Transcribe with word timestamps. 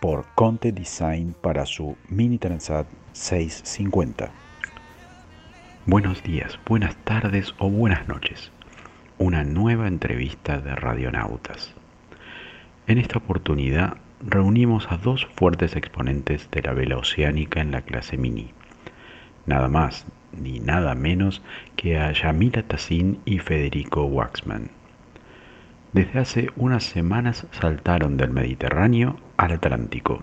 por 0.00 0.26
Conte 0.34 0.70
Design 0.70 1.34
para 1.40 1.66
su 1.66 1.96
Mini 2.08 2.38
Transat 2.38 2.86
650. 3.12 4.30
Buenos 5.86 6.22
días, 6.22 6.58
buenas 6.66 6.94
tardes 7.04 7.54
o 7.58 7.68
buenas 7.68 8.06
noches. 8.06 8.52
Una 9.18 9.42
nueva 9.42 9.88
entrevista 9.88 10.60
de 10.60 10.76
Radionautas. 10.76 11.74
En 12.86 12.98
esta 12.98 13.18
oportunidad 13.18 13.96
reunimos 14.20 14.86
a 14.90 14.98
dos 14.98 15.26
fuertes 15.34 15.74
exponentes 15.74 16.48
de 16.52 16.62
la 16.62 16.72
vela 16.72 16.96
oceánica 16.96 17.60
en 17.60 17.72
la 17.72 17.82
clase 17.82 18.16
Mini. 18.16 18.52
Nada 19.46 19.68
más 19.68 20.06
ni 20.32 20.60
nada 20.60 20.94
menos 20.94 21.42
que 21.74 21.98
a 21.98 22.12
Yamila 22.12 22.62
Tassin 22.62 23.18
y 23.24 23.38
Federico 23.40 24.04
Waxman. 24.04 24.70
Desde 25.92 26.20
hace 26.20 26.50
unas 26.54 26.84
semanas 26.84 27.46
saltaron 27.50 28.16
del 28.16 28.30
Mediterráneo 28.30 29.16
al 29.38 29.52
Atlántico. 29.52 30.22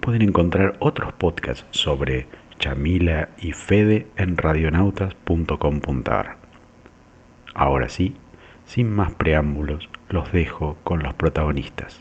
Pueden 0.00 0.22
encontrar 0.22 0.78
otros 0.78 1.12
podcasts 1.12 1.66
sobre 1.72 2.26
Chamila 2.58 3.28
y 3.36 3.52
Fede 3.52 4.06
en 4.16 4.38
radionautas.com.ar. 4.38 6.38
Ahora 7.54 7.90
sí, 7.90 8.16
sin 8.64 8.90
más 8.90 9.12
preámbulos, 9.12 9.90
los 10.08 10.32
dejo 10.32 10.78
con 10.84 11.02
los 11.02 11.12
protagonistas, 11.12 12.00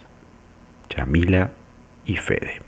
Chamila 0.87 1.51
y 2.05 2.15
Fede. 2.15 2.61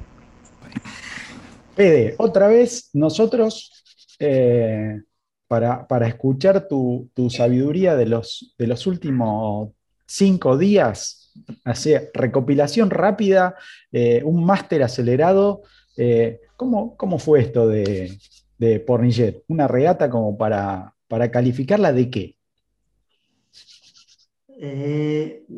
Fede, 1.76 2.16
otra 2.18 2.48
vez 2.48 2.90
nosotros, 2.94 3.84
eh, 4.20 5.02
para, 5.48 6.08
escuchar 6.08 6.70
tu, 6.70 7.09
sabiduría 7.30 7.95
de 7.95 8.06
los, 8.06 8.56
de 8.58 8.68
los 8.68 8.88
últimos 8.88 9.72
cinco 10.06 10.58
días, 10.58 11.34
así, 11.66 11.94
recopilación 12.13 12.90
rápida, 12.90 13.56
eh, 13.91 14.22
un 14.24 14.46
máster 14.46 14.84
acelerado. 14.84 15.63
Eh, 15.97 16.40
¿cómo, 16.56 17.19
fue 17.19 17.41
esto 17.41 17.68
de, 17.68 18.18
de 18.57 18.80
Pornillet? 18.80 19.44
¿Una 19.50 19.68
regata 19.68 20.09
como 20.09 20.38
para, 20.38 20.96
para 21.09 21.30
calificarla 21.30 21.92
de 21.92 22.09
qué? 22.09 22.36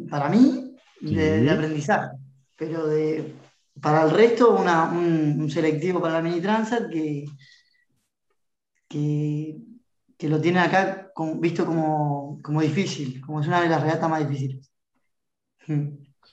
para 0.10 0.30
mí, 0.30 0.76
de 1.00 1.50
aprendizaje, 1.52 2.18
pero 2.58 2.88
de, 2.88 3.32
para 3.82 4.04
el 4.04 4.12
resto, 4.12 4.56
un, 4.56 5.50
selectivo 5.50 6.02
para 6.02 6.16
la 6.16 6.22
mini 6.22 6.42
transat 6.42 6.90
que, 6.90 7.26
que, 8.88 10.30
lo 10.30 10.42
tiene 10.42 10.60
acá 10.60 11.12
visto 11.40 11.66
como, 11.66 12.62
difícil, 12.62 13.22
como 13.22 13.42
es 13.42 13.48
una 13.48 13.62
de 13.62 13.70
las 13.70 13.82
regatas 13.82 14.10
más 14.10 14.28
difíciles. 14.28 14.72
Hmm. 15.68 15.88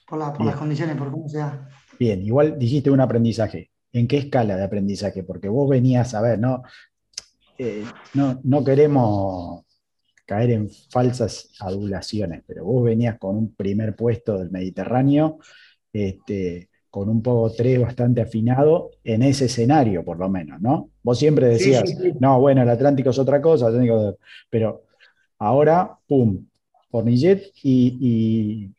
Por, 0.06 0.18
las 0.18 0.56
condiciones, 0.56 0.96
por 0.96 1.10
cómo 1.10 1.28
se 1.28 1.38
da. 1.38 1.68
Bien, 1.98 2.22
igual 2.22 2.58
dijiste 2.58 2.90
un 2.90 3.00
aprendizaje. 3.00 3.70
¿En 3.92 4.06
qué 4.06 4.18
escala 4.18 4.56
de 4.56 4.64
aprendizaje? 4.64 5.22
Porque 5.22 5.48
vos 5.48 5.68
venías 5.68 6.14
a 6.14 6.20
ver, 6.20 6.38
¿no? 6.38 6.62
Eh, 7.56 7.84
no, 8.12 8.40
no 8.42 8.64
queremos 8.64 9.64
caer 10.26 10.50
en 10.50 10.70
falsas 10.90 11.50
adulaciones, 11.60 12.42
pero 12.46 12.64
vos 12.64 12.84
venías 12.84 13.18
con 13.18 13.36
un 13.36 13.54
primer 13.54 13.94
puesto 13.94 14.38
del 14.38 14.50
Mediterráneo, 14.50 15.38
este, 15.92 16.70
con 16.94 17.08
un 17.08 17.22
poco 17.22 17.50
3 17.50 17.80
bastante 17.80 18.20
afinado 18.20 18.92
en 19.02 19.24
ese 19.24 19.46
escenario, 19.46 20.04
por 20.04 20.16
lo 20.16 20.28
menos, 20.28 20.60
¿no? 20.60 20.90
Vos 21.02 21.18
siempre 21.18 21.48
decías, 21.48 21.82
no, 22.20 22.38
bueno, 22.38 22.62
el 22.62 22.68
Atlántico 22.68 23.10
es 23.10 23.18
otra 23.18 23.42
cosa, 23.42 23.66
pero 24.48 24.84
ahora, 25.40 25.98
pum, 26.06 26.46
Pornillet 26.92 27.50
y, 27.64 28.70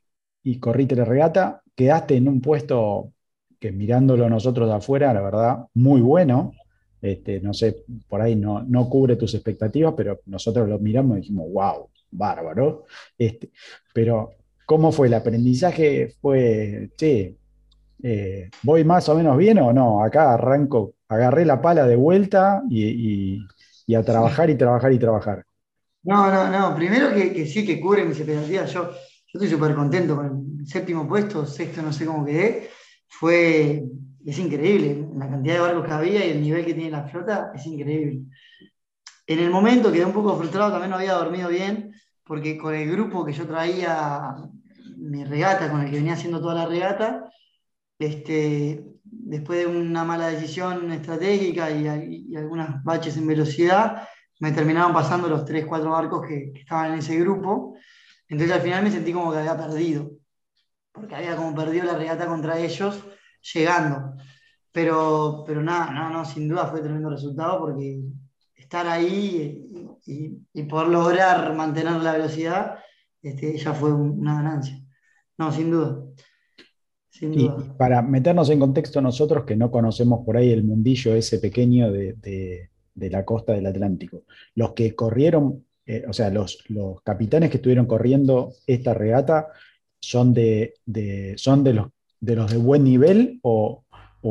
y, 0.43 0.59
corriste 0.59 0.95
la 0.95 1.03
regata, 1.03 1.61
quedaste 1.75 2.15
en 2.15 2.29
un 2.29 2.39
puesto 2.39 3.11
que 3.59 3.73
mirándolo 3.73 4.29
nosotros 4.29 4.69
de 4.69 4.75
afuera, 4.75 5.13
la 5.13 5.21
verdad, 5.21 5.65
muy 5.73 5.99
bueno. 5.99 6.53
Este, 7.01 7.41
no 7.41 7.53
sé, 7.53 7.83
por 8.07 8.21
ahí 8.21 8.37
no, 8.37 8.63
no 8.63 8.89
cubre 8.89 9.17
tus 9.17 9.33
expectativas, 9.33 9.93
pero 9.97 10.21
nosotros 10.27 10.69
lo 10.69 10.79
miramos 10.79 11.17
y 11.17 11.19
dijimos, 11.19 11.51
wow, 11.51 11.89
bárbaro. 12.11 12.85
Este, 13.17 13.49
pero, 13.93 14.35
¿cómo 14.65 14.93
fue 14.93 15.07
el 15.07 15.15
aprendizaje? 15.15 16.13
Fue, 16.21 16.91
sí, 16.97 17.35
eh, 18.07 18.51
¿voy 18.61 18.83
más 18.83 19.09
o 19.09 19.15
menos 19.15 19.35
bien 19.35 19.57
o 19.57 19.73
no? 19.73 20.03
Acá 20.03 20.35
arranco, 20.35 20.93
agarré 21.09 21.43
la 21.43 21.59
pala 21.59 21.87
de 21.87 21.95
vuelta 21.95 22.61
y, 22.69 23.41
a 23.95 24.03
trabajar 24.03 24.47
y 24.51 24.55
trabajar 24.55 24.93
y 24.93 24.99
trabajar. 24.99 25.43
No, 26.03 26.31
no, 26.31 26.51
no. 26.51 26.75
Primero 26.75 27.11
que, 27.11 27.47
sí 27.47 27.65
que 27.65 27.81
cubre 27.81 28.05
mis 28.05 28.19
expectativas. 28.19 28.71
Yo, 28.71 28.91
yo 28.91 28.95
estoy 29.33 29.47
súper 29.47 29.73
contento 29.73 30.17
con 30.17 30.59
el 30.59 30.67
séptimo 30.67 31.07
puesto, 31.07 31.47
sexto, 31.47 31.81
no 31.81 31.91
sé 31.91 32.05
cómo 32.05 32.23
quedé. 32.23 32.69
Fue, 33.07 33.83
es 34.23 34.37
increíble. 34.37 35.07
La 35.17 35.27
cantidad 35.27 35.55
de 35.55 35.61
barcos 35.61 35.87
que 35.87 35.93
había 35.93 36.23
y 36.27 36.29
el 36.29 36.41
nivel 36.43 36.63
que 36.63 36.75
tiene 36.75 36.91
la 36.91 37.07
flota 37.07 37.53
es 37.55 37.65
increíble. 37.65 38.21
En 39.25 39.39
el 39.39 39.49
momento 39.49 39.91
quedé 39.91 40.05
un 40.05 40.13
poco 40.13 40.37
frustrado, 40.37 40.69
también 40.69 40.91
no 40.91 40.97
había 40.97 41.13
dormido 41.13 41.49
bien, 41.49 41.91
porque 42.23 42.55
con 42.55 42.75
el 42.75 42.87
grupo 42.87 43.25
que 43.25 43.33
yo 43.33 43.47
traía, 43.47 44.35
mi 44.95 45.23
regata, 45.23 45.71
con 45.71 45.81
el 45.81 45.89
que 45.89 45.97
venía 45.97 46.13
haciendo 46.13 46.39
toda 46.39 46.53
la 46.53 46.67
regata, 46.67 47.31
este, 47.99 48.85
después 49.03 49.59
de 49.59 49.67
una 49.67 50.03
mala 50.03 50.27
decisión 50.27 50.91
estratégica 50.91 51.71
y, 51.71 52.35
algunas 52.35 52.83
baches 52.83 53.17
en 53.17 53.27
velocidad, 53.27 54.07
me 54.39 54.51
terminaron 54.51 54.93
pasando 54.93 55.27
los 55.29 55.45
3, 55.45 55.65
4 55.65 55.89
barcos 55.89 56.27
que, 56.27 56.51
estaban 56.55 56.93
en 56.93 56.99
ese 56.99 57.19
grupo. 57.19 57.77
Entonces 58.27 58.55
al 58.55 58.61
final 58.61 58.83
me 58.83 58.91
sentí 58.91 59.13
como 59.13 59.31
que 59.31 59.39
había 59.39 59.57
perdido, 59.57 60.11
porque 60.91 61.15
había 61.15 61.35
como 61.35 61.55
perdido 61.55 61.85
la 61.85 61.97
regata 61.97 62.27
contra 62.27 62.59
ellos 62.59 63.03
llegando. 63.53 64.15
Pero, 64.71 65.43
pero 65.47 65.61
nada, 65.63 65.91
no, 65.91 66.09
no, 66.09 66.25
sin 66.25 66.49
duda 66.49 66.67
fue 66.67 66.81
tremendo 66.81 67.09
resultado 67.09 67.59
porque 67.59 68.01
estar 68.55 68.87
ahí 68.87 69.63
y, 70.05 70.37
y 70.53 70.63
poder 70.63 70.89
lograr 70.89 71.53
mantener 71.55 71.93
la 71.93 72.13
velocidad 72.13 72.79
este, 73.25 73.57
ya 73.57 73.73
fue 73.73 73.91
una 73.91 74.35
ganancia. 74.35 74.79
No, 75.37 75.51
sin 75.51 75.71
duda. 75.71 75.99
Y 77.21 77.49
para 77.77 78.01
meternos 78.01 78.49
en 78.49 78.59
contexto 78.59 79.01
nosotros 79.01 79.45
que 79.45 79.55
no 79.55 79.71
conocemos 79.71 80.25
por 80.25 80.37
ahí 80.37 80.51
el 80.51 80.63
mundillo 80.63 81.15
ese 81.15 81.39
pequeño 81.39 81.91
de, 81.91 82.69
la 82.95 83.23
costa 83.23 83.53
del 83.53 83.65
Atlántico, 83.65 84.23
los 84.55 84.73
que 84.73 84.95
corrieron, 84.95 85.65
eh, 85.85 86.03
o 86.07 86.13
sea, 86.13 86.29
los, 86.29 86.63
los, 86.69 87.01
capitanes 87.01 87.49
que 87.49 87.57
estuvieron 87.57 87.85
corriendo 87.85 88.53
esta 88.67 88.93
regata 88.93 89.47
son 89.99 90.33
de, 90.33 90.73
son 91.37 91.63
de 91.63 91.73
los, 91.73 91.87
de 92.19 92.35
los 92.35 92.51
de 92.51 92.57
buen 92.57 92.83
nivel 92.83 93.39
o, 93.43 93.81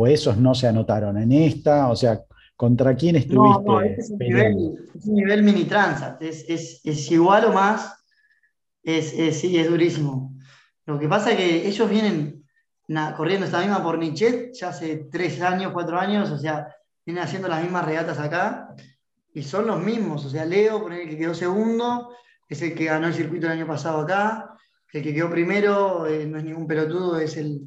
esos 0.08 0.36
no 0.36 0.56
se 0.56 0.66
anotaron 0.66 1.16
en 1.18 1.30
esta, 1.30 1.88
o 1.88 1.94
sea, 1.94 2.20
¿contra 2.56 2.96
quién 2.96 3.14
estuviste? 3.14 3.62
No, 3.64 3.80
este 3.80 4.02
es, 4.02 4.10
un 4.10 5.14
nivel, 5.14 5.44
mini 5.44 5.64
transat, 5.66 6.20
es, 6.20 7.10
igual 7.12 7.44
o 7.44 7.52
más, 7.52 7.94
es, 8.82 9.38
sí, 9.38 9.56
es 9.56 9.70
durísimo. 9.70 10.34
Lo 10.84 10.98
que 10.98 11.06
pasa 11.06 11.30
es 11.30 11.36
que 11.36 11.68
ellos 11.68 11.88
vienen 11.88 12.43
corriendo 13.16 13.46
esta 13.46 13.60
misma 13.60 13.82
por 13.82 13.98
Nichet 13.98 14.52
ya 14.52 14.68
hace 14.68 15.08
tres 15.10 15.40
años, 15.40 15.72
cuatro 15.72 15.98
años, 15.98 16.30
o 16.30 16.38
sea, 16.38 16.68
viene 17.04 17.20
haciendo 17.20 17.48
las 17.48 17.62
mismas 17.62 17.84
regatas 17.84 18.18
acá. 18.18 18.74
y 19.32 19.42
son 19.42 19.66
los 19.66 19.82
mismos. 19.82 20.24
O 20.24 20.30
sea, 20.30 20.44
Leo, 20.44 20.80
por 20.80 20.92
el 20.92 21.08
que 21.08 21.18
quedó 21.18 21.34
segundo, 21.34 22.10
es 22.48 22.62
el 22.62 22.74
que 22.74 22.84
ganó 22.84 23.06
el 23.08 23.14
circuito 23.14 23.46
el 23.46 23.52
año 23.52 23.66
pasado 23.66 24.00
acá. 24.00 24.50
El 24.92 25.02
que 25.02 25.12
quedó 25.12 25.28
primero 25.28 26.06
eh, 26.06 26.24
no 26.26 26.38
es 26.38 26.44
ningún 26.44 26.68
pelotudo, 26.68 27.18
es 27.18 27.36
el, 27.36 27.62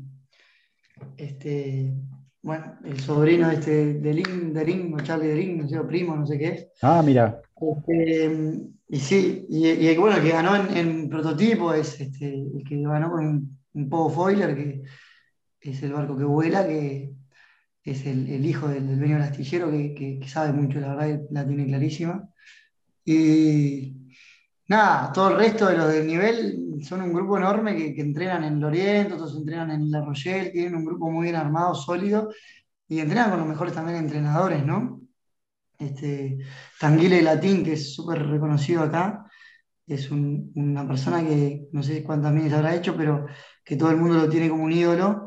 este, 1.18 1.94
bueno, 2.42 2.78
el 2.86 3.00
sobrino 3.02 3.50
de 3.50 3.56
este, 3.56 3.94
de 3.96 4.14
Lin, 4.14 4.54
de 4.54 4.66
Lin, 4.66 4.94
o 4.94 5.00
Charlie 5.02 5.28
de 5.28 5.36
Lin, 5.36 5.58
no 5.58 5.68
sé, 5.68 5.78
o 5.78 5.86
primo, 5.86 6.16
no 6.16 6.26
sé 6.26 6.38
qué 6.38 6.48
es. 6.48 6.68
Ah, 6.82 7.04
mira. 7.06 7.42
Este, 7.60 8.62
y 8.88 9.00
sí, 9.00 9.46
y, 9.50 9.98
bueno, 9.98 10.16
el 10.16 10.24
que 10.24 10.30
ganó 10.30 10.56
en, 10.56 10.78
en 10.78 11.10
prototipo 11.10 11.74
es 11.74 12.00
este, 12.00 12.34
el 12.34 12.64
que 12.66 12.82
ganó 12.82 13.12
con 13.12 13.26
un, 13.26 13.60
un 13.74 13.90
Pogo 13.90 14.10
Foiler, 14.10 14.56
que 14.56 14.84
es 15.62 15.84
el 15.84 15.94
barco 15.94 16.18
que 16.18 16.24
vuela, 16.26 16.68
que 16.68 17.14
es 17.84 18.06
el, 18.06 18.30
el 18.30 18.46
hijo 18.46 18.68
del, 18.70 18.88
del 18.88 19.00
dueño 19.00 19.16
del 19.16 19.24
astillero, 19.26 19.72
que, 19.72 19.94
que- 19.96 20.20
que 20.20 20.28
sabe 20.30 20.54
mucho, 20.54 20.80
la 20.80 20.96
verdad, 20.96 21.22
la 21.32 21.48
tiene 21.48 21.66
clarísima. 21.68 22.30
Y 23.06 23.94
nada, 24.68 25.12
todo 25.14 25.30
el 25.32 25.38
resto 25.38 25.68
de 25.68 25.78
los 25.78 25.90
del 25.94 26.08
nivel 26.08 26.80
son 26.84 27.02
un 27.02 27.14
grupo 27.14 27.38
enorme 27.38 27.76
que, 27.96 28.02
entrenan 28.02 28.44
en 28.44 28.60
Lorient, 28.60 29.12
otros 29.14 29.36
entrenan 29.38 29.72
en 29.72 29.92
La 29.92 30.04
Rochelle, 30.06 30.52
tienen 30.52 30.76
un 30.76 30.86
grupo 30.86 31.10
muy 31.12 31.26
bien 31.26 31.36
armado, 31.36 31.76
sólido, 31.76 32.30
y 32.88 33.00
entrenan 33.00 33.32
con 33.32 33.40
los 33.40 33.50
mejores 33.50 33.74
también 33.76 33.98
entrenadores, 34.00 34.66
¿no? 34.66 35.02
Este, 35.80 36.40
Tanguile 36.80 37.22
Latín, 37.22 37.64
que 37.64 37.74
es 37.74 37.94
súper 37.96 38.26
reconocido 38.28 38.84
acá, 38.84 39.26
es 39.88 40.12
un- 40.12 40.52
una 40.56 40.88
persona 40.88 41.22
que 41.26 41.68
no 41.74 41.84
sé 41.84 42.04
cuántas 42.04 42.34
minis 42.34 42.54
habrá 42.54 42.76
hecho, 42.76 42.96
pero 42.98 43.28
que 43.66 43.76
todo 43.78 43.92
el 43.92 43.98
mundo 43.98 44.16
lo 44.18 44.30
tiene 44.30 44.50
como 44.50 44.64
un 44.66 44.72
ídolo. 44.74 45.27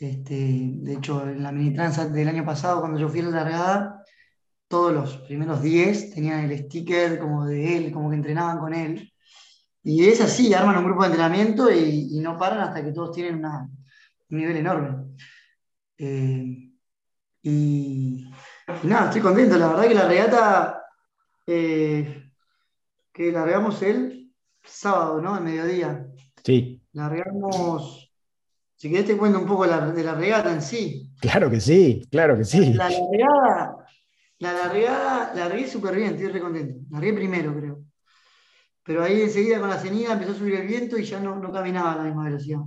Este, 0.00 0.34
de 0.34 0.94
hecho, 0.94 1.28
en 1.28 1.42
la 1.42 1.52
mini 1.52 1.74
transat 1.74 2.10
del 2.10 2.28
año 2.28 2.44
pasado, 2.44 2.80
cuando 2.80 2.98
yo 2.98 3.08
fui 3.08 3.20
a 3.20 3.24
la 3.24 3.30
largada, 3.30 4.04
todos 4.68 4.92
los 4.94 5.18
primeros 5.18 5.62
10 5.62 6.10
tenían 6.14 6.50
el 6.50 6.58
sticker 6.58 7.18
como 7.18 7.44
de 7.46 7.76
él, 7.76 7.92
como 7.92 8.10
que 8.10 8.16
entrenaban 8.16 8.58
con 8.58 8.74
él. 8.74 9.12
Y 9.82 10.06
es 10.06 10.20
así, 10.22 10.54
arman 10.54 10.78
un 10.78 10.84
grupo 10.86 11.02
de 11.02 11.08
entrenamiento 11.08 11.70
y, 11.72 12.08
y 12.12 12.20
no 12.20 12.38
paran 12.38 12.60
hasta 12.60 12.82
que 12.84 12.92
todos 12.92 13.12
tienen 13.14 13.36
una- 13.36 13.68
un 14.30 14.38
nivel 14.38 14.56
enorme. 14.56 15.16
Eh, 15.98 16.70
y, 17.42 18.30
y 18.82 18.86
nada, 18.86 19.06
estoy 19.06 19.20
contento. 19.20 19.58
La 19.58 19.68
verdad 19.68 19.88
que 19.88 19.94
la 19.94 20.08
regata, 20.08 20.82
eh, 21.46 22.30
que 23.12 23.32
largamos 23.32 23.82
el 23.82 24.32
sábado, 24.64 25.20
¿no? 25.20 25.34
Al 25.34 25.44
mediodía. 25.44 26.06
Sí, 26.44 26.80
Largamos, 26.92 27.99
si 28.80 28.88
querés 28.88 29.04
te 29.04 29.16
cuento 29.18 29.38
un 29.38 29.44
poco 29.46 29.66
la- 29.66 29.90
de 29.92 30.02
la 30.02 30.14
regata 30.14 30.50
en 30.50 30.62
sí. 30.62 31.10
claro 31.20 31.50
que 31.50 31.60
sí, 31.60 32.02
claro 32.10 32.34
que 32.38 32.44
sí. 32.44 32.72
La 32.72 32.88
largada, 32.88 33.76
la 34.38 34.52
largada, 34.54 35.34
la 35.34 35.48
largué 35.48 35.68
súper 35.68 35.94
bien, 35.96 36.14
estoy 36.14 36.28
re 36.28 36.40
contento. 36.40 36.80
Largué 36.90 37.12
primero, 37.12 37.54
creo. 37.54 37.80
Pero 38.82 39.02
ahí 39.04 39.20
enseguida 39.20 39.60
con 39.60 39.68
la 39.68 39.78
cenida 39.78 40.14
empezó 40.14 40.32
a 40.32 40.34
subir 40.34 40.54
el 40.54 40.66
viento 40.66 40.96
y 40.96 41.04
ya 41.04 41.20
no, 41.20 41.36
no 41.36 41.52
caminaba 41.52 41.92
a 41.92 41.96
la 41.96 42.04
misma 42.04 42.24
velocidad. 42.24 42.60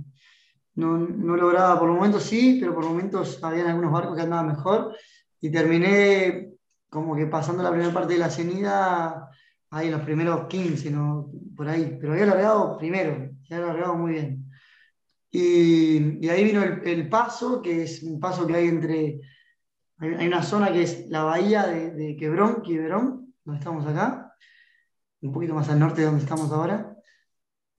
No, 0.76 0.96
no 0.98 1.34
lograba, 1.36 1.80
por 1.80 1.90
momentos 1.90 2.22
sí, 2.22 2.58
pero 2.60 2.72
por 2.76 2.84
momentos 2.84 3.42
habían 3.42 3.66
algunos 3.66 3.90
barcos 3.90 4.14
que 4.16 4.22
andaban 4.22 4.46
mejor. 4.46 4.96
Y 5.40 5.50
terminé 5.50 6.50
como 6.88 7.16
que 7.16 7.26
pasando 7.26 7.64
la 7.64 7.70
primera 7.72 7.92
parte 7.92 8.12
de 8.12 8.20
la 8.20 8.30
cenida 8.30 9.28
ahí 9.70 9.86
en 9.86 9.92
los 9.94 10.02
primeros 10.02 10.46
15, 10.46 10.92
¿no? 10.92 11.28
por 11.56 11.68
ahí. 11.68 11.98
Pero 12.00 12.12
había 12.12 12.26
largado 12.26 12.78
primero, 12.78 13.30
había 13.50 13.66
largado 13.66 13.96
muy 13.96 14.12
bien. 14.12 14.43
Y, 15.36 16.28
ahí 16.28 16.44
vino 16.44 16.62
el, 16.62 17.08
paso, 17.08 17.60
que 17.60 17.82
es 17.82 18.04
un 18.04 18.20
paso 18.20 18.46
que 18.46 18.54
hay 18.54 18.68
entre 18.68 19.20
hay, 19.98 20.14
hay 20.14 20.28
una 20.28 20.44
zona 20.44 20.72
que 20.72 20.82
es 20.82 21.08
la 21.08 21.24
bahía 21.24 21.66
de, 21.66 21.90
de 21.90 22.16
Quebrón, 22.16 22.62
Quiberón, 22.62 23.34
donde 23.44 23.58
estamos 23.58 23.84
acá, 23.84 24.32
un 25.22 25.32
poquito 25.32 25.52
más 25.52 25.68
al 25.68 25.80
norte 25.80 26.02
de 26.02 26.06
donde 26.06 26.22
estamos 26.22 26.52
ahora. 26.52 26.96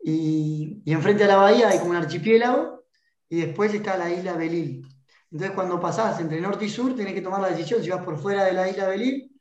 Y, 0.04 0.82
y 0.84 0.92
enfrente 0.92 1.24
a 1.24 1.28
la 1.28 1.38
bahía 1.38 1.70
hay 1.70 1.80
como 1.80 1.92
un 1.92 1.96
archipiélago 1.96 2.84
y 3.30 3.38
después 3.38 3.74
está 3.74 3.96
la 3.98 4.12
isla 4.12 4.34
Belil. 4.34 4.86
Entonces 5.32 5.56
cuando 5.56 5.80
pasás 5.80 6.20
entre 6.20 6.42
norte 6.42 6.66
y 6.66 6.70
sur 6.70 6.94
tenés 6.94 7.14
que 7.14 7.22
tomar 7.22 7.40
la 7.40 7.52
decisión 7.52 7.82
si 7.82 7.90
vas 7.90 8.04
por 8.04 8.20
fuera 8.20 8.44
de 8.44 8.52
la 8.52 8.70
isla 8.70 8.90
Belil, 8.90 9.32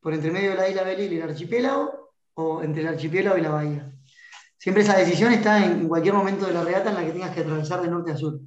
por 0.00 0.14
entre 0.14 0.30
medio 0.30 0.50
de 0.50 0.56
la 0.58 0.68
isla 0.68 0.84
Belil 0.84 1.12
y 1.12 1.16
el 1.16 1.28
archipiélago, 1.28 2.12
o 2.34 2.62
entre 2.62 2.82
el 2.82 2.88
archipiélago 2.88 3.36
y 3.36 3.40
la 3.40 3.50
bahía. 3.50 3.97
Siempre 4.58 4.82
esa 4.82 4.96
decisión 4.98 5.32
está 5.32 5.64
en, 5.64 5.86
cualquier 5.88 6.14
momento 6.14 6.46
de 6.46 6.52
la 6.52 6.64
regata 6.64 6.90
en 6.90 6.96
la 6.96 7.04
que 7.04 7.12
tengas 7.12 7.30
que 7.30 7.40
atravesar 7.40 7.80
de 7.80 7.88
norte 7.88 8.10
a 8.10 8.16
sur. 8.16 8.40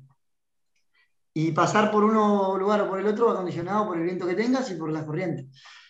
Y 1.33 1.53
pasar 1.53 1.89
por 1.89 2.03
uno 2.03 2.57
lugar 2.57 2.81
o 2.81 2.89
por 2.89 2.99
el 2.99 3.07
otro 3.07 3.27
va 3.27 3.87
por 3.87 3.97
el 3.97 4.03
viento 4.03 4.27
que 4.27 4.35
tengas 4.35 4.69
y 4.69 4.75
por 4.75 4.91
la 4.91 5.05
corriente. 5.05 5.47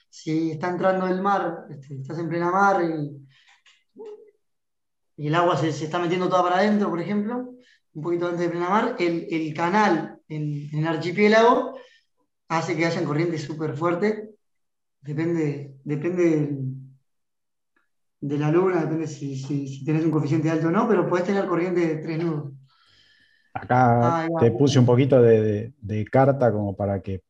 Si 0.08 0.52
está 0.52 0.70
entrando 0.70 1.08
el 1.08 1.22
mar, 1.22 1.66
este, 1.70 1.96
estás 1.96 2.20
en 2.20 2.30
plena 2.30 2.52
mar 2.52 2.84
y, 2.84 3.18
el 5.18 5.36
agua 5.36 5.58
se, 5.58 5.70
está 5.70 6.00
metiendo 6.00 6.30
toda 6.30 6.44
para 6.44 6.58
adentro, 6.58 6.90
por 6.90 7.00
ejemplo, 7.00 7.54
un 7.94 8.04
poquito 8.04 8.26
antes 8.26 8.42
de 8.42 8.50
plena 8.50 8.70
mar, 8.70 8.96
el, 9.00 9.54
canal 9.56 10.20
en, 10.28 10.70
en 10.72 10.80
el 10.80 10.88
archipiélago 10.88 11.78
hace 12.48 12.76
que 12.76 12.86
hayan 12.86 13.06
corrientes 13.06 13.42
súper 13.44 13.76
fuertes. 13.76 14.30
Depende, 15.02 15.76
depende 15.84 16.30
del- 16.30 16.71
de 18.22 18.38
la 18.38 18.52
luna, 18.52 18.82
depende 18.82 19.08
si, 19.08 19.36
si, 19.36 19.68
si 19.68 19.86
tenés 19.86 20.06
un 20.06 20.12
coeficiente 20.12 20.50
alto 20.50 20.68
o 20.68 20.72
no, 20.72 20.88
pero 20.88 21.08
podés 21.10 21.26
tener 21.26 21.46
corriente 21.48 21.82
de 21.82 21.96
tres 21.98 22.24
nudos. 22.24 22.54
Acá 23.54 23.78
va. 24.00 24.40
te 24.40 24.52
puse 24.52 24.80
un 24.80 24.86
poquito 24.86 25.22
de, 25.22 25.42
de- 25.42 25.74
de 25.82 26.06
carta 26.06 26.52
como 26.52 26.76
para 26.76 27.02
que, 27.02 27.22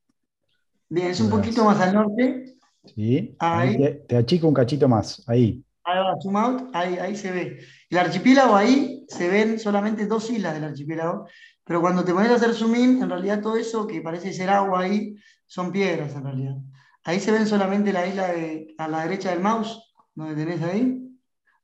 Bien, 0.90 1.08
es 1.12 1.20
un 1.22 1.30
poquito 1.30 1.64
más 1.66 1.80
al 1.80 1.94
norte. 1.94 2.56
¿sí? 2.96 3.36
Ahí. 3.40 3.70
Ahí 3.70 3.78
te, 3.78 3.92
te 4.08 4.18
achico 4.18 4.48
un 4.48 4.54
cachito 4.54 4.88
más, 4.88 5.24
ahí. 5.28 5.64
Ahí 5.84 5.98
va, 6.00 6.16
zoom 6.22 6.38
out, 6.38 6.70
ahí, 6.74 6.98
ahí 6.98 7.16
se 7.16 7.32
ve. 7.32 7.60
El 7.90 7.98
archipiélago 7.98 8.56
ahí 8.56 9.06
se 9.08 9.28
ven 9.28 9.60
solamente 9.60 10.06
dos 10.06 10.30
islas 10.30 10.54
del 10.54 10.66
archipiélago, 10.66 11.28
pero 11.64 11.82
cuando 11.82 12.04
te 12.06 12.14
pones 12.14 12.30
a 12.32 12.36
hacer 12.36 12.54
zoom 12.54 12.76
in, 12.76 13.02
en 13.02 13.10
realidad 13.10 13.42
todo 13.42 13.58
eso 13.58 13.88
que 13.88 14.02
parece 14.02 14.32
ser 14.34 14.50
agua 14.50 14.82
ahí 14.82 15.16
son 15.48 15.72
piedras 15.72 16.14
en 16.16 16.24
realidad. 16.24 16.56
Ahí 17.04 17.20
se 17.20 17.32
ven 17.32 17.48
solamente 17.48 17.92
la 17.92 18.06
isla 18.06 18.28
de, 18.28 18.76
a 18.78 18.88
la 18.88 19.04
derecha 19.04 19.32
del 19.32 19.40
mouse, 19.40 19.91
donde 20.22 20.46
tenés 20.46 20.62
ahí. 20.62 21.08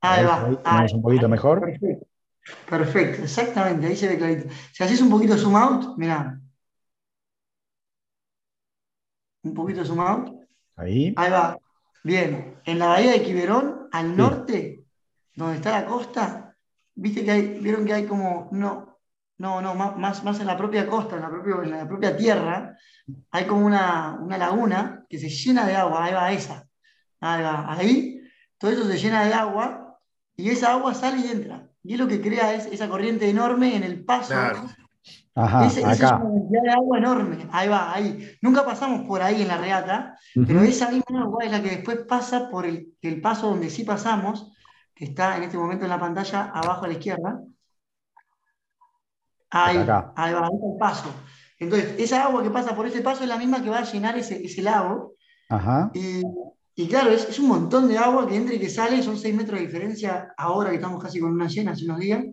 Ahí 0.02 0.26
va. 0.26 0.46
Ahí 0.46 0.58
tenemos 0.58 0.94
un 0.94 1.02
poquito 1.02 1.30
mejor. 1.30 1.62
Perfecto. 1.62 2.08
Perfecto, 2.70 3.24
exactamente, 3.24 3.88
ahí 3.88 3.96
se 3.96 4.08
ve 4.08 4.18
clarito. 4.18 4.50
Si 4.72 4.84
haces 4.84 5.02
un 5.02 5.10
poquito 5.10 5.38
zoom 5.38 5.56
out, 5.56 5.98
mirá. 5.98 6.40
Un 9.44 9.54
poquito 9.54 9.84
zoom 9.84 10.00
out. 10.00 10.34
Ahí. 10.76 11.14
Ahí 11.18 11.32
va. 11.32 11.58
Bien. 12.04 12.56
En 12.66 12.80
la 12.80 12.88
bahía 12.88 13.12
de 13.12 13.24
Quiberón, 13.24 13.90
al 13.92 14.16
norte, 14.16 14.86
donde 15.36 15.58
está 15.58 15.72
la 15.72 15.86
costa, 15.86 16.56
viste 16.96 17.24
que 17.24 17.32
hay, 17.32 17.60
vieron 17.60 17.86
que 17.86 17.94
hay 17.94 18.06
como, 18.06 18.50
no, 18.52 19.00
no, 19.38 19.62
no, 19.62 19.76
más, 19.76 19.98
más, 19.98 20.24
más 20.24 20.40
en 20.40 20.48
la 20.48 20.58
propia 20.58 20.88
costa, 20.88 21.16
en 21.16 21.22
la 21.22 21.30
propia, 21.30 21.56
en 21.64 21.72
la 21.72 21.88
propia 21.88 22.16
tierra, 22.16 22.78
hay 23.32 23.46
como 23.46 23.66
una, 23.66 24.18
una 24.22 24.38
laguna 24.38 25.06
que 25.10 25.20
se 25.20 25.30
llena 25.30 25.66
de 25.66 25.76
agua, 25.76 26.06
ahí 26.06 26.14
va 26.14 26.32
esa. 26.32 26.68
Ahí 27.20 27.44
va, 27.44 27.74
ahí, 27.74 28.17
todo 28.58 28.72
eso 28.72 28.86
se 28.88 28.98
llena 28.98 29.26
de 29.26 29.34
agua 29.34 30.00
y 30.36 30.50
esa 30.50 30.72
agua 30.74 30.94
sale 30.94 31.20
y 31.26 31.32
entra. 31.32 31.68
Y 31.84 31.94
es 31.94 32.00
lo 32.00 32.08
que 32.08 32.22
crea 32.22 32.54
es, 32.54 32.66
esa 32.68 32.90
corriente 32.90 33.30
enorme 33.30 33.76
en 33.76 33.84
el 33.84 34.04
paso. 34.04 34.34
Claro. 34.34 34.64
Ajá, 35.36 35.68
Ese- 35.68 35.82
esa 35.82 35.92
es 35.94 36.00
una 36.02 36.20
cantidad 36.20 36.62
de 36.64 36.72
agua 36.72 36.98
enorme. 36.98 37.48
Ahí 37.52 37.70
va, 37.70 37.94
ahí. 37.94 38.32
Nunca 38.42 38.66
pasamos 38.66 39.08
por 39.08 39.22
ahí 39.22 39.42
en 39.44 39.48
la 39.48 39.58
regata, 39.58 40.18
pero 40.34 40.60
Ujú. 40.60 40.68
esa 40.68 40.90
misma 40.90 41.22
agua 41.22 41.46
es 41.46 41.52
la 41.52 41.62
que 41.62 41.70
después 41.70 42.00
pasa 42.08 42.50
por 42.50 42.66
el, 42.66 42.94
el 43.02 43.22
paso 43.22 43.48
donde 43.50 43.70
sí 43.70 43.84
pasamos, 43.84 44.52
que 44.96 45.06
está 45.06 45.38
en 45.38 45.44
este 45.44 45.58
momento 45.58 45.86
en 45.86 45.92
la 45.92 46.00
pantalla 46.00 46.52
abajo 46.54 46.86
a 46.86 46.88
la 46.88 46.94
izquierda. 46.94 47.40
Ahí, 49.50 49.78
Acá. 49.78 50.12
ahí 50.16 50.34
va, 50.34 50.48
ahí 50.48 50.54
está 50.56 50.68
el 50.68 50.78
paso. 50.80 51.10
Entonces, 51.60 51.96
esa 52.00 52.24
agua 52.26 52.44
que 52.44 52.50
pasa 52.50 52.76
por 52.76 52.86
ese 52.86 53.02
paso 53.02 53.24
es 53.24 53.30
la 53.30 53.38
misma 53.38 53.64
que 53.64 53.70
va 53.70 53.80
a 53.80 53.84
llenar 53.92 54.18
ese, 54.18 54.44
ese 54.44 54.62
lago. 54.62 55.14
Ajá. 55.50 55.90
Y, 55.94 56.22
y 56.80 56.88
claro, 56.88 57.10
es, 57.10 57.28
es 57.28 57.40
un 57.40 57.48
montón 57.50 57.88
de 57.88 57.98
agua 57.98 58.28
que 58.28 58.36
entra 58.36 58.54
y 58.56 58.60
que 58.60 58.70
sale, 58.70 59.02
son 59.02 59.18
6 59.18 59.36
metros 59.36 59.60
de 59.60 59.66
diferencia 59.66 60.34
ahora 60.38 60.70
que 60.70 60.76
estamos 60.76 61.04
casi 61.04 61.20
con 61.20 61.32
una 61.34 61.48
llena, 61.48 61.72
hace 61.72 61.86
unos 61.86 62.00
días. 62.00 62.24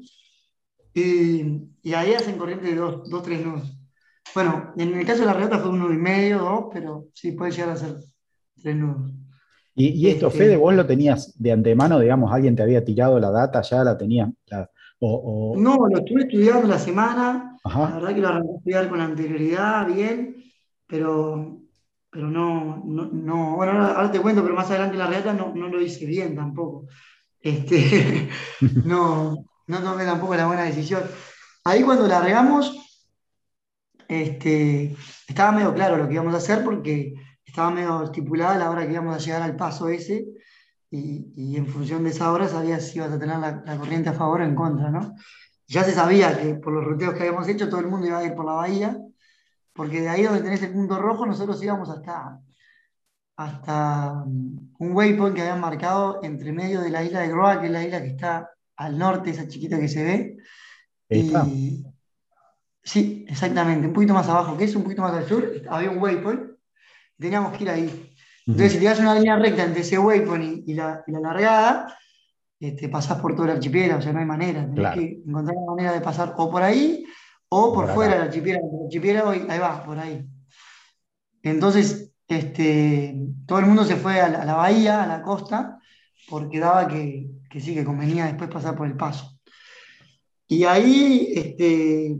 Y, 0.93 1.63
y 1.83 1.95
ahí 1.95 2.13
hacen 2.15 2.37
corriente 2.39 2.67
de 2.67 2.77
2, 2.77 3.03
3 3.25 3.45
nudos. 3.45 3.77
Bueno, 4.35 4.73
en 4.77 4.95
el 4.95 5.07
caso 5.07 5.21
de 5.21 5.27
la 5.27 5.33
regata 5.33 5.59
fue 5.59 5.71
un 5.71 5.79
nudo 5.81 5.93
y 5.93 5.97
medio, 5.99 6.39
dos, 6.39 6.65
pero 6.73 7.07
sí 7.15 7.33
puede 7.33 7.53
llegar 7.53 7.71
a 7.71 7.77
ser 7.77 7.97
3 8.63 8.77
nudos. 8.77 9.11
Y, 9.75 9.89
y 9.89 10.09
esto, 10.09 10.29
Este- 10.29 10.39
Fede, 10.39 10.57
vos 10.57 10.75
lo 10.75 10.87
tenías 10.87 11.35
de 11.37 11.51
antemano, 11.51 11.99
digamos, 11.99 12.31
alguien 12.33 12.55
te 12.55 12.63
había 12.63 12.85
tirado 12.85 13.19
la 13.19 13.31
data, 13.31 13.61
ya 13.63 13.83
la 13.83 13.97
tenías. 13.99 14.29
la- 14.47 14.71
o, 15.01 15.53
o- 15.55 15.57
No, 15.61 15.89
lo 15.89 15.99
estuve 15.99 16.23
estudiando 16.23 16.69
la 16.69 16.79
semana, 16.79 17.59
la 17.65 17.95
verdad 17.97 18.15
que 18.15 18.21
lo 18.21 18.29
arranqué 18.29 18.53
a 18.53 18.57
estudiar 18.59 18.89
con 18.89 19.01
anterioridad, 19.01 19.87
bien, 19.93 20.37
pero, 20.87 21.61
pero 22.15 22.31
no, 22.31 22.81
no, 22.87 23.07
no- 23.07 23.57
bueno, 23.57 23.73
ahora, 23.73 24.11
te 24.13 24.21
cuento, 24.21 24.43
pero 24.43 24.55
más 24.55 24.71
adelante 24.71 24.95
en 24.95 25.01
la 25.01 25.09
regata 25.09 25.33
no, 25.33 25.53
no 25.53 25.67
lo 25.67 25.83
hice 25.83 26.07
bien 26.07 26.37
tampoco. 26.37 26.87
Este, 27.41 28.31
no, 28.85 29.45
no 29.67 29.79
tomé 29.83 30.05
tampoco 30.05 30.37
la 30.37 30.47
buena 30.47 30.63
decisión. 30.63 31.03
Ahí 31.65 31.83
cuando 31.83 32.07
largamos, 32.07 32.73
este, 34.07 34.95
estaba 35.27 35.51
medio 35.51 35.75
claro 35.75 35.97
lo 35.97 36.07
que 36.07 36.15
íbamos 36.15 36.35
a 36.35 36.39
hacer 36.39 36.63
porque 36.63 37.15
estaba 37.45 37.73
medio 37.73 38.05
estipulada 38.05 38.59
la 38.59 38.71
hora 38.71 38.87
que 38.87 38.93
íbamos 38.93 39.17
a 39.17 39.19
llegar 39.19 39.43
al 39.43 39.57
paso 39.57 39.89
ese, 39.89 40.25
y, 40.91 41.57
en 41.57 41.67
función 41.67 42.05
de 42.05 42.11
esa 42.11 42.31
hora 42.31 42.47
sabías 42.47 42.87
si 42.87 42.99
ibas 42.99 43.11
a 43.11 43.19
tener 43.19 43.39
la, 43.39 43.65
corriente 43.77 44.11
a 44.11 44.13
favor 44.13 44.41
o 44.41 44.45
en 44.45 44.55
contra, 44.55 44.91
¿no? 44.91 45.17
Ya 45.67 45.83
se 45.83 45.93
sabía 45.93 46.39
que 46.41 46.55
por 46.55 46.73
los 46.73 46.85
ruteos 46.85 47.15
que 47.15 47.25
habíamos 47.25 47.49
hecho 47.49 47.69
todo 47.69 47.81
el 47.81 47.89
mundo 47.89 48.07
iba 48.07 48.19
a 48.19 48.25
ir 48.25 48.35
por 48.35 48.45
la 48.45 48.53
bahía, 48.53 48.97
porque 49.75 50.01
de 50.01 50.09
ahí 50.09 50.23
donde 50.23 50.43
tenés 50.43 50.63
el 50.63 50.73
punto 50.73 50.99
rojo 50.99 51.27
nosotros 51.27 51.63
íbamos 51.63 51.91
hasta, 51.91 52.41
hasta 53.37 54.23
um, 54.25 54.73
un 54.79 54.93
waypoint 54.93 55.35
que 55.35 55.43
habían 55.43 55.61
marcado 55.61 56.21
entre 56.23 56.53
medio 56.53 56.81
de 56.81 56.91
la 56.91 57.03
isla 57.03 57.21
de 57.21 57.29
Groa, 57.29 57.61
que 57.61 57.67
es 57.67 57.73
la 57.73 57.85
isla 57.85 58.01
que 58.01 58.09
está 58.09 58.51
al 58.77 58.97
norte, 58.97 59.31
esa 59.31 59.49
chiquita 59.49 59.79
que 59.79 59.89
se 59.89 60.05
ve. 60.05 60.37
Y, 61.11 61.85
sí, 62.83 63.25
exactamente, 63.29 63.89
un 63.89 63.93
poquito 63.93 64.15
más 64.15 64.29
abajo 64.29 64.57
que 64.57 64.65
es, 64.65 64.77
un 64.77 64.85
poquito 64.85 65.03
más 65.03 65.13
al 65.13 65.27
sur, 65.27 65.53
había 65.69 65.91
un 65.91 65.99
waypoint, 65.99 66.53
teníamos 67.19 67.57
que 67.57 67.65
ir 67.65 67.71
ahí. 67.71 68.15
Entonces, 68.47 68.73
si 68.73 68.79
te 68.79 68.85
das 68.85 69.01
una 69.01 69.15
línea 69.15 69.37
recta 69.37 69.65
entre 69.65 69.81
ese 69.81 69.99
waypoint 69.99 70.69
y, 70.69 70.75
la, 70.75 71.03
largada, 71.07 71.97
este, 72.61 72.89
pasás 72.89 73.19
por 73.21 73.35
todo 73.35 73.47
el 73.47 73.53
archipiélago, 73.53 73.99
o 73.99 74.03
sea, 74.03 74.13
no 74.13 74.21
hay 74.21 74.27
manera. 74.27 74.69
Tenés 74.73 74.95
que 74.95 75.23
encontrar 75.27 75.57
una 75.57 75.75
manera 75.75 75.93
de 75.93 76.01
pasar 76.01 76.35
o 76.37 76.51
por 76.51 76.63
ahí 76.63 77.05
o 77.57 77.73
por, 77.73 77.89
fuera 77.95 78.15
del 78.15 78.23
archipiélago. 78.25 79.39
El 79.39 79.51
ahí 79.51 79.59
va, 79.61 79.85
por 79.85 79.97
ahí. 79.97 80.27
Entonces, 81.41 82.13
este, 82.27 83.15
todo 83.47 83.61
el 83.61 83.67
mundo 83.67 83.85
se 83.85 83.95
fue 83.95 84.21
a 84.21 84.29
la, 84.29 84.55
bahía, 84.55 85.05
a 85.05 85.07
la 85.07 85.23
costa, 85.23 85.79
porque 86.29 86.59
daba 86.59 86.89
que, 86.89 87.31
sí, 87.61 87.75
que 87.75 87.85
convenía 87.85 88.27
después 88.27 88.51
pasar 88.51 88.75
por 88.75 88.89
el 88.89 88.97
paso. 88.97 89.39
Y 90.49 90.65
ahí, 90.65 91.33
este, 91.37 92.17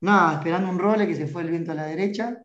nada, 0.00 0.34
esperando 0.34 0.70
un 0.70 0.78
role 0.78 1.06
que 1.06 1.14
se 1.16 1.26
fue 1.26 1.42
el 1.42 1.50
viento 1.50 1.72
a 1.72 1.74
la 1.74 1.84
derecha. 1.84 2.38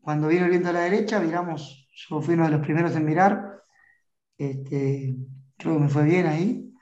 Cuando 0.00 0.28
vino 0.28 0.44
el 0.44 0.50
viento 0.50 0.70
a 0.70 0.72
la 0.72 0.80
derecha, 0.80 1.20
miramos 1.20 1.86
yo 1.94 2.22
fui 2.22 2.34
uno 2.34 2.44
de 2.44 2.52
los 2.52 2.62
primeros 2.62 2.96
en 2.96 3.04
mirar. 3.04 3.62
Este, 4.38 5.14
creo 5.58 5.74
que 5.74 5.80
me 5.80 5.88
fue 5.90 6.04
bien 6.04 6.26
ahí. 6.26 6.72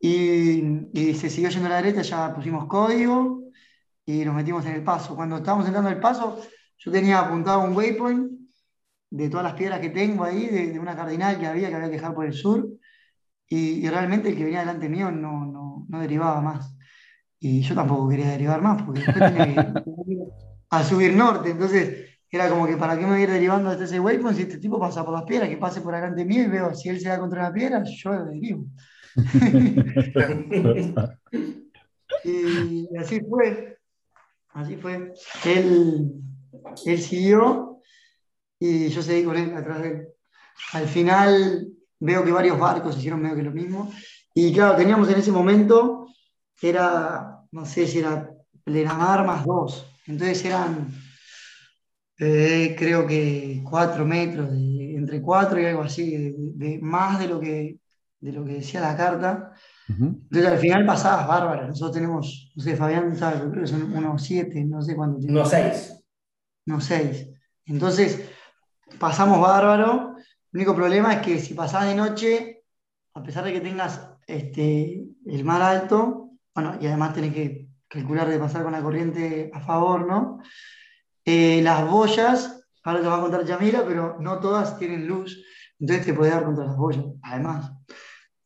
Y, 0.00 1.14
se 1.14 1.30
siguió 1.30 1.50
yendo 1.50 1.66
a 1.66 1.70
la 1.70 1.82
derecha, 1.82 2.02
ya 2.02 2.34
pusimos 2.34 2.66
código 2.66 3.41
y 4.04 4.24
nos 4.24 4.34
metimos 4.34 4.64
en 4.66 4.72
el 4.72 4.84
paso. 4.84 5.14
Cuando 5.14 5.36
estábamos 5.36 5.66
entrando 5.66 5.90
en 5.90 5.96
el 5.96 6.00
paso, 6.00 6.40
yo 6.78 6.90
tenía 6.90 7.20
apuntado 7.20 7.60
un 7.60 7.76
waypoint 7.76 8.32
de 9.10 9.28
todas 9.28 9.44
las 9.44 9.52
piedras 9.54 9.80
que 9.80 9.90
tengo 9.90 10.24
ahí, 10.24 10.46
de, 10.46 10.78
una 10.78 10.96
cardinal 10.96 11.38
que 11.38 11.46
había 11.46 11.68
que 11.68 11.74
había 11.76 11.88
que 11.88 11.96
dejar 11.96 12.14
por 12.14 12.24
el 12.26 12.32
sur. 12.32 12.66
Y, 13.48 13.86
realmente 13.88 14.30
el 14.30 14.36
que 14.36 14.44
venía 14.44 14.60
delante 14.60 14.88
mío 14.88 15.10
no, 15.10 15.44
no, 15.44 15.84
no, 15.86 16.00
derivaba 16.00 16.40
más. 16.40 16.74
Y 17.38 17.60
yo 17.60 17.74
tampoco 17.74 18.08
quería 18.08 18.30
derivar 18.30 18.62
más, 18.62 18.82
porque 18.82 19.00
después 19.00 19.34
tenía 19.34 19.54
que 19.54 19.74
a 20.70 20.82
subir 20.82 21.14
norte. 21.14 21.50
Entonces, 21.50 22.08
era 22.30 22.48
como 22.48 22.66
que 22.66 22.78
para 22.78 22.96
qué 22.96 23.02
me 23.02 23.10
voy 23.10 23.20
a 23.20 23.24
ir 23.24 23.30
derivando 23.30 23.68
hasta 23.68 23.84
ese 23.84 24.00
waypoint 24.00 24.36
si 24.36 24.44
este 24.44 24.56
tipo 24.56 24.80
pasa 24.80 25.04
por 25.04 25.12
las 25.12 25.24
piedras, 25.24 25.50
que 25.50 25.58
pase 25.58 25.82
por 25.82 25.94
delante 25.94 26.24
mío 26.24 26.44
y 26.44 26.48
veo 26.48 26.74
si 26.74 26.88
él 26.88 26.98
se 26.98 27.10
da 27.10 27.18
contra 27.18 27.42
la 27.42 27.52
piedra, 27.52 27.84
yo 27.84 28.12
lo 28.12 28.24
derivo. 28.24 28.64
y 32.24 32.88
así 32.96 33.20
fue. 33.20 33.76
Así 34.52 34.76
fue. 34.76 35.12
Él, 35.44 36.12
él 36.84 37.00
siguió 37.00 37.80
y 38.58 38.88
yo 38.88 39.02
seguí 39.02 39.24
con 39.24 39.36
él 39.36 39.56
atrás 39.56 39.82
de 39.82 39.88
él. 39.88 40.08
Al 40.72 40.86
final 40.86 41.68
veo 41.98 42.24
que 42.24 42.32
varios 42.32 42.58
barcos 42.58 42.96
hicieron 42.96 43.22
medio 43.22 43.36
que 43.36 43.42
lo 43.42 43.52
mismo. 43.52 43.92
Y 44.34 44.52
claro, 44.52 44.76
teníamos 44.76 45.08
en 45.10 45.18
ese 45.18 45.32
momento, 45.32 46.06
era, 46.60 47.40
no 47.50 47.66
sé 47.66 47.86
si 47.86 47.98
era 47.98 48.30
mar 48.64 49.26
más 49.26 49.44
dos. 49.44 49.86
Entonces 50.06 50.44
eran 50.44 50.92
eh, 52.18 52.76
creo 52.78 53.06
que 53.06 53.62
cuatro 53.68 54.04
metros, 54.04 54.48
entre 54.52 55.20
cuatro 55.20 55.60
y 55.60 55.64
algo 55.66 55.82
así, 55.82 56.32
de, 56.54 56.78
más 56.80 57.18
de 57.18 57.26
lo, 57.26 57.40
que, 57.40 57.78
de 58.20 58.32
lo 58.32 58.44
que 58.44 58.54
decía 58.54 58.80
la 58.80 58.96
carta. 58.96 59.52
Entonces 59.88 60.46
al 60.46 60.58
final 60.58 60.86
pasabas 60.86 61.26
bárbara. 61.26 61.66
Nosotros 61.66 61.92
tenemos, 61.92 62.52
no 62.54 62.62
sé, 62.62 62.76
Fabián 62.76 63.14
sabe, 63.16 63.50
creo 63.50 63.62
que 63.62 63.66
son 63.66 63.92
unos 63.92 64.22
siete, 64.22 64.64
no 64.64 64.80
sé 64.82 64.94
cuánto 64.94 65.18
tiene. 65.18 65.32
Unos 65.32 65.50
seis. 65.50 66.04
Unos 66.66 66.84
seis. 66.84 67.28
Entonces 67.66 68.30
pasamos 68.98 69.40
bárbaro. 69.40 70.16
El 70.52 70.58
único 70.58 70.74
problema 70.74 71.14
es 71.14 71.20
que 71.20 71.38
si 71.38 71.54
pasás 71.54 71.86
de 71.86 71.94
noche, 71.94 72.64
a 73.14 73.22
pesar 73.22 73.44
de 73.44 73.52
que 73.52 73.60
tengas 73.60 74.08
este, 74.26 75.04
el 75.26 75.44
mar 75.44 75.62
alto, 75.62 76.30
bueno, 76.54 76.76
y 76.80 76.86
además 76.86 77.14
tenés 77.14 77.34
que 77.34 77.68
calcular 77.88 78.28
de 78.28 78.38
pasar 78.38 78.62
con 78.62 78.72
la 78.72 78.82
corriente 78.82 79.50
a 79.52 79.60
favor, 79.60 80.06
¿no? 80.06 80.40
Eh, 81.24 81.60
las 81.62 81.88
boyas, 81.88 82.66
ahora 82.82 83.00
te 83.00 83.06
va 83.06 83.18
a 83.18 83.20
contar 83.20 83.44
Yamira, 83.44 83.84
pero 83.86 84.16
no 84.20 84.40
todas 84.40 84.78
tienen 84.78 85.06
luz, 85.06 85.44
entonces 85.78 86.06
te 86.06 86.14
puede 86.14 86.30
dar 86.30 86.44
contra 86.44 86.64
las 86.64 86.76
boyas, 86.76 87.04
además. 87.22 87.72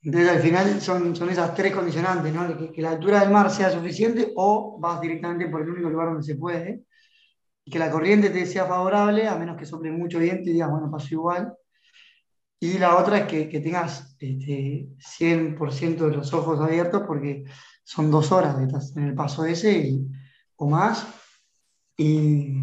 Entonces 0.06 0.30
al 0.30 0.38
final 0.38 0.80
son, 0.80 1.16
son 1.16 1.30
esas 1.30 1.52
tres 1.52 1.74
condicionantes, 1.74 2.32
¿no? 2.32 2.72
que, 2.72 2.80
la 2.80 2.90
altura 2.90 3.18
del 3.18 3.30
mar 3.30 3.50
sea 3.50 3.72
suficiente 3.72 4.32
o 4.36 4.78
vas 4.78 5.00
directamente 5.00 5.48
por 5.48 5.62
el 5.62 5.68
único 5.68 5.90
lugar 5.90 6.10
donde 6.10 6.22
se 6.22 6.36
puede, 6.36 6.84
y 7.64 7.72
que 7.72 7.78
la 7.80 7.90
corriente 7.90 8.30
te 8.30 8.46
sea 8.46 8.66
favorable, 8.66 9.26
a 9.26 9.34
menos 9.34 9.56
que 9.56 9.66
sople 9.66 9.90
mucho 9.90 10.20
viento 10.20 10.48
y 10.48 10.52
digas, 10.52 10.70
bueno, 10.70 10.88
paso 10.92 11.08
igual. 11.10 11.52
Y 12.60 12.78
la 12.78 12.96
otra 12.96 13.18
es 13.18 13.26
que, 13.26 13.48
que 13.48 13.58
tengas 13.58 14.16
este, 14.20 14.90
100% 15.00 15.96
de 15.96 16.16
los 16.16 16.32
ojos 16.32 16.60
abiertos 16.60 17.02
porque 17.04 17.42
son 17.82 18.08
dos 18.08 18.30
horas 18.30 18.54
que 18.54 18.62
estás 18.62 18.96
en 18.96 19.08
el 19.08 19.14
paso 19.14 19.44
ese 19.44 19.76
y, 19.76 20.06
o 20.54 20.68
más 20.68 21.04
y, 21.96 22.62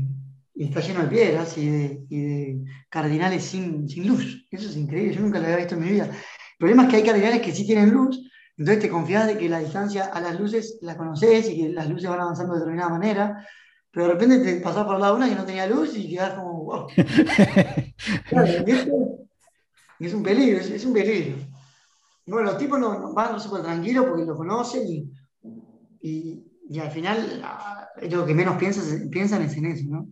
está 0.55 0.79
lleno 0.79 1.01
de 1.01 1.07
piedras 1.09 1.57
y 1.57 1.67
de, 1.67 2.63
cardinales 2.89 3.43
sin, 3.43 3.85
luz. 4.07 4.47
Eso 4.49 4.69
es 4.69 4.77
increíble, 4.77 5.15
yo 5.15 5.21
nunca 5.21 5.39
lo 5.39 5.45
había 5.45 5.57
visto 5.57 5.75
en 5.75 5.81
mi 5.81 5.89
vida. 5.89 6.09
El 6.53 6.57
problema 6.57 6.83
es 6.83 6.89
que 6.89 6.95
hay 6.97 7.03
cardinales 7.03 7.41
que 7.41 7.51
sí 7.51 7.65
tienen 7.65 7.91
luz, 7.91 8.19
entonces 8.57 8.83
te 8.83 8.89
confías 8.89 9.27
de 9.27 9.37
que 9.37 9.49
la 9.49 9.59
distancia 9.59 10.05
a 10.05 10.21
las 10.21 10.39
luces 10.39 10.77
la 10.81 10.95
conoces 10.95 11.49
y 11.49 11.61
que 11.61 11.69
las 11.69 11.89
luces 11.89 12.09
van 12.09 12.21
avanzando 12.21 12.53
de 12.53 12.59
determinada 12.59 12.89
manera, 12.91 13.47
pero 13.91 14.07
de 14.07 14.13
repente 14.13 14.39
te 14.39 14.61
pasás 14.61 14.85
por 14.85 14.93
la 14.93 14.99
lado 14.99 15.15
una 15.15 15.29
que 15.29 15.35
no 15.35 15.45
tenía 15.45 15.67
luz 15.67 15.95
y 15.95 16.09
quedás 16.09 16.33
como, 16.33 16.63
wow. 16.63 16.87
es 19.99 20.13
un 20.13 20.23
peligro, 20.23 20.59
es, 20.59 20.85
un 20.85 20.93
peligro. 20.93 21.37
Bueno, 22.25 22.51
los 22.51 22.57
tipos 22.57 22.79
no, 22.79 23.13
van 23.13 23.39
súper 23.39 23.61
tranquilos 23.63 24.05
porque 24.05 24.25
lo 24.25 24.35
conocen 24.35 25.11
y, 26.01 26.43
y 26.69 26.79
al 26.79 26.91
final 26.91 27.43
lo 28.09 28.25
que 28.25 28.33
menos 28.33 28.57
piensan, 28.57 29.09
piensan 29.09 29.43
es 29.43 29.55
en 29.57 29.65
eso, 29.65 29.85
¿no? 29.87 30.07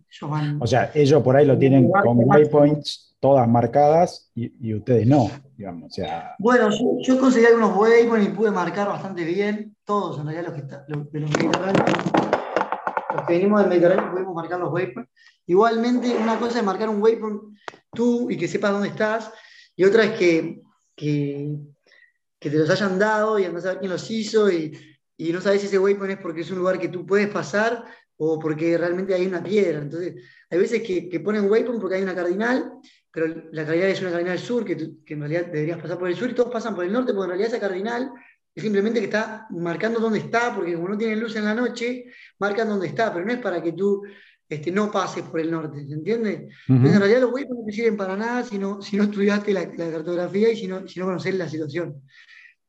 o 0.60 0.66
sea, 0.66 0.90
ellos 0.94 1.22
por 1.22 1.36
ahí 1.36 1.46
lo 1.46 1.58
tienen 1.58 1.90
con 1.90 2.18
waypoints 2.18 3.16
todas 3.20 3.48
marcadas 3.48 4.30
y, 4.34 4.74
ustedes 4.74 5.06
no, 5.06 5.30
digamos. 5.62 5.92
O 5.92 5.94
sea... 5.94 6.34
Bueno, 6.38 6.70
yo, 7.02 7.20
conseguí 7.20 7.46
algunos 7.46 7.76
waypoints 7.76 8.28
y 8.28 8.32
pude 8.32 8.50
marcar 8.50 8.88
bastante 8.88 9.24
bien, 9.24 9.76
todos 9.84 10.18
en 10.18 10.26
realidad 10.26 10.52
los 10.52 10.60
que, 10.60 10.92
los, 10.92 11.12
de 11.12 11.20
los 11.20 11.30
mediterráneos. 11.30 11.90
Los 13.14 13.26
que 13.26 13.32
venimos 13.34 13.60
del 13.60 13.68
Mediterráneo 13.68 14.10
pudimos 14.10 14.34
marcar 14.34 14.58
los 14.58 14.72
waypoints. 14.72 15.10
Igualmente, 15.46 16.16
una 16.16 16.38
cosa 16.38 16.58
es 16.58 16.64
marcar 16.64 16.88
un 16.88 17.02
waypoint 17.02 17.42
tú 17.92 18.30
y 18.30 18.36
que 18.36 18.48
sepas 18.48 18.72
dónde 18.72 18.88
estás, 18.88 19.30
y 19.76 19.84
otra 19.84 20.04
es 20.04 20.18
que, 20.18 20.62
que, 20.96 21.56
que 22.38 22.50
te 22.50 22.58
los 22.58 22.70
hayan 22.70 22.98
dado 22.98 23.38
y 23.38 23.44
andás 23.44 23.66
a 23.66 23.68
ver 23.70 23.78
quién 23.80 23.90
los 23.90 24.10
hizo 24.10 24.50
y 24.50 24.72
y 25.22 25.32
no 25.32 25.40
sabes 25.40 25.60
si 25.60 25.68
ese 25.68 25.78
waypoint 25.78 26.14
es 26.14 26.18
porque 26.18 26.40
es 26.40 26.50
un 26.50 26.58
lugar 26.58 26.80
que 26.80 26.88
tú 26.88 27.06
puedes 27.06 27.28
pasar 27.28 27.84
o 28.16 28.40
porque 28.40 28.76
realmente 28.76 29.14
hay 29.14 29.24
una 29.24 29.40
piedra. 29.40 29.78
Entonces, 29.78 30.14
hay 30.50 30.58
veces 30.58 30.82
que, 30.82 31.08
que 31.08 31.20
ponen 31.20 31.48
waypoint 31.48 31.80
porque 31.80 31.96
hay 31.96 32.02
una 32.02 32.14
cardinal, 32.14 32.72
pero 33.12 33.26
la 33.52 33.64
cardinal 33.64 33.90
es 33.90 34.00
una 34.00 34.10
cardinal 34.10 34.38
sur, 34.38 34.64
que, 34.64 34.76
que, 35.04 35.14
en 35.14 35.20
realidad 35.20 35.46
deberías 35.46 35.80
pasar 35.80 35.98
por 35.98 36.08
el 36.08 36.16
sur 36.16 36.30
y 36.30 36.34
todos 36.34 36.50
pasan 36.50 36.74
por 36.74 36.84
el 36.84 36.92
norte, 36.92 37.12
porque 37.12 37.24
en 37.24 37.30
realidad 37.30 37.48
esa 37.48 37.60
cardinal 37.60 38.12
es 38.54 38.62
simplemente 38.62 39.00
que 39.00 39.06
está 39.06 39.46
marcando 39.50 40.00
dónde 40.00 40.18
está, 40.18 40.54
porque 40.54 40.74
como 40.74 40.88
no 40.88 40.98
tienen 40.98 41.20
luz 41.20 41.36
en 41.36 41.44
la 41.44 41.54
noche, 41.54 42.06
marcan 42.38 42.68
dónde 42.68 42.86
está, 42.86 43.12
pero 43.12 43.24
no 43.24 43.32
es 43.32 43.38
para 43.38 43.62
que 43.62 43.72
tú 43.72 44.02
este, 44.48 44.70
no 44.70 44.90
pases 44.90 45.24
por 45.24 45.40
el 45.40 45.50
norte, 45.50 45.86
¿se 45.86 45.94
entiende? 45.94 46.48
en 46.68 46.98
realidad 46.98 47.20
los 47.20 47.32
waypoints 47.32 47.60
no 47.60 47.66
te 47.66 47.72
sirven 47.72 47.96
para 47.96 48.16
nada 48.16 48.44
si 48.44 48.58
no, 48.58 48.82
si 48.82 48.96
no 48.96 49.04
estudiaste 49.04 49.52
la, 49.52 49.64
la 49.64 49.90
cartografía 49.90 50.50
y 50.50 50.56
si 50.56 50.66
no, 50.66 50.86
si 50.86 51.00
no 51.00 51.06
conoces 51.06 51.34
la 51.34 51.48
situación. 51.48 52.02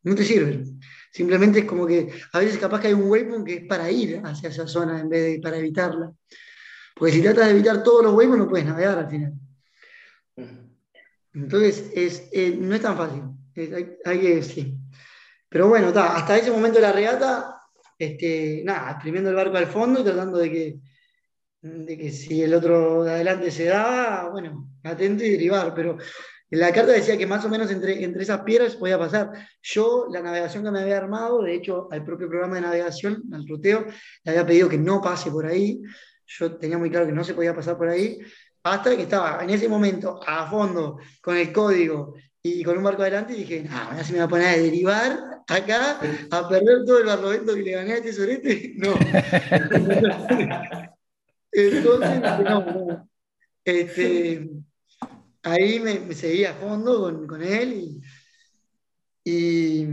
No 0.04 0.16
te 0.16 0.26
sirven. 0.26 0.80
Simplemente 1.12 1.60
es 1.60 1.66
como 1.66 1.86
que 1.86 2.10
a 2.34 2.40
veces 2.40 2.58
capaz 2.58 2.82
que 2.82 2.88
hay 2.88 2.94
un 2.94 3.10
waypoint 3.10 3.46
que 3.46 3.54
es 3.56 3.66
para 3.66 3.90
ir 3.90 4.22
hacia 4.24 4.50
esa 4.50 4.68
zona 4.68 5.00
en 5.00 5.10
vez 5.10 5.24
de 5.24 5.40
para 5.42 5.58
evitarla. 5.58 6.12
Porque 6.96 7.14
si 7.14 7.22
tratas 7.22 7.46
de 7.46 7.52
evitar 7.52 7.84
todos 7.84 8.04
los 8.04 8.14
waypoints 8.14 8.46
no 8.46 8.50
puedes 8.50 8.66
navegar 8.66 9.00
al 9.00 9.10
final. 9.10 9.34
Entonces 11.34 11.92
es, 11.96 12.30
eh, 12.32 12.56
no 12.60 12.76
es 12.76 12.82
tan 12.82 12.98
fácil. 12.98 13.24
hay, 14.06 14.20
que, 14.20 14.44
sí. 14.44 14.78
Pero 15.50 15.68
bueno, 15.68 15.88
hasta 15.90 16.38
ese 16.38 16.52
momento 16.52 16.80
de 16.80 16.88
la 16.88 16.92
regata, 16.92 17.60
este, 17.98 18.62
nada, 18.66 18.92
exprimiendo 18.92 19.30
el 19.30 19.36
barco 19.36 19.58
al 19.58 19.68
fondo 19.68 20.02
y 20.02 20.04
tratando 20.04 20.38
de 20.38 20.52
que, 20.52 20.80
de 21.62 21.98
que 21.98 22.12
si 22.12 22.42
el 22.42 22.54
otro 22.54 23.04
de 23.04 23.12
adelante 23.12 23.52
se 23.52 23.66
daba, 23.66 24.30
bueno, 24.30 24.70
atento 24.84 25.24
y 25.24 25.32
derivar. 25.32 25.74
Pero 25.74 25.98
la 26.50 26.72
carta 26.72 26.92
decía 26.92 27.18
que 27.18 27.26
más 27.26 27.44
o 27.46 27.50
menos 27.50 27.72
entre, 27.72 28.04
entre 28.04 28.24
esas 28.24 28.42
piedras 28.42 28.76
podía 28.76 29.00
pasar. 29.00 29.32
Yo, 29.62 30.08
la 30.12 30.22
navegación 30.22 30.64
que 30.64 30.72
me 30.72 30.82
había 30.82 30.98
armado, 30.98 31.42
de 31.42 31.56
hecho, 31.56 31.88
al 31.92 32.04
propio 32.04 32.30
programa 32.30 32.56
de 32.56 32.62
navegación, 32.62 33.24
al 33.32 33.48
ruteo, 33.48 33.86
le 34.24 34.32
había 34.32 34.46
pedido 34.46 34.70
que 34.70 34.78
no 34.78 35.02
pase 35.02 35.32
por 35.32 35.46
ahí. 35.46 35.82
Yo 36.28 36.56
tenía 36.58 36.78
muy 36.78 36.90
claro 36.90 37.06
que 37.06 37.12
no 37.12 37.24
se 37.24 37.34
podía 37.34 37.56
pasar 37.56 37.78
por 37.78 37.90
ahí. 37.90 38.20
Hasta 38.64 38.96
que 38.96 39.04
estaba 39.04 39.44
en 39.44 39.50
ese 39.50 39.68
momento 39.68 40.20
a 40.26 40.50
fondo 40.50 40.98
con 41.22 41.36
el 41.36 41.52
código 41.52 42.16
y 42.42 42.64
con 42.64 42.78
un 42.78 42.84
barco 42.84 43.02
adelante 43.02 43.34
y 43.34 43.44
dije, 43.44 43.64
no, 43.64 43.78
ahora 43.78 44.04
se 44.04 44.14
me 44.14 44.20
va 44.20 44.26
a 44.26 44.30
poner 44.30 44.48
a 44.48 44.58
derivar 44.58 45.34
acá, 45.48 46.00
a 46.32 46.50
perder 46.50 46.86
todo 46.86 47.00
el 47.00 47.06
barlovento 47.06 47.56
que 47.56 47.62
le 47.62 47.72
gané 47.72 47.94
a 47.94 47.98
este 47.98 48.14
sorete. 48.14 48.76
No. 48.78 48.94
Entonces, 51.52 52.20
no, 52.20 52.66
no. 52.66 53.10
Este, 53.64 54.50
ahí 55.44 55.80
me, 55.80 56.14
seguí 56.14 56.46
a 56.46 56.54
fondo 56.54 57.02
con, 57.02 57.28
con 57.28 57.44
él 57.44 58.02
y, 59.24 59.88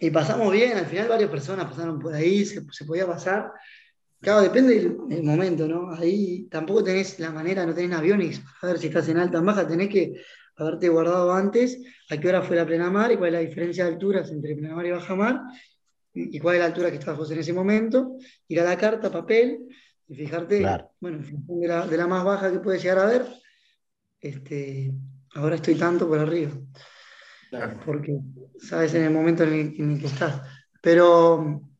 y, 0.00 0.10
pasamos 0.10 0.52
bien. 0.52 0.78
Al 0.78 0.86
final 0.86 1.08
varias 1.08 1.30
personas 1.30 1.66
pasaron 1.66 1.98
por 1.98 2.14
ahí, 2.14 2.44
se, 2.44 2.64
se 2.70 2.84
podía 2.84 3.06
pasar. 3.06 3.52
Claro, 4.22 4.42
depende 4.42 4.76
del, 4.76 5.24
momento, 5.24 5.66
¿no? 5.66 5.92
Ahí 5.92 6.46
tampoco 6.48 6.84
tenés 6.84 7.18
la 7.18 7.32
manera, 7.32 7.66
no 7.66 7.74
tenés 7.74 7.98
aviones 7.98 8.40
para 8.60 8.72
ver 8.72 8.80
si 8.80 8.86
estás 8.86 9.08
en 9.08 9.18
alta 9.18 9.38
o 9.38 9.40
en 9.40 9.46
baja, 9.46 9.66
tenés 9.66 9.88
que 9.88 10.12
haberte 10.56 10.88
guardado 10.88 11.32
antes 11.32 11.82
a 12.08 12.16
qué 12.18 12.28
hora 12.28 12.40
fue 12.40 12.54
la 12.54 12.64
plena 12.64 12.88
mar 12.88 13.10
y 13.10 13.16
cuál 13.16 13.30
es 13.30 13.32
la 13.34 13.48
diferencia 13.48 13.84
de 13.84 13.94
alturas 13.94 14.30
entre 14.30 14.54
plena 14.54 14.76
mar 14.76 14.86
y 14.86 14.92
baja 14.92 15.16
mar 15.16 15.40
y, 16.14 16.38
cuál 16.38 16.54
es 16.54 16.60
la 16.60 16.66
altura 16.66 16.90
que 16.90 16.98
estabas 16.98 17.18
vos 17.18 17.30
en 17.32 17.40
ese 17.40 17.52
momento, 17.52 18.16
ir 18.46 18.60
a 18.60 18.64
la 18.64 18.78
carta, 18.78 19.10
papel 19.10 19.66
y 20.06 20.14
fijarte, 20.14 20.64
bueno, 21.00 21.18
de 21.20 21.66
la, 21.66 21.86
de 21.88 21.96
la, 21.96 22.06
más 22.06 22.22
baja 22.22 22.52
que 22.52 22.60
puedes 22.60 22.80
llegar 22.80 23.00
a 23.00 23.06
ver, 23.06 23.26
este, 24.20 24.92
ahora 25.34 25.56
estoy 25.56 25.74
tanto 25.74 26.06
por 26.06 26.20
arriba. 26.20 26.52
Porque 27.84 28.20
sabes 28.58 28.94
en 28.94 29.02
el 29.02 29.10
momento 29.10 29.42
en 29.42 29.90
el 29.90 30.00
que 30.00 30.06
estás. 30.06 30.42
Pero 30.80 31.71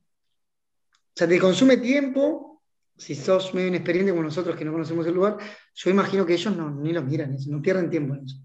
o 1.14 1.18
sea, 1.18 1.28
te 1.28 1.38
consume 1.38 1.76
tiempo, 1.76 2.62
si 2.96 3.14
sos 3.14 3.52
medio 3.52 3.68
inexperiente 3.68 4.12
como 4.12 4.22
nosotros 4.22 4.56
que 4.56 4.64
no 4.64 4.72
conocemos 4.72 5.06
el 5.06 5.14
lugar, 5.14 5.36
yo 5.74 5.90
imagino 5.90 6.24
que 6.24 6.32
ellos 6.32 6.56
no, 6.56 6.70
ni 6.70 6.92
los 6.92 7.04
miran, 7.04 7.36
no 7.48 7.60
pierden 7.60 7.90
tiempo 7.90 8.14
en 8.14 8.24
eso. 8.24 8.36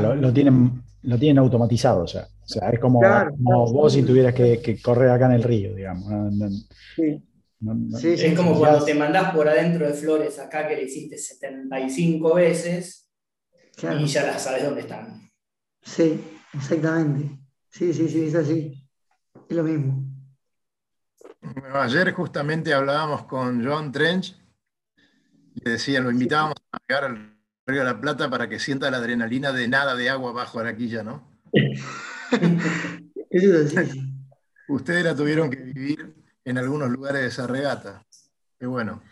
lo, 0.00 0.32
tienen, 0.32 0.82
lo 1.02 1.16
tienen 1.16 1.38
automatizado, 1.38 2.02
o 2.02 2.08
sea, 2.08 2.22
o 2.22 2.48
sea 2.48 2.70
es 2.70 2.80
como, 2.80 3.00
vos 3.38 3.92
si 3.92 4.02
tuvieras 4.02 4.34
que, 4.34 4.80
correr 4.82 5.10
acá 5.10 5.26
en 5.26 5.32
el 5.32 5.44
río, 5.44 5.76
digamos. 5.76 6.12
sí. 6.96 7.22
es 8.08 8.36
como 8.36 8.58
cuando 8.58 8.84
te 8.84 8.94
mandás 8.94 9.32
por 9.32 9.48
adentro 9.48 9.86
de 9.86 9.92
flores 9.94 10.40
acá 10.40 10.66
que 10.66 10.74
le 10.74 10.84
hiciste 10.84 11.16
75 11.16 12.34
veces 12.34 13.08
y 14.00 14.06
ya 14.06 14.26
las 14.26 14.42
sabes 14.42 14.64
dónde 14.64 14.80
están. 14.80 15.30
Sí, 15.82 16.20
exactamente. 16.52 17.38
Sí, 17.70 17.92
sí, 17.92 18.08
sí, 18.08 18.24
es 18.24 18.34
así. 18.34 18.72
Es 19.48 19.56
lo 19.56 19.62
mismo 19.62 20.03
ayer 21.74 22.12
justamente 22.12 22.72
hablábamos 22.74 23.24
con 23.24 23.64
John 23.64 23.92
Trench 23.92 24.36
y 25.54 25.68
decía, 25.68 26.00
lo 26.00 26.10
invitábamos 26.10 26.56
a 26.72 26.78
navegar 26.78 27.10
al 27.10 27.34
Río 27.66 27.80
de 27.80 27.86
la 27.86 28.00
Plata 28.00 28.28
para 28.28 28.48
que 28.48 28.58
sienta 28.58 28.90
la 28.90 28.98
adrenalina 28.98 29.52
de 29.52 29.68
nada 29.68 29.94
de 29.94 30.10
agua 30.10 30.32
bajo 30.32 30.60
Araquilla, 30.60 31.02
¿no? 31.02 31.26
Ustedes 34.68 35.04
la 35.04 35.14
tuvieron 35.14 35.50
que 35.50 35.56
vivir 35.56 36.14
en 36.44 36.58
algunos 36.58 36.90
lugares 36.90 37.22
de 37.22 37.28
esa 37.28 37.46
regata. 37.46 38.04
Qué 38.58 38.66
bueno. 38.66 39.02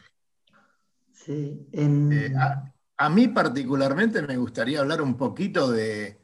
Sí, 1.12 1.68
eh, 1.72 2.32
a, 2.96 3.08
mí 3.08 3.28
particularmente 3.28 4.22
me 4.22 4.36
gustaría 4.36 4.80
hablar 4.80 5.00
un 5.02 5.16
poquito 5.16 5.70
de, 5.70 6.21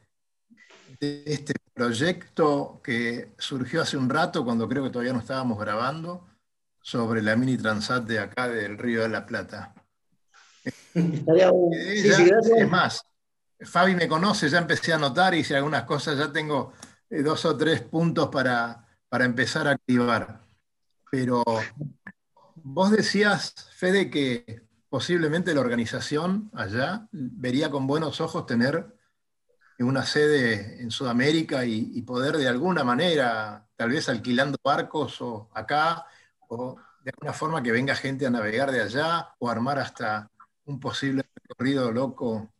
de 0.99 1.23
este 1.25 1.53
proyecto 1.73 2.81
que 2.83 3.33
surgió 3.37 3.81
hace 3.81 3.97
un 3.97 4.09
rato, 4.09 4.43
cuando 4.43 4.67
creo 4.67 4.83
que 4.83 4.89
todavía 4.89 5.13
no 5.13 5.19
estábamos 5.19 5.59
grabando, 5.59 6.27
sobre 6.81 7.21
la 7.21 7.35
mini 7.35 7.57
transat 7.57 8.03
de 8.03 8.19
acá 8.19 8.47
del 8.47 8.77
Río 8.77 9.01
de 9.01 9.09
la 9.09 9.25
Plata. 9.25 9.73
es 10.93 12.69
más, 12.69 13.03
Fabi 13.61 13.95
me 13.95 14.07
conoce, 14.07 14.49
ya 14.49 14.59
empecé 14.59 14.93
a 14.93 14.97
notar 14.97 15.33
y 15.35 15.43
si 15.43 15.53
algunas 15.53 15.83
cosas 15.83 16.17
ya 16.17 16.31
tengo 16.31 16.73
eh, 17.09 17.21
dos 17.21 17.45
o 17.45 17.55
tres 17.57 17.81
puntos 17.81 18.29
para, 18.29 18.87
para 19.07 19.25
empezar 19.25 19.67
a 19.67 19.71
activar. 19.71 20.41
Pero 21.11 21.43
vos 22.55 22.91
decías, 22.91 23.53
Fede, 23.75 24.09
que 24.09 24.63
posiblemente 24.89 25.53
la 25.53 25.61
organización 25.61 26.49
allá 26.53 27.07
vería 27.11 27.69
con 27.69 27.87
buenos 27.87 28.21
ojos 28.21 28.45
tener 28.45 28.98
una 29.83 30.05
sede 30.05 30.81
en 30.81 30.91
Sudamérica 30.91 31.65
y, 31.65 32.01
poder 32.01 32.35
de 32.35 32.47
alguna 32.47 32.83
manera, 32.83 33.65
tal 33.75 33.91
vez 33.91 34.09
alquilando 34.09 34.57
barcos 34.63 35.21
o 35.21 35.49
acá, 35.53 36.05
o 36.49 36.75
de 37.01 37.11
alguna 37.11 37.33
forma 37.33 37.63
que 37.63 37.71
venga 37.71 37.95
gente 37.95 38.25
a 38.25 38.29
navegar 38.29 38.71
de 38.71 38.81
allá, 38.81 39.29
o 39.39 39.49
armar 39.49 39.79
hasta 39.79 40.29
un 40.65 40.79
posible 40.79 41.23
recorrido 41.33 41.91
loco, 41.91 42.51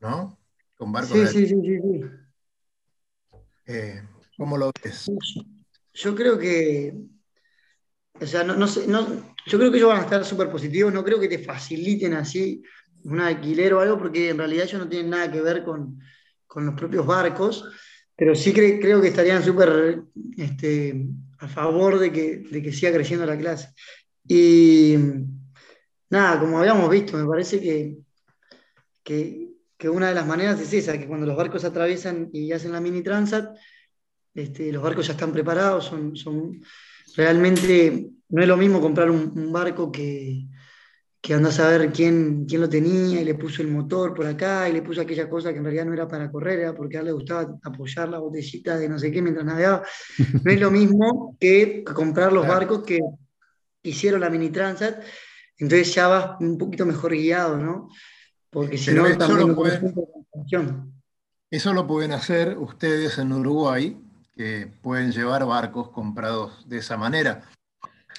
¿no? 0.00 0.38
Con 0.76 0.92
barcos. 0.92 1.30
Sí, 1.30 1.46
sí, 1.46 1.46
sí, 1.46 1.60
sí, 1.62 2.04
eh, 3.66 4.02
¿Cómo 4.36 4.56
lo 4.56 4.70
ves? 4.82 5.10
Yo 5.94 6.14
creo 6.14 6.38
que, 6.38 6.94
o 8.20 8.26
sea, 8.26 8.44
no, 8.44 8.66
sé, 8.66 8.86
yo 8.86 9.58
creo 9.58 9.70
que 9.70 9.78
ellos 9.78 9.88
van 9.88 10.00
a 10.00 10.04
estar 10.04 10.24
súper 10.24 10.50
positivos, 10.50 10.92
no 10.92 11.04
creo 11.04 11.18
que 11.20 11.28
te 11.28 11.38
faciliten 11.38 12.14
así 12.14 12.62
un 13.04 13.20
alquiler 13.20 13.74
o 13.74 13.80
algo, 13.80 13.98
porque 13.98 14.30
en 14.30 14.38
realidad 14.38 14.66
ellos 14.66 14.80
no 14.80 14.88
tienen 14.88 15.10
nada 15.10 15.30
que 15.30 15.40
ver 15.40 15.64
con, 15.64 16.00
con 16.52 16.66
los 16.66 16.74
propios 16.74 17.06
barcos, 17.06 17.64
pero 18.14 18.34
sí 18.34 18.52
creo 18.52 19.00
que 19.00 19.08
estarían 19.08 19.42
súper 19.42 20.02
este, 20.36 21.06
a 21.38 21.48
favor 21.48 21.98
de 21.98 22.12
que, 22.12 22.38
de 22.40 22.60
que 22.60 22.72
siga 22.74 22.92
creciendo 22.92 23.24
la 23.24 23.38
clase. 23.38 23.70
Y 24.28 24.96
nada, 26.10 26.38
como 26.38 26.58
habíamos 26.58 26.90
visto, 26.90 27.16
me 27.16 27.26
parece 27.26 27.58
que, 27.58 27.96
que, 29.02 29.88
una 29.88 30.10
de 30.10 30.14
las 30.14 30.26
maneras 30.26 30.60
es 30.60 30.74
esa, 30.74 30.98
que 30.98 31.06
cuando 31.06 31.26
los 31.26 31.36
barcos 31.36 31.64
atraviesan 31.64 32.28
y 32.34 32.52
hacen 32.52 32.72
la 32.72 32.80
mini 32.80 33.02
transat, 33.02 33.56
este, 34.34 34.70
los 34.72 34.82
barcos 34.82 35.06
ya 35.06 35.14
están 35.14 35.32
preparados, 35.32 35.86
son, 35.86 36.14
son 36.14 36.62
realmente, 37.16 38.10
no 38.28 38.42
es 38.42 38.48
lo 38.48 38.58
mismo 38.58 38.80
comprar 38.80 39.10
un 39.10 39.50
barco 39.52 39.90
que, 39.90 40.46
que 41.22 41.34
andás 41.34 41.60
a 41.60 41.68
ver 41.68 41.92
quién, 41.92 42.46
quién 42.46 42.60
lo 42.60 42.68
tenía 42.68 43.20
y 43.20 43.24
le 43.24 43.36
puso 43.36 43.62
el 43.62 43.68
motor 43.68 44.12
por 44.12 44.26
acá 44.26 44.68
y 44.68 44.72
le 44.72 44.82
puso 44.82 45.00
aquella 45.00 45.30
cosa 45.30 45.52
que 45.52 45.58
en 45.58 45.64
realidad 45.64 45.86
no 45.86 45.94
era 45.94 46.08
para 46.08 46.28
correr, 46.28 46.58
era 46.58 46.74
porque 46.74 46.96
a 46.96 47.00
él 47.00 47.06
le 47.06 47.12
gustaba 47.12 47.58
apoyar 47.62 48.08
la 48.08 48.18
botellita 48.18 48.76
de 48.76 48.88
no 48.88 48.98
sé 48.98 49.12
qué 49.12 49.22
mientras 49.22 49.46
navegaba. 49.46 49.84
No 50.42 50.50
es 50.50 50.60
lo 50.60 50.72
mismo 50.72 51.36
que 51.38 51.84
comprar 51.84 52.32
los 52.32 52.44
barcos 52.44 52.82
que 52.82 52.98
hicieron 53.84 54.20
la 54.20 54.30
mini 54.30 54.50
transat, 54.50 55.00
entonces 55.58 55.94
ya 55.94 56.08
vas 56.08 56.40
un 56.40 56.58
poquito 56.58 56.84
mejor 56.84 57.12
guiado, 57.12 57.56
¿no? 57.56 57.88
Porque 58.50 58.76
si 58.76 58.92
no, 58.92 59.04
también 59.16 59.48
lo 59.48 59.54
pueden, 59.54 59.94
Eso 61.48 61.72
lo 61.72 61.86
pueden 61.86 62.12
hacer 62.12 62.58
ustedes 62.58 63.16
en 63.18 63.32
Uruguay, 63.32 63.96
que 64.34 64.68
pueden 64.82 65.12
llevar 65.12 65.46
barcos 65.46 65.90
comprados 65.90 66.68
de 66.68 66.78
esa 66.78 66.96
manera. 66.96 67.42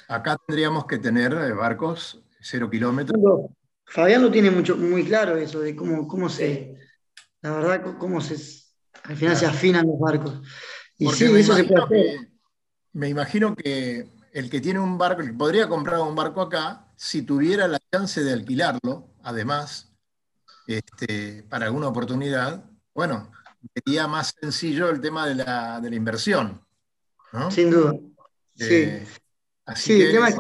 Acá 0.08 0.38
tendríamos 0.48 0.86
que 0.86 1.00
tener 1.00 1.34
eh, 1.34 1.52
barcos 1.52 2.23
cero 2.44 2.70
kilómetros. 2.70 3.20
Fabián 3.86 4.22
lo 4.22 4.32
tiene 4.32 4.52
mucho, 4.52 4.76
muy 4.78 5.06
claro 5.06 5.38
eso, 5.38 5.60
de 5.60 5.76
cómo, 5.76 6.08
cómo 6.08 6.30
se, 6.30 6.76
la 7.42 7.52
verdad, 7.52 7.98
cómo 7.98 8.22
se, 8.22 8.36
al 9.04 9.16
final 9.16 9.36
se 9.36 9.46
afinan 9.46 9.88
los 9.88 10.00
barcos. 10.00 10.42
Y 10.98 11.08
sí, 11.10 11.26
eso 11.26 11.56
se 11.56 11.64
puede 11.64 11.84
hacer. 11.84 12.30
me 12.94 13.10
imagino 13.10 13.56
que 13.56 14.08
el 14.32 14.50
que 14.50 14.62
tiene 14.62 14.80
un 14.80 14.98
barco, 14.98 15.22
el 15.22 15.28
que 15.28 15.38
podría 15.38 15.68
comprar 15.68 16.00
un 16.00 16.16
barco 16.16 16.42
acá, 16.42 16.88
si 16.96 17.22
tuviera 17.22 17.68
la 17.68 17.80
chance 17.92 18.24
de 18.24 18.34
alquilarlo, 18.34 19.10
además, 19.24 19.94
este, 20.68 21.44
para 21.44 21.66
alguna 21.66 21.88
oportunidad, 21.88 22.64
bueno, 22.94 23.32
sería 23.74 24.08
más 24.08 24.36
sencillo 24.40 24.90
el 24.90 25.02
tema 25.02 25.28
de 25.28 25.36
la, 25.36 25.82
inversión. 25.92 26.62
Sin 27.50 27.72
duda. 27.72 27.94
Eh, 28.60 29.06
sí, 29.76 30.02
el 30.02 30.12
tema 30.12 30.30
es 30.30 30.36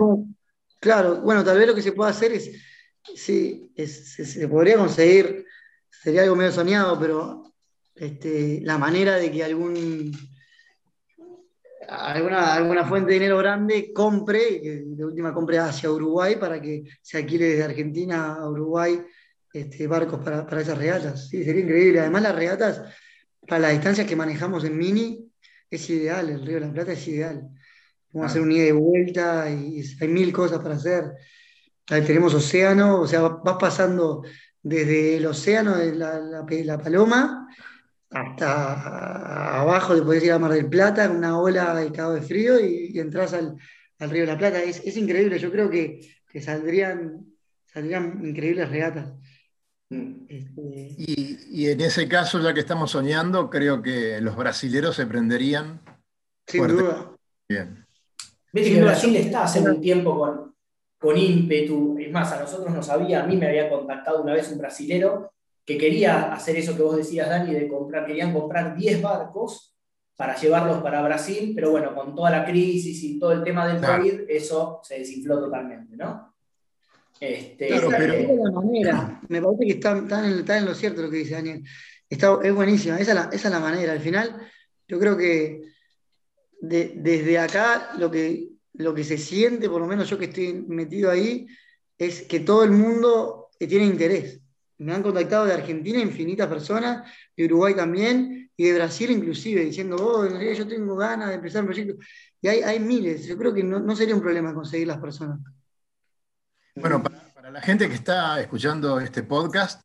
Claro, 0.84 1.22
bueno, 1.22 1.46
tal 1.46 1.58
vez 1.58 1.66
lo 1.66 1.74
que 1.74 1.82
se 1.82 1.94
puede 1.94 2.12
hacer 2.12 2.34
es, 2.34 2.52
sí, 3.16 3.72
se, 3.74 4.50
podría 4.50 4.76
conseguir, 4.76 5.46
sería 5.90 6.24
algo 6.24 6.36
medio 6.36 6.52
soñado, 6.52 7.00
pero 7.00 7.54
este, 7.96 8.60
la 8.64 8.78
manera 8.78 9.16
de 9.16 9.32
que 9.32 9.46
algún, 9.46 10.12
alguna, 11.88 12.54
alguna 12.54 12.84
fuente 12.84 13.12
de 13.12 13.14
dinero 13.14 13.38
grande 13.38 13.94
compre, 13.94 14.60
de 14.86 15.06
última 15.06 15.34
compre 15.34 15.58
hacia 15.58 15.90
Uruguay 15.90 16.36
para 16.36 16.62
que 16.62 16.84
se 17.02 17.20
alquile 17.20 17.46
desde 17.46 17.64
Argentina 17.64 18.34
a 18.34 18.50
Uruguay 18.50 19.02
este, 19.54 19.88
barcos 19.88 20.20
para, 20.22 20.46
para 20.46 20.64
esas 20.64 20.78
regatas. 20.78 21.30
Sí, 21.30 21.46
sería 21.46 21.62
increíble. 21.62 22.02
Además, 22.02 22.24
las 22.24 22.36
regatas, 22.36 22.82
para 23.48 23.60
las 23.60 23.72
distancias 23.72 24.06
que 24.06 24.18
manejamos 24.18 24.66
en 24.66 24.78
Mini, 24.78 25.32
es 25.70 25.90
ideal, 25.90 26.30
el 26.30 26.46
Río 26.46 26.56
de 26.60 26.66
la 26.66 26.74
Plata 26.74 26.92
es 26.92 27.08
ideal. 27.08 27.50
Vamos 28.14 28.28
a 28.28 28.32
hacer 28.32 28.42
un 28.44 28.52
ida 28.52 28.68
y 28.68 28.72
vuelta 28.72 29.50
y 29.50 29.84
hay 30.00 30.08
mil 30.08 30.32
cosas 30.32 30.60
para 30.60 30.76
hacer. 30.76 31.14
Ahí 31.90 32.04
tenemos 32.04 32.34
océano, 32.34 33.02
o 33.02 33.08
sea, 33.08 33.22
vas 33.22 33.58
pasando 33.60 34.24
desde 34.62 35.18
el 35.18 35.26
océano 35.26 35.76
de 35.76 35.96
la, 35.96 36.20
la, 36.20 36.78
Paloma 36.78 37.48
hasta 38.10 39.60
abajo, 39.60 39.96
te 39.96 40.04
podés 40.04 40.24
ir 40.24 40.32
a 40.32 40.40
Mar 40.40 40.52
del 40.52 40.70
Plata, 40.70 41.10
una 41.10 41.40
ola 41.40 41.76
de 41.76 41.92
cabo 41.92 42.14
de 42.14 42.22
frío 42.22 42.60
y, 42.60 42.98
entras 43.00 43.34
al, 43.34 43.58
Río 44.00 44.22
de 44.22 44.28
la 44.28 44.38
Plata. 44.38 44.62
Es, 44.62 44.96
increíble, 44.96 45.40
yo 45.40 45.52
creo 45.52 45.70
que, 45.70 46.00
saldrían, 46.40 47.26
saldrían 47.66 48.24
increíbles 48.24 48.70
regatas. 48.70 49.14
Mm. 49.90 50.26
Este, 50.30 50.96
y, 50.98 51.68
en 51.68 51.82
ese 51.82 52.08
caso, 52.08 52.40
ya 52.40 52.54
que 52.54 52.60
estamos 52.60 52.92
soñando, 52.92 53.50
creo 53.50 53.82
que 53.82 54.22
los 54.22 54.36
brasileros 54.36 54.96
se 54.96 55.08
prenderían. 55.08 55.82
Sin 56.46 56.68
duda. 56.68 57.16
Bien. 57.50 57.83
Viste 58.54 58.76
que 58.76 58.82
Brasil 58.82 59.16
está 59.16 59.44
hace 59.44 59.60
un 59.60 59.82
tiempo 59.82 60.18
con, 60.18 60.56
con 60.98 61.18
ímpetu. 61.18 61.98
Es 62.00 62.12
más, 62.12 62.32
a 62.32 62.40
nosotros 62.40 62.74
nos 62.74 62.88
había, 62.90 63.24
a 63.24 63.28
mí 63.28 63.36
me 63.36 63.48
había 63.48 63.70
contactado 63.70 64.22
una 64.22 64.34
vez 64.34 64.50
un 64.52 64.60
brasilero 64.60 65.34
que 65.66 65.78
quería 65.78 66.32
hacer 66.34 66.56
eso 66.58 66.76
que 66.76 66.84
vos 66.84 66.96
decías, 66.96 67.30
Dani, 67.30 67.54
de 67.54 67.68
comprar, 67.68 68.06
querían 68.06 68.34
comprar 68.34 68.76
10 68.76 69.02
barcos 69.02 69.74
para 70.16 70.36
llevarlos 70.36 70.82
para 70.84 71.02
Brasil, 71.02 71.54
pero 71.56 71.72
bueno, 71.72 71.96
con 71.96 72.16
toda 72.16 72.30
la 72.30 72.46
crisis 72.46 73.02
y 73.04 73.20
todo 73.20 73.32
el 73.32 73.44
tema 73.44 73.68
del 73.68 73.82
COVID, 73.82 74.30
eso 74.30 74.80
se 74.84 75.00
desinfló 75.00 75.40
totalmente, 75.40 75.98
¿no? 75.98 76.34
Este, 77.20 77.68
claro, 77.68 77.90
pero... 77.98 78.14
es 78.14 78.28
la 78.28 78.52
manera. 78.52 79.22
Me 79.30 79.42
parece 79.42 79.66
que 79.66 79.72
está, 79.72 80.58
en, 80.58 80.66
lo 80.66 80.76
cierto 80.76 81.02
lo 81.02 81.10
que 81.10 81.18
dice 81.18 81.36
Daniel. 81.36 81.64
Está, 82.10 82.38
es 82.44 82.54
buenísima, 82.54 83.00
esa 83.00 83.30
es, 83.32 83.46
la, 83.46 83.60
manera. 83.60 83.94
Al 83.94 84.00
final, 84.00 84.36
yo 84.88 85.00
creo 85.00 85.18
que 85.18 85.73
desde 86.64 87.38
acá 87.40 87.92
lo 87.98 88.10
que, 88.10 88.50
lo 88.74 88.94
que 88.94 89.04
se 89.04 89.18
siente, 89.18 89.70
por 89.70 89.82
lo 89.82 89.88
menos 89.88 90.10
yo 90.10 90.18
que 90.18 90.26
estoy 90.26 90.54
metido 90.54 91.12
ahí, 91.12 91.46
es 91.98 92.22
que 92.22 92.40
todo 92.40 92.64
el 92.64 92.72
mundo 92.72 93.50
tiene 93.60 93.86
interés. 93.86 94.40
Me 94.78 94.94
han 94.94 95.04
contactado 95.04 95.46
de 95.46 95.54
Argentina 95.54 96.00
infinitas 96.00 96.48
personas, 96.48 97.10
de 97.36 97.46
Uruguay 97.46 97.76
también, 97.76 98.50
y 98.56 98.64
de 98.64 98.74
Brasil 98.76 99.12
inclusive, 99.12 99.66
diciendo, 99.66 99.98
oh, 100.00 100.28
yo 100.28 100.68
tengo 100.68 100.96
ganas 100.96 101.30
de 101.30 101.36
empezar 101.36 101.62
un 101.62 101.68
proyecto. 101.68 102.02
Y 102.42 102.48
hay, 102.48 102.62
hay 102.62 102.80
miles, 102.80 103.26
yo 103.26 103.38
creo 103.38 103.54
que 103.54 103.64
no, 103.64 103.80
no 103.80 103.96
sería 103.96 104.16
un 104.16 104.22
problema 104.22 104.54
conseguir 104.54 104.88
las 104.88 105.00
personas. 105.00 105.40
Bueno, 106.76 107.04
para, 107.04 107.52
la 107.52 107.62
gente 107.62 107.90
que 107.90 107.96
está 107.96 108.40
escuchando 108.40 109.00
este 109.00 109.24
podcast, 109.24 109.82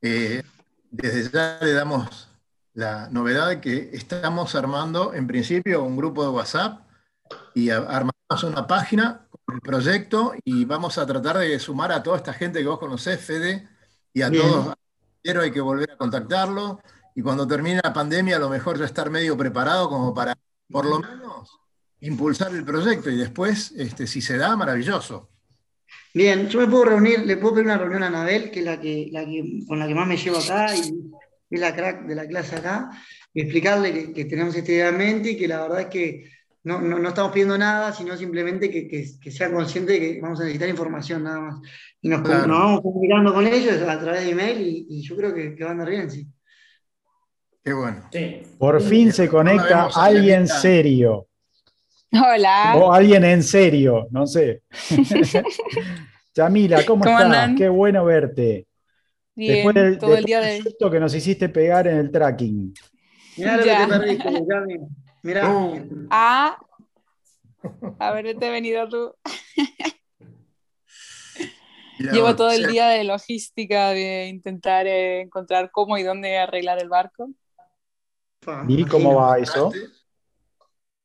eh, 0.00 0.42
desde 0.90 1.28
ya 1.30 1.58
le 1.60 1.72
damos 1.72 2.29
la 2.74 3.08
novedad 3.10 3.48
de 3.48 3.60
que 3.60 3.90
estamos 3.92 4.54
armando 4.54 5.12
en 5.14 5.26
principio 5.26 5.82
un 5.82 5.96
grupo 5.96 6.22
de 6.22 6.30
WhatsApp 6.30 6.82
y 7.54 7.70
armamos 7.70 8.44
una 8.44 8.66
página 8.66 9.26
con 9.44 9.56
el 9.56 9.60
proyecto 9.60 10.34
y 10.44 10.64
vamos 10.64 10.98
a 10.98 11.06
tratar 11.06 11.38
de 11.38 11.58
sumar 11.58 11.92
a 11.92 12.02
toda 12.02 12.16
esta 12.16 12.32
gente 12.32 12.60
que 12.60 12.68
vos 12.68 12.78
conocés, 12.78 13.20
Fede, 13.20 13.68
y 14.12 14.22
a 14.22 14.30
todos. 14.30 14.74
Pero 15.22 15.42
hay 15.42 15.50
que 15.50 15.60
volver 15.60 15.90
a 15.90 15.96
contactarlo 15.96 16.80
y 17.14 17.22
cuando 17.22 17.46
termine 17.46 17.80
la 17.82 17.92
pandemia 17.92 18.36
a 18.36 18.40
lo 18.40 18.48
mejor 18.48 18.78
ya 18.78 18.84
estar 18.84 19.10
medio 19.10 19.36
preparado 19.36 19.88
como 19.88 20.14
para, 20.14 20.36
por 20.70 20.86
lo 20.86 21.00
menos, 21.00 21.58
impulsar 22.00 22.54
el 22.54 22.64
proyecto 22.64 23.10
y 23.10 23.16
después, 23.16 23.72
este, 23.76 24.06
si 24.06 24.22
se 24.22 24.38
da, 24.38 24.56
maravilloso. 24.56 25.28
Bien, 26.14 26.48
yo 26.48 26.60
me 26.60 26.66
puedo 26.66 26.84
reunir, 26.86 27.20
le 27.20 27.36
puedo 27.36 27.54
pedir 27.54 27.66
una 27.66 27.78
reunión 27.78 28.02
a 28.02 28.06
Anabel, 28.06 28.50
que 28.50 28.60
es 28.60 28.64
la 28.64 28.80
que, 28.80 29.08
la 29.12 29.24
con 29.66 29.78
la 29.78 29.86
que 29.86 29.94
más 29.94 30.06
me 30.06 30.16
llevo 30.16 30.38
acá 30.38 30.74
y 30.74 31.10
es 31.50 31.60
la 31.60 31.74
crack 31.74 32.06
de 32.06 32.14
la 32.14 32.26
clase 32.26 32.56
acá, 32.56 32.90
y 33.34 33.42
explicarle 33.42 34.12
que, 34.12 34.24
tenemos 34.24 34.54
esta 34.54 34.72
idea 34.72 34.88
en 34.88 34.98
mente 34.98 35.32
y 35.32 35.36
que 35.36 35.48
la 35.48 35.62
verdad 35.62 35.80
es 35.82 35.86
que 35.86 36.30
no, 36.62 36.80
no, 36.80 37.08
estamos 37.08 37.32
pidiendo 37.32 37.56
nada, 37.56 37.92
sino 37.92 38.16
simplemente 38.16 38.70
que, 38.70 38.86
que, 38.88 39.30
sea 39.30 39.50
consciente 39.50 39.92
de 39.92 40.00
que 40.00 40.20
vamos 40.20 40.40
a 40.40 40.44
necesitar 40.44 40.68
información 40.68 41.24
nada 41.24 41.40
más. 41.40 41.60
Y 42.02 42.08
nos, 42.08 42.22
vamos 42.22 42.82
comunicando 42.82 43.32
con 43.32 43.46
ellos 43.46 43.80
a 43.82 43.98
través 43.98 44.24
de 44.24 44.30
email 44.30 44.60
y, 44.60 44.86
y 44.88 45.02
yo 45.02 45.16
creo 45.16 45.34
que, 45.34 45.56
van 45.58 45.68
a 45.68 45.70
andar 45.70 45.90
bien, 45.90 46.10
sí. 46.10 46.26
Qué 47.62 47.72
bueno. 47.72 48.08
Por 48.58 48.80
fin 48.82 49.12
se 49.12 49.28
conecta 49.28 49.88
alguien 49.94 50.48
serio. 50.48 51.26
Hola. 52.12 52.74
O 52.76 52.92
alguien 52.92 53.24
en 53.24 53.42
serio, 53.42 54.08
no 54.10 54.26
sé. 54.26 54.62
Yamila, 56.34 56.84
¿cómo, 56.86 57.04
estás? 57.04 57.50
Qué 57.56 57.68
bueno 57.68 58.04
verte. 58.04 58.66
Bien, 59.34 59.54
Después 59.54 59.74
del, 59.74 59.98
todo 59.98 60.16
el 60.16 60.24
día 60.24 60.40
de... 60.40 60.62
que 60.78 61.00
nos 61.00 61.14
hiciste 61.14 61.48
pegar 61.48 61.86
en 61.86 61.96
el 61.96 62.10
tracking. 62.10 62.74
Mirá 63.36 63.56
lo 63.56 63.62
que 63.62 63.70
te 63.70 63.86
perdiste, 63.86 64.30
Mirá. 65.22 65.50
Uh. 65.50 66.06
Ah, 66.10 66.58
haberte 67.98 68.50
venido 68.50 68.88
tú. 68.88 69.14
Llevo 71.98 72.34
todo 72.34 72.50
el 72.50 72.66
día 72.66 72.88
de 72.88 73.04
logística, 73.04 73.90
de 73.90 74.28
intentar 74.28 74.86
eh, 74.86 75.20
encontrar 75.20 75.70
cómo 75.70 75.98
y 75.98 76.02
dónde 76.02 76.38
arreglar 76.38 76.80
el 76.80 76.88
barco. 76.88 77.30
¿Y 78.68 78.84
cómo 78.86 79.16
va 79.16 79.38
eso? 79.38 79.70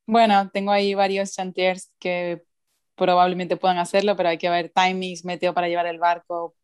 Bueno, 0.05 0.49
tengo 0.51 0.71
ahí 0.71 0.93
varios 0.93 1.33
chantiers 1.33 1.91
que 1.99 2.43
probablemente 2.95 3.57
puedan 3.57 3.77
hacerlo, 3.77 4.15
pero 4.15 4.29
hay 4.29 4.37
que 4.37 4.49
ver 4.49 4.71
timings, 4.73 5.25
meteo 5.25 5.53
para 5.53 5.67
llevar 5.67 5.87
el 5.87 5.99
barco. 5.99 6.55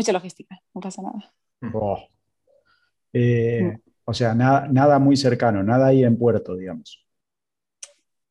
Mucha 0.00 0.12
logística, 0.14 0.58
no 0.74 0.80
pasa 0.80 1.02
nada. 1.02 1.34
Oh. 1.74 1.98
Eh, 3.12 3.60
mm. 3.64 3.90
O 4.06 4.14
sea, 4.14 4.34
nada, 4.34 4.66
nada 4.66 4.98
muy 4.98 5.14
cercano, 5.14 5.62
nada 5.62 5.88
ahí 5.88 6.04
en 6.04 6.18
puerto, 6.18 6.56
digamos. 6.56 7.04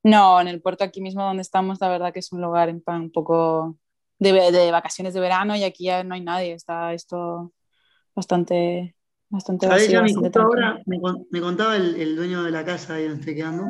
No, 0.02 0.42
en 0.42 0.48
el 0.48 0.64
puerto 0.64 0.84
aquí 0.84 1.00
mismo 1.00 1.22
donde 1.22 1.44
estamos, 1.44 1.80
la 1.80 1.90
verdad 1.90 2.12
que 2.12 2.22
es 2.22 2.32
un 2.32 2.42
lugar 2.42 2.70
en 2.70 2.82
un 2.88 3.12
poco 3.12 3.78
de, 4.18 4.34
de, 4.52 4.72
vacaciones 4.72 5.14
de 5.14 5.20
verano 5.20 5.56
y 5.56 5.64
aquí 5.64 5.84
ya 5.84 6.04
no 6.04 6.16
hay 6.16 6.22
nadie, 6.22 6.54
está 6.54 6.92
esto 6.92 7.54
bastante 8.16 8.96
bastante 9.30 9.68
vacío. 9.68 10.02
ahora 10.40 10.82
me, 10.88 11.40
contaba 11.40 11.76
el, 11.76 12.16
dueño 12.16 12.42
de 12.42 12.50
la 12.50 12.66
casa 12.66 12.96
ahí 12.96 13.04
donde 13.04 13.20
estoy 13.20 13.36
quedando, 13.36 13.66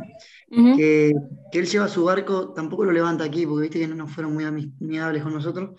que, 0.77 1.12
él 1.51 1.65
lleva 1.67 1.89
su 1.89 2.05
barco, 2.05 2.53
tampoco 2.53 2.85
lo 2.85 2.93
levanta 2.93 3.25
aquí, 3.25 3.45
porque 3.45 3.63
viste 3.63 3.79
que 3.79 3.89
no 3.89 3.95
nos 3.95 4.09
fueron 4.09 4.33
muy 4.33 4.45
amigables 4.45 5.21
con 5.21 5.33
nosotros. 5.33 5.71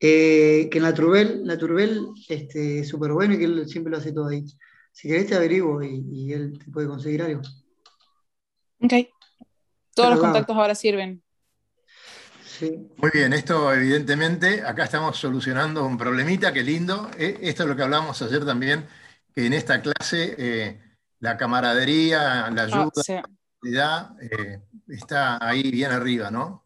Eh, 0.00 0.68
que 0.70 0.78
en 0.78 0.84
la 0.84 0.94
Turbel, 0.94 1.42
la 1.44 1.58
Turbel 1.58 2.08
este, 2.28 2.80
es 2.80 2.88
súper 2.88 3.12
bueno 3.12 3.34
y 3.34 3.38
que 3.38 3.44
él 3.44 3.68
siempre 3.68 3.90
lo 3.90 3.98
hace 3.98 4.12
todo 4.12 4.28
ahí. 4.28 4.44
Si 4.92 5.08
querés 5.08 5.26
te 5.26 5.34
averiguo 5.34 5.82
y, 5.82 6.32
él 6.32 6.58
te 6.58 6.70
puede 6.70 6.86
conseguir 6.86 7.22
algo. 7.22 7.42
Ok. 8.80 8.92
Todos 9.94 10.10
los 10.10 10.20
contactos 10.20 10.56
ahora 10.56 10.74
sirven. 10.74 11.22
Muy 12.96 13.10
bien, 13.12 13.32
esto 13.32 13.72
evidentemente, 13.72 14.62
acá 14.64 14.84
estamos 14.84 15.16
solucionando 15.16 15.86
un 15.86 15.96
problemita, 15.96 16.52
qué 16.52 16.62
lindo. 16.62 17.08
Eh, 17.16 17.38
esto 17.42 17.62
es 17.62 17.68
lo 17.68 17.76
que 17.76 17.82
hablamos 17.82 18.20
ayer 18.22 18.44
también, 18.44 18.86
que 19.34 19.46
en 19.46 19.52
esta 19.52 19.80
clase 19.80 20.34
eh, 20.36 20.80
la 21.20 21.36
camaradería, 21.36 22.50
la 22.50 22.62
ah, 22.62 22.90
ayuda, 23.62 24.16
eh, 24.20 24.60
está 24.88 25.38
ahí 25.40 25.70
bien 25.70 25.92
arriba, 25.92 26.30
¿no? 26.30 26.64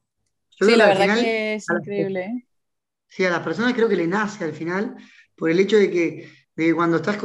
sí, 0.58 0.76
la 0.76 0.86
verdad 0.86 1.20
que 1.20 1.54
es 1.54 1.66
increíble. 1.68 2.46
Sí, 3.14 3.26
a 3.26 3.30
las 3.30 3.40
personas 3.40 3.74
creo 3.74 3.90
que 3.90 3.96
le 3.96 4.06
nace 4.06 4.42
al 4.42 4.54
final 4.54 4.96
por 5.36 5.50
el 5.50 5.60
hecho 5.60 5.76
de 5.76 5.90
que, 5.90 6.72
cuando 6.74 6.96
estás 6.96 7.18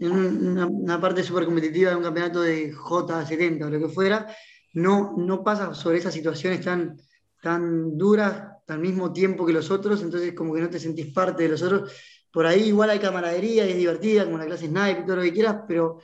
en 0.00 0.10
una, 0.10 1.00
parte 1.00 1.22
súper 1.22 1.44
competitiva 1.44 1.90
de 1.90 1.96
un 1.96 2.02
campeonato 2.02 2.42
de 2.42 2.72
J70 2.72 3.64
o 3.64 3.70
lo 3.70 3.78
que 3.78 3.94
fuera, 3.94 4.26
no, 4.72 5.14
no 5.16 5.44
pasa 5.44 5.74
sobre 5.74 5.98
esas 5.98 6.14
situaciones 6.14 6.64
tan 6.64 6.96
tan 7.40 7.96
duras 7.96 8.48
al 8.66 8.80
mismo 8.80 9.12
tiempo 9.12 9.46
que 9.46 9.52
los 9.52 9.70
otros, 9.70 10.02
entonces 10.02 10.34
como 10.34 10.52
que 10.54 10.60
no 10.60 10.70
te 10.70 10.80
sentís 10.80 11.12
parte 11.12 11.44
de 11.44 11.50
los 11.50 11.62
otros. 11.62 11.92
Por 12.32 12.44
ahí 12.44 12.64
igual 12.64 12.90
hay 12.90 12.98
camaradería 12.98 13.64
y 13.64 13.70
es 13.70 13.76
divertida, 13.76 14.24
como 14.24 14.38
la 14.38 14.46
clase 14.46 14.66
snipe 14.66 15.02
y 15.02 15.06
todo 15.06 15.16
lo 15.16 15.22
que 15.22 15.32
quieras, 15.32 15.58
pero 15.68 16.00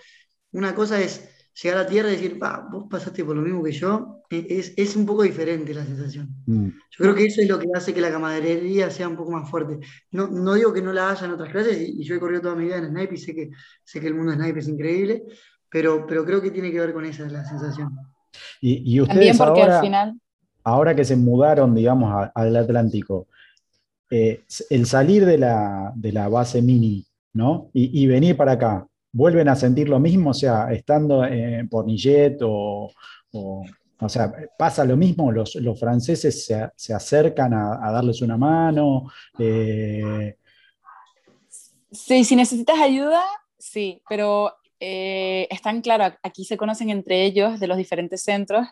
una 0.53 0.77
cosa 0.77 1.01
es 1.01 1.29
llegar 1.63 1.79
a 1.79 1.87
tierra 1.87 2.09
y 2.09 2.13
decir, 2.13 2.39
vos 2.71 2.87
pasaste 2.91 3.25
por 3.25 3.37
lo 3.37 3.43
mismo 3.43 3.63
que 3.63 3.73
yo, 3.73 4.23
e, 4.29 4.47
es, 4.49 4.75
es 4.77 4.97
un 4.97 5.07
poco 5.07 5.23
diferente 5.23 5.73
la 5.73 5.85
sensación. 5.85 6.29
Mm. 6.47 6.69
Yo 6.69 6.99
creo 6.99 7.15
que 7.15 7.27
eso 7.27 7.41
es 7.41 7.49
lo 7.49 7.59
que 7.59 7.69
hace 7.75 7.95
que 7.95 8.01
la 8.01 8.11
camaradería 8.11 8.91
sea 8.91 9.09
un 9.09 9.17
poco 9.17 9.31
más 9.31 9.49
fuerte. 9.49 9.79
No, 10.11 10.29
no 10.29 10.55
digo 10.55 10.73
que 10.73 10.83
no 10.83 10.93
la 10.93 11.11
haya 11.11 11.27
en 11.27 11.33
otras 11.33 11.51
clases, 11.51 11.81
y, 11.81 12.03
yo 12.05 12.15
he 12.15 12.21
corrido 12.21 12.43
toda 12.43 12.57
mi 12.57 12.65
vida 12.65 12.79
en 12.79 12.89
snipe 12.89 13.15
y 13.15 13.19
sé 13.19 13.35
que, 13.35 13.51
sé 13.85 14.01
que 14.01 14.09
el 14.09 14.15
mundo 14.15 14.33
de 14.33 14.39
snipe 14.39 14.59
es 14.59 14.69
increíble, 14.69 15.23
pero, 15.69 16.07
pero 16.07 16.25
creo 16.25 16.43
que 16.43 16.51
tiene 16.51 16.71
que 16.71 16.81
ver 16.81 16.93
con 16.93 17.05
esa 17.05 17.29
la 17.29 17.45
sensación. 17.45 17.97
Y, 18.61 18.95
y 18.95 19.01
ustedes 19.01 19.39
porque 19.39 19.63
al 19.63 19.81
final 19.81 20.19
ahora 20.65 20.97
que 20.97 21.05
se 21.05 21.15
mudaron, 21.15 21.75
digamos, 21.75 22.29
al 22.35 22.57
Atlántico, 22.57 23.29
eh, 24.11 24.45
el 24.71 24.87
salir 24.87 25.25
de 25.27 25.39
la, 25.39 26.29
base 26.31 26.63
mini, 26.63 27.05
¿no? 27.35 27.71
Y, 27.73 28.07
venir 28.07 28.37
para 28.37 28.53
acá, 28.53 28.87
¿vuelven 29.15 29.49
a 29.49 29.55
sentir 29.55 29.89
lo 29.89 30.01
mismo? 30.01 30.31
O 30.31 30.35
sea, 30.35 30.73
estando 30.73 31.25
en 31.25 31.69
Pornillet 31.69 32.37
o, 32.43 32.91
o, 33.33 34.09
sea, 34.09 34.33
¿pasa 34.59 34.85
lo 34.85 34.97
mismo? 34.97 35.31
¿Los, 35.31 35.57
franceses 35.79 36.45
se, 36.77 36.93
acercan 36.93 37.55
a, 37.55 37.91
darles 37.93 38.21
una 38.21 38.37
mano? 38.37 39.11
Eh, 39.39 40.37
sí, 41.93 42.25
si 42.25 42.35
necesitas 42.35 42.79
ayuda, 42.81 43.23
sí, 43.57 44.03
pero 44.09 44.53
eh, 44.81 45.47
están 45.49 45.81
claro, 45.81 46.17
aquí 46.23 46.45
se 46.45 46.57
conocen 46.57 46.91
entre 46.91 47.25
ellos 47.25 47.61
de 47.61 47.69
los 47.69 47.77
diferentes 47.77 48.23
centros 48.23 48.67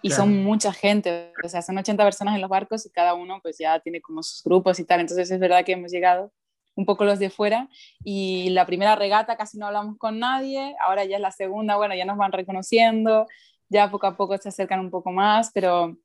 y 0.00 0.10
son 0.10 0.44
mucha 0.44 0.72
gente, 0.72 1.32
o 1.44 1.48
sea, 1.48 1.60
son 1.60 1.76
80 1.76 2.02
personas 2.04 2.34
en 2.36 2.40
los 2.40 2.48
barcos 2.48 2.86
y 2.86 2.90
cada 2.90 3.14
uno 3.14 3.40
pues 3.42 3.58
ya 3.58 3.80
tiene 3.80 4.00
como 4.00 4.22
sus 4.22 4.42
grupos 4.44 4.78
y 4.78 4.84
tal, 4.84 5.00
entonces 5.00 5.30
es 5.30 5.40
verdad 5.40 5.64
que 5.64 5.72
hemos 5.72 5.90
llegado 5.90 6.32
un 6.78 6.86
poco 6.86 7.04
los 7.04 7.18
de 7.18 7.28
fuera 7.28 7.68
y 8.04 8.50
la 8.50 8.64
primera 8.64 8.94
regata 8.94 9.36
casi 9.36 9.58
no 9.58 9.66
hablamos 9.66 9.98
con 9.98 10.20
nadie, 10.20 10.76
ahora 10.80 11.04
ya 11.04 11.16
es 11.16 11.20
la 11.20 11.32
segunda, 11.32 11.74
bueno, 11.74 11.96
ya 11.96 12.04
nos 12.04 12.16
van 12.16 12.30
reconociendo, 12.30 13.26
ya 13.68 13.90
poco 13.90 14.06
a 14.06 14.16
poco 14.16 14.38
se 14.38 14.48
acercan 14.48 14.78
un 14.78 14.88
poco 14.88 15.10
más, 15.10 15.50
pero 15.52 15.98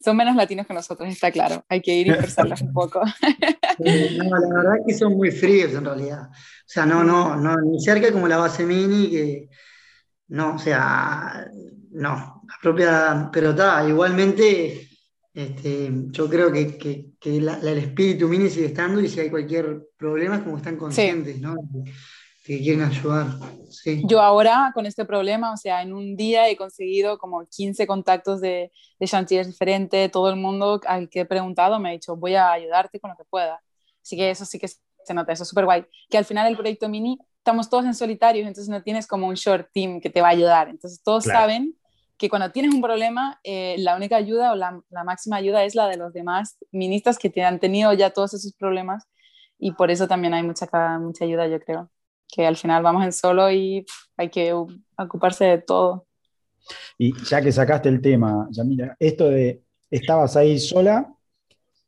son 0.00 0.16
menos 0.16 0.34
latinos 0.34 0.66
que 0.66 0.74
nosotros, 0.74 1.08
está 1.08 1.30
claro. 1.30 1.64
Hay 1.68 1.80
que 1.80 1.94
ir 1.94 2.08
y 2.08 2.14
forzarlos 2.14 2.60
un 2.60 2.72
poco. 2.72 3.02
No, 3.78 4.38
la 4.38 4.54
verdad 4.54 4.76
es 4.78 4.84
que 4.86 4.94
son 4.94 5.14
muy 5.18 5.30
fríos 5.30 5.74
en 5.74 5.84
realidad. 5.84 6.30
O 6.30 6.64
sea, 6.64 6.86
no, 6.86 7.04
no, 7.04 7.36
no, 7.36 7.60
ni 7.60 7.78
cerca 7.78 8.10
como 8.10 8.26
la 8.26 8.38
base 8.38 8.64
mini, 8.64 9.10
que 9.10 9.50
no, 10.28 10.54
o 10.54 10.58
sea, 10.58 11.46
no, 11.90 12.42
la 12.48 12.54
propia, 12.62 13.28
pero 13.30 13.50
está, 13.50 13.86
igualmente, 13.86 14.85
este, 15.36 15.92
yo 16.12 16.30
creo 16.30 16.50
que, 16.50 16.78
que, 16.78 17.10
que 17.20 17.36
el 17.36 17.78
espíritu 17.78 18.26
mini 18.26 18.48
sigue 18.48 18.66
estando 18.66 19.02
y 19.02 19.08
si 19.08 19.20
hay 19.20 19.28
cualquier 19.28 19.82
problema 19.98 20.36
es 20.36 20.42
como 20.42 20.56
están 20.56 20.78
conscientes, 20.78 21.38
¿no? 21.42 21.54
que 22.42 22.60
quieren 22.60 22.82
ayudar. 22.82 23.26
Sí. 23.68 24.02
Yo 24.06 24.22
ahora 24.22 24.70
con 24.72 24.86
este 24.86 25.04
problema, 25.04 25.52
o 25.52 25.56
sea, 25.58 25.82
en 25.82 25.92
un 25.92 26.16
día 26.16 26.48
he 26.48 26.56
conseguido 26.56 27.18
como 27.18 27.44
15 27.44 27.86
contactos 27.86 28.40
de, 28.40 28.72
de 28.98 29.06
chantiers 29.06 29.46
diferentes, 29.46 30.10
todo 30.10 30.30
el 30.30 30.36
mundo 30.36 30.80
al 30.86 31.10
que 31.10 31.20
he 31.20 31.24
preguntado 31.26 31.78
me 31.80 31.90
ha 31.90 31.92
dicho, 31.92 32.16
voy 32.16 32.34
a 32.34 32.52
ayudarte 32.52 32.98
con 32.98 33.10
lo 33.10 33.16
que 33.16 33.24
pueda. 33.24 33.60
Así 34.00 34.16
que 34.16 34.30
eso 34.30 34.46
sí 34.46 34.58
que 34.58 34.68
se 34.68 35.12
nota, 35.14 35.32
eso 35.32 35.42
es 35.42 35.50
súper 35.50 35.66
guay. 35.66 35.84
Que 36.08 36.16
al 36.16 36.24
final 36.24 36.46
el 36.46 36.56
proyecto 36.56 36.88
mini, 36.88 37.18
estamos 37.36 37.68
todos 37.68 37.84
en 37.84 37.94
solitario, 37.94 38.40
entonces 38.46 38.70
no 38.70 38.82
tienes 38.82 39.06
como 39.06 39.26
un 39.26 39.34
short 39.34 39.68
team 39.74 40.00
que 40.00 40.08
te 40.08 40.22
va 40.22 40.28
a 40.28 40.30
ayudar. 40.30 40.68
Entonces 40.70 41.02
todos 41.02 41.24
saben 41.24 41.74
que 42.18 42.28
cuando 42.28 42.50
tienes 42.50 42.74
un 42.74 42.80
problema, 42.80 43.40
eh, 43.44 43.76
la 43.78 43.96
única 43.96 44.16
ayuda 44.16 44.52
o 44.52 44.56
la, 44.56 44.80
la, 44.90 45.04
máxima 45.04 45.36
ayuda 45.36 45.64
es 45.64 45.74
la 45.74 45.88
de 45.88 45.96
los 45.96 46.12
demás 46.12 46.56
ministas 46.72 47.18
que 47.18 47.30
te 47.30 47.44
han 47.44 47.60
tenido 47.60 47.92
ya 47.92 48.10
todos 48.10 48.34
esos 48.34 48.52
problemas. 48.54 49.04
Y 49.58 49.72
por 49.72 49.90
eso 49.90 50.08
también 50.08 50.34
hay 50.34 50.42
mucha, 50.42 50.66
mucha 50.98 51.24
ayuda, 51.24 51.46
yo 51.48 51.60
creo 51.60 51.90
que 52.28 52.46
al 52.46 52.56
final 52.56 52.82
vamos 52.82 53.04
en 53.04 53.12
solo 53.12 53.50
y 53.50 53.86
hay 54.16 54.30
que 54.30 54.52
ocuparse 54.52 55.44
de 55.44 55.58
todo. 55.58 56.06
Y 56.98 57.12
ya 57.24 57.40
que 57.40 57.52
sacaste 57.52 57.88
el 57.88 58.00
tema, 58.00 58.48
Yamila, 58.50 58.96
esto 58.98 59.28
de 59.28 59.62
estabas 59.90 60.36
ahí 60.36 60.58
sola, 60.58 61.12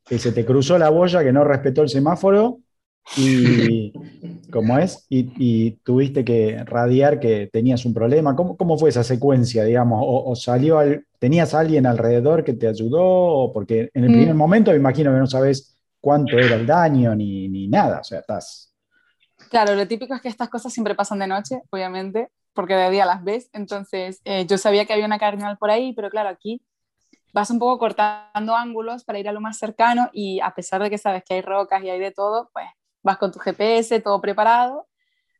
que 0.05 0.19
se 0.19 0.33
te 0.33 0.45
cruzó 0.45 0.79
la 0.79 0.91
boya, 0.91 1.25
que 1.25 1.33
no 1.33 1.45
respetó 1.45 1.83
el 1.83 1.89
semáforo, 1.89 2.61
y 3.17 3.93
¿cómo 4.51 4.79
es? 4.79 5.07
Y, 5.09 5.71
tuviste 5.83 6.25
que 6.25 6.63
radiar 6.65 7.21
que 7.21 7.49
tenías 7.53 7.85
un 7.85 7.95
problema. 7.95 8.37
¿Cómo, 8.37 8.57
cómo 8.57 8.79
fue 8.79 8.91
esa 8.91 9.05
secuencia, 9.05 9.65
digamos? 9.65 10.03
¿O, 10.05 10.35
salió 10.37 10.79
al, 10.79 11.05
tenías 11.19 11.55
alguien 11.55 11.87
alrededor 11.87 12.45
que 12.45 12.55
te 12.55 12.69
ayudó? 12.69 13.03
O 13.03 13.53
porque 13.53 13.91
en 13.95 14.05
el 14.05 14.11
primer 14.11 14.35
mm. 14.35 14.39
momento 14.39 14.71
me 14.71 14.77
imagino 14.77 15.13
que 15.13 15.19
no 15.19 15.27
sabes 15.27 15.77
cuánto 16.01 16.39
era 16.39 16.57
el 16.57 16.67
daño 16.67 17.15
ni, 17.15 17.49
ni 17.49 17.69
nada, 17.69 18.01
o 18.01 18.05
sea, 18.05 18.21
estás 18.21 18.69
Claro, 19.51 19.75
lo 19.75 19.89
típico 19.89 20.15
es 20.15 20.21
que 20.21 20.29
estas 20.29 20.51
cosas 20.51 20.73
siempre 20.73 20.95
pasan 20.95 21.21
de 21.21 21.27
noche, 21.27 21.63
obviamente, 21.71 22.29
porque 22.53 22.75
de 22.75 22.91
día 22.91 23.07
las 23.07 23.25
ves. 23.25 23.49
Entonces, 23.53 24.21
eh, 24.25 24.47
yo 24.47 24.59
sabía 24.59 24.85
que 24.85 24.93
había 24.93 25.07
una 25.07 25.19
cardinal 25.19 25.57
por 25.57 25.71
ahí, 25.71 25.95
pero 25.95 26.11
claro, 26.11 26.29
aquí 26.29 26.61
vas 27.33 27.51
un 27.51 27.59
poco 27.59 27.79
cortando 27.79 28.55
ángulos 28.55 29.05
para 29.05 29.19
ir 29.19 29.29
a 29.29 29.33
lo 29.33 29.41
más 29.41 29.59
cercano 29.59 30.11
y 30.13 30.41
a 30.41 30.55
pesar 30.55 30.83
de 30.83 30.91
que 30.91 30.99
sabes 30.99 31.23
que 31.25 31.35
hay 31.35 31.41
rocas 31.41 31.83
y 31.83 31.91
hay 31.91 31.99
de 31.99 32.11
todo, 32.11 32.51
pues 32.53 32.67
vas 33.09 33.19
con 33.19 33.33
tu 33.33 33.39
GPS, 33.41 34.01
todo 34.01 34.21
preparado, 34.21 34.87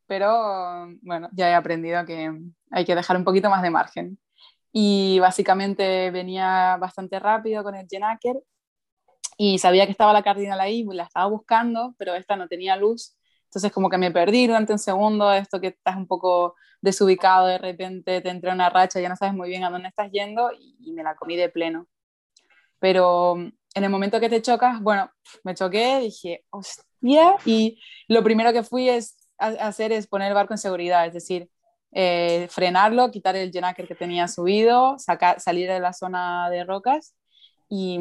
pero 0.07 0.87
bueno, 1.01 1.29
ya 1.33 1.49
he 1.49 1.53
aprendido 1.53 2.05
que 2.05 2.31
hay 2.71 2.85
que 2.85 2.95
dejar 2.95 3.17
un 3.17 3.23
poquito 3.23 3.49
más 3.49 3.61
de 3.61 3.69
margen. 3.69 4.19
Y 4.71 5.19
básicamente 5.19 6.11
venía 6.11 6.77
bastante 6.79 7.19
rápido 7.19 7.63
con 7.63 7.75
el 7.75 7.87
Genaker 7.89 8.37
y 9.37 9.57
sabía 9.59 9.85
que 9.85 9.91
estaba 9.91 10.13
la 10.13 10.23
cardinal 10.23 10.59
ahí, 10.59 10.85
la 10.91 11.03
estaba 11.03 11.27
buscando, 11.27 11.95
pero 11.97 12.13
esta 12.15 12.35
no 12.35 12.47
tenía 12.47 12.75
luz 12.75 13.15
entonces 13.49 13.71
como 13.71 13.89
que 13.89 13.97
me 13.97 14.11
perdí 14.11 14.45
durante 14.45 14.73
un 14.73 14.79
segundo, 14.79 15.33
esto 15.33 15.59
que 15.59 15.67
estás 15.69 15.97
un 15.97 16.05
poco 16.05 16.55
desubicado, 16.81 17.47
de 17.47 17.57
repente 17.57 18.21
te 18.21 18.29
entra 18.29 18.53
una 18.53 18.69
racha, 18.69 19.01
ya 19.01 19.09
no 19.09 19.15
sabes 19.15 19.33
muy 19.33 19.49
bien 19.49 19.63
a 19.63 19.71
dónde 19.71 19.87
estás 19.87 20.11
yendo 20.11 20.51
y, 20.53 20.93
me 20.93 21.01
la 21.01 21.15
comí 21.15 21.35
de 21.35 21.49
pleno. 21.49 21.87
Pero 22.77 23.35
en 23.73 23.83
el 23.83 23.89
momento 23.89 24.19
que 24.19 24.29
te 24.29 24.41
chocas, 24.41 24.81
bueno, 24.81 25.11
me 25.43 25.55
choqué, 25.55 25.99
dije, 25.99 26.43
hostia, 26.49 27.37
y 27.45 27.79
lo 28.07 28.23
primero 28.23 28.51
que 28.53 28.63
fui 28.63 28.89
es, 28.89 29.17
a, 29.37 29.47
hacer 29.67 29.91
es 29.91 30.07
poner 30.07 30.29
el 30.29 30.33
barco 30.33 30.53
en 30.53 30.57
seguridad, 30.57 31.05
es 31.05 31.13
decir, 31.13 31.49
eh, 31.91 32.47
frenarlo, 32.49 33.11
quitar 33.11 33.35
el 33.35 33.51
genaker 33.51 33.87
que 33.87 33.95
tenía 33.95 34.27
subido, 34.27 34.97
sacar, 34.99 35.39
salir 35.39 35.69
de 35.69 35.79
la 35.79 35.93
zona 35.93 36.49
de 36.49 36.63
rocas 36.63 37.15
y, 37.67 37.99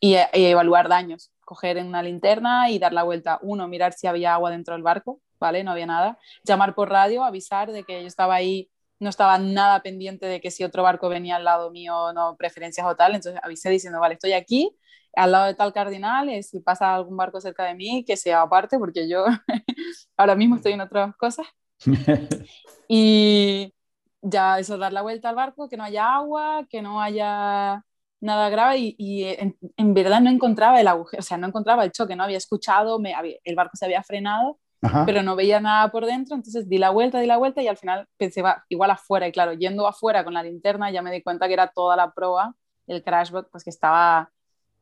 y, 0.00 0.16
y 0.16 0.44
evaluar 0.44 0.88
daños 0.88 1.32
coger 1.52 1.76
una 1.78 2.02
linterna 2.02 2.70
y 2.70 2.78
dar 2.78 2.92
la 2.92 3.02
vuelta. 3.02 3.38
Uno, 3.42 3.68
mirar 3.68 3.92
si 3.92 4.06
había 4.06 4.34
agua 4.34 4.50
dentro 4.50 4.74
del 4.74 4.82
barco, 4.82 5.20
¿vale? 5.38 5.62
No 5.64 5.72
había 5.72 5.86
nada. 5.86 6.18
Llamar 6.44 6.74
por 6.74 6.88
radio, 6.88 7.24
avisar 7.24 7.72
de 7.72 7.84
que 7.84 8.00
yo 8.00 8.06
estaba 8.06 8.34
ahí, 8.34 8.70
no 8.98 9.10
estaba 9.10 9.36
nada 9.38 9.82
pendiente 9.82 10.26
de 10.26 10.40
que 10.40 10.50
si 10.50 10.64
otro 10.64 10.82
barco 10.82 11.08
venía 11.10 11.36
al 11.36 11.44
lado 11.44 11.70
mío, 11.70 12.12
no 12.14 12.36
preferencias 12.36 12.86
o 12.86 12.96
tal. 12.96 13.14
Entonces 13.14 13.40
avisé 13.44 13.68
diciendo, 13.68 14.00
vale, 14.00 14.14
estoy 14.14 14.32
aquí, 14.32 14.74
al 15.14 15.32
lado 15.32 15.46
de 15.46 15.54
tal 15.54 15.72
cardinal, 15.72 16.30
y 16.30 16.42
si 16.42 16.60
pasa 16.60 16.94
algún 16.94 17.16
barco 17.16 17.40
cerca 17.40 17.64
de 17.64 17.74
mí, 17.74 18.04
que 18.04 18.16
sea 18.16 18.42
aparte, 18.42 18.78
porque 18.78 19.08
yo 19.08 19.24
ahora 20.16 20.34
mismo 20.34 20.56
estoy 20.56 20.72
en 20.72 20.80
otras 20.80 21.14
cosas. 21.16 21.46
y 22.88 23.74
ya 24.22 24.58
eso, 24.58 24.78
dar 24.78 24.92
la 24.92 25.02
vuelta 25.02 25.28
al 25.28 25.34
barco, 25.34 25.68
que 25.68 25.76
no 25.76 25.84
haya 25.84 26.14
agua, 26.14 26.66
que 26.70 26.80
no 26.80 27.02
haya 27.02 27.84
nada 28.22 28.48
grave 28.50 28.94
y, 28.96 29.24
en, 29.24 29.94
verdad 29.94 30.20
no 30.20 30.30
encontraba 30.30 30.80
el 30.80 30.86
agujero, 30.86 31.20
o 31.20 31.24
sea, 31.24 31.36
no 31.36 31.48
encontraba 31.48 31.84
el 31.84 31.90
choque, 31.90 32.14
no 32.14 32.22
había 32.22 32.38
escuchado, 32.38 33.00
me, 33.00 33.14
el 33.44 33.56
barco 33.56 33.76
se 33.76 33.84
había 33.84 34.02
frenado, 34.02 34.58
pero 35.06 35.22
no 35.22 35.36
veía 35.36 35.60
nada 35.60 35.90
por 35.90 36.06
dentro, 36.06 36.34
entonces 36.34 36.68
di 36.68 36.78
la 36.78 36.90
vuelta, 36.90 37.20
di 37.20 37.26
la 37.26 37.36
vuelta 37.36 37.62
y 37.62 37.68
al 37.68 37.76
final 37.76 38.08
pensé, 38.16 38.42
va, 38.42 38.64
igual 38.68 38.90
afuera, 38.90 39.28
y 39.28 39.32
claro, 39.32 39.52
yendo 39.52 39.86
afuera 39.86 40.24
con 40.24 40.34
la 40.34 40.42
linterna 40.42 40.90
ya 40.90 41.02
me 41.02 41.12
di 41.12 41.22
cuenta 41.22 41.46
que 41.46 41.54
era 41.54 41.68
toda 41.68 41.96
la 41.96 42.12
proa, 42.12 42.54
el 42.86 43.02
crashbook, 43.02 43.48
pues 43.50 43.64
que 43.64 43.70
estaba, 43.70 44.30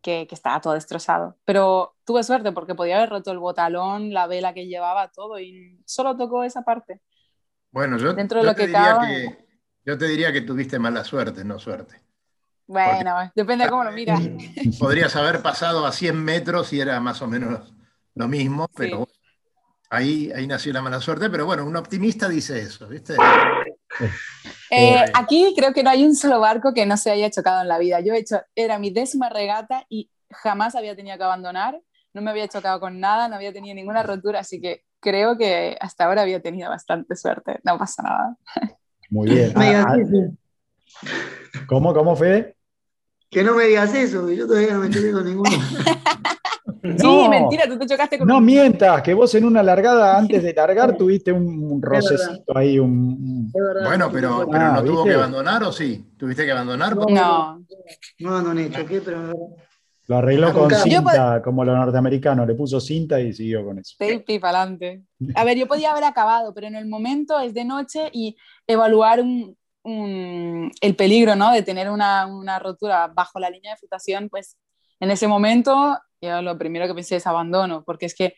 que, 0.03 0.27
que 0.27 0.35
estaba 0.35 0.61
todo 0.61 0.75
destrozado. 0.75 1.37
Pero 1.45 1.97
tuve 2.05 2.23
suerte 2.23 2.53
porque 2.53 2.75
podía 2.75 2.97
haber 2.97 3.11
roto 3.11 3.33
el 3.33 3.39
botalón, 3.39 4.13
la 4.13 4.27
vela 4.27 4.55
que 4.55 4.67
llevaba, 4.67 5.11
todo, 5.11 5.39
y 5.39 5.81
solo 5.87 6.17
tocó 6.17 6.45
esa 6.45 6.63
parte. 6.63 7.01
Bueno, 7.71 7.99
yo, 7.99 8.13
Dentro 8.15 8.41
de 8.41 8.47
lo 8.47 8.55
que 8.55 8.67
diría 8.67 8.99
que, 9.01 9.47
yo 9.85 9.97
te 9.97 10.07
diría 10.07 10.33
que 10.33 10.41
tuviste 10.43 10.79
mala 10.79 11.05
suerte, 11.05 11.45
no 11.45 11.59
suerte. 11.59 12.01
Bueno, 12.67 13.33
depende 13.35 13.65
de 13.65 13.71
cómo 13.71 13.85
lo 13.85 13.93
miras. 13.93 14.21
Podrías 14.79 15.15
haber 15.17 15.43
pasado 15.43 15.87
a 15.87 15.93
100 15.93 16.23
metros 16.23 16.73
y 16.73 16.81
era 16.81 17.01
más 17.01 17.21
o 17.23 17.27
menos 17.27 17.75
lo 18.15 18.29
mismo, 18.29 18.69
pero 18.77 19.09
ahí, 19.89 20.31
ahí 20.35 20.47
nació 20.47 20.73
la 20.73 20.83
mala 20.83 21.01
suerte. 21.01 21.31
Pero 21.31 21.47
bueno, 21.47 21.65
un 21.65 21.77
optimista 21.77 22.29
dice 22.29 22.61
eso, 22.61 22.87
¿viste? 22.87 23.17
Eh, 24.73 25.05
aquí 25.15 25.53
creo 25.57 25.73
que 25.73 25.83
no 25.83 25.91
hay 25.91 26.05
un 26.05 26.15
solo 26.15 26.39
barco 26.39 26.73
que 26.73 26.87
no 26.87 26.97
se 26.97 27.11
haya 27.11 27.29
chocado 27.29 27.61
en 27.61 27.67
la 27.67 27.77
vida. 27.79 27.99
Yo 28.01 28.15
he 28.15 28.19
hecho, 28.19 28.41
era 28.55 28.79
mi 28.79 28.91
décima 28.91 29.29
regata 29.29 29.85
y 29.89 30.11
jamás 30.31 30.77
había 30.77 30.95
tenido 30.95 31.19
que 31.19 31.25
abandonar. 31.25 31.81
No 32.15 32.23
me 32.23 32.31
había 32.31 32.47
chocado 32.47 32.79
con 32.79 33.01
nada, 33.01 33.29
no 33.29 33.35
había 33.35 33.53
tenido 33.53 33.75
ninguna 33.75 34.05
rotura, 34.05 34.39
así 34.39 34.61
que 34.61 34.85
creo 35.01 35.37
que 35.37 35.77
hasta 35.81 36.05
ahora 36.05 36.23
había 36.23 36.41
tenido 36.41 36.71
bastante 36.71 37.17
suerte. 37.17 37.59
No 37.65 37.79
pasa 37.79 38.03
nada. 38.05 38.37
Muy 39.11 39.31
bien. 39.31 39.53
Ah, 39.57 39.87
ah, 39.89 39.97
¿Cómo, 41.67 41.93
cómo, 41.93 42.15
Fede? 42.15 42.57
Que 43.29 43.43
no 43.43 43.55
me 43.55 43.65
digas 43.65 43.93
eso, 43.95 44.31
yo 44.31 44.47
todavía 44.47 44.75
no 44.75 44.81
me 44.81 44.91
choqué 44.91 45.13
con 45.13 45.25
ninguno. 45.25 45.51
sí, 46.83 47.29
mentira, 47.29 47.67
tú 47.67 47.79
te 47.79 47.87
chocaste 47.87 48.19
con 48.19 48.29
No 48.29 48.41
mientas, 48.41 49.03
que 49.03 49.15
vos 49.15 49.35
en 49.35 49.45
una 49.45 49.63
largada, 49.63 50.17
antes 50.19 50.43
de 50.43 50.53
largar, 50.53 50.97
tuviste 50.97 51.33
un 51.33 51.81
rocecito 51.81 52.57
ahí. 52.57 52.79
Un... 52.79 53.51
Bueno, 53.53 54.11
pero, 54.13 54.49
pero 54.51 54.65
ah, 54.65 54.73
¿no 54.77 54.85
tuvo 54.85 55.05
que 55.05 55.15
abandonar 55.15 55.63
o 55.65 55.73
sí? 55.73 56.13
¿Tuviste 56.17 56.45
que 56.45 56.53
abandonar? 56.53 56.97
No, 56.97 57.65
no 58.19 58.31
abandoné, 58.31 58.71
choqué, 58.71 59.01
pero. 59.01 59.33
Lo 60.11 60.17
arregló 60.17 60.53
con 60.53 60.69
cinta, 60.71 61.41
como 61.41 61.65
los 61.65 61.77
norteamericanos, 61.77 62.45
le 62.45 62.57
puso 62.57 62.81
cinta 62.81 63.21
y 63.21 63.33
siguió 63.33 63.65
con 63.65 63.79
eso. 63.79 63.95
Tape 63.97 64.41
para 64.41 64.63
adelante. 64.63 65.05
A 65.37 65.45
ver, 65.45 65.57
yo 65.57 65.69
podía 65.69 65.93
haber 65.93 66.03
acabado, 66.03 66.53
pero 66.53 66.67
en 66.67 66.75
el 66.75 66.89
momento 66.89 67.39
es 67.39 67.55
de 67.55 67.65
noche 67.65 68.11
y 68.13 68.37
evaluar 68.67 69.21
un, 69.21 69.57
el 70.81 70.97
peligro 70.97 71.37
¿no? 71.37 71.53
de 71.53 71.63
tener 71.63 71.89
una, 71.89 72.27
una, 72.27 72.59
rotura 72.59 73.07
bajo 73.15 73.39
la 73.39 73.51
línea 73.51 73.71
de 73.71 73.79
flotación, 73.79 74.29
pues 74.29 74.57
en 74.99 75.13
ese 75.13 75.29
momento 75.29 75.97
yo 76.21 76.43
lo 76.43 76.59
primero 76.59 76.87
que 76.87 76.95
pensé 76.95 77.17
es 77.17 77.27
abandono, 77.27 77.85
porque 77.85 78.07
es 78.07 78.15
que 78.15 78.35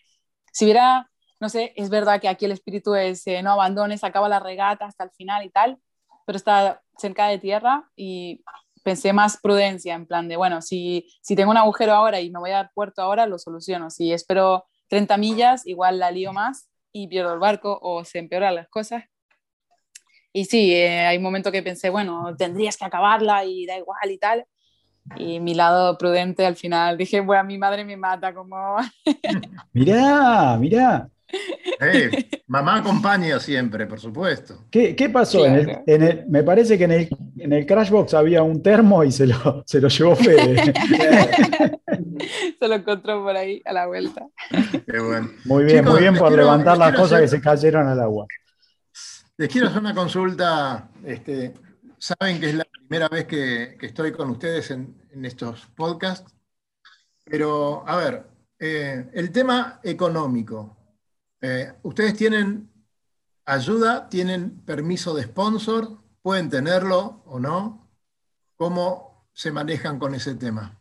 si 0.53 0.65
hubiera, 0.65 1.11
no 1.41 1.49
sé, 1.49 1.73
es 1.77 1.91
verdad 1.91 2.21
que 2.21 2.29
aquí 2.29 2.45
el 2.45 2.53
espíritu 2.53 2.95
es 2.95 3.27
eh, 3.27 3.43
no 3.43 3.53
abandones, 3.53 4.05
acaba 4.05 4.29
la 4.29 4.41
regata 4.41 4.87
hasta 4.87 5.05
el 5.05 5.11
final 5.11 5.45
y 5.45 5.51
tal, 5.51 5.79
pero 6.27 6.37
está 6.37 6.83
cerca 6.97 7.29
de 7.29 7.39
tierra 7.39 7.89
y 7.97 8.45
pensé 8.83 9.13
más 9.13 9.39
prudencia, 9.41 9.95
en 9.95 10.07
plan 10.07 10.29
de, 10.29 10.37
bueno, 10.37 10.63
si, 10.63 11.09
si 11.23 11.37
tengo 11.37 11.51
un 11.51 11.57
agujero 11.57 11.93
ahora 11.93 12.21
y 12.21 12.31
me 12.31 12.39
voy 12.41 12.51
a 12.51 12.71
puerto 12.75 13.03
ahora, 13.03 13.27
lo 13.27 13.39
soluciono. 13.39 13.91
Si 13.91 14.13
espero 14.13 14.65
30 14.89 15.17
millas, 15.17 15.67
igual 15.67 15.99
la 15.99 16.11
lío 16.11 16.33
más 16.33 16.69
y 16.93 17.09
pierdo 17.09 17.33
el 17.33 17.39
barco 17.39 17.79
o 17.83 18.05
se 18.05 18.19
empeoran 18.19 18.55
las 18.55 18.69
cosas. 18.69 19.05
Y 20.33 20.47
sí, 20.47 20.73
eh, 20.75 21.07
hay 21.07 21.19
momentos 21.19 21.53
que 21.53 21.63
pensé, 21.63 21.91
bueno, 21.91 22.35
tendrías 22.37 22.77
que 22.77 22.85
acabarla 22.85 23.45
y 23.45 23.67
da 23.67 23.77
igual 23.77 24.11
y 24.11 24.19
tal. 24.19 24.47
Y 25.17 25.41
mi 25.41 25.55
lado 25.55 25.97
prudente 25.99 26.47
al 26.47 26.57
final 26.57 26.97
dije, 26.97 27.21
bueno, 27.21 27.45
mi 27.45 27.59
madre 27.59 27.85
me 27.85 27.97
mata 27.97 28.33
como... 28.35 28.77
mirá, 29.73 30.57
mirá. 30.59 31.09
mamá 32.47 32.77
acompaña 32.77 33.41
siempre, 33.41 33.87
por 33.87 34.01
supuesto. 34.01 34.65
¿Qué, 34.71 34.95
qué 34.95 35.09
pasó? 35.09 35.45
En 35.47 36.03
el, 36.03 36.27
me 36.29 36.43
parece 36.43 36.77
que 36.77 36.85
en 36.85 36.93
el, 36.93 37.09
En 37.39 37.53
el 37.53 37.67
Crashbox 37.67 38.15
había 38.15 38.43
un 38.43 38.63
termo 38.63 39.05
y 39.05 39.13
se 39.13 39.27
lo, 39.27 39.63
se 39.67 39.81
lo 39.81 39.89
llevó 39.89 40.17
Fede. 40.17 40.73
se 42.59 42.69
lo 42.69 42.75
encontró 42.75 43.23
por 43.23 43.37
ahí 43.37 43.63
a 43.65 43.73
la 43.73 43.87
vuelta. 43.87 44.27
Muy 45.45 45.65
bien, 45.65 45.85
muy 45.85 46.01
bien 46.01 46.17
por 46.17 46.33
levantar 46.33 46.79
las 46.79 46.95
cosas 46.95 47.21
que 47.21 47.29
se 47.29 47.41
cayeron 47.41 47.89
al 47.89 48.01
agua. 48.01 48.27
Les 49.37 49.49
quiero 49.49 49.69
hacer 49.69 49.81
una 49.81 49.95
consulta. 49.95 50.91
Este, 51.05 51.55
saben 51.99 52.41
que 52.41 52.51
es 52.51 52.55
la 52.55 52.65
primera 52.65 53.09
vez 53.09 53.27
que, 53.27 53.77
estoy 53.81 54.13
con 54.13 54.31
ustedes 54.31 54.71
en, 54.71 55.02
estos 55.25 55.67
podcasts, 55.77 56.35
pero 57.25 57.87
a 57.87 57.97
ver, 57.97 58.27
eh, 58.59 59.11
el 59.13 59.31
tema 59.31 59.81
económico. 59.83 60.77
Eh, 61.41 61.73
¿Ustedes 61.83 62.15
tienen 62.17 62.71
ayuda? 63.45 64.09
¿Tienen 64.09 64.65
permiso 64.65 65.15
de 65.15 65.25
sponsor? 65.25 65.99
¿Pueden 66.23 66.49
tenerlo 66.49 67.23
o 67.27 67.39
no? 67.41 67.91
¿Cómo 68.57 69.29
se 69.33 69.51
manejan 69.51 69.99
con 69.99 70.15
ese 70.15 70.35
tema? 70.37 70.79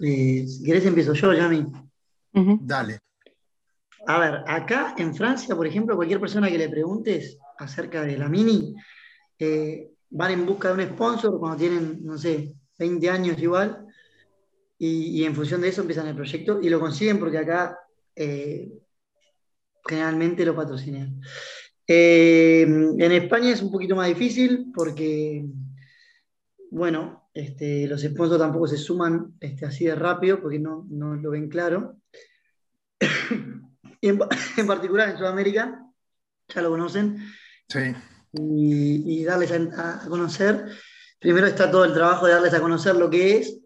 Eh, 0.00 0.46
si 0.46 0.62
querés 0.64 0.86
empiezo 0.86 1.12
yo, 1.14 1.32
Yami. 1.32 1.66
Dale. 2.60 2.98
A 4.06 4.18
ver, 4.18 4.44
acá 4.46 4.94
en 4.96 5.14
Francia, 5.14 5.54
por 5.54 5.66
ejemplo, 5.66 5.96
cualquier 5.96 6.20
persona 6.20 6.48
que 6.48 6.58
le 6.58 6.68
preguntes 6.68 7.38
acerca 7.58 8.02
de 8.02 8.16
la 8.16 8.28
Mini, 8.28 8.74
eh, 9.38 9.90
van 10.10 10.32
en 10.32 10.46
busca 10.46 10.68
de 10.68 10.82
un 10.84 10.90
sponsor 10.94 11.38
cuando 11.38 11.58
tienen, 11.58 12.04
no 12.04 12.16
sé, 12.18 12.54
20 12.78 13.10
años 13.10 13.38
igual, 13.38 13.86
y, 14.80 15.24
en 15.24 15.34
función 15.34 15.60
de 15.60 15.68
eso 15.68 15.80
empiezan 15.80 16.06
el 16.06 16.14
proyecto 16.14 16.60
y 16.62 16.68
lo 16.68 16.78
consiguen 16.78 17.18
porque 17.18 17.38
acá 17.38 17.78
eh, 18.14 18.70
generalmente 19.84 20.44
lo 20.44 20.54
patrocinan. 20.54 21.20
Eh, 21.86 22.62
en 22.62 23.12
España 23.12 23.50
es 23.50 23.62
un 23.62 23.72
poquito 23.72 23.96
más 23.96 24.06
difícil 24.06 24.70
porque, 24.72 25.44
bueno, 26.70 27.28
este, 27.34 27.88
los 27.88 28.02
sponsors 28.02 28.40
tampoco 28.40 28.68
se 28.68 28.76
suman 28.76 29.34
este, 29.40 29.66
así 29.66 29.86
de 29.86 29.94
rápido 29.94 30.40
porque 30.40 30.58
no, 30.58 30.86
lo 30.90 31.30
ven 31.30 31.48
claro. 31.48 31.96
y 34.00 34.08
en, 34.08 34.18
particular 34.66 35.08
en 35.08 35.18
Sudamérica, 35.18 35.84
ya 36.48 36.62
lo 36.62 36.70
conocen. 36.70 37.18
Sí. 37.68 37.80
Y, 38.32 39.24
darles 39.24 39.52
a, 39.52 40.06
conocer, 40.08 40.66
primero 41.18 41.46
está 41.46 41.70
todo 41.70 41.84
el 41.84 41.94
trabajo 41.94 42.26
de 42.26 42.32
darles 42.32 42.54
a 42.54 42.60
conocer 42.60 42.96
lo 42.96 43.08
que 43.08 43.38
es, 43.38 43.58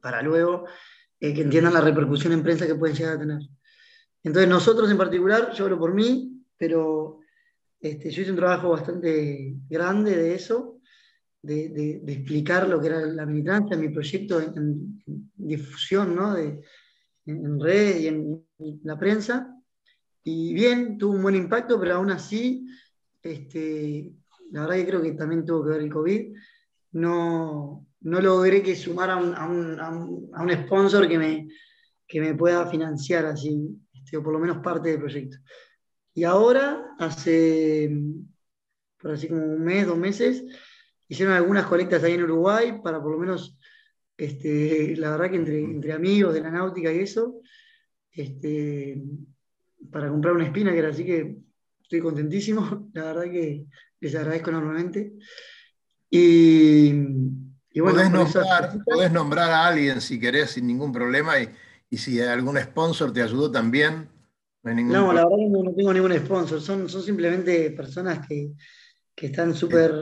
para 0.00 0.22
luego 0.22 0.66
eh, 1.20 1.34
que 1.34 1.42
entiendan 1.42 1.74
la 1.74 1.80
repercusión 1.80 2.32
en 2.32 2.42
prensa 2.42 2.66
que 2.66 2.74
pueden 2.74 2.96
llegar 2.96 3.16
a 3.16 3.20
tener. 3.20 3.40
Entonces 4.22 4.48
nosotros 4.48 4.90
en 4.90 4.98
particular, 4.98 5.52
yo 5.52 5.64
hablo 5.64 5.78
por 5.78 5.94
mí, 5.94 6.44
pero 6.56 7.20
este, 7.80 8.10
yo 8.10 8.22
hice 8.22 8.30
un 8.30 8.36
trabajo 8.36 8.70
bastante 8.70 9.56
grande 9.68 10.16
de 10.16 10.34
eso, 10.34 10.80
de, 11.42 12.00
explicar 12.06 12.68
lo 12.68 12.80
que 12.80 12.86
era 12.86 13.00
la 13.00 13.26
militancia, 13.26 13.76
mi 13.76 13.88
proyecto 13.88 14.40
en, 14.40 15.02
difusión, 15.34 16.14
¿no? 16.14 16.34
de, 16.34 16.60
en, 17.26 17.60
red 17.60 17.98
y 17.98 18.06
en, 18.06 18.46
la 18.84 18.96
prensa. 18.96 19.52
Y 20.22 20.54
bien, 20.54 20.98
tuvo 20.98 21.14
un 21.14 21.22
buen 21.22 21.34
impacto, 21.34 21.80
pero 21.80 21.96
aún 21.96 22.12
así, 22.12 22.64
este, 23.22 24.12
la 24.50 24.62
verdad 24.62 24.76
que 24.76 24.86
creo 24.86 25.02
que 25.02 25.12
también 25.12 25.44
tuvo 25.44 25.64
que 25.64 25.70
ver 25.70 25.80
el 25.80 25.92
COVID, 25.92 26.34
no, 26.92 27.86
no 28.00 28.20
logré 28.20 28.62
que 28.62 28.76
sumara 28.76 29.14
a 29.14 29.16
un, 29.48 29.80
a 29.80 29.88
un, 29.90 30.52
sponsor 30.64 31.08
que 31.08 31.18
me, 31.18 31.48
que 32.06 32.20
me 32.20 32.34
pueda 32.34 32.66
financiar 32.66 33.26
así, 33.26 33.78
este, 33.92 34.16
o 34.16 34.22
por 34.22 34.32
lo 34.32 34.38
menos 34.38 34.58
parte 34.58 34.90
del 34.90 35.00
proyecto. 35.00 35.38
Y 36.14 36.24
ahora, 36.24 36.94
hace, 36.98 37.90
por 39.00 39.12
así 39.12 39.28
como 39.28 39.42
un 39.42 39.64
mes, 39.64 39.86
dos 39.86 39.96
meses, 39.96 40.44
hicieron 41.08 41.34
algunas 41.34 41.66
colectas 41.66 42.02
ahí 42.02 42.14
en 42.14 42.24
Uruguay 42.24 42.80
para 42.82 43.00
por 43.00 43.12
lo 43.12 43.18
menos, 43.18 43.58
este, 44.16 44.94
la 44.96 45.10
verdad 45.12 45.30
que 45.30 45.36
entre, 45.36 45.60
entre 45.60 45.92
amigos 45.92 46.34
de 46.34 46.42
la 46.42 46.50
náutica 46.50 46.92
y 46.92 46.98
eso, 46.98 47.40
este, 48.10 49.02
para 49.90 50.10
comprar 50.10 50.34
una 50.34 50.44
espina, 50.44 50.72
que 50.72 50.78
era 50.78 50.90
así 50.90 51.04
que 51.04 51.36
estoy 51.92 52.00
contentísimo, 52.00 52.88
la 52.94 53.04
verdad 53.04 53.24
que 53.24 53.66
les 54.00 54.14
agradezco 54.14 54.50
enormemente. 54.50 55.12
Y, 56.10 56.92
y 57.70 57.80
bueno, 57.80 58.26
podés 58.84 59.12
nombrar, 59.12 59.50
a 59.50 59.66
alguien 59.66 60.00
si 60.00 60.18
querés 60.18 60.50
sin 60.50 60.66
ningún 60.66 60.92
problema 60.92 61.38
y, 61.40 61.48
y 61.90 61.98
si 61.98 62.20
algún 62.20 62.58
sponsor 62.58 63.12
te 63.12 63.22
ayudó 63.22 63.50
también, 63.50 64.08
no, 64.64 65.12
la 65.12 65.24
verdad 65.24 65.36
que 65.38 65.48
no, 65.48 65.74
tengo 65.74 65.92
ningún 65.92 66.16
sponsor, 66.18 66.60
son, 66.60 66.88
son 66.88 67.02
simplemente 67.02 67.70
personas 67.72 68.26
que, 68.26 68.52
están 69.16 69.54
súper 69.54 69.92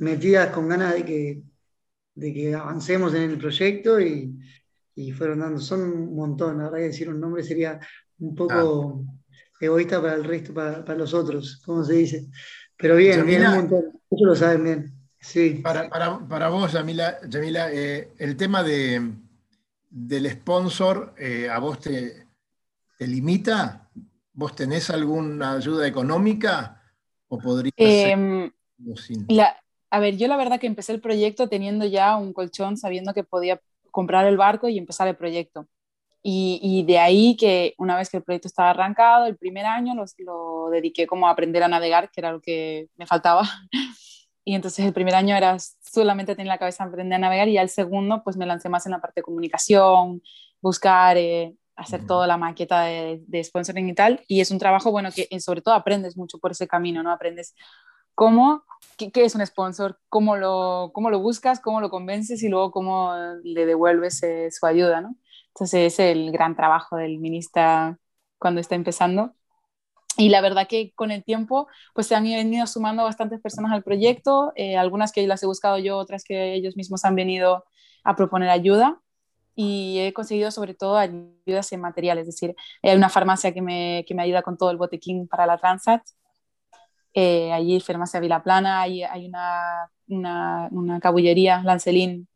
metidas 0.00 0.50
con 0.50 0.68
ganas 0.68 0.94
de 0.94 1.04
que, 1.04 1.42
de 2.14 2.34
que 2.34 2.54
avancemos 2.54 3.14
en 3.14 3.30
el 3.30 3.38
proyecto 3.38 4.00
y, 4.00 4.36
fueron 5.16 5.40
dando, 5.40 5.60
son 5.60 5.80
un 5.82 6.16
montón, 6.16 6.58
la 6.58 6.64
verdad 6.64 6.78
que 6.78 6.84
decir 6.84 7.08
un 7.08 7.20
nombre 7.20 7.44
sería 7.44 7.78
un 8.18 8.34
poco 8.34 9.04
ah. 9.06 9.17
Egoísta 9.60 10.00
para 10.00 10.14
el 10.14 10.24
resto, 10.24 10.54
para, 10.54 10.94
los 10.94 11.14
otros, 11.14 11.60
como 11.64 11.84
se 11.84 11.94
dice. 11.94 12.26
Pero 12.76 12.96
bien, 12.96 13.26
bien 13.26 13.46
un 13.46 13.54
montón, 13.54 13.84
ellos 14.10 14.28
lo 14.28 14.36
saben 14.36 14.64
bien. 14.64 14.92
Sí. 15.20 15.60
Para, 15.62 16.48
vos, 16.48 16.72
Yamila, 16.72 17.18
eh, 17.72 18.12
el 18.18 18.36
tema 18.36 18.62
de, 18.62 19.12
del 19.90 20.30
sponsor, 20.30 21.14
eh, 21.18 21.48
¿a 21.50 21.58
vos 21.58 21.80
te, 21.80 22.26
te 22.96 23.06
limita? 23.06 23.88
¿Vos 24.32 24.54
tenés 24.54 24.90
alguna 24.90 25.54
ayuda 25.54 25.86
económica 25.86 26.80
o 27.28 27.38
podría 27.38 27.72
em, 27.76 28.50
a 29.90 30.00
ver, 30.00 30.16
yo 30.16 30.28
la 30.28 30.36
verdad 30.36 30.60
que 30.60 30.66
empecé 30.66 30.92
el 30.92 31.00
proyecto 31.00 31.48
teniendo 31.48 31.84
ya 31.86 32.16
un 32.16 32.32
colchón, 32.32 32.76
sabiendo 32.76 33.14
que 33.14 33.24
podía 33.24 33.60
comprar 33.90 34.26
el 34.26 34.36
barco 34.36 34.68
y 34.68 34.78
empezar 34.78 35.08
el 35.08 35.16
proyecto. 35.16 35.66
Y, 36.22 36.84
de 36.86 36.98
ahí 36.98 37.36
que 37.36 37.74
una 37.78 37.96
vez 37.96 38.10
que 38.10 38.18
el 38.18 38.22
proyecto 38.22 38.48
estaba 38.48 38.70
arrancado, 38.70 39.26
el 39.26 39.36
primer 39.38 39.64
año 39.64 39.94
lo 39.94 40.68
dediqué 40.70 41.06
como 41.06 41.26
a 41.26 41.30
aprender 41.30 41.62
a 41.62 41.68
navegar, 41.68 42.10
que 42.10 42.20
era 42.20 42.32
lo 42.32 42.40
que 42.40 42.88
me 42.96 43.06
faltaba. 43.06 43.42
Y 44.44 44.54
entonces 44.54 44.86
el 44.86 44.94
primer 44.94 45.14
año 45.14 45.36
era 45.36 45.58
solamente 45.58 46.34
tener 46.34 46.46
la 46.46 46.56
cabeza 46.56 46.82
aprender 46.82 47.16
a 47.16 47.18
navegar 47.18 47.48
y 47.48 47.52
ya 47.52 47.60
el 47.60 47.68
segundo 47.68 48.22
pues 48.24 48.38
me 48.38 48.46
lancé 48.46 48.70
más 48.70 48.86
en 48.86 48.92
la 48.92 48.98
parte 48.98 49.20
de 49.20 49.24
comunicación, 49.24 50.22
buscar 50.62 51.18
eh, 51.18 51.54
hacer 51.76 52.06
toda 52.06 52.26
la 52.26 52.38
maqueta 52.38 52.84
de, 52.84 53.22
de, 53.26 53.44
sponsoring 53.44 53.90
y 53.90 53.94
tal. 53.94 54.24
Y 54.26 54.40
es 54.40 54.50
un 54.50 54.58
trabajo, 54.58 54.90
bueno, 54.90 55.10
que 55.14 55.28
eh, 55.30 55.40
sobre 55.40 55.60
todo 55.60 55.74
aprendes 55.74 56.16
mucho 56.16 56.38
por 56.38 56.52
ese 56.52 56.66
camino, 56.66 57.02
¿no? 57.02 57.12
Aprendes 57.12 57.54
cómo, 58.14 58.64
qué, 58.96 59.10
es 59.14 59.34
un 59.34 59.46
sponsor, 59.46 60.00
cómo 60.08 60.36
lo, 60.36 60.90
cómo 60.92 61.10
lo 61.10 61.20
buscas, 61.20 61.60
cómo 61.60 61.80
lo 61.80 61.88
convences 61.88 62.42
y 62.42 62.48
luego 62.48 62.72
cómo 62.72 63.14
le 63.44 63.64
devuelves 63.64 64.22
eh, 64.22 64.50
su 64.50 64.66
ayuda, 64.66 65.00
¿no? 65.00 65.14
Entonces 65.48 65.94
es 65.94 65.98
el 66.00 66.32
gran 66.32 66.56
trabajo 66.56 66.96
del 66.96 67.18
ministro 67.18 67.98
cuando 68.38 68.60
está 68.60 68.74
empezando. 68.74 69.34
Y 70.16 70.30
la 70.30 70.40
verdad 70.40 70.66
que 70.68 70.92
con 70.94 71.10
el 71.10 71.24
tiempo, 71.24 71.68
pues 71.94 72.08
se 72.08 72.14
han 72.16 72.24
venido 72.24 72.66
sumando 72.66 73.04
bastantes 73.04 73.40
personas 73.40 73.72
al 73.72 73.84
proyecto, 73.84 74.52
eh, 74.56 74.76
algunas 74.76 75.12
que 75.12 75.26
las 75.26 75.42
he 75.42 75.46
buscado 75.46 75.78
yo, 75.78 75.96
otras 75.96 76.24
que 76.24 76.54
ellos 76.54 76.76
mismos 76.76 77.04
han 77.04 77.14
venido 77.14 77.64
a 78.04 78.16
proponer 78.16 78.50
ayuda. 78.50 79.00
Y 79.54 79.98
he 80.00 80.12
conseguido 80.12 80.50
sobre 80.50 80.74
todo 80.74 80.96
ayudas 80.98 81.72
en 81.72 81.80
material, 81.80 82.18
es 82.18 82.26
decir, 82.26 82.54
hay 82.82 82.96
una 82.96 83.08
farmacia 83.08 83.52
que 83.52 83.62
me, 83.62 84.04
que 84.06 84.14
me 84.14 84.22
ayuda 84.22 84.42
con 84.42 84.56
todo 84.56 84.70
el 84.70 84.76
botequín 84.76 85.26
para 85.28 85.46
la 85.46 85.58
Transat, 85.58 86.02
eh, 87.14 87.52
allí 87.52 87.80
Farmacia 87.80 88.20
Vilaplana, 88.20 88.82
hay, 88.82 89.02
hay 89.02 89.26
una, 89.26 89.90
una, 90.08 90.68
una, 90.70 91.00
cabullería, 91.00 91.62
Lancelín, 91.64 92.28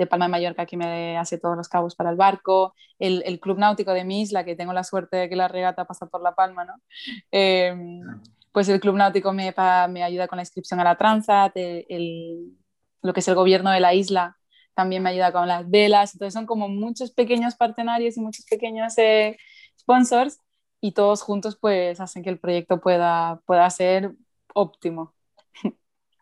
de 0.00 0.06
Palma 0.06 0.24
de 0.24 0.30
Mallorca, 0.30 0.64
que 0.64 0.78
me 0.78 1.18
hace 1.18 1.36
todos 1.36 1.56
los 1.56 1.68
cabos 1.68 1.94
para 1.94 2.08
el 2.08 2.16
barco, 2.16 2.74
el, 2.98 3.22
el 3.26 3.38
Club 3.38 3.58
Náutico 3.58 3.92
de 3.92 4.04
mi 4.04 4.22
isla, 4.22 4.44
que 4.44 4.56
tengo 4.56 4.72
la 4.72 4.82
suerte 4.82 5.18
de 5.18 5.28
que 5.28 5.36
la 5.36 5.46
regata 5.46 5.84
pasa 5.84 6.06
por 6.06 6.22
La 6.22 6.34
Palma, 6.34 6.64
¿no? 6.64 6.74
Em, 7.30 8.00
pues 8.50 8.68
el 8.70 8.80
Club 8.80 8.96
Náutico 8.96 9.32
me, 9.32 9.54
me 9.90 10.02
ayuda 10.02 10.26
con 10.26 10.36
la 10.36 10.42
inscripción 10.42 10.80
a 10.80 10.84
la 10.84 10.96
Transat, 10.96 11.52
el, 11.54 12.56
lo 13.02 13.12
que 13.12 13.20
es 13.20 13.28
el 13.28 13.34
gobierno 13.34 13.70
de 13.70 13.80
la 13.80 13.92
isla 13.92 14.36
también 14.74 15.02
me 15.02 15.10
ayuda 15.10 15.30
con 15.32 15.46
las 15.46 15.68
velas, 15.68 16.14
entonces 16.14 16.32
son 16.32 16.46
como 16.46 16.66
muchos 16.68 17.10
pequeños 17.10 17.54
partenarios 17.54 18.16
y 18.16 18.20
muchos 18.20 18.46
pequeños 18.46 18.96
eh, 18.96 19.36
sponsors 19.78 20.38
y 20.80 20.92
todos 20.92 21.20
juntos 21.20 21.58
pues 21.60 22.00
hacen 22.00 22.22
que 22.22 22.30
el 22.30 22.38
proyecto 22.38 22.80
pueda, 22.80 23.42
pueda 23.44 23.68
ser 23.68 24.12
óptimo. 24.54 25.14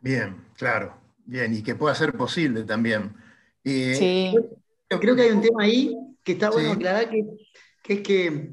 Bien, 0.01 0.45
claro, 0.57 0.97
bien, 1.25 1.55
y 1.55 1.63
que 1.63 1.77
pueda 1.77 1.95
ser 1.95 2.17
posible 2.17 2.65
también. 2.65 3.15
Sí. 3.65 4.35
Yo 4.91 5.01
creo 5.01 5.15
que 5.15 5.23
hay 5.23 5.31
un 5.31 5.43
tema 5.43 5.65
ahí 5.65 5.95
que 6.25 6.33
está 6.33 6.51
bueno 6.51 6.73
aclarar, 6.73 7.11
que, 7.11 7.25
que, 7.83 7.93
es 7.95 8.01
que 8.01 8.51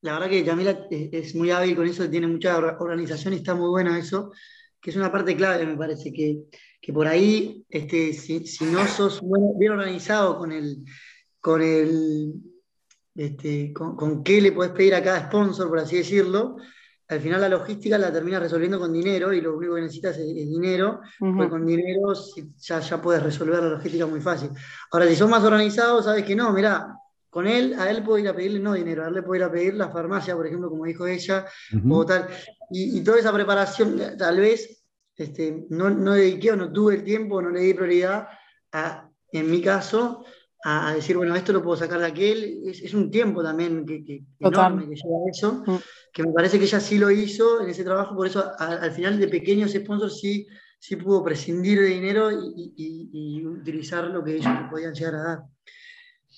la 0.00 0.14
verdad 0.14 0.30
que 0.30 0.44
Yamila 0.44 0.86
es 0.90 1.34
muy 1.34 1.50
hábil 1.50 1.76
con 1.76 1.86
eso, 1.86 2.08
tiene 2.08 2.26
mucha 2.26 2.56
organización 2.56 3.34
y 3.34 3.38
está 3.38 3.54
muy 3.54 3.68
buena 3.68 3.98
eso, 3.98 4.32
que 4.80 4.90
es 4.90 4.96
una 4.96 5.12
parte 5.12 5.36
clave, 5.36 5.66
me 5.66 5.76
parece, 5.76 6.12
que 6.12 6.44
que 6.84 6.92
por 6.92 7.06
ahí, 7.06 7.64
este, 7.70 8.12
si, 8.12 8.44
no 8.66 8.86
sos 8.86 9.22
bien 9.58 9.72
organizado 9.72 10.36
con 10.36 10.52
el, 10.52 10.84
con 11.40 11.62
el, 11.62 12.34
este, 13.14 13.72
con, 13.72 14.22
qué 14.22 14.42
le 14.42 14.52
puedes 14.52 14.74
pedir 14.74 14.94
a 14.94 15.02
cada 15.02 15.28
sponsor, 15.28 15.70
por 15.70 15.78
así 15.78 15.96
decirlo, 15.96 16.56
al 17.08 17.20
final 17.20 17.40
la 17.40 17.48
logística 17.48 17.98
la 17.98 18.12
terminas 18.12 18.42
resolviendo 18.42 18.78
con 18.78 18.92
dinero 18.92 19.32
y 19.32 19.40
lo 19.40 19.56
único 19.56 19.74
que 19.74 19.82
necesitas 19.82 20.16
es, 20.16 20.26
dinero, 20.26 21.00
porque 21.18 21.50
con 21.50 21.66
dinero 21.66 22.12
ya, 22.58 22.80
ya 22.80 23.02
puedes 23.02 23.22
resolver 23.22 23.62
la 23.62 23.70
logística 23.70 24.06
muy 24.06 24.20
fácil. 24.20 24.50
Ahora, 24.90 25.06
si 25.06 25.16
son 25.16 25.30
más 25.30 25.44
organizados, 25.44 26.06
sabes 26.06 26.24
que 26.24 26.34
no, 26.34 26.52
mira, 26.52 26.96
con 27.28 27.46
él, 27.46 27.74
a 27.78 27.90
él 27.90 28.02
puedo 28.02 28.18
ir 28.18 28.28
a 28.28 28.34
pedirle 28.34 28.60
no 28.60 28.74
dinero, 28.74 29.04
a 29.04 29.08
él 29.08 29.14
le 29.14 29.22
puedo 29.22 29.36
ir 29.36 29.42
a 29.42 29.52
pedir 29.52 29.74
la 29.74 29.90
farmacia, 29.90 30.34
por 30.34 30.46
ejemplo, 30.46 30.70
como 30.70 30.84
dijo 30.84 31.06
ella, 31.06 31.44
o 31.90 32.06
tal. 32.06 32.28
Y, 32.70 33.00
toda 33.02 33.18
esa 33.18 33.32
preparación, 33.32 34.00
tal 34.16 34.40
vez 34.40 34.84
este, 35.16 35.66
no, 35.68 35.90
no 35.90 36.12
dediqué 36.12 36.52
o 36.52 36.56
no 36.56 36.72
tuve 36.72 36.94
el 36.94 37.04
tiempo, 37.04 37.42
no 37.42 37.50
le 37.50 37.60
di 37.60 37.74
prioridad 37.74 38.28
a, 38.72 39.10
en 39.32 39.50
mi 39.50 39.60
caso, 39.60 40.24
a, 40.66 40.94
decir, 40.94 41.16
bueno, 41.16 41.36
esto 41.36 41.52
lo 41.52 41.62
puedo 41.62 41.76
sacar 41.76 42.00
de 42.00 42.06
aquel. 42.06 42.62
Es, 42.64 42.94
un 42.94 43.10
tiempo 43.10 43.42
también 43.42 43.84
que, 43.84 44.02
que 44.02 44.24
enorme 44.40 44.88
que 44.88 44.96
lleva 44.96 45.18
eso, 45.30 45.62
mm. 45.66 45.76
que 46.12 46.22
me 46.22 46.32
parece 46.32 46.58
que 46.58 46.64
ella 46.64 46.80
sí 46.80 46.98
lo 46.98 47.10
hizo 47.10 47.60
en 47.62 47.68
ese 47.68 47.84
trabajo, 47.84 48.16
por 48.16 48.26
eso 48.26 48.50
al 48.58 48.90
final 48.92 49.20
de 49.20 49.28
pequeños 49.28 49.72
sponsors 49.72 50.20
sí, 50.20 50.46
sí 50.78 50.96
pudo 50.96 51.22
prescindir 51.22 51.80
de 51.80 51.88
dinero 51.88 52.30
y, 52.32 53.44
utilizar 53.44 54.04
lo 54.04 54.24
que 54.24 54.36
ellos 54.36 54.52
podían 54.70 54.94
llegar 54.94 55.14
a 55.14 55.22
dar. 55.22 55.38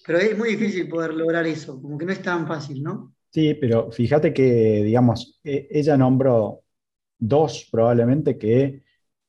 Pero 0.06 0.18
es 0.18 0.36
muy 0.36 0.50
difícil 0.50 0.88
poder 0.88 1.14
lograr 1.14 1.46
eso, 1.46 1.80
como 1.80 1.96
que 1.96 2.04
no 2.04 2.12
es 2.12 2.22
tan 2.22 2.46
fácil, 2.46 2.82
¿no? 2.82 3.14
Sí, 3.30 3.54
pero 3.54 3.90
fíjate 3.90 4.32
que, 4.32 4.82
digamos, 4.84 5.40
e, 5.42 5.68
ella 5.70 5.96
nombró 5.96 6.62
dos 7.18 7.68
probablemente 7.70 8.38
que 8.38 8.82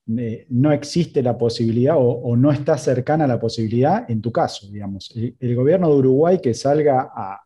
no 0.08 0.72
existe 0.72 1.22
la 1.22 1.38
posibilidad 1.38 1.96
o, 1.98 2.36
no 2.38 2.52
está 2.52 2.78
cercana 2.78 3.26
a 3.26 3.28
la 3.28 3.40
posibilidad 3.40 4.10
en 4.10 4.22
tu 4.22 4.32
caso, 4.32 4.68
digamos. 4.72 5.14
El, 5.16 5.56
gobierno 5.56 5.90
de 5.90 5.96
Uruguay 5.98 6.40
que 6.42 6.54
salga 6.54 7.12
a, 7.14 7.42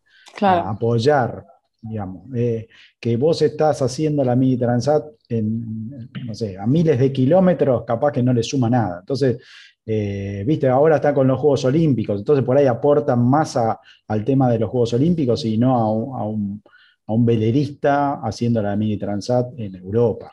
apoyar, 0.70 1.46
digamos, 1.82 2.24
eh, 2.36 2.68
que 3.00 3.18
vos 3.18 3.42
estás 3.42 3.82
haciendo 3.82 4.24
la 4.24 4.36
mini 4.36 4.58
transat 4.58 5.06
en, 5.28 6.10
no 6.26 6.34
sé, 6.34 6.58
a 6.58 6.68
miles 6.68 7.00
de 7.00 7.12
kilómetros, 7.12 7.84
capaz 7.86 8.12
que 8.12 8.24
no 8.24 8.32
le 8.32 8.44
suma 8.44 8.70
nada. 8.70 9.00
Entonces, 9.00 9.38
eh, 9.86 10.44
viste, 10.46 10.68
ahora 10.68 10.98
está 10.98 11.14
con 11.14 11.28
los 11.28 11.40
Juegos 11.40 11.66
Olímpicos, 11.66 12.20
entonces 12.20 12.46
por 12.46 12.58
ahí 12.58 12.68
aportan 12.68 13.28
más 13.28 13.58
al 13.58 14.24
tema 14.24 14.50
de 14.52 14.60
los 14.60 14.70
Juegos 14.70 14.94
Olímpicos 14.94 15.44
y 15.46 15.58
no 15.58 15.76
a 16.16 16.28
un, 16.28 16.62
a 17.08 17.14
un 17.14 17.26
velerista 17.26 18.22
haciendo 18.22 18.62
la 18.62 18.76
mini 18.76 18.98
transat 18.98 19.52
en 19.58 19.76
Europa. 19.76 20.32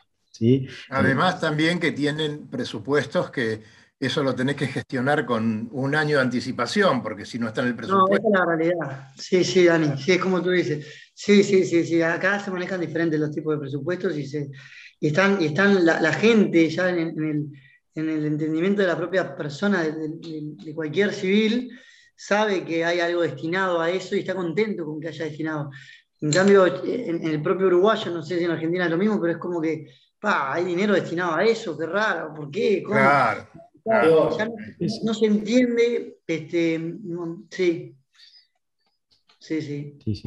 Además 0.89 1.39
también 1.39 1.79
que 1.79 1.91
tienen 1.91 2.47
presupuestos 2.47 3.29
que 3.31 3.61
eso 3.99 4.23
lo 4.23 4.33
tenés 4.33 4.55
que 4.55 4.67
gestionar 4.67 5.25
con 5.25 5.67
un 5.73 5.93
año 5.93 6.17
de 6.17 6.23
anticipación, 6.23 7.03
porque 7.03 7.25
si 7.25 7.37
no 7.37 7.47
está 7.47 7.61
en 7.61 7.67
el 7.67 7.75
presupuesto. 7.75 8.07
No, 8.07 8.15
esa 8.15 8.27
es 8.27 8.39
la 8.39 8.45
realidad. 8.45 9.07
Sí, 9.17 9.43
sí, 9.43 9.65
Dani, 9.65 9.97
sí, 9.97 10.13
es 10.13 10.19
como 10.19 10.41
tú 10.41 10.51
dices. 10.51 10.85
Sí, 11.13 11.43
sí, 11.43 11.65
sí, 11.65 11.85
sí. 11.85 12.01
Acá 12.01 12.39
se 12.39 12.49
manejan 12.49 12.79
diferentes 12.79 13.19
los 13.19 13.31
tipos 13.31 13.53
de 13.55 13.59
presupuestos 13.59 14.17
y, 14.17 14.25
se, 14.25 14.49
están, 15.01 15.41
y 15.41 15.47
están 15.47 15.85
la, 15.85 16.13
gente 16.13 16.69
ya 16.69 16.89
en, 16.89 17.51
el, 17.93 18.25
entendimiento 18.25 18.81
de 18.81 18.87
la 18.87 18.97
propia 18.97 19.35
persona, 19.35 19.83
de, 19.83 20.73
cualquier 20.73 21.11
civil, 21.13 21.69
sabe 22.15 22.63
que 22.63 22.85
hay 22.85 23.01
algo 23.01 23.21
destinado 23.21 23.81
a 23.81 23.89
eso 23.89 24.15
y 24.15 24.19
está 24.19 24.33
contento 24.33 24.85
con 24.85 25.01
que 25.01 25.09
haya 25.09 25.25
destinado. 25.25 25.71
En 26.21 26.31
cambio, 26.31 26.65
en, 26.85 27.27
el 27.27 27.41
propio 27.41 27.67
uruguayo, 27.67 28.11
no 28.11 28.21
sé 28.23 28.37
si 28.37 28.45
en 28.45 28.51
Argentina 28.51 28.85
es 28.85 28.91
lo 28.91 28.97
mismo, 28.97 29.19
pero 29.19 29.33
es 29.33 29.39
como 29.39 29.59
que 29.59 29.87
pa, 30.19 30.53
hay 30.53 30.65
dinero 30.65 30.93
destinado 30.93 31.35
a 31.35 31.43
eso, 31.43 31.77
qué 31.77 31.85
raro, 31.85 32.33
¿por 32.33 32.51
qué? 32.51 32.83
Claro. 32.83 33.47
no, 35.03 35.13
se 35.13 35.25
entiende, 35.25 36.19
este, 36.27 36.95
sí. 37.49 37.95
Sí, 39.39 39.61
sí. 39.61 40.23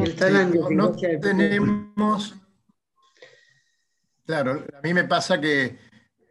no, 0.70 0.92
tenemos. 1.20 2.34
Claro, 4.24 4.64
a 4.76 4.80
mí 4.80 4.94
me 4.94 5.04
pasa 5.04 5.40
que 5.40 5.78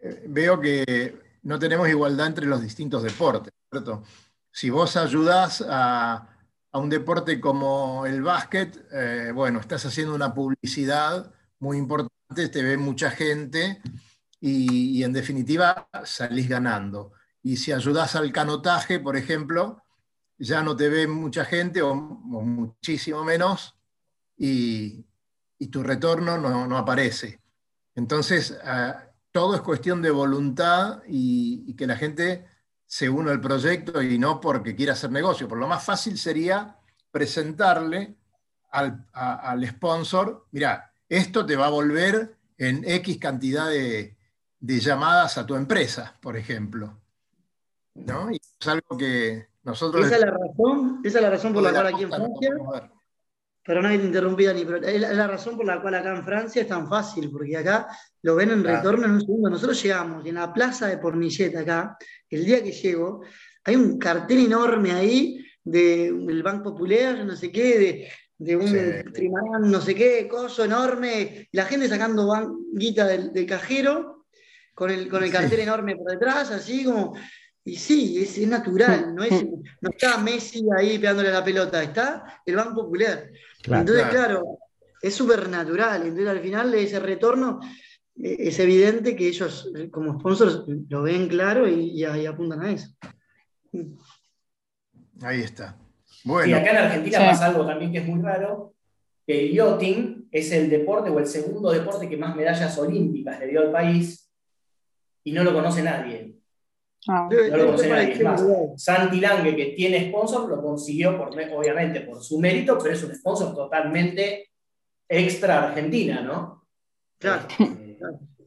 eh, 0.01 0.23
veo 0.27 0.59
que 0.59 1.15
no 1.43 1.59
tenemos 1.59 1.87
igualdad 1.87 2.27
entre 2.27 2.47
los 2.47 2.61
distintos 2.61 3.03
deportes, 3.03 3.53
¿cierto? 3.69 4.03
Si 4.51 4.69
vos 4.69 4.97
ayudás 4.97 5.63
a, 5.67 6.27
un 6.73 6.89
deporte 6.89 7.39
como 7.39 8.05
el 8.05 8.21
básquet, 8.21 8.85
eh, 8.91 9.31
bueno, 9.33 9.59
estás 9.59 9.85
haciendo 9.85 10.15
una 10.15 10.33
publicidad 10.33 11.31
muy 11.59 11.77
importante 11.77 12.20
te 12.33 12.63
ve 12.63 12.77
mucha 12.77 13.11
gente 13.11 13.81
y, 14.39 15.03
en 15.03 15.13
definitiva 15.13 15.87
salís 16.03 16.49
ganando. 16.49 17.13
Y 17.43 17.57
si 17.57 17.71
ayudas 17.71 18.15
al 18.15 18.31
canotaje, 18.31 18.99
por 18.99 19.15
ejemplo, 19.15 19.83
ya 20.37 20.63
no 20.63 20.75
te 20.75 20.89
ve 20.89 21.07
mucha 21.07 21.45
gente 21.45 21.81
o, 21.81 21.93
muchísimo 21.95 23.23
menos 23.23 23.75
y, 24.37 25.05
tu 25.71 25.83
retorno 25.83 26.37
no, 26.37 26.77
aparece. 26.77 27.39
Entonces, 27.93 28.57
ah, 28.63 29.05
todo 29.31 29.55
es 29.55 29.61
cuestión 29.61 30.01
de 30.01 30.09
voluntad 30.09 31.03
y, 31.07 31.75
que 31.75 31.85
la 31.87 31.95
gente 31.95 32.47
se 32.87 33.09
una 33.09 33.31
al 33.31 33.39
proyecto 33.39 34.01
y 34.01 34.17
no 34.17 34.41
porque 34.41 34.75
quiera 34.75 34.93
hacer 34.93 35.11
negocio. 35.11 35.47
Por 35.47 35.59
lo 35.59 35.67
más 35.67 35.83
fácil 35.83 36.17
sería 36.17 36.77
presentarle 37.11 38.15
al, 38.71 39.05
al 39.13 39.67
sponsor, 39.67 40.47
mira, 40.51 40.90
esto 41.11 41.45
te 41.45 41.57
va 41.57 41.67
a 41.67 41.71
volver 41.71 42.35
en 42.57 42.83
X 42.85 43.17
cantidad 43.17 43.69
de, 43.69 44.15
llamadas 44.61 45.37
a 45.37 45.45
tu 45.45 45.55
empresa, 45.55 46.17
por 46.21 46.37
ejemplo. 46.37 46.97
¿No? 47.95 48.31
Y 48.31 48.37
es 48.37 48.67
algo 48.67 48.97
que 48.97 49.47
nosotros... 49.63 50.05
Esa 50.05 50.15
es 50.15 50.21
la 50.21 50.31
razón, 50.31 51.01
esa 51.03 51.17
es 51.17 51.23
la 51.23 51.29
razón 51.29 51.53
por 51.53 51.63
la 51.63 51.71
cual 51.71 51.87
aquí 51.87 52.03
en 52.03 52.09
Francia... 52.09 52.51
Pero 53.63 53.81
nadie 53.81 53.99
te 53.99 54.05
interrumpía 54.05 54.53
ni, 54.53 54.65
pero 54.65 54.77
es 54.77 55.01
la 55.01 55.27
razón 55.27 55.57
por 55.57 55.65
la 55.65 55.81
cual 55.81 55.95
acá 55.95 56.15
en 56.15 56.23
Francia 56.23 56.61
es 56.61 56.67
tan 56.67 56.87
fácil, 56.87 57.29
porque 57.29 57.57
acá 57.57 57.89
lo 58.21 58.35
ven 58.35 58.49
en 58.49 58.63
retorno 58.63 59.05
en 59.05 59.11
un 59.11 59.21
segundo. 59.21 59.49
Nosotros 59.49 59.83
llegamos 59.83 60.25
en 60.25 60.35
la 60.35 60.51
plaza 60.51 60.87
de 60.87 60.97
Pornilleta 60.97 61.59
acá, 61.59 61.97
el 62.29 62.45
día 62.45 62.63
que 62.63 62.71
llego, 62.71 63.21
hay 63.65 63.75
un 63.75 63.99
cartel 63.99 64.45
enorme 64.45 64.93
ahí 64.93 65.45
del 65.63 66.41
Banco 66.41 66.71
Popular, 66.71 67.23
no 67.23 67.35
sé 67.35 67.51
qué, 67.51 67.77
de 67.77 68.11
de 68.41 68.55
un 68.55 69.13
trimarán, 69.13 69.69
no 69.69 69.79
sé 69.79 69.93
qué, 69.93 70.27
coso 70.27 70.65
enorme, 70.65 71.47
la 71.51 71.65
gente 71.65 71.87
sacando 71.87 72.27
guita 72.73 73.05
del, 73.05 73.45
cajero, 73.45 74.25
con 74.73 74.89
el, 74.89 75.07
con 75.09 75.23
el 75.23 75.31
cartel 75.31 75.59
enorme 75.59 75.95
por 75.95 76.11
detrás, 76.11 76.49
así 76.49 76.83
como. 76.83 77.13
Y 77.63 77.75
sí, 77.75 78.19
es, 78.19 78.39
natural, 78.47 79.13
no, 79.13 79.23
es, 79.23 79.43
no 79.43 79.89
está 79.91 80.17
Messi 80.17 80.65
ahí 80.75 80.97
pegándole 80.97 81.29
la 81.29 81.43
pelota, 81.43 81.83
está 81.83 82.41
el 82.43 82.55
Banco 82.55 82.85
Popular. 82.85 83.29
Entonces, 83.63 84.07
claro, 84.07 84.57
es 84.99 85.13
súper 85.13 85.47
natural. 85.47 86.01
Entonces, 86.01 86.27
al 86.27 86.39
final, 86.39 86.73
ese 86.73 86.99
retorno 86.99 87.59
eh, 88.15 88.37
es 88.39 88.57
evidente 88.57 89.15
que 89.15 89.27
ellos, 89.27 89.71
como 89.91 90.19
sponsors, 90.19 90.63
lo 90.89 91.03
ven 91.03 91.27
claro 91.27 91.67
y, 91.67 92.03
apuntan 92.03 92.61
a 92.63 92.71
eso. 92.71 92.89
Ahí 95.21 95.41
está. 95.41 95.77
Y 96.23 96.53
acá 96.53 96.71
en 96.71 96.77
Argentina 96.77 97.19
pasa 97.19 97.47
algo 97.47 97.65
también 97.65 97.91
que 97.91 97.99
es 97.99 98.07
muy 98.07 98.21
raro, 98.21 98.73
que 99.25 99.45
el 99.45 99.53
yachting 99.53 100.27
es 100.31 100.51
el 100.51 100.69
deporte 100.69 101.09
o 101.09 101.19
el 101.19 101.27
segundo 101.27 101.71
deporte 101.71 102.07
que 102.07 102.17
más 102.17 102.35
medallas 102.35 102.77
olímpicas 102.77 103.39
le 103.39 103.47
dio 103.47 103.61
al 103.61 103.71
país 103.71 104.31
y 105.23 105.31
no 105.31 105.43
lo 105.43 105.53
conoce 105.53 105.83
nadie. 105.83 106.35
Ah. 107.07 107.27
No 107.31 107.57
lo 107.57 107.65
conoce 107.67 107.89
nadie. 107.89 108.13
Es 108.13 108.23
más, 108.23 108.43
Santi 108.77 109.19
Lange, 109.19 109.55
que 109.55 109.65
tiene 109.67 110.09
sponsor, 110.09 110.49
lo 110.49 110.61
consiguió 110.61 111.17
por, 111.17 111.29
obviamente 111.29 112.01
por 112.01 112.23
su 112.23 112.39
mérito, 112.39 112.77
pero 112.77 112.93
es 112.93 113.03
un 113.03 113.15
sponsor 113.15 113.55
totalmente 113.55 114.51
extra 115.07 115.69
Argentina, 115.69 116.21
¿no? 116.21 116.67
Claro. 117.17 117.47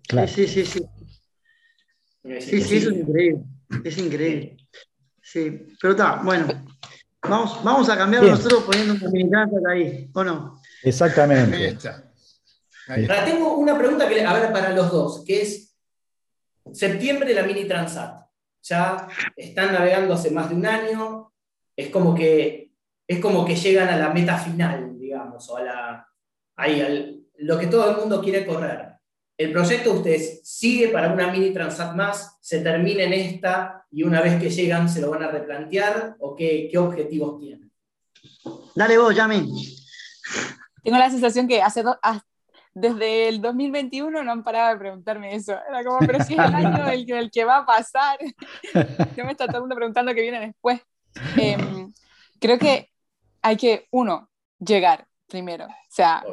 Este, 0.09 0.29
sí, 0.29 0.47
sí, 0.47 0.65
sí. 0.65 0.85
Sí, 2.41 2.61
sí, 2.63 2.77
eso 2.77 2.91
es 2.91 2.97
increíble. 2.97 3.43
Es 3.85 3.99
increíble. 3.99 4.57
Sí, 5.21 5.67
pero 5.81 5.93
está, 5.93 6.23
bueno. 6.23 6.47
Vamos, 7.29 7.65
vamos 7.65 7.89
a 7.89 7.97
cambiar 7.97 8.23
nosotros 8.23 8.65
poniendo 8.65 8.95
un 8.95 9.13
mini 9.13 9.31
ahí, 9.71 10.11
¿o 10.13 10.25
no? 10.25 10.61
Exactamente. 10.83 11.79
Ahora, 12.87 13.25
tengo 13.25 13.57
una 13.57 13.79
pregunta 13.79 14.09
que, 14.09 14.23
a 14.23 14.33
ver, 14.35 14.53
para 14.53 14.71
los 14.71 14.91
dos, 14.91 15.25
que 15.25 15.41
es 15.41 15.75
septiembre 16.73 17.35
la 17.35 17.43
mini 17.43 17.65
transat. 17.65 18.27
Ya 18.63 19.09
están 19.37 19.73
navegando 19.73 20.15
hace 20.15 20.31
más 20.31 20.51
de 20.51 20.55
un 20.55 20.67
año, 20.67 21.33
es 21.75 21.89
como 21.89 22.15
que, 22.15 22.73
es 23.07 23.21
como 23.21 23.45
que 23.45 23.57
llegan 23.57 23.89
a 23.89 23.97
la 23.97 24.11
meta 24.11 24.37
final, 24.37 24.99
digamos, 24.99 25.49
o 25.49 25.57
a 25.57 25.63
la, 25.63 26.09
ahí, 26.57 27.27
lo 27.37 27.59
que 27.59 27.67
todo 27.67 27.91
el 27.91 27.97
mundo 27.97 28.23
quiere 28.23 28.47
correr. 28.47 28.89
¿El 29.37 29.51
proyecto 29.51 29.91
de 29.91 29.97
ustedes 29.97 30.41
sigue 30.45 30.89
para 30.89 31.13
una 31.13 31.33
mini 31.33 31.53
transat 31.53 31.95
más? 31.95 32.39
¿Se 32.41 32.61
termina 32.61 33.03
en 33.03 33.15
esta 33.15 33.84
y 33.95 34.03
una 34.03 34.21
vez 34.21 34.41
que 34.41 34.51
llegan 34.51 34.89
se 34.89 35.01
lo 35.01 35.11
van 35.11 35.23
a 35.23 35.29
replantear? 35.29 36.17
¿O 36.19 36.35
qué, 36.35 36.69
qué 36.71 36.79
objetivos 36.79 37.39
tienen? 37.39 37.71
Dale 38.75 38.99
vos, 38.99 39.15
Yami. 39.15 39.79
Tengo 40.83 40.99
la 40.99 41.11
sensación 41.11 41.47
que 41.47 41.63
hace 41.63 41.83
desde 42.75 43.29
el 43.29 43.41
2021 43.41 44.25
no 44.25 44.33
han 44.33 44.43
parado 44.43 44.71
de 44.71 44.79
preguntarme 44.79 45.35
eso. 45.35 45.53
Era 45.69 45.85
como, 45.85 46.01
pero 46.01 46.23
si 46.25 46.35
es 46.35 46.41
el 46.41 46.55
año 46.55 46.89
el, 46.89 47.11
el 47.11 47.31
que 47.31 47.45
va 47.45 47.59
a 47.59 47.67
pasar. 47.67 48.19
Yo 49.17 49.25
me 49.25 49.31
está 49.31 49.47
todo 49.47 49.59
el 49.59 49.63
mundo 49.63 49.77
preguntando 49.77 50.13
qué 50.13 50.23
viene 50.23 50.41
después. 50.41 50.81
Em, 51.37 51.93
creo 52.41 52.59
que 52.59 52.91
hay 53.43 53.57
que, 53.57 53.87
uno, 53.93 54.29
llegar 54.59 55.07
primero. 55.29 55.67
O 55.67 55.71
sea, 55.89 56.25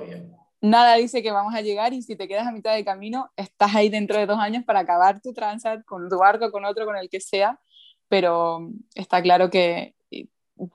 nada 0.62 0.96
dice 0.96 1.24
que 1.24 1.32
vamos 1.32 1.54
a 1.56 1.62
llegar 1.62 1.94
y 1.94 2.02
si 2.04 2.16
te 2.16 2.28
quedas 2.28 2.48
a 2.48 2.52
mitad 2.52 2.74
de 2.74 2.86
camino, 2.86 3.32
estás 3.36 3.76
ahí 3.76 3.90
dentro 3.90 4.18
de 4.18 4.28
dos 4.28 4.40
años 4.40 4.64
para 4.64 4.80
acabar 4.80 5.22
tu 5.22 5.34
transat 5.34 5.84
con 5.86 6.08
tu 6.08 6.18
barco, 6.18 6.52
con 6.52 6.66
otro, 6.66 6.86
con 6.86 6.96
el 6.96 7.10
que 7.10 7.20
sea, 7.20 7.60
pero 8.08 8.70
está 8.96 9.22
claro 9.22 9.50
que 9.50 9.96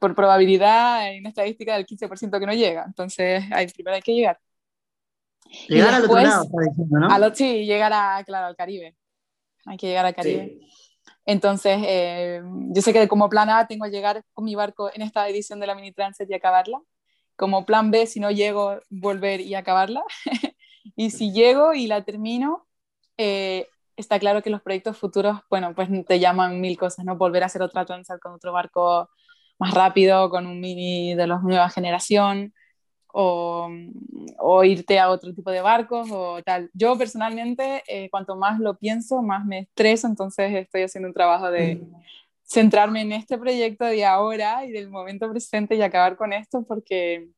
por 0.01 0.15
probabilidad 0.15 0.97
hay 0.97 1.21
una 1.21 1.29
estadística 1.29 1.75
del 1.75 1.87
15% 1.87 2.41
que 2.41 2.47
no 2.47 2.53
llega, 2.53 2.85
entonces 2.85 3.45
hay, 3.53 3.69
primero 3.69 3.95
hay 3.95 4.03
que 4.03 4.15
llegar. 4.15 4.41
Llegar 5.69 5.95
al 5.95 6.05
otro 6.05 6.21
lado, 6.21 6.43
está 6.43 6.57
diciendo, 6.69 6.99
¿no? 6.99 7.35
sí, 7.35 7.65
llegar 7.65 7.93
a, 7.93 8.23
claro, 8.25 8.47
al 8.49 8.57
Caribe. 8.57 8.97
Hay 9.65 9.77
que 9.77 9.87
llegar 9.87 10.07
al 10.07 10.15
Caribe. 10.15 10.59
Entonces, 11.25 11.79
eh, 11.87 12.41
yo 12.71 12.83
sé 12.83 12.93
que 12.93 13.07
como 13.09 13.29
plan 13.29 13.51
A 13.51 13.67
tengo 13.67 13.85
que 13.85 13.91
llegar 13.91 14.25
con 14.33 14.45
mi 14.45 14.55
barco 14.55 14.91
en 14.93 15.03
esta 15.03 15.29
edición 15.29 15.61
de 15.61 15.67
la 15.67 15.75
Mini 15.75 15.93
Transit 15.93 16.29
y 16.31 16.35
acabarla. 16.35 16.81
Como 17.37 17.67
plan 17.67 17.91
B, 17.91 18.07
si 18.07 18.21
no 18.21 18.31
llego, 18.31 18.81
volver 18.91 19.41
y 19.41 19.55
acabarla. 19.55 20.03
y 20.97 21.11
si 21.11 21.33
llego 21.33 21.75
y 21.75 21.87
la 21.87 22.05
termino, 22.05 22.67
eh, 23.19 23.69
está 23.97 24.19
claro 24.19 24.43
que 24.43 24.51
los 24.51 24.63
proyectos 24.63 24.97
futuros, 24.99 25.41
bueno, 25.51 25.75
pues 25.75 25.89
te 26.07 26.19
llaman 26.19 26.61
mil 26.61 26.79
cosas, 26.79 27.05
¿no? 27.05 27.17
Volver 27.17 27.43
a 27.43 27.47
hacer 27.47 27.63
otra 27.63 27.85
Transat 27.85 28.21
con 28.21 28.33
otro 28.33 28.53
barco 28.53 29.11
más 29.59 29.73
rápido, 29.75 30.31
con 30.31 30.47
un 30.47 30.61
mini 30.61 31.15
de 31.15 31.27
la 31.27 31.39
nueva 31.39 31.71
generación, 31.71 32.53
o, 33.19 33.69
o, 34.39 34.65
irte 34.65 34.99
a 34.99 35.09
otro 35.09 35.33
tipo 35.35 35.51
de 35.51 35.63
barcos 35.63 36.09
o 36.13 36.43
tal. 36.43 36.71
Yo 36.75 36.99
personalmente, 36.99 37.83
eh, 37.89 38.11
cuanto 38.11 38.37
más 38.37 38.61
lo 38.61 38.77
pienso, 38.77 39.23
más 39.23 39.47
me 39.47 39.61
estreso, 39.61 40.07
entonces 40.07 40.55
estoy 40.55 40.83
haciendo 40.83 41.09
un 41.09 41.15
trabajo 41.15 41.51
de 41.51 41.77
mm. 41.77 41.95
Centrarme 42.47 43.03
en 43.03 43.13
este 43.13 43.37
proyecto 43.39 43.85
de 43.85 44.05
ahora 44.05 44.65
y 44.65 44.73
del 44.73 44.89
momento 44.89 45.31
presente 45.31 45.75
y 45.75 45.83
acabar 45.83 46.17
con 46.17 46.33
esto 46.33 46.65
porque, 46.67 47.29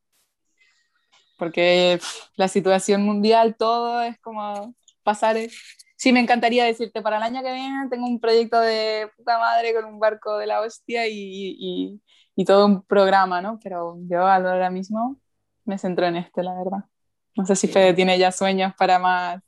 porque 1.37 1.99
la 2.35 2.47
situación 2.47 3.03
mundial, 3.03 3.55
todo 3.57 4.01
es 4.01 4.19
como 4.19 4.75
pasar... 5.03 5.37
Sí, 5.95 6.13
me 6.13 6.21
encantaría 6.21 6.63
decirte, 6.63 7.01
para 7.01 7.17
el 7.17 7.23
año 7.23 7.43
que 7.43 7.51
viene 7.51 7.89
tengo 7.89 8.05
un 8.05 8.21
proyecto 8.21 8.57
de 8.61 9.09
puta 9.17 9.37
madre 9.37 9.73
con 9.73 9.83
un 9.83 9.99
barco 9.99 10.37
de 10.37 10.47
la 10.47 10.61
hostia 10.61 11.07
y, 11.07 11.57
y, 11.59 12.01
y 12.37 12.45
todo 12.45 12.67
un 12.67 12.83
programa, 12.83 13.41
¿no? 13.41 13.59
Pero 13.61 13.97
yo 14.09 14.25
ahora 14.25 14.69
mismo 14.69 15.19
me 15.65 15.77
centro 15.77 16.05
en 16.05 16.15
este, 16.15 16.41
la 16.41 16.53
verdad. 16.53 16.85
No 17.35 17.45
sé 17.45 17.55
si 17.57 17.67
Fede 17.67 17.93
tiene 17.93 18.17
ya 18.17 18.31
sueños 18.31 18.73
para 18.77 18.97
más, 18.97 19.41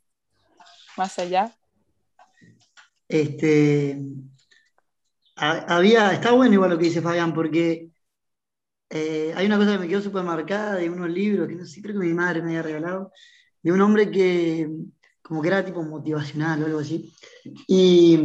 más 0.96 1.18
allá. 1.18 1.50
Este, 3.08 3.98
había, 5.36 6.12
está 6.12 6.32
bueno 6.32 6.54
igual 6.54 6.70
lo 6.70 6.78
que 6.78 6.84
dice 6.86 7.02
Fabián, 7.02 7.32
porque 7.34 7.88
eh, 8.90 9.32
hay 9.34 9.46
una 9.46 9.58
cosa 9.58 9.72
que 9.72 9.78
me 9.78 9.88
quedó 9.88 10.00
súper 10.02 10.22
marcada 10.22 10.76
de 10.76 10.90
unos 10.90 11.08
libros 11.10 11.48
que 11.48 11.54
no 11.54 11.64
sé, 11.64 11.80
creo 11.82 11.98
que 11.98 12.06
mi 12.06 12.12
madre 12.12 12.42
me 12.42 12.48
había 12.50 12.62
regalado, 12.62 13.12
de 13.62 13.72
un 13.72 13.80
hombre 13.80 14.10
que 14.10 14.68
como 15.22 15.40
que 15.40 15.48
era 15.48 15.64
tipo 15.64 15.82
motivacional 15.82 16.62
o 16.62 16.66
algo 16.66 16.78
así, 16.80 17.12
y, 17.66 18.20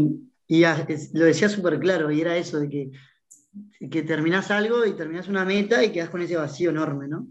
y 0.47 0.61
lo 1.13 1.25
decía 1.25 1.47
súper 1.49 1.79
claro, 1.79 2.11
y 2.11 2.21
era 2.21 2.35
eso 2.35 2.59
de 2.59 2.69
que, 2.69 2.91
que 3.89 4.03
terminás 4.03 4.51
algo 4.51 4.85
y 4.85 4.95
terminás 4.95 5.27
una 5.27 5.45
meta 5.45 5.83
y 5.83 5.91
quedás 5.91 6.09
con 6.09 6.21
ese 6.21 6.35
vacío 6.35 6.69
enorme, 6.71 7.07
¿no? 7.07 7.27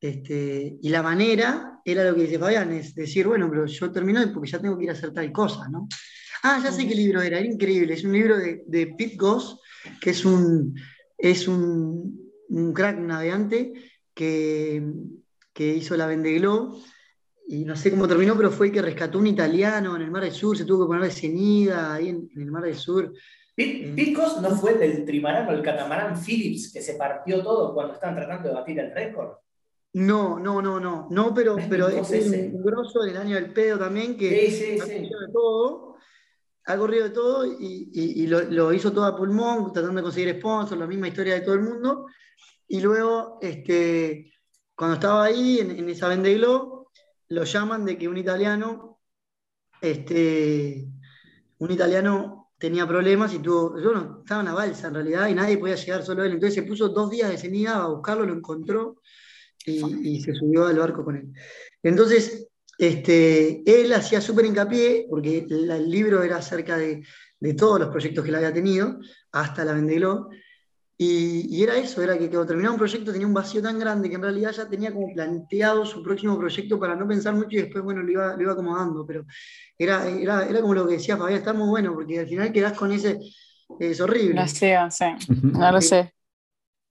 Este, 0.00 0.78
y 0.80 0.88
la 0.88 1.02
manera 1.02 1.80
era 1.84 2.04
lo 2.04 2.14
que 2.14 2.22
dice 2.22 2.38
Fabián, 2.38 2.72
es 2.72 2.94
decir, 2.94 3.26
bueno, 3.26 3.50
pero 3.50 3.66
yo 3.66 3.92
termino 3.92 4.20
porque 4.32 4.50
ya 4.50 4.58
tengo 4.58 4.78
que 4.78 4.84
ir 4.84 4.90
a 4.90 4.94
hacer 4.94 5.12
tal 5.12 5.30
cosa, 5.30 5.68
¿no? 5.68 5.88
Ah, 6.42 6.60
ya 6.62 6.72
sé 6.72 6.88
qué 6.88 6.94
libro 6.94 7.20
era, 7.20 7.38
era 7.38 7.46
increíble, 7.46 7.94
es 7.94 8.04
un 8.04 8.12
libro 8.12 8.38
de, 8.38 8.62
de 8.66 8.86
Pete 8.88 9.16
Goss, 9.16 9.58
que 10.00 10.10
es 10.10 10.24
un, 10.24 10.74
es 11.18 11.46
un, 11.46 12.32
un 12.48 12.72
crack 12.72 12.98
navegante 12.98 13.72
que, 14.14 14.82
que 15.52 15.74
hizo 15.74 15.96
la 15.96 16.06
Vendeglo 16.06 16.78
y 17.46 17.64
no 17.64 17.74
sé 17.74 17.90
cómo 17.90 18.06
terminó, 18.06 18.36
pero 18.36 18.50
fue 18.50 18.70
que 18.70 18.80
rescató 18.80 19.18
un 19.18 19.26
italiano 19.26 19.96
en 19.96 20.02
el 20.02 20.10
Mar 20.10 20.22
del 20.22 20.32
Sur, 20.32 20.56
se 20.56 20.64
tuvo 20.64 20.84
que 20.84 20.88
poner 20.88 21.02
de 21.02 21.10
cenida 21.10 21.94
ahí 21.94 22.08
en, 22.08 22.30
el 22.36 22.50
Mar 22.50 22.62
del 22.62 22.76
Sur. 22.76 23.12
Pete, 23.54 23.92
eh, 23.96 24.14
Goss 24.14 24.40
no 24.40 24.50
fue 24.50 24.74
del 24.74 25.04
trimarán 25.04 25.48
o 25.48 25.52
el 25.52 25.62
catamarán 25.62 26.16
Phillips 26.16 26.72
que 26.72 26.80
se 26.80 26.94
partió 26.94 27.42
todo 27.42 27.74
cuando 27.74 27.94
estaban 27.94 28.14
tratando 28.14 28.48
de 28.48 28.54
batir 28.54 28.78
el 28.78 28.92
récord. 28.92 29.32
No, 29.92 30.38
no, 30.38 30.62
no, 30.62 30.78
no, 30.78 31.08
no, 31.10 31.34
pero, 31.34 31.56
pero 31.68 31.88
es 31.88 32.10
un 32.10 32.62
grosso 32.62 33.00
del 33.00 33.16
año 33.16 33.34
del 33.34 33.52
pedo 33.52 33.78
también 33.78 34.16
que 34.16 34.48
sí, 34.50 34.78
sí, 34.78 35.00
de 35.00 35.10
todo, 35.32 35.89
ha 36.72 36.78
corrido 36.78 37.04
de 37.04 37.10
todo 37.10 37.46
y, 37.46 37.90
y, 37.92 38.26
lo, 38.26 38.72
hizo 38.72 38.92
todo 38.92 39.04
a 39.04 39.16
pulmón, 39.16 39.72
tratando 39.72 39.96
de 39.96 40.02
conseguir 40.02 40.36
sponsors, 40.38 40.80
la 40.80 40.86
misma 40.86 41.08
historia 41.08 41.34
de 41.34 41.40
todo 41.40 41.54
el 41.54 41.62
mundo. 41.62 42.06
Y 42.68 42.80
luego, 42.80 43.38
este, 43.40 44.32
cuando 44.74 44.94
estaba 44.94 45.24
ahí 45.24 45.58
en, 45.58 45.70
en 45.72 45.88
esa 45.88 46.08
Vendeglo, 46.08 46.90
lo 47.28 47.44
llaman 47.44 47.84
de 47.84 47.96
que 47.96 48.08
un 48.08 48.16
italiano, 48.16 49.00
este, 49.80 50.86
un 51.58 51.70
italiano 51.70 52.40
tenía 52.60 52.86
problemas 52.86 53.32
y 53.32 53.38
tuvo, 53.38 53.80
yo 53.80 53.92
no, 53.92 54.20
estaba 54.20 54.40
en 54.40 54.46
la 54.46 54.52
balsa 54.52 54.88
en 54.88 54.94
realidad 54.94 55.28
y 55.28 55.34
nadie 55.34 55.56
podía 55.56 55.76
llegar 55.76 56.04
solo 56.04 56.24
él, 56.24 56.32
entonces 56.32 56.54
se 56.54 56.62
puso 56.62 56.90
dos 56.90 57.10
días 57.10 57.30
de 57.30 57.38
cenida 57.38 57.76
a 57.76 57.88
buscarlo, 57.88 58.26
lo 58.26 58.34
encontró 58.34 59.00
y, 59.64 60.20
se 60.20 60.34
subió 60.34 60.66
al 60.66 60.78
barco 60.78 61.04
con 61.04 61.16
él. 61.16 61.32
Entonces, 61.82 62.49
este, 62.80 63.62
él 63.66 63.92
hacía 63.92 64.22
súper 64.22 64.46
hincapié, 64.46 65.06
porque 65.10 65.46
el, 65.50 65.90
libro 65.90 66.22
era 66.22 66.38
acerca 66.38 66.78
de, 66.78 67.04
de, 67.38 67.52
todos 67.52 67.78
los 67.78 67.90
proyectos 67.90 68.24
que 68.24 68.30
él 68.30 68.36
había 68.36 68.54
tenido, 68.54 68.98
hasta 69.32 69.66
la 69.66 69.74
Vendeló, 69.74 70.30
y, 70.96 71.54
y, 71.54 71.62
era 71.62 71.76
eso, 71.76 72.02
era 72.02 72.16
que 72.16 72.30
cuando 72.30 72.46
terminaba 72.46 72.72
un 72.72 72.78
proyecto 72.78 73.12
tenía 73.12 73.26
un 73.26 73.34
vacío 73.34 73.60
tan 73.60 73.78
grande 73.78 74.08
que 74.08 74.14
en 74.14 74.22
realidad 74.22 74.52
ya 74.52 74.66
tenía 74.66 74.94
como 74.94 75.12
planteado 75.12 75.84
su 75.84 76.02
próximo 76.02 76.38
proyecto 76.38 76.80
para 76.80 76.96
no 76.96 77.06
pensar 77.06 77.34
mucho 77.34 77.58
y 77.58 77.62
después, 77.62 77.84
bueno, 77.84 78.02
lo 78.02 78.10
iba, 78.10 78.34
lo 78.34 78.42
iba 78.42 78.52
acomodando, 78.52 79.04
pero 79.06 79.26
era, 79.76 80.08
era, 80.08 80.48
era 80.48 80.62
como 80.62 80.72
lo 80.72 80.86
que 80.86 80.94
decía 80.94 81.18
Fabián, 81.18 81.38
está 81.38 81.52
muy 81.52 81.68
bueno, 81.68 81.92
porque 81.92 82.20
al 82.20 82.28
final 82.28 82.50
quedás 82.50 82.72
con 82.72 82.92
ese, 82.92 83.18
es 83.78 84.00
horrible. 84.00 84.40
No 84.40 84.48
sé, 84.48 84.74
sí, 84.88 85.04
no 85.42 85.70
lo 85.70 85.82
sé. 85.82 86.14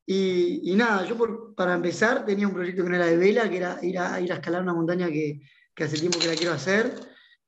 Y, 0.06 0.74
nada, 0.76 1.04
yo 1.06 1.16
para 1.56 1.74
empezar 1.74 2.26
tenía 2.26 2.48
un 2.48 2.54
proyecto 2.54 2.84
que 2.84 2.90
no 2.90 2.96
era 2.96 3.08
de 3.08 3.18
vela, 3.18 3.50
que 3.50 3.58
era 3.58 3.80
ir 3.82 3.98
a, 3.98 4.20
ir 4.20 4.32
a 4.32 4.36
escalar 4.36 4.62
una 4.62 4.74
montaña 4.74 5.08
que, 5.08 5.40
que, 5.80 5.86
hace 5.86 5.98
tiempo 5.98 6.20
que 6.20 6.28
la 6.28 6.36
quiero 6.36 6.54
hacer 6.54 6.94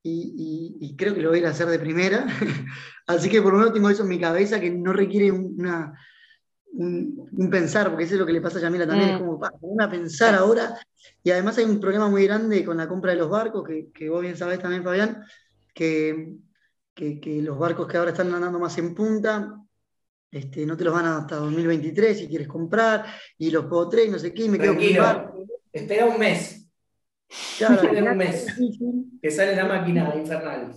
y, 0.04 0.96
creo 0.98 1.14
que 1.14 1.22
lo 1.22 1.30
voy 1.30 1.40
a 1.40 1.42
ir 1.42 1.48
a 1.48 1.52
hacer 1.52 1.68
de 1.68 1.80
primera. 1.80 2.26
Así 3.08 3.30
que 3.30 3.42
por 3.42 3.54
lo 3.54 3.60
menos 3.60 3.74
tengo 3.74 3.90
eso 3.90 4.04
en 4.04 4.10
mi 4.10 4.20
cabeza 4.20 4.60
que 4.60 4.72
no 4.72 4.94
requiere 4.94 5.32
una, 5.32 5.94
un, 6.74 7.50
pensar, 7.52 7.90
porque 7.90 8.06
eso 8.06 8.16
es 8.16 8.20
lo 8.20 8.26
que 8.26 8.34
le 8.34 8.42
pasa 8.42 8.58
a 8.58 8.62
Yamila 8.62 8.88
también, 8.88 9.10
es 9.10 9.16
mm. 9.22 9.26
como, 9.26 9.40
una 9.62 9.90
pensar 9.90 10.34
ahora. 10.34 10.80
Y 11.24 11.32
además 11.32 11.58
hay 11.58 11.66
un 11.66 11.80
problema 11.80 12.10
muy 12.10 12.26
grande 12.26 12.66
con 12.66 12.78
la 12.78 12.88
compra 12.88 13.12
de 13.12 13.18
los 13.18 13.30
barcos, 13.30 13.68
que, 13.68 13.90
que 13.94 14.10
vos 14.10 14.22
bien 14.22 14.38
sabés 14.38 14.60
también, 14.60 14.84
Fabián, 14.84 15.24
que, 15.74 16.36
que, 16.94 17.20
que 17.20 17.42
los 17.42 17.60
barcos 17.60 17.88
que 17.88 17.98
ahora 17.98 18.12
están 18.12 18.34
andando 18.34 18.60
más 18.60 18.78
en 18.78 18.96
punta 18.96 19.62
este, 20.32 20.66
no 20.66 20.78
te 20.78 20.86
los 20.86 20.94
van 20.94 21.06
hasta 21.06 21.36
2023 21.36 22.18
si 22.18 22.28
quieres 22.28 22.48
comprar, 22.48 23.06
y 23.38 23.52
los 23.52 23.66
puedo 23.66 23.90
traer, 23.90 24.10
no 24.10 24.18
sé 24.18 24.34
qué, 24.34 24.46
y 24.46 24.50
me 24.50 24.58
quedo 24.58 24.76
con 24.76 25.42
Espera 25.74 26.06
un 26.06 26.20
mes. 26.20 26.61
Claro, 27.58 27.76
espera 27.76 28.04
un 28.12 28.18
mes. 28.18 28.48
Que 29.22 29.32
sale 29.32 29.56
la 29.56 29.66
máquina 29.66 30.14
infernal. 30.16 30.74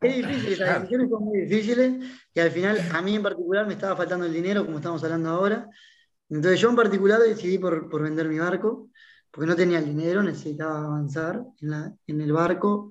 es 0.00 0.16
difícil, 0.16 0.52
esas 0.52 0.80
decisiones 0.80 1.10
son 1.10 1.24
muy 1.24 1.40
difíciles, 1.40 1.92
y 2.34 2.40
al 2.40 2.50
final, 2.50 2.78
a 2.92 3.02
mí 3.02 3.16
en 3.16 3.22
particular, 3.22 3.66
me 3.66 3.74
estaba 3.74 3.96
faltando 3.96 4.26
el 4.26 4.32
dinero, 4.32 4.64
como 4.64 4.78
estamos 4.78 5.02
hablando 5.04 5.30
ahora. 5.30 5.68
Entonces, 6.28 6.60
yo 6.60 6.70
en 6.70 6.76
particular 6.76 7.20
decidí 7.20 7.58
por, 7.58 7.88
por 7.88 8.02
vender 8.02 8.28
mi 8.28 8.38
barco, 8.38 8.90
porque 9.30 9.46
no 9.46 9.56
tenía 9.56 9.78
el 9.78 9.86
dinero, 9.86 10.22
necesitaba 10.22 10.84
avanzar 10.84 11.42
en, 11.60 11.70
la, 11.70 11.92
en 12.06 12.20
el 12.20 12.32
barco, 12.32 12.90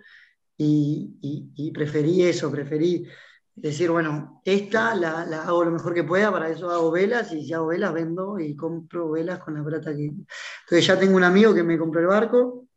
y, 0.58 1.18
y, 1.22 1.52
y 1.56 1.72
preferí 1.72 2.24
eso, 2.24 2.52
preferí 2.52 3.08
decir, 3.56 3.92
bueno, 3.92 4.42
esta 4.46 4.96
la, 4.96 5.22
hago 5.44 5.64
lo 5.64 5.72
mejor 5.72 5.94
que 5.94 6.04
pueda, 6.04 6.32
para 6.32 6.50
eso 6.50 6.70
hago 6.70 6.92
velas 6.92 7.32
y 7.34 7.46
si 7.46 7.54
hago 7.54 7.68
velas 7.68 7.94
vendo 7.94 8.40
y 8.40 8.56
compro 8.56 9.12
velas 9.12 9.40
con 9.40 9.54
la 9.54 9.64
plata 9.64 9.96
que... 9.96 10.06
Entonces 10.06 10.88
ya 10.88 11.00
tengo 11.00 11.16
un 11.16 11.24
amigo 11.24 11.54
que 11.54 11.64
me 11.64 11.78
compró 11.78 12.02
el 12.02 12.08
barco 12.08 12.68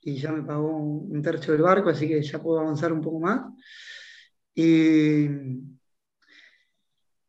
y 0.00 0.16
ya 0.16 0.32
me 0.32 0.42
pagó 0.42 0.76
un 0.76 1.22
tercio 1.22 1.52
del 1.52 1.62
barco, 1.62 1.90
así 1.90 2.08
que 2.08 2.22
ya 2.22 2.42
puedo 2.42 2.60
avanzar 2.60 2.92
un 2.92 3.00
poco 3.00 3.20
más. 3.20 3.42
Y, 4.54 5.26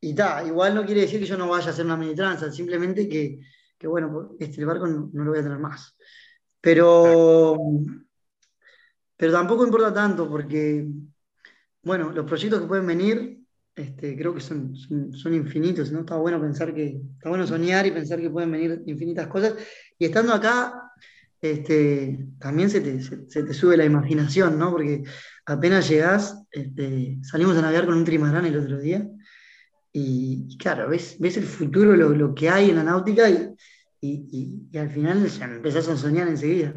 y 0.01 0.13
ta, 0.15 0.43
igual 0.45 0.75
no 0.75 0.85
quiere 0.85 1.01
decir 1.01 1.19
que 1.19 1.25
yo 1.25 1.37
no 1.37 1.49
vaya 1.49 1.67
a 1.67 1.69
hacer 1.69 1.85
una 1.85 1.97
mini 1.97 2.15
transa, 2.15 2.51
simplemente 2.51 3.07
que, 3.07 3.39
que 3.77 3.87
bueno, 3.87 4.31
este, 4.39 4.61
el 4.61 4.67
barco 4.67 4.87
no, 4.87 5.09
no, 5.13 5.23
lo 5.23 5.31
voy 5.31 5.39
a 5.39 5.43
tener 5.43 5.59
más. 5.59 5.95
Pero, 6.59 7.57
pero 9.17 9.31
tampoco 9.31 9.65
importa 9.65 9.93
tanto 9.93 10.29
porque 10.29 10.87
bueno, 11.83 12.11
los 12.11 12.25
proyectos 12.25 12.61
que 12.61 12.67
pueden 12.67 12.87
venir, 12.87 13.39
este, 13.75 14.15
creo 14.15 14.33
que 14.33 14.41
son, 14.41 14.75
son, 14.75 15.33
infinitos, 15.33 15.91
¿no? 15.91 16.01
Está 16.01 16.15
bueno 16.15 16.39
pensar 16.39 16.73
que, 16.73 17.01
está 17.15 17.29
bueno 17.29 17.45
soñar 17.45 17.85
y 17.85 17.91
pensar 17.91 18.21
que 18.21 18.29
pueden 18.29 18.51
venir 18.51 18.83
infinitas 18.85 19.27
cosas. 19.27 19.55
Y 19.97 20.05
estando 20.05 20.33
acá, 20.33 20.91
este, 21.41 22.27
también 22.39 22.69
se 22.69 22.81
te, 22.81 23.01
se, 23.01 23.43
te 23.43 23.53
sube 23.53 23.75
la 23.75 23.85
imaginación, 23.85 24.57
¿no? 24.57 24.71
Porque 24.71 25.03
apenas 25.45 25.89
llegás, 25.89 26.41
este, 26.51 27.19
salimos 27.23 27.57
a 27.57 27.61
navegar 27.61 27.85
con 27.85 27.95
un 27.95 28.05
trimarán 28.05 28.45
el 28.45 28.57
otro 28.57 28.79
día, 28.79 29.07
y, 29.91 30.57
claro, 30.57 30.89
ves, 30.89 31.17
ves 31.19 31.37
el 31.37 31.43
futuro, 31.43 31.95
lo, 31.95 32.09
lo, 32.09 32.33
que 32.33 32.49
hay 32.49 32.69
en 32.69 32.77
la 32.77 32.83
náutica, 32.83 33.29
y, 33.29 33.53
y, 34.01 34.67
y, 34.71 34.77
al 34.77 34.89
final 34.89 35.27
ya 35.27 35.45
empezás 35.45 35.87
a 35.87 35.97
soñar 35.97 36.27
enseguida. 36.27 36.73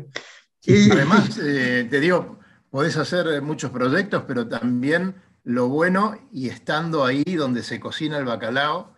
Además, 0.68 1.38
eh, 1.42 1.86
te 1.88 2.00
digo, 2.00 2.35
podés 2.76 2.98
hacer 2.98 3.40
muchos 3.40 3.70
proyectos, 3.70 4.24
pero 4.28 4.46
también 4.46 5.14
lo 5.44 5.68
bueno, 5.68 6.14
y 6.30 6.50
estando 6.50 7.06
ahí 7.06 7.24
donde 7.24 7.62
se 7.62 7.80
cocina 7.80 8.18
el 8.18 8.26
bacalao, 8.26 8.94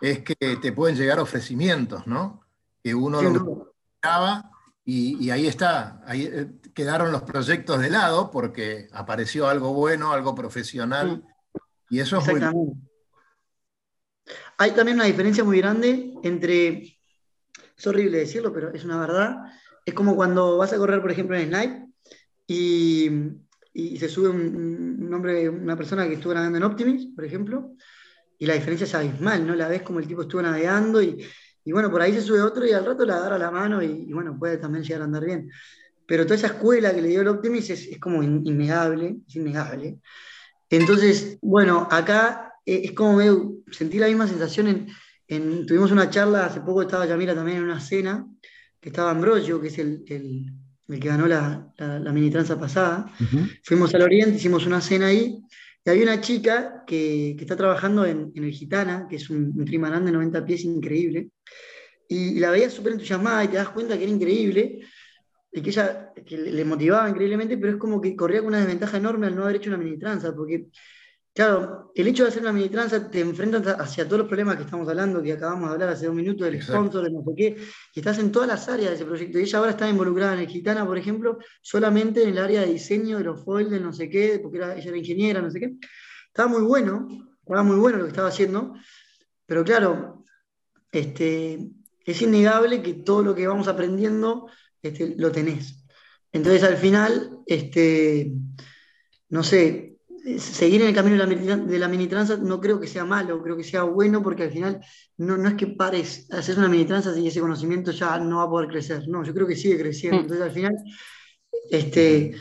es 0.00 0.20
que 0.20 0.36
te 0.62 0.70
pueden 0.70 0.96
llegar 0.96 1.18
ofrecimientos, 1.18 2.06
¿no? 2.06 2.42
Que 2.80 2.94
uno 2.94 3.20
lo 3.20 3.72
buscaba 3.92 4.52
y, 4.84 5.16
y, 5.20 5.32
ahí 5.32 5.48
está, 5.48 6.00
ahí 6.06 6.30
eh, 6.32 6.46
quedaron 6.72 7.10
los 7.10 7.22
proyectos 7.22 7.80
de 7.80 7.90
lado 7.90 8.30
porque 8.30 8.86
apareció 8.92 9.48
algo 9.48 9.72
bueno, 9.72 10.12
algo 10.12 10.36
profesional, 10.36 11.24
y 11.90 11.98
eso 11.98 12.18
es 12.18 12.52
muy... 12.52 12.72
Hay 14.58 14.70
también 14.76 14.96
una 14.96 15.06
diferencia 15.06 15.42
muy 15.42 15.58
grande 15.58 16.14
entre, 16.22 17.00
es 17.76 17.84
horrible 17.84 18.18
decirlo, 18.18 18.52
pero 18.52 18.72
es 18.72 18.84
una 18.84 19.00
verdad, 19.00 19.38
es 19.84 19.92
como 19.92 20.14
cuando 20.14 20.56
vas 20.56 20.72
a 20.72 20.76
correr, 20.76 21.00
por 21.00 21.10
ejemplo, 21.10 21.36
en 21.36 21.48
Snipe 21.48 21.87
y, 22.48 23.10
se 23.98 24.08
sube 24.08 24.30
un, 24.30 25.12
hombre, 25.12 25.48
una 25.48 25.76
persona 25.76 26.08
que 26.08 26.14
estuvo 26.14 26.34
nadando 26.34 26.58
en 26.58 26.64
Optimis, 26.64 27.06
por 27.14 27.24
ejemplo, 27.24 27.74
y 28.38 28.46
la 28.46 28.54
diferencia 28.54 28.84
es 28.84 28.94
abismal, 28.94 29.46
¿no? 29.46 29.54
La 29.54 29.68
ves 29.68 29.82
como 29.82 30.00
el 30.00 30.08
tipo 30.08 30.22
estuvo 30.22 30.42
navegando 30.42 31.02
y, 31.02 31.24
bueno, 31.66 31.90
por 31.90 32.00
ahí 32.00 32.14
se 32.14 32.22
sube 32.22 32.40
otro 32.40 32.66
y 32.66 32.72
al 32.72 32.86
rato 32.86 33.04
le 33.04 33.12
agarra 33.12 33.36
la 33.36 33.50
mano 33.50 33.82
y, 33.82 34.10
bueno, 34.12 34.36
puede 34.38 34.56
también 34.56 34.82
llegar 34.82 35.02
a 35.02 35.04
andar 35.04 35.24
bien. 35.24 35.50
Pero 36.06 36.24
toda 36.24 36.36
esa 36.36 36.46
escuela 36.46 36.94
que 36.94 37.02
le 37.02 37.08
dio 37.08 37.20
el 37.20 37.28
Optimis 37.28 37.68
es, 37.68 37.98
como 38.00 38.22
innegable, 38.22 39.18
es 39.28 39.36
innegable. 39.36 39.98
Entonces, 40.70 41.38
bueno, 41.42 41.86
acá 41.90 42.54
eh, 42.64 42.82
es 42.84 42.92
como 42.92 43.16
medio, 43.16 43.58
sentí 43.70 43.98
la 43.98 44.06
misma 44.06 44.26
sensación 44.26 44.86
en, 45.28 45.66
tuvimos 45.66 45.92
una 45.92 46.08
charla, 46.08 46.46
hace 46.46 46.60
poco 46.62 46.80
estaba 46.82 47.04
Yamira 47.04 47.34
también 47.34 47.58
en 47.58 47.64
una 47.64 47.80
cena, 47.80 48.26
que 48.80 48.88
estaba 48.88 49.10
Ambrosio, 49.10 49.60
que 49.60 49.68
es 49.68 49.78
el, 49.78 50.04
el 50.88 51.00
que 51.00 51.08
ganó 51.08 51.26
la, 51.26 51.70
la, 51.76 52.12
mini 52.12 52.30
tranza 52.30 52.58
pasada. 52.58 53.12
Fuimos 53.62 53.94
al 53.94 54.02
Oriente, 54.02 54.36
hicimos 54.36 54.66
una 54.66 54.80
cena 54.80 55.06
ahí, 55.06 55.38
y 55.84 55.90
había 55.90 56.02
una 56.04 56.20
chica 56.20 56.82
que, 56.86 57.34
que 57.36 57.44
está 57.44 57.56
trabajando 57.56 58.04
en, 58.04 58.32
en, 58.34 58.44
el 58.44 58.52
Gitana, 58.52 59.06
que 59.08 59.16
es 59.16 59.28
un, 59.30 59.52
un 59.56 59.64
trimarán 59.64 60.04
de 60.04 60.12
90 60.12 60.44
pies 60.44 60.64
increíble, 60.64 61.30
y, 62.08 62.40
la 62.40 62.50
veía 62.50 62.70
súper 62.70 62.92
entusiasmada 62.92 63.44
y 63.44 63.48
te 63.48 63.56
das 63.56 63.68
cuenta 63.68 63.96
que 63.96 64.04
era 64.04 64.12
increíble, 64.12 64.80
y 65.52 65.60
que 65.60 65.70
ella 65.70 66.12
que 66.26 66.36
le 66.38 66.64
motivaba 66.64 67.08
increíblemente, 67.08 67.58
pero 67.58 67.74
es 67.74 67.78
como 67.78 68.00
que 68.00 68.16
corría 68.16 68.40
con 68.40 68.48
una 68.48 68.58
desventaja 68.58 68.96
enorme 68.96 69.26
al 69.26 69.36
no 69.36 69.44
haber 69.44 69.56
hecho 69.56 69.70
una 69.70 69.78
mini 69.78 69.98
tranza, 69.98 70.34
porque 70.34 70.66
Claro, 71.38 71.92
el 71.94 72.08
hecho 72.08 72.24
de 72.24 72.30
hacer 72.30 72.42
una 72.42 72.52
mini 72.52 72.68
tranza 72.68 73.08
te 73.08 73.20
enfrentas 73.20 73.64
hacia 73.78 74.04
todos 74.06 74.18
los 74.18 74.26
problemas 74.26 74.56
que 74.56 74.64
estamos 74.64 74.88
hablando, 74.88 75.22
que 75.22 75.34
acabamos 75.34 75.68
de 75.68 75.74
hablar 75.74 75.90
hace 75.90 76.08
un 76.08 76.16
minuto, 76.16 76.44
del 76.44 76.60
sponsor, 76.60 77.04
de 77.04 77.12
no 77.12 77.22
sé 77.22 77.32
qué, 77.36 77.56
y 77.94 78.00
estás 78.00 78.18
en 78.18 78.32
todas 78.32 78.48
las 78.48 78.68
áreas 78.68 78.90
de 78.90 78.96
ese 78.96 79.04
proyecto. 79.04 79.38
Y 79.38 79.42
ella 79.42 79.58
ahora 79.60 79.70
está 79.70 79.88
involucrada 79.88 80.34
en 80.34 80.40
el 80.40 80.48
Gitana, 80.48 80.84
por 80.84 80.98
ejemplo, 80.98 81.38
solamente 81.62 82.24
en 82.24 82.30
el 82.30 82.38
área 82.38 82.62
de 82.62 82.72
diseño 82.72 83.18
de 83.18 83.22
los 83.22 83.44
foils, 83.44 83.70
de 83.70 83.78
no 83.78 83.92
sé 83.92 84.10
qué, 84.10 84.40
porque 84.42 84.58
ella 84.58 84.74
era 84.74 84.96
ingeniera, 84.96 85.40
no 85.40 85.48
sé 85.48 85.60
qué. 85.60 85.76
Estaba 86.26 86.48
muy 86.48 86.62
bueno, 86.62 87.06
estaba 87.38 87.62
muy 87.62 87.76
bueno 87.76 87.98
lo 87.98 88.04
que 88.06 88.10
estaba 88.10 88.30
haciendo, 88.30 88.74
pero 89.46 89.62
claro, 89.62 90.24
este, 90.90 91.70
es 92.04 92.20
innegable 92.20 92.82
que 92.82 92.94
todo 92.94 93.22
lo 93.22 93.36
que 93.36 93.46
vamos 93.46 93.68
aprendiendo 93.68 94.50
este, 94.82 95.14
lo 95.16 95.30
tenés. 95.30 95.86
Entonces, 96.32 96.64
al 96.64 96.78
final, 96.78 97.38
este, 97.46 98.32
no 99.28 99.44
sé, 99.44 99.97
seguir 100.36 100.82
en 100.82 100.88
el 100.88 100.94
camino 100.94 101.24
de 101.24 101.78
la, 101.78 101.88
mini 101.88 102.06
tranza 102.06 102.36
no 102.36 102.60
creo 102.60 102.78
que 102.78 102.86
sea 102.86 103.04
malo, 103.04 103.42
creo 103.42 103.56
que 103.56 103.64
sea 103.64 103.84
bueno 103.84 104.22
porque 104.22 104.44
al 104.44 104.50
final 104.50 104.80
no, 105.16 105.36
no 105.36 105.48
es 105.48 105.54
que 105.54 105.68
pares, 105.68 106.28
haces 106.30 106.56
una 106.56 106.68
mini 106.68 106.84
tranza 106.84 107.16
y 107.18 107.28
ese 107.28 107.40
conocimiento 107.40 107.92
ya 107.92 108.18
no 108.18 108.38
va 108.38 108.44
a 108.44 108.50
poder 108.50 108.68
crecer, 108.68 109.08
no, 109.08 109.24
yo 109.24 109.32
creo 109.32 109.46
que 109.46 109.56
sigue 109.56 109.78
creciendo. 109.78 110.18
Mm. 110.18 110.22
Entonces 110.22 110.46
al 110.46 110.52
final, 110.52 110.76
este, 111.70 112.34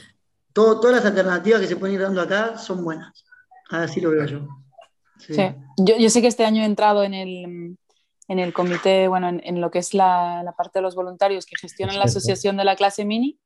todas 0.54 0.96
las 0.96 1.06
alternativas 1.06 1.62
que 1.62 1.68
se 1.68 1.76
pueden 1.76 1.96
ir 1.96 2.02
dando 2.02 2.22
acá 2.22 2.58
son 2.58 2.84
buenas, 2.84 3.26
así 3.70 4.02
lo 4.02 4.12
veo 4.12 4.26
yo. 4.26 4.48
Sí. 5.20 5.36
Yo, 5.78 5.98
yo, 5.98 6.10
sé 6.10 6.22
que 6.22 6.28
este 6.28 6.46
año 6.46 6.64
he 6.64 6.66
entrado 6.66 7.04
en 7.04 7.14
el, 7.14 7.78
en 8.28 8.40
el 8.40 8.54
comité, 8.54 9.08
bueno, 9.08 9.30
en, 9.30 9.62
lo 9.62 9.72
que 9.72 9.80
es 9.80 9.94
la, 9.94 10.44
la, 10.44 10.52
parte 10.54 10.80
de 10.80 10.84
los 10.84 10.96
voluntarios 10.96 11.46
que 11.46 11.56
gestionan 11.60 11.98
la 11.98 12.06
asociación 12.06 12.58
de 12.58 12.66
la 12.66 12.76
clase 12.76 13.06
mini 13.06 13.40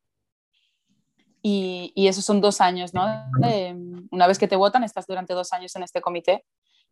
y, 1.42 1.92
y 1.96 2.08
esos 2.08 2.24
son 2.24 2.42
dos 2.42 2.62
años, 2.62 2.94
¿no? 2.94 3.06
una 4.12 4.28
vez 4.28 4.38
que 4.38 4.48
te 4.48 4.56
votan, 4.56 4.84
estás 4.84 5.08
durante 5.08 5.34
dos 5.34 5.54
años 5.54 5.76
en 5.76 5.84
este 5.84 6.02
comité 6.02 6.46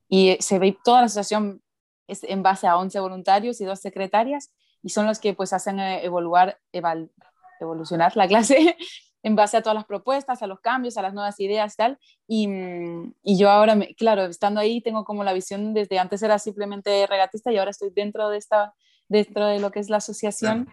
y 0.07 0.37
se 0.39 0.57
ve 0.57 0.77
toda 0.83 1.01
la 1.01 1.05
asociación 1.05 1.61
es 2.07 2.23
en 2.23 2.41
base 2.41 2.65
a 2.65 2.77
11 2.77 2.99
voluntarios 2.99 3.61
y 3.61 3.65
dos 3.65 3.79
secretarias 3.79 4.51
y 4.81 4.89
son 4.89 5.05
los 5.05 5.19
que 5.19 5.33
pues 5.33 5.53
hacen 5.53 5.79
eh, 5.79 6.03
evolucionar 6.03 8.17
la 8.17 8.27
clase 8.27 8.75
en 9.21 9.35
base 9.35 9.57
a 9.57 9.61
todas 9.61 9.75
las 9.75 9.85
propuestas, 9.85 10.41
a 10.41 10.47
los 10.47 10.61
cambios, 10.61 10.97
a 10.97 11.01
las 11.01 11.13
nuevas 11.13 11.39
ideas 11.39 11.73
y 11.73 11.77
tal. 11.77 11.99
Y, 12.25 12.47
y 13.21 13.37
yo 13.37 13.49
ahora, 13.49 13.77
claro, 13.97 14.25
estando 14.25 14.61
ahí 14.61 14.81
tengo 14.81 15.03
como 15.03 15.23
la 15.23 15.33
visión 15.33 15.73
desde 15.73 15.99
antes 15.99 16.23
era 16.23 16.39
simplemente 16.39 17.05
regatista 17.05 17.51
y 17.51 17.57
ahora 17.57 17.71
estoy 17.71 17.91
dentro 17.93 18.29
de 18.29 18.37
esta 18.37 18.73
dentro 19.09 19.47
de 19.47 19.59
lo 19.59 19.71
que 19.71 19.79
es 19.79 19.89
la 19.89 19.97
asociación 19.97 20.71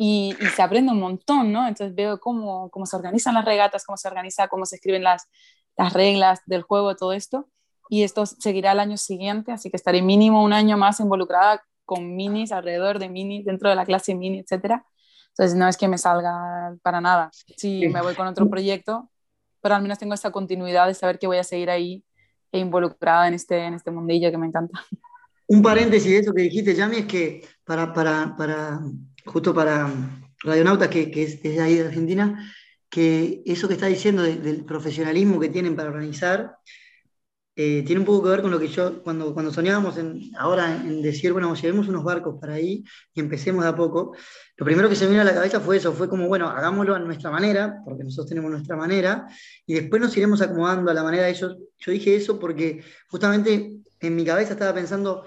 y, 0.00 0.34
se 0.54 0.62
aprende 0.62 0.92
un 0.92 1.00
montón, 1.00 1.52
¿no? 1.52 1.66
Entonces 1.66 1.94
veo 1.94 2.20
cómo, 2.20 2.70
cómo, 2.70 2.86
se 2.86 2.94
organizan 2.94 3.34
las 3.34 3.44
regatas, 3.44 3.84
cómo 3.84 3.96
se 3.96 4.06
organiza, 4.06 4.46
cómo 4.46 4.64
se 4.64 4.76
escriben 4.76 5.02
las, 5.02 5.28
las 5.76 5.92
reglas 5.92 6.40
del 6.46 6.62
juego, 6.62 6.94
todo 6.94 7.12
esto. 7.12 7.48
Y 7.90 8.04
esto 8.04 8.24
seguirá 8.24 8.72
el 8.72 8.80
año 8.80 8.96
siguiente, 8.96 9.50
así 9.50 9.70
que 9.70 9.76
estaré 9.76 10.00
mínimo 10.00 10.44
un 10.44 10.52
año 10.52 10.76
más 10.76 11.00
involucrada 11.00 11.64
con 11.84 12.14
minis, 12.14 12.52
alrededor 12.52 13.00
de 13.00 13.08
minis, 13.08 13.44
dentro 13.44 13.70
de 13.70 13.74
la 13.74 13.84
clase 13.84 14.14
mini, 14.14 14.38
etcétera. 14.38 14.86
Entonces 15.30 15.56
no 15.58 15.66
es 15.66 15.76
que 15.76 15.88
me 15.88 15.98
salga 15.98 16.76
para 16.82 17.00
nada. 17.00 17.30
Si 17.56 17.88
me 17.88 18.00
voy 18.00 18.14
con 18.14 18.28
otro 18.28 18.48
proyecto, 18.48 19.10
pero 19.60 19.74
al 19.74 19.82
menos 19.82 19.98
tengo 19.98 20.14
esa 20.14 20.30
continuidad 20.30 20.86
de 20.86 20.94
saber 20.94 21.18
que 21.18 21.26
voy 21.26 21.38
a 21.38 21.44
seguir 21.44 21.70
ahí 21.70 22.04
e 22.52 22.60
involucrada 22.60 23.26
en 23.26 23.34
este, 23.34 23.64
en 23.64 23.74
este 23.74 23.90
mundillo 23.90 24.30
que 24.30 24.38
me 24.38 24.46
encanta. 24.46 24.80
Un 25.48 25.62
paréntesis 25.62 26.10
de 26.10 26.18
eso 26.18 26.34
que 26.34 26.42
dijiste, 26.42 26.74
Yami, 26.74 26.98
es 26.98 27.06
que 27.06 27.48
para, 27.64 27.92
para, 27.92 28.36
para 28.36 28.80
justo 29.28 29.54
para 29.54 29.90
Radionautas, 30.42 30.88
que, 30.88 31.10
que 31.10 31.22
es 31.22 31.42
de 31.42 31.60
ahí 31.60 31.76
de 31.76 31.86
Argentina, 31.86 32.52
que 32.88 33.42
eso 33.46 33.68
que 33.68 33.74
está 33.74 33.86
diciendo 33.86 34.22
del 34.22 34.64
profesionalismo 34.64 35.38
que 35.38 35.48
tienen 35.48 35.76
para 35.76 35.90
organizar, 35.90 36.56
eh, 37.60 37.82
tiene 37.84 37.98
un 37.98 38.06
poco 38.06 38.22
que 38.22 38.30
ver 38.30 38.42
con 38.42 38.52
lo 38.52 38.58
que 38.60 38.68
yo, 38.68 39.02
cuando, 39.02 39.34
cuando 39.34 39.52
soñábamos 39.52 39.98
en, 39.98 40.30
ahora 40.38 40.76
en 40.76 41.02
decir, 41.02 41.32
bueno, 41.32 41.52
llevemos 41.56 41.88
unos 41.88 42.04
barcos 42.04 42.36
para 42.40 42.54
ahí 42.54 42.84
y 43.12 43.18
empecemos 43.20 43.64
de 43.64 43.70
a 43.70 43.74
poco, 43.74 44.14
lo 44.56 44.64
primero 44.64 44.88
que 44.88 44.94
se 44.94 45.06
me 45.06 45.10
vino 45.10 45.22
a 45.22 45.24
la 45.24 45.34
cabeza 45.34 45.58
fue 45.58 45.78
eso, 45.78 45.92
fue 45.92 46.08
como, 46.08 46.28
bueno, 46.28 46.48
hagámoslo 46.48 46.94
a 46.94 47.00
nuestra 47.00 47.32
manera, 47.32 47.82
porque 47.84 48.04
nosotros 48.04 48.28
tenemos 48.28 48.48
nuestra 48.52 48.76
manera, 48.76 49.26
y 49.66 49.74
después 49.74 50.00
nos 50.00 50.16
iremos 50.16 50.40
acomodando 50.40 50.88
a 50.88 50.94
la 50.94 51.02
manera 51.02 51.24
de 51.24 51.30
ellos. 51.30 51.56
Yo 51.78 51.90
dije 51.90 52.14
eso 52.14 52.38
porque 52.38 52.84
justamente 53.08 53.72
en 53.98 54.14
mi 54.14 54.24
cabeza 54.24 54.52
estaba 54.52 54.72
pensando, 54.72 55.24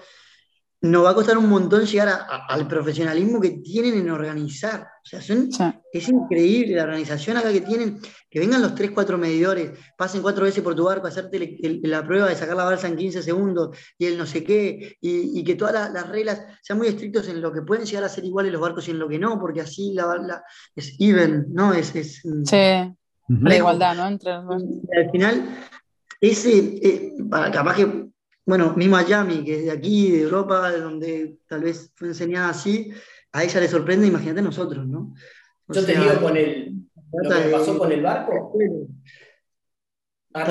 nos 0.82 1.04
va 1.04 1.10
a 1.10 1.14
costar 1.14 1.38
un 1.38 1.48
montón 1.48 1.84
llegar 1.84 2.26
al 2.48 2.66
profesionalismo 2.66 3.40
que 3.40 3.50
tienen 3.50 3.94
en 3.94 4.10
organizar. 4.10 4.88
O 5.04 5.08
sea, 5.08 5.20
es 5.20 6.08
increíble 6.08 6.74
la 6.74 6.82
organización 6.82 7.36
acá 7.36 7.52
que 7.52 7.60
tienen, 7.60 8.00
que 8.28 8.40
vengan 8.40 8.62
los 8.62 8.74
3, 8.74 8.90
4 8.90 9.16
medidores, 9.16 9.70
pasen 9.96 10.22
cuatro 10.22 10.44
veces 10.44 10.62
por 10.62 10.74
tu 10.74 10.84
barco, 10.84 11.06
hacerte 11.06 11.56
la 11.82 12.04
prueba 12.04 12.28
de 12.28 12.34
sacar 12.34 12.56
la 12.56 12.64
balsa 12.64 12.88
en 12.88 12.96
15 12.96 13.22
segundos 13.22 13.76
y 13.96 14.06
el 14.06 14.18
no 14.18 14.26
sé 14.26 14.42
qué, 14.42 14.96
y, 15.00 15.44
que 15.44 15.54
todas 15.54 15.92
las, 15.92 16.08
reglas 16.08 16.42
sean 16.62 16.78
muy 16.78 16.88
estrictos 16.88 17.28
en 17.28 17.40
lo 17.40 17.52
que 17.52 17.62
pueden 17.62 17.86
llegar 17.86 18.04
a 18.04 18.08
ser 18.08 18.24
iguales 18.24 18.52
los 18.52 18.60
barcos 18.60 18.88
y 18.88 18.90
en 18.90 18.98
lo 18.98 19.08
que 19.08 19.20
no, 19.20 19.38
porque 19.38 19.60
así 19.60 19.94
la, 19.94 20.42
es 20.74 20.96
even, 20.98 21.46
¿no? 21.50 21.72
Es, 21.72 21.94
es 21.94 22.22
sí, 22.44 22.56
la 23.28 23.56
igualdad, 23.56 23.94
¿no? 23.96 24.08
Entre 24.08 24.32
Al 24.32 25.10
final, 25.12 25.44
ese, 26.20 26.58
eh, 26.82 27.12
capaz 27.30 27.76
que 27.76 28.11
bueno, 28.44 28.74
mismo 28.74 28.96
a 28.96 29.06
Yami, 29.06 29.44
que 29.44 29.60
es 29.60 29.64
de 29.64 29.70
aquí, 29.70 30.10
de 30.10 30.22
Europa, 30.22 30.70
de 30.70 30.80
donde 30.80 31.38
tal 31.46 31.62
vez 31.62 31.92
fue 31.94 32.08
enseñada 32.08 32.50
así, 32.50 32.92
a 33.32 33.44
ella 33.44 33.60
le 33.60 33.68
sorprende, 33.68 34.06
imagínate 34.06 34.42
nosotros, 34.42 34.86
¿no? 34.86 35.14
Yo 35.68 35.84
te 35.86 35.92
digo 35.92 36.20
con 36.20 36.36
el, 36.36 36.74
lo 37.12 37.30
que 37.30 37.44
me 37.44 37.50
pasó 37.50 37.78
con 37.78 37.92
el 37.92 38.02
barco. 38.02 38.52
Ah, 40.34 40.50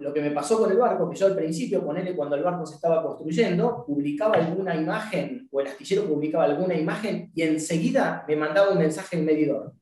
lo, 0.00 0.12
que 0.12 0.20
me 0.20 0.32
pasó 0.32 0.58
con 0.58 0.72
el 0.72 0.76
barco, 0.76 1.08
que 1.08 1.16
yo 1.16 1.26
al 1.26 1.36
principio, 1.36 1.84
ponele 1.84 2.16
cuando 2.16 2.34
el 2.34 2.42
barco 2.42 2.66
se 2.66 2.74
estaba 2.74 3.00
construyendo, 3.00 3.84
publicaba 3.86 4.34
alguna 4.34 4.74
imagen, 4.74 5.48
o 5.52 5.60
el 5.60 5.68
astillero 5.68 6.08
publicaba 6.08 6.44
alguna 6.44 6.74
imagen, 6.74 7.30
y 7.32 7.42
enseguida 7.42 8.24
me 8.26 8.34
mandaba 8.34 8.72
un 8.72 8.78
mensaje 8.78 9.16
en 9.16 9.24
medidor. 9.24 9.72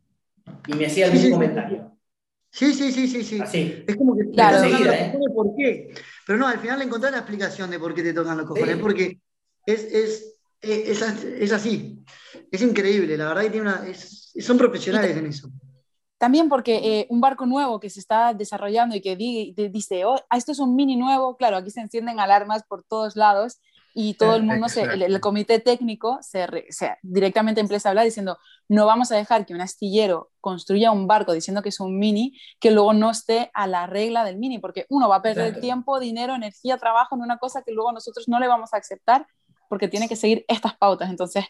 Y 0.66 0.74
me 0.74 0.86
hacía 0.86 1.07
algún 1.07 1.30
comentario. 1.30 1.91
Sí, 2.53 2.75
sí, 2.75 2.93
sí, 2.93 3.09
sí, 3.09 3.25
sí. 3.25 3.41
Así. 3.41 3.83
Es 3.87 3.97
como 3.97 4.15
que 4.15 4.31
claro, 4.31 4.63
enseguida, 4.63 4.95
¿eh? 4.95 5.19
por 5.35 5.57
qué. 5.57 5.95
Pero 6.27 6.39
no, 6.39 6.47
al 6.47 6.59
final 6.59 6.79
le 6.79 6.85
encontré 6.85 7.11
la 7.11 7.19
explicación 7.19 7.71
de 7.71 7.79
por 7.79 7.95
qué 7.95 8.03
te 8.03 8.13
tocan 8.13 8.37
los 8.37 8.47
cojones, 8.47 8.77
porque 8.77 9.21
es, 9.65 9.85
es, 9.85 10.39
es, 10.61 11.03
es, 11.03 11.53
así. 11.53 12.05
Es 12.51 12.61
increíble, 12.61 13.17
la 13.17 13.29
verdad 13.29 13.43
que 13.45 13.51
tiene 13.51 13.69
una, 13.69 13.83
son 13.95 14.59
profesionales 14.59 15.17
en 15.17 15.27
eso. 15.27 15.49
También 16.19 16.51
porque 16.51 16.77
eh, 16.77 17.07
un 17.09 17.23
barco 17.23 17.47
nuevo 17.47 17.81
que 17.81 17.89
se 17.89 18.01
está 18.01 18.35
desarrollando 18.35 18.95
y 18.95 19.01
que 19.01 19.17
dice, 19.17 20.05
oh, 20.05 20.21
esto 20.31 20.53
es 20.53 20.59
un 20.59 20.77
mini 20.77 20.97
nuevo, 20.97 21.39
claro, 21.39 21.57
aquí 21.57 21.71
se 21.71 21.81
encienden 21.81 22.21
alarmas 22.21 22.65
por 22.65 22.85
todos 22.85 23.17
lados 23.17 23.61
y 23.95 24.14
todo 24.14 24.36
el 24.36 24.43
mundo, 24.43 24.68
se, 24.68 24.82
el, 24.82 25.20
comité 25.20 25.59
técnico 25.59 26.18
se, 26.22 26.47
directamente 27.03 27.61
empieza 27.61 27.88
a 27.88 27.90
hablar 27.90 28.05
diciendo, 28.05 28.38
no 28.68 28.86
vamos 28.86 29.12
a 29.12 29.16
dejar 29.16 29.45
que 29.45 29.53
un 29.53 29.61
astillero 29.61 30.30
construya 30.40 30.93
un 30.93 31.07
barco 31.07 31.32
diciendo 31.32 31.62
que 31.62 31.68
es 31.68 31.80
un 31.80 31.99
mini, 31.99 32.38
que 32.59 32.70
luego 32.70 32.95
no 32.95 33.11
esté 33.11 33.51
a 33.53 33.66
la 33.66 33.86
regla 33.86 34.24
del 34.24 34.38
mini, 34.38 34.59
porque 34.59 34.86
uno 34.88 35.09
va 35.09 35.16
a 35.16 35.22
perder 35.22 35.61
tiempo, 35.61 36.01
dinero, 36.01 36.34
energía, 36.34 36.78
trabajo 36.78 37.16
en 37.16 37.22
una 37.22 37.38
cosa 37.38 37.62
que 37.62 37.72
luego 37.72 37.93
nosotros 37.93 38.28
no 38.28 38.40
le 38.40 38.49
vamos 38.49 38.72
a 38.72 38.78
aceptar 38.78 39.26
porque 39.68 39.88
tiene 39.88 40.09
que 40.09 40.16
seguir 40.16 40.45
estas 40.49 40.76
pautas. 40.76 41.11
Entonces, 41.11 41.45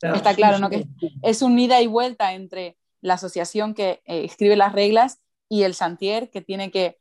está 0.00 0.34
claro, 0.34 0.58
¿no? 0.58 0.68
Que 0.68 0.86
es 1.22 1.42
un 1.42 1.58
ida 1.58 1.80
y 1.80 1.86
vuelta 1.86 2.34
entre 2.34 2.76
la 3.00 3.14
asociación 3.14 3.74
que 3.74 4.02
eh, 4.04 4.24
escribe 4.24 4.56
las 4.56 4.72
reglas 4.72 5.20
y 5.48 5.62
el 5.62 5.74
Santier 5.74 6.30
que 6.30 6.42
tiene 6.42 6.70
que 6.70 6.98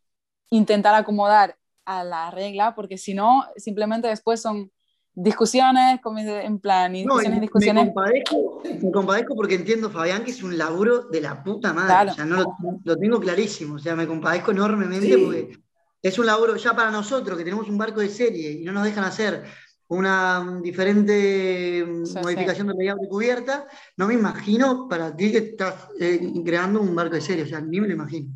intentar 0.49 0.95
acomodar 0.95 1.57
a 1.85 2.03
la 2.03 2.31
regla, 2.31 2.75
porque 2.75 2.97
si 2.97 3.13
no, 3.13 3.45
simplemente 3.57 4.07
después 4.07 4.41
son 4.41 4.71
discusiones, 5.15 5.99
en 6.43 6.59
plan, 6.59 6.93
discusiones, 6.93 7.41
discusiones. 7.41 7.85
Me 7.85 7.93
compadezco, 7.93 8.61
me 8.63 8.91
compadezco, 8.91 9.35
porque 9.35 9.55
entiendo, 9.55 9.89
Fabián, 9.89 10.23
que 10.23 10.31
es 10.31 10.43
un 10.43 10.57
laburo 10.57 11.03
de 11.03 11.21
la 11.21 11.43
puta 11.43 11.73
madre. 11.73 12.11
O 12.11 12.13
sea, 12.13 12.25
no 12.25 12.55
lo, 12.83 12.97
tengo 12.97 13.19
clarísimo. 13.19 13.75
O 13.75 13.79
sea, 13.79 13.95
me 13.95 14.07
compadezco 14.07 14.51
enormemente 14.51 15.17
porque 15.17 15.57
es 16.01 16.19
un 16.19 16.25
laburo 16.25 16.55
ya 16.57 16.75
para 16.75 16.91
nosotros, 16.91 17.37
que 17.37 17.43
tenemos 17.43 17.69
un 17.69 17.77
barco 17.77 18.01
de 18.01 18.09
serie 18.09 18.51
y 18.51 18.63
no 18.63 18.73
nos 18.73 18.83
dejan 18.83 19.05
hacer 19.05 19.43
una 19.87 20.59
diferente 20.61 21.85
modificación 22.21 22.67
de 22.67 22.73
layout 22.77 23.01
de 23.01 23.07
cubierta. 23.07 23.67
No 23.97 24.07
me 24.07 24.13
imagino 24.13 24.87
para 24.89 25.15
ti 25.15 25.31
que 25.31 25.37
estás 25.37 25.89
eh, 25.99 26.33
creando 26.43 26.81
un 26.81 26.93
barco 26.93 27.15
de 27.15 27.21
serie. 27.21 27.43
O 27.43 27.47
sea, 27.47 27.61
ni 27.61 27.79
me 27.79 27.87
lo 27.87 27.93
imagino 27.93 28.31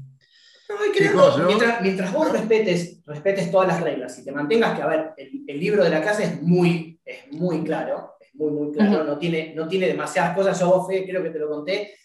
mientras, 1.81 2.13
vos 2.13 2.31
respetes, 2.31 3.01
respetes 3.05 3.51
todas 3.51 3.67
las 3.67 3.81
reglas 3.81 4.17
y 4.19 4.23
te 4.23 4.31
mantengas 4.31 4.75
que, 4.75 4.83
a 4.83 4.87
ver, 4.87 5.13
el, 5.17 5.59
libro 5.59 5.83
de 5.83 5.89
la 5.89 6.01
casa 6.01 6.23
es 6.23 6.41
muy, 6.41 6.99
es 7.03 7.31
muy 7.31 7.63
claro, 7.63 8.15
es 8.19 8.33
muy, 8.35 8.51
muy 8.51 8.71
claro, 8.71 9.03
no, 9.03 9.17
tiene, 9.17 9.53
no 9.55 9.67
tiene 9.67 9.87
demasiadas 9.87 10.35
cosas. 10.35 10.59
Yo, 10.59 10.67
vos, 10.67 10.87
Fe, 10.87 11.05
creo 11.07 11.23
que 11.23 11.31
te 11.31 11.39
lo 11.39 11.49
conté, 11.49 11.95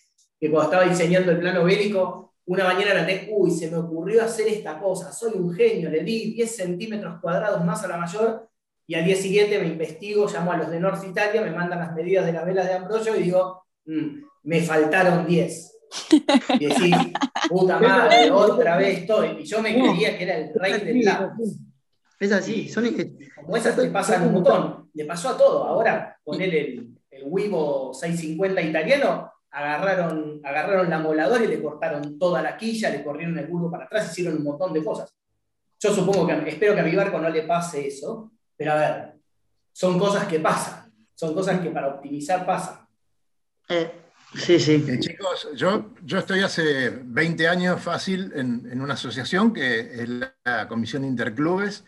que 0.40 0.50
cuando 0.50 0.70
estaba 0.70 0.88
diseñando 0.90 1.32
el 1.32 1.38
plano 1.38 1.64
bélico, 1.64 2.34
una 2.46 2.64
mañana 2.64 2.94
la 2.94 3.06
tengo, 3.06 3.36
uy, 3.36 3.50
se 3.50 3.70
me 3.70 3.76
ocurrió 3.76 4.22
hacer 4.22 4.48
esta 4.48 4.78
cosa, 4.78 5.12
soy 5.12 5.32
un 5.34 5.52
genio, 5.54 5.90
le 5.90 6.02
di 6.02 6.34
10 6.34 6.56
centímetros 6.56 7.20
cuadrados 7.20 7.64
más 7.64 7.84
a 7.84 7.88
la 7.88 7.96
mayor, 7.96 8.48
y 8.86 8.94
al 8.94 9.04
día 9.04 9.16
siguiente 9.16 9.58
me 9.58 9.66
investigo, 9.66 10.26
llamo 10.26 10.52
a 10.52 10.58
los 10.58 10.70
de 10.70 10.80
North 10.80 11.04
Italia, 11.04 11.40
me 11.40 11.50
mandan 11.50 11.78
las 11.78 11.94
medidas 11.94 12.26
de 12.26 12.32
las 12.32 12.44
velas 12.44 12.66
de 12.66 12.74
Ambrosio 12.74 13.16
y 13.16 13.22
digo, 13.22 13.64
mm, 13.86 14.22
me 14.42 14.60
faltaron 14.60 15.26
10 15.26 15.73
y 16.60 16.66
decís, 16.66 16.96
puta 17.48 17.78
madre, 17.78 18.30
otra 18.30 18.76
vez 18.76 19.00
estoy. 19.00 19.38
Y 19.40 19.44
yo 19.44 19.62
me 19.62 19.74
creía 19.74 20.16
que 20.16 20.24
era 20.24 20.36
el 20.38 20.54
rey 20.54 20.80
del 20.80 21.04
lápiz. 21.04 21.58
Es 22.20 22.32
así, 22.32 22.68
son 22.68 22.86
Como 23.36 23.56
esas 23.56 23.76
te 23.76 23.88
pasan 23.88 24.28
un 24.28 24.34
montón. 24.34 24.90
Le 24.94 25.04
pasó 25.04 25.30
a 25.30 25.36
todo. 25.36 25.64
Ahora, 25.64 26.16
poner 26.24 26.54
el, 26.54 26.94
el 27.10 27.22
Wivo 27.26 27.92
650 27.92 28.62
italiano, 28.62 29.30
agarraron, 29.50 30.40
agarraron 30.44 30.90
la 30.90 30.98
moladora 30.98 31.44
y 31.44 31.48
le 31.48 31.62
cortaron 31.62 32.18
toda 32.18 32.42
la 32.42 32.56
quilla, 32.56 32.90
le 32.90 33.04
corrieron 33.04 33.38
el 33.38 33.46
burro 33.46 33.70
para 33.70 33.84
atrás, 33.84 34.10
hicieron 34.10 34.38
un 34.38 34.44
montón 34.44 34.72
de 34.72 34.84
cosas. 34.84 35.14
Yo 35.78 35.92
supongo 35.92 36.26
que, 36.26 36.48
espero 36.48 36.74
que 36.74 36.80
a 36.80 36.84
mi 36.84 36.96
barco 36.96 37.18
no 37.18 37.28
le 37.28 37.42
pase 37.42 37.86
eso, 37.86 38.32
pero 38.56 38.72
a 38.72 38.76
ver, 38.76 39.14
son 39.72 39.98
cosas 39.98 40.26
que 40.26 40.40
pasan, 40.40 40.92
son 41.14 41.34
cosas 41.34 41.60
que 41.60 41.70
para 41.70 41.88
optimizar 41.88 42.46
pasan. 42.46 42.86
Eh, 43.68 43.90
Sí, 44.36 44.58
sí. 44.58 44.84
Eh, 44.88 44.98
chicos, 44.98 45.48
yo, 45.54 45.94
yo 46.04 46.18
estoy 46.18 46.40
hace 46.40 46.90
20 46.90 47.48
años 47.48 47.80
fácil 47.80 48.32
en, 48.34 48.80
una 48.80 48.94
asociación 48.94 49.52
que 49.52 50.02
es 50.02 50.08
la 50.08 50.68
Comisión 50.68 51.04
Interclubes, 51.04 51.84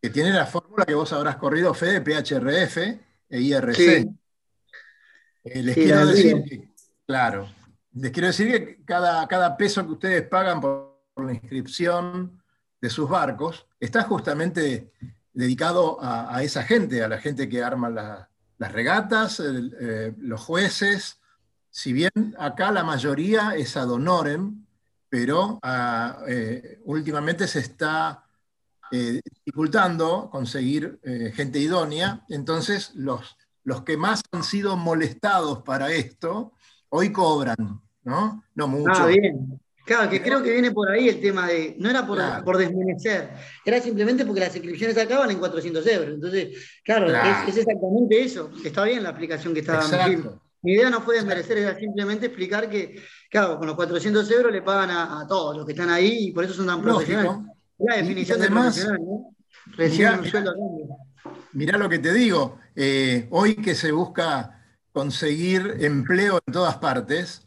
que 0.00 0.10
tiene 0.10 0.32
la 0.32 0.46
fórmula 0.46 0.84
que 0.84 0.94
vos 0.94 1.12
habrás 1.12 1.36
corrido, 1.36 1.74
FEDE, 1.74 2.00
PHRF 2.00 2.76
e 3.28 3.40
IRC. 3.40 4.08
Eh, 5.44 5.62
les 5.62 5.74
quiero 5.74 6.06
decir 6.06 6.44
que, 6.44 6.68
claro, 7.06 7.48
les 7.94 8.12
quiero 8.12 8.28
decir 8.28 8.50
que 8.50 8.84
cada, 8.84 9.26
cada 9.26 9.56
peso 9.56 9.84
que 9.84 9.92
ustedes 9.92 10.22
pagan 10.22 10.60
por, 10.60 10.88
la 11.16 11.32
inscripción 11.32 12.40
de 12.80 12.90
sus 12.90 13.10
barcos 13.10 13.66
está 13.80 14.04
justamente 14.04 14.92
dedicado 15.32 15.98
a, 16.00 16.44
esa 16.44 16.62
gente, 16.62 17.02
a 17.02 17.08
la 17.08 17.18
gente 17.18 17.48
que 17.48 17.60
arma 17.60 17.90
las 17.90 18.72
regatas, 18.72 19.40
eh, 19.40 20.14
los 20.16 20.40
jueces, 20.40 21.18
si 21.70 21.92
bien 21.92 22.10
acá 22.38 22.72
la 22.72 22.84
mayoría 22.84 23.54
es 23.56 23.76
ad 23.76 23.90
honorem, 23.90 24.64
pero 25.08 25.58
ah, 25.62 26.22
eh, 26.28 26.80
últimamente 26.84 27.46
se 27.46 27.60
está 27.60 28.24
eh, 28.90 29.20
dificultando 29.24 30.28
conseguir 30.30 30.98
eh, 31.02 31.32
gente 31.34 31.58
idónea, 31.58 32.24
entonces 32.28 32.92
los, 32.94 33.36
los 33.64 33.82
que 33.82 33.96
más 33.96 34.22
han 34.32 34.42
sido 34.42 34.76
molestados 34.76 35.62
para 35.62 35.92
esto, 35.92 36.52
hoy 36.88 37.12
cobran, 37.12 37.80
¿no? 38.04 38.44
No 38.54 38.68
mucho. 38.68 39.02
Ah, 39.02 39.06
bien. 39.06 39.60
Claro, 39.84 40.10
que 40.10 40.20
creo 40.20 40.42
que 40.42 40.52
viene 40.52 40.70
por 40.70 40.90
ahí 40.90 41.08
el 41.08 41.18
tema 41.18 41.48
de, 41.48 41.74
no 41.78 41.88
era 41.88 42.06
por, 42.06 42.18
por 42.44 42.58
desmerecer, 42.58 43.30
era 43.64 43.80
simplemente 43.80 44.26
porque 44.26 44.40
las 44.40 44.54
inscripciones 44.54 44.98
acaban 44.98 45.30
en 45.30 45.38
400 45.38 45.86
euros. 45.86 46.14
Entonces, 46.14 46.80
claro, 46.84 47.08
Es, 47.08 47.56
exactamente 47.56 48.22
eso. 48.22 48.50
Está 48.62 48.84
bien 48.84 49.02
la 49.02 49.08
aplicación 49.08 49.54
que 49.54 49.60
estaba 49.60 49.80
Exacto. 49.80 50.42
Mi 50.62 50.72
idea 50.72 50.90
no 50.90 51.00
fue 51.00 51.16
desmerecer, 51.16 51.58
era 51.58 51.78
simplemente 51.78 52.26
explicar 52.26 52.68
que, 52.68 53.00
claro, 53.30 53.58
con 53.58 53.66
los 53.66 53.76
400 53.76 54.30
euros 54.30 54.52
le 54.52 54.62
pagan 54.62 54.90
a, 54.90 55.26
todos 55.28 55.56
los 55.56 55.64
que 55.64 55.72
están 55.72 55.90
ahí 55.90 56.28
y 56.28 56.32
por 56.32 56.44
eso 56.44 56.54
son 56.54 56.66
tan 56.66 56.82
profesionales. 56.82 57.32
La 57.78 57.96
definición 57.96 58.40
de 58.40 58.48
profesional, 58.48 58.98
¿no? 59.00 59.36
Reciben 59.76 60.18
un 60.20 60.26
sueldo 60.26 60.54
Mirá 61.52 61.78
lo 61.78 61.88
que 61.88 61.98
te 61.98 62.12
digo, 62.12 62.58
eh, 62.74 63.28
hoy 63.30 63.56
que 63.56 63.74
se 63.74 63.92
busca 63.92 64.64
conseguir 64.92 65.76
empleo 65.80 66.40
en 66.46 66.52
todas 66.52 66.78
partes, 66.78 67.46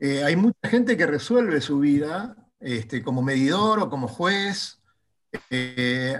eh, 0.00 0.22
hay 0.24 0.36
mucha 0.36 0.68
gente 0.68 0.96
que 0.96 1.06
resuelve 1.06 1.60
su 1.60 1.78
vida 1.80 2.36
este, 2.60 3.02
como 3.02 3.22
medidor 3.22 3.80
o 3.80 3.90
como 3.90 4.08
juez. 4.08 4.80
Eh, 5.50 6.16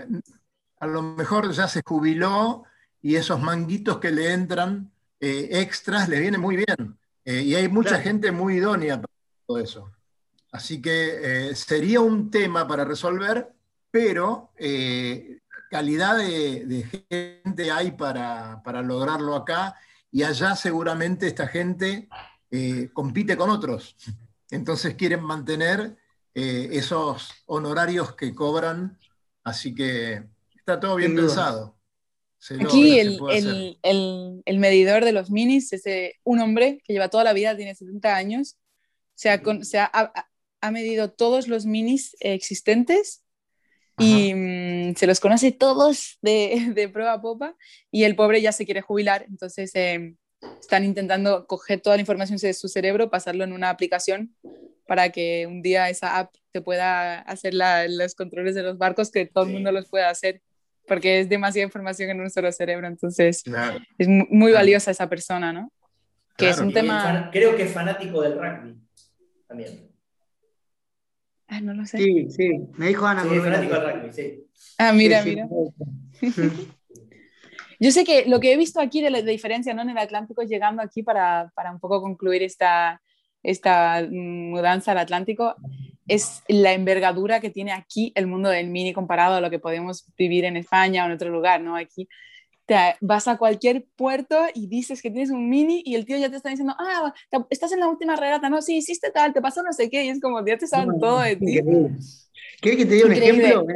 a 0.80 0.86
lo 0.86 1.02
mejor 1.02 1.50
ya 1.52 1.68
se 1.68 1.82
jubiló 1.84 2.64
y 3.00 3.16
esos 3.16 3.40
manguitos 3.40 3.98
que 3.98 4.10
le 4.10 4.32
entran 4.32 4.90
eh, 5.20 5.48
extras 5.60 6.08
le 6.08 6.20
viene 6.20 6.38
muy 6.38 6.56
bien. 6.56 6.98
Eh, 7.24 7.42
y 7.42 7.54
hay 7.54 7.68
mucha 7.68 7.98
gente 8.00 8.32
muy 8.32 8.56
idónea 8.56 8.96
para 8.96 9.12
todo 9.46 9.58
eso. 9.58 9.92
Así 10.52 10.80
que 10.80 11.50
eh, 11.50 11.54
sería 11.54 12.00
un 12.00 12.30
tema 12.30 12.66
para 12.66 12.84
resolver, 12.84 13.52
pero 13.90 14.50
calidad 15.70 16.16
de, 16.16 17.04
gente 17.10 17.70
hay 17.70 17.90
para, 17.92 18.62
lograrlo 18.82 19.34
acá 19.34 19.76
y 20.10 20.22
allá 20.22 20.56
seguramente 20.56 21.26
esta 21.26 21.46
gente 21.46 22.08
compite 22.92 23.36
con 23.36 23.50
otros. 23.50 23.96
Entonces 24.50 24.94
quieren 24.94 25.22
mantener 25.22 25.96
esos 26.34 27.30
honorarios 27.46 28.14
que 28.14 28.34
cobran, 28.34 28.98
así 29.44 29.74
que 29.74 30.22
está 30.54 30.80
todo 30.80 30.96
bien 30.96 31.14
pensado. 31.14 31.77
Aquí 32.60 32.98
el, 33.00 34.58
medidor 34.58 35.04
de 35.04 35.12
los 35.12 35.30
minis 35.30 35.72
es 35.72 35.82
un 36.24 36.40
hombre 36.40 36.80
que 36.84 36.92
lleva 36.92 37.08
toda 37.08 37.24
la 37.24 37.32
vida, 37.32 37.56
tiene 37.56 37.74
70 37.74 38.14
años, 38.14 38.56
se 39.14 39.30
ha, 39.30 40.70
medido 40.70 41.10
todos 41.10 41.48
los 41.48 41.66
minis 41.66 42.16
existentes 42.20 43.24
y 43.98 44.32
mm, 44.34 44.94
se 44.94 45.06
los 45.08 45.18
conoce 45.18 45.50
todos 45.50 46.18
de, 46.22 46.88
prueba 46.92 47.14
a 47.14 47.20
popa 47.20 47.56
y 47.90 48.04
el 48.04 48.14
pobre 48.14 48.40
ya 48.40 48.52
se 48.52 48.64
quiere 48.64 48.82
jubilar, 48.82 49.26
entonces 49.28 49.72
em, 49.74 50.16
están 50.60 50.84
intentando 50.84 51.46
coger 51.46 51.80
toda 51.80 51.96
la 51.96 52.02
información 52.02 52.38
de 52.38 52.54
su 52.54 52.68
cerebro, 52.68 53.10
pasarlo 53.10 53.42
en 53.42 53.52
una 53.52 53.70
aplicación 53.70 54.36
para 54.86 55.10
que 55.10 55.46
un 55.46 55.60
día 55.60 55.90
esa 55.90 56.18
app 56.18 56.34
te 56.52 56.60
pueda 56.60 57.20
hacer 57.20 57.52
los 57.54 58.14
controles 58.14 58.54
de 58.54 58.62
los 58.62 58.78
barcos 58.78 59.10
que 59.10 59.26
todo 59.26 59.44
el 59.44 59.52
mundo 59.52 59.72
los 59.72 59.88
pueda 59.88 60.08
hacer 60.08 60.40
porque 60.88 61.20
es 61.20 61.28
demasiada 61.28 61.66
información 61.66 62.10
en 62.10 62.20
un 62.20 62.30
solo 62.30 62.50
cerebro, 62.50 62.86
entonces 62.86 63.44
es 63.98 64.08
muy 64.08 64.52
valiosa 64.52 64.90
esa 64.90 65.08
persona, 65.08 65.52
¿no? 65.52 65.72
Que 66.36 66.50
es 66.50 66.58
un 66.58 66.72
tema... 66.72 67.30
Creo 67.32 67.56
que 67.56 67.64
es 67.64 67.72
fanático 67.72 68.22
del 68.22 68.34
rugby 68.38 68.76
también. 69.46 69.88
Ah, 71.46 71.60
no 71.60 71.74
lo 71.74 71.86
sé. 71.86 71.98
Sí, 71.98 72.30
sí, 72.30 72.50
me 72.76 72.88
dijo 72.88 73.06
Ana. 73.06 73.22
Sí, 73.22 73.34
es 73.34 73.42
fanático 73.42 73.74
del 73.74 73.92
rugby, 73.92 74.12
sí. 74.12 74.46
Ah, 74.78 74.92
mira, 74.92 75.22
mira. 75.24 75.48
Yo 77.80 77.92
sé 77.92 78.04
que 78.04 78.24
lo 78.26 78.40
que 78.40 78.52
he 78.52 78.56
visto 78.56 78.80
aquí 78.80 79.00
de 79.00 79.10
la 79.10 79.22
diferencia 79.22 79.72
¿no? 79.72 79.82
en 79.82 79.90
el 79.90 79.98
Atlántico, 79.98 80.42
llegando 80.42 80.82
aquí 80.82 81.02
para, 81.02 81.52
para 81.54 81.70
un 81.70 81.78
poco 81.78 82.00
concluir 82.00 82.42
esta, 82.42 83.00
esta 83.42 84.06
mudanza 84.10 84.92
al 84.92 84.98
Atlántico, 84.98 85.54
es 86.08 86.42
la 86.48 86.72
envergadura 86.72 87.40
que 87.40 87.50
tiene 87.50 87.72
aquí 87.72 88.12
el 88.14 88.26
mundo 88.26 88.48
del 88.48 88.68
mini 88.68 88.92
comparado 88.92 89.36
a 89.36 89.40
lo 89.40 89.50
que 89.50 89.58
podemos 89.58 90.04
vivir 90.16 90.44
en 90.44 90.56
España 90.56 91.04
o 91.04 91.06
en 91.06 91.12
otro 91.12 91.30
lugar, 91.30 91.60
¿no? 91.60 91.76
Aquí 91.76 92.08
te 92.68 92.76
vas 93.00 93.28
a 93.28 93.38
cualquier 93.38 93.86
puerto 93.96 94.36
y 94.54 94.66
dices 94.66 95.00
que 95.00 95.10
tienes 95.10 95.30
un 95.30 95.48
mini 95.48 95.82
y 95.86 95.94
el 95.94 96.04
tío 96.04 96.18
ya 96.18 96.28
te 96.28 96.36
está 96.36 96.50
diciendo, 96.50 96.74
ah, 96.78 97.14
estás 97.48 97.72
en 97.72 97.80
la 97.80 97.88
última 97.88 98.14
regata, 98.14 98.50
no, 98.50 98.60
sí, 98.60 98.76
hiciste 98.76 99.10
tal, 99.10 99.32
te 99.32 99.40
pasó 99.40 99.62
no 99.62 99.72
sé 99.72 99.88
qué, 99.88 100.04
y 100.04 100.10
es 100.10 100.20
como, 100.20 100.44
ya 100.44 100.58
te 100.58 100.66
saben 100.66 100.98
todo 101.00 101.20
de 101.20 101.36
ti. 101.36 101.60
¿Quieres 102.60 102.78
que 102.78 102.84
te 102.84 102.94
diga 102.94 103.06
un 103.06 103.12
ejemplo? 103.12 103.66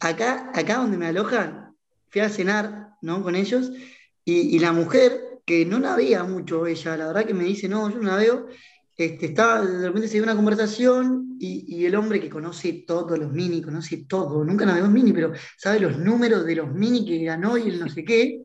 Acá, 0.00 0.50
acá 0.52 0.78
donde 0.78 0.96
me 0.96 1.06
alojan, 1.06 1.76
fui 2.08 2.22
a 2.22 2.28
cenar 2.28 2.88
¿no? 3.02 3.22
con 3.22 3.36
ellos 3.36 3.70
y, 4.24 4.56
y 4.56 4.58
la 4.58 4.72
mujer, 4.72 5.40
que 5.44 5.64
no 5.64 5.78
navega 5.78 6.24
mucho 6.24 6.66
ella, 6.66 6.96
la 6.96 7.06
verdad 7.06 7.24
que 7.24 7.34
me 7.34 7.44
dice, 7.44 7.68
no, 7.68 7.88
yo 7.88 7.98
no 7.98 8.10
navego, 8.10 8.46
este, 9.06 9.26
estaba, 9.26 9.64
de 9.64 9.86
repente 9.86 10.08
se 10.08 10.14
dio 10.14 10.22
una 10.22 10.36
conversación 10.36 11.36
y, 11.38 11.64
y, 11.76 11.86
el 11.86 11.94
hombre 11.94 12.20
que 12.20 12.30
conoce 12.30 12.84
todos 12.86 13.18
los 13.18 13.32
mini, 13.32 13.62
conoce 13.62 14.04
todo, 14.08 14.44
nunca 14.44 14.64
navegó 14.64 14.86
en 14.86 14.92
mini, 14.92 15.12
pero 15.12 15.32
sabe 15.56 15.80
los 15.80 15.98
números 15.98 16.44
de 16.44 16.56
los 16.56 16.72
mini 16.72 17.04
que 17.04 17.24
ganó 17.24 17.58
y 17.58 17.68
el 17.68 17.80
no 17.80 17.88
sé 17.88 18.04
qué, 18.04 18.42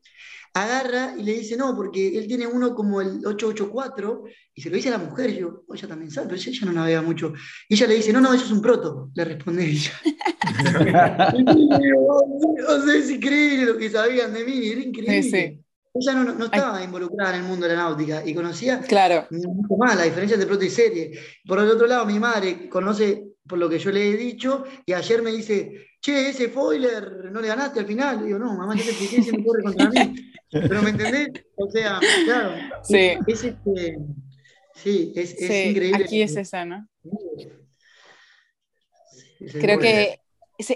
agarra 0.53 1.15
y 1.17 1.23
le 1.23 1.33
dice, 1.33 1.55
no, 1.57 1.75
porque 1.75 2.17
él 2.17 2.27
tiene 2.27 2.47
uno 2.47 2.73
como 2.73 3.01
el 3.01 3.25
884, 3.25 4.23
y 4.55 4.61
se 4.61 4.69
lo 4.69 4.75
dice 4.75 4.89
a 4.89 4.97
la 4.97 4.97
mujer, 4.97 5.35
yo, 5.37 5.63
oh, 5.67 5.75
ella 5.75 5.87
también 5.87 6.11
sabe, 6.11 6.27
pero 6.29 6.41
ella, 6.41 6.65
no 6.65 6.73
navega 6.73 7.01
mucho. 7.01 7.33
Y 7.69 7.75
ella 7.75 7.87
le 7.87 7.95
dice, 7.95 8.11
no, 8.11 8.21
no, 8.21 8.33
eso 8.33 8.45
es 8.45 8.51
un 8.51 8.61
proto, 8.61 9.11
le 9.13 9.25
responde 9.25 9.65
ella. 9.65 9.91
o 12.67 12.81
sea, 12.81 12.95
es 12.95 13.09
increíble 13.09 13.65
lo 13.65 13.77
que 13.77 13.89
sabían 13.89 14.33
de 14.33 14.45
mí, 14.45 14.67
era 14.67 14.81
increíble. 14.81 15.23
Sí, 15.23 15.29
sí. 15.29 15.59
Ella 15.99 16.13
no, 16.13 16.33
no, 16.33 16.45
estaba 16.45 16.83
involucrada 16.83 17.35
en 17.35 17.41
el 17.41 17.47
mundo 17.47 17.67
de 17.67 17.75
la 17.75 17.83
náutica 17.83 18.23
y 18.25 18.33
conocía 18.33 18.79
claro. 18.81 19.27
mucho 19.29 19.75
más 19.77 19.95
la 19.95 20.03
diferencia 20.03 20.35
entre 20.35 20.47
proto 20.47 20.65
y 20.65 20.69
serie. 20.69 21.19
Por 21.45 21.59
el 21.59 21.69
otro 21.69 21.87
lado, 21.87 22.05
mi 22.05 22.19
madre 22.19 22.69
conoce 22.69 23.23
por 23.47 23.57
lo 23.57 23.69
que 23.69 23.79
yo 23.79 23.91
le 23.91 24.09
he 24.09 24.17
dicho, 24.17 24.65
y 24.85 24.93
ayer 24.93 25.21
me 25.21 25.31
dice, 25.31 25.87
che, 26.01 26.29
ese 26.29 26.49
foiler 26.49 27.31
no 27.31 27.41
le 27.41 27.47
ganaste 27.47 27.79
al 27.79 27.85
final. 27.85 28.21
Y 28.21 28.25
digo, 28.25 28.39
no, 28.39 28.53
mamá, 28.55 28.75
yo 28.75 28.83
te 28.83 28.89
expliqué, 28.89 29.23
se 29.23 29.31
me 29.31 29.43
corre 29.43 29.63
contra 29.63 29.89
mí. 29.89 30.15
Pero 30.51 30.81
¿me 30.81 30.89
entendés? 30.91 31.29
O 31.55 31.69
sea, 31.69 31.99
claro. 32.25 32.51
Sí. 32.83 33.17
Es, 33.27 33.43
este, 33.43 33.97
sí, 34.75 35.13
es, 35.15 35.33
es 35.33 35.47
sí, 35.47 35.69
increíble. 35.69 36.03
Aquí 36.03 36.21
es 36.21 36.35
esa, 36.35 36.65
¿no? 36.65 36.87
Sí, 39.39 39.59
Creo 39.59 39.79
que 39.79 40.19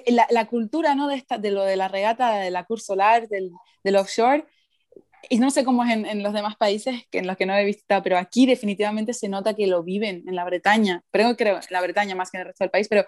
la, 0.08 0.28
la, 0.30 0.48
cultura 0.48 0.94
¿no? 0.96 1.08
de, 1.08 1.16
esta, 1.16 1.38
de 1.38 1.52
lo 1.52 1.64
de 1.64 1.76
la 1.76 1.88
regata, 1.88 2.38
de 2.38 2.52
la 2.52 2.66
curso 2.66 2.88
solar, 2.88 3.28
del, 3.28 3.52
del 3.84 3.96
offshore, 3.96 4.46
y 5.30 5.40
no 5.40 5.52
sé 5.52 5.64
cómo 5.64 5.84
es 5.84 5.92
en, 5.92 6.06
en, 6.06 6.24
los 6.24 6.34
demás 6.34 6.56
países 6.56 7.04
que 7.10 7.20
en 7.20 7.28
los 7.28 7.38
que 7.38 7.46
no 7.46 7.56
he 7.56 7.66
visitado, 7.66 8.04
pero 8.04 8.18
aquí 8.18 8.46
definitivamente 8.46 9.14
se 9.14 9.30
nota 9.30 9.54
que 9.54 9.68
lo 9.68 9.84
viven 9.84 10.24
en 10.28 10.36
la 10.36 10.46
Bretaña, 10.46 11.04
pero 11.12 11.36
creo 11.36 11.58
en 11.58 11.62
la 11.70 11.82
Bretaña 11.82 12.16
más 12.16 12.32
que 12.32 12.38
en 12.38 12.42
el 12.42 12.48
resto 12.48 12.64
del 12.64 12.72
país, 12.72 12.88
pero 12.88 13.06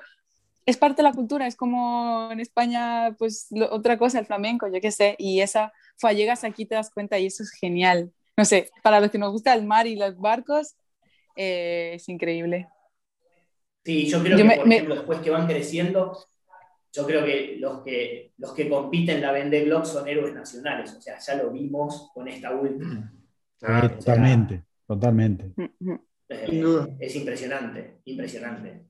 es 0.66 0.78
parte 0.78 1.01
de 1.01 1.09
la 1.09 1.14
cultura, 1.14 1.47
es 1.47 1.55
como 1.55 2.30
en 2.32 2.39
España, 2.39 3.16
pues 3.18 3.47
lo, 3.51 3.74
otra 3.74 3.97
cosa, 3.97 4.20
el 4.20 4.26
flamenco, 4.26 4.68
yo 4.68 4.80
qué 4.80 4.91
sé, 4.91 5.16
y 5.18 5.41
esa, 5.41 5.74
fue, 5.97 6.16
llegas 6.16 6.43
aquí 6.43 6.66
te 6.66 6.76
das 6.76 6.89
cuenta 6.89 7.20
y 7.20 7.26
eso 7.26 7.43
es 7.43 7.51
genial. 7.51 8.14
No 8.38 8.45
sé, 8.45 8.72
para 8.82 8.99
los 8.99 9.11
que 9.11 9.18
nos 9.18 9.32
gusta 9.32 9.53
el 9.53 9.66
mar 9.66 9.88
y 9.88 9.95
los 9.95 10.18
barcos, 10.18 10.76
eh, 11.36 11.91
es 11.95 12.09
increíble. 12.09 12.68
Sí, 13.86 14.07
yo 14.07 14.22
creo 14.22 14.38
yo 14.38 14.43
que, 14.43 14.43
me, 14.43 14.55
por 14.55 14.68
ejemplo, 14.72 14.95
después 14.95 15.20
que 15.20 15.30
van 15.30 15.47
creciendo, 15.47 16.26
yo 16.93 17.07
creo 17.07 17.25
que 17.25 17.57
los 17.59 17.83
que, 17.83 18.33
los 18.37 18.53
que 18.53 18.69
compiten 18.69 19.19
la 19.19 19.31
Vendée 19.31 19.65
Globe 19.65 19.85
son 19.85 20.07
héroes 20.07 20.33
nacionales, 20.33 20.93
o 20.93 21.01
sea, 21.01 21.17
ya 21.17 21.35
lo 21.35 21.49
vimos 21.49 22.11
con 22.13 22.27
esta 22.27 22.51
última. 22.51 23.11
Ah, 23.63 23.89
totalmente, 23.89 24.55
sea, 24.55 24.65
totalmente. 24.85 25.51
Eh, 26.29 26.95
es 26.99 27.15
impresionante, 27.15 28.01
impresionante. 28.05 28.85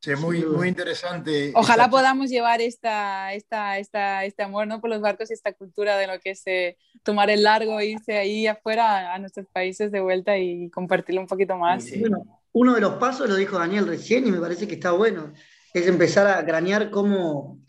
Sí, 0.00 0.10
muy, 0.16 0.44
muy 0.44 0.68
interesante. 0.68 1.52
Ojalá 1.54 1.84
esta... 1.84 1.90
podamos 1.90 2.28
llevar 2.28 2.60
esta, 2.60 3.32
esta, 3.34 3.78
esta, 3.78 4.24
este 4.24 4.42
amor 4.42 4.66
¿no? 4.66 4.80
por 4.80 4.90
los 4.90 5.00
barcos 5.00 5.30
y 5.30 5.34
esta 5.34 5.52
cultura 5.52 5.96
de 5.96 6.08
lo 6.08 6.18
que 6.18 6.30
es 6.30 6.42
eh, 6.46 6.76
tomar 7.04 7.30
el 7.30 7.44
largo, 7.44 7.80
irse 7.80 8.18
ahí 8.18 8.48
afuera 8.48 9.12
a, 9.12 9.14
a, 9.14 9.18
nuestros 9.18 9.46
países 9.46 9.92
de 9.92 10.00
vuelta 10.00 10.38
y 10.38 10.70
compartirlo 10.70 11.20
un 11.20 11.28
poquito 11.28 11.56
más. 11.56 11.84
Sí. 11.84 12.00
Bueno, 12.00 12.42
uno 12.52 12.74
de 12.74 12.80
los 12.80 12.94
pasos 12.94 13.28
lo 13.28 13.36
dijo 13.36 13.58
Daniel 13.58 13.86
recién 13.86 14.26
y 14.26 14.30
me 14.32 14.40
parece 14.40 14.68
que 14.68 14.74
está 14.74 14.90
bueno, 14.92 15.32
es 15.72 15.86
empezar 15.86 16.26
a 16.26 16.42
granear 16.42 16.90
cómo, 16.90 17.62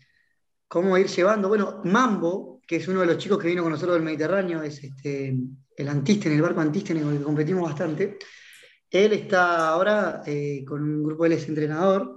cómo 0.68 0.96
ir 0.98 1.06
llevando. 1.06 1.48
Bueno, 1.48 1.80
Mambo, 1.84 2.60
que 2.66 2.76
es 2.76 2.88
uno 2.88 3.00
de 3.00 3.06
los 3.06 3.18
chicos 3.18 3.38
que 3.38 3.48
vino 3.48 3.62
con 3.62 3.72
nosotros 3.72 3.96
del 3.96 4.04
Mediterráneo, 4.04 4.62
es 4.62 4.82
este, 4.82 5.34
el 5.76 5.88
Antístene, 5.88 6.36
el 6.36 6.42
barco 6.42 6.60
Antístene 6.60 7.02
con 7.02 7.12
el 7.12 7.18
que 7.18 7.24
competimos 7.24 7.64
bastante. 7.64 8.18
Él 8.90 9.12
está 9.12 9.68
ahora 9.68 10.22
eh, 10.26 10.64
con 10.66 10.82
un 10.82 11.02
grupo, 11.02 11.26
él 11.26 11.32
es 11.32 11.48
entrenador, 11.48 12.16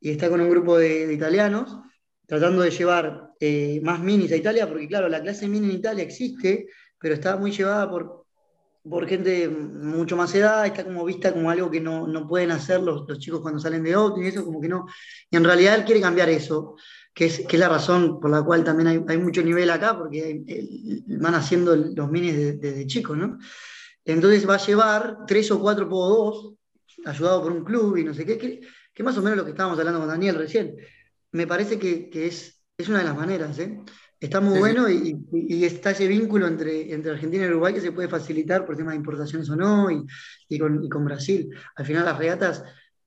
y 0.00 0.10
está 0.10 0.28
con 0.28 0.40
un 0.40 0.50
grupo 0.50 0.78
de, 0.78 1.06
de 1.06 1.14
italianos, 1.14 1.78
tratando 2.26 2.62
de 2.62 2.70
llevar 2.70 3.32
eh, 3.40 3.80
más 3.82 4.00
minis 4.00 4.32
a 4.32 4.36
Italia, 4.36 4.68
porque 4.68 4.88
claro, 4.88 5.08
la 5.08 5.20
clase 5.20 5.48
mini 5.48 5.70
en 5.70 5.76
Italia 5.76 6.04
existe, 6.04 6.66
pero 6.98 7.14
está 7.14 7.36
muy 7.36 7.50
llevada 7.50 7.90
por, 7.90 8.21
por 8.88 9.06
gente 9.06 9.48
mucho 9.48 10.16
más 10.16 10.34
edad, 10.34 10.66
está 10.66 10.84
como 10.84 11.04
vista 11.04 11.32
como 11.32 11.50
algo 11.50 11.70
que 11.70 11.80
no, 11.80 12.06
no 12.06 12.26
pueden 12.26 12.50
hacer 12.50 12.80
los, 12.80 13.08
los, 13.08 13.18
chicos 13.18 13.40
cuando 13.40 13.60
salen 13.60 13.84
de 13.84 13.94
Optim 13.94 14.24
y 14.24 14.28
eso, 14.28 14.44
como 14.44 14.60
que 14.60 14.68
no. 14.68 14.86
Y 15.30 15.36
en 15.36 15.44
realidad 15.44 15.76
él 15.76 15.84
quiere 15.84 16.00
cambiar 16.00 16.28
eso, 16.28 16.76
que 17.14 17.26
es, 17.26 17.40
que 17.46 17.56
es 17.56 17.60
la 17.60 17.68
razón 17.68 18.18
por 18.20 18.30
la 18.30 18.42
cual 18.42 18.64
también 18.64 18.88
hay, 18.88 19.04
hay 19.06 19.18
mucho 19.18 19.42
nivel 19.42 19.70
acá, 19.70 19.96
porque 19.96 20.24
hay, 20.24 21.04
van 21.06 21.34
haciendo 21.34 21.76
los 21.76 22.10
minis 22.10 22.36
desde 22.36 22.52
de, 22.58 22.72
de 22.72 22.86
chicos, 22.86 23.16
¿no? 23.16 23.38
Entonces 24.04 24.48
va 24.48 24.54
a 24.54 24.66
llevar 24.66 25.18
tres 25.26 25.50
o 25.52 25.60
cuatro 25.60 25.88
por 25.88 26.08
dos, 26.08 26.54
ayudado 27.04 27.42
por 27.42 27.52
un 27.52 27.64
club 27.64 27.96
y 27.96 28.04
no 28.04 28.14
sé 28.14 28.26
qué, 28.26 28.36
que, 28.36 28.60
que 28.92 29.02
más 29.02 29.16
o 29.16 29.22
menos 29.22 29.38
lo 29.38 29.44
que 29.44 29.50
estábamos 29.50 29.78
hablando 29.78 30.00
con 30.00 30.08
Daniel 30.08 30.36
recién. 30.36 30.76
Me 31.30 31.46
parece 31.46 31.78
que, 31.78 32.10
que 32.10 32.26
es, 32.26 32.60
es 32.76 32.88
una 32.88 32.98
de 32.98 33.04
las 33.04 33.16
maneras, 33.16 33.58
¿eh? 33.58 33.80
Está 34.22 34.40
muy 34.40 34.54
sí, 34.54 34.60
bueno 34.60 34.88
y, 34.88 35.18
y, 35.32 35.64
está 35.64 35.90
ese 35.90 36.06
vínculo 36.06 36.46
entre, 36.46 36.94
entre 36.94 37.10
Argentina 37.10 37.44
y 37.44 37.48
Uruguay 37.48 37.74
que 37.74 37.80
se 37.80 37.90
puede 37.90 38.08
facilitar 38.08 38.64
por 38.64 38.76
temas 38.76 38.92
de 38.92 38.98
importaciones 38.98 39.50
o 39.50 39.56
no, 39.56 39.90
y, 39.90 40.06
y, 40.48 40.58
con, 40.60 40.84
y 40.84 40.88
con 40.88 41.04
Brasil. 41.04 41.50
Al 41.74 41.84
final 41.84 42.04
las 42.04 42.16
regatas, 42.16 42.62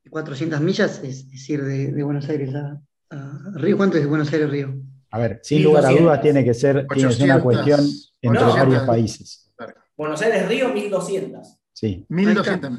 400 0.10 0.60
millas, 0.60 1.02
es, 1.06 1.26
es 1.34 1.50
ir 1.50 1.64
de, 1.64 1.94
de, 1.94 2.04
Buenos 2.04 2.28
Aires 2.28 2.54
a, 2.54 2.82
a, 3.12 3.52
Río. 3.54 3.78
¿Cuánto 3.78 3.96
es 3.96 4.04
de 4.04 4.10
Buenos 4.10 4.32
Aires 4.34 4.50
a 4.50 4.52
Río? 4.52 4.76
A 5.12 5.20
ver, 5.20 5.40
sin 5.42 5.64
lugar 5.64 5.86
a 5.86 5.92
dudas 5.92 6.22
tiene 6.22 6.44
que 6.44 6.54
ser, 6.54 6.86
tiene 6.94 7.08
que 7.08 7.16
ser 7.16 7.24
una 7.24 7.42
cuestión 7.42 7.80
entre 8.22 8.44
varios 8.44 8.84
países. 8.84 9.54
Buenos 9.96 10.22
Aires, 10.22 10.50
Río, 10.50 10.74
1200. 10.74 11.48
Sí. 11.72 12.06
1200. 12.10 12.72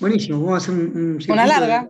Buenísimo, 0.00 0.40
vamos 0.40 0.54
a 0.54 0.56
hacer 0.56 0.74
un. 0.74 0.80
un 0.80 1.18
una 1.28 1.46
larga. 1.46 1.88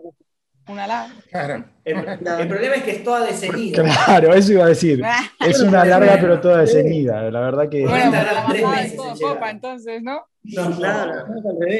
Una 0.68 0.86
larga. 0.86 1.14
Claro. 1.30 1.64
El, 1.84 1.96
el, 1.96 2.48
problema 2.48 2.74
es 2.74 2.82
que 2.82 2.90
es 2.90 3.04
toda 3.04 3.24
decenida. 3.24 3.84
Claro, 4.04 4.34
eso 4.34 4.52
iba 4.52 4.64
a 4.64 4.68
decir. 4.68 5.00
Es 5.40 5.60
una 5.60 5.84
larga, 5.84 6.18
pero 6.20 6.40
toda 6.40 6.58
decenida. 6.58 7.30
La 7.30 7.40
verdad 7.40 7.68
que. 7.68 7.86
Bueno, 7.86 8.12
pero 8.50 8.74
es 8.74 8.96
todo 8.96 9.14
copa, 9.16 9.50
entonces, 9.50 10.02
¿no? 10.02 10.26
No, 10.42 10.76
claro, 10.76 11.24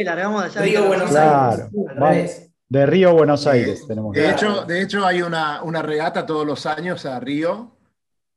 largamos 0.05 0.45
allá. 0.45 0.61
Río, 0.61 0.87
Buenos 0.87 1.11
claro. 1.11 1.68
Aires. 2.01 2.51
De 2.68 2.87
Río, 2.87 3.14
Buenos 3.14 3.47
Aires 3.47 3.80
eh, 3.80 3.84
tenemos. 3.87 4.12
De 4.12 4.30
hecho, 4.30 4.64
de 4.64 4.82
hecho, 4.82 5.07
hay 5.07 5.22
una, 5.22 5.62
una 5.62 5.82
regata 5.82 6.26
todos 6.26 6.47
los 6.47 6.66
años 6.66 7.07
a 7.07 7.18
Río. 7.20 7.72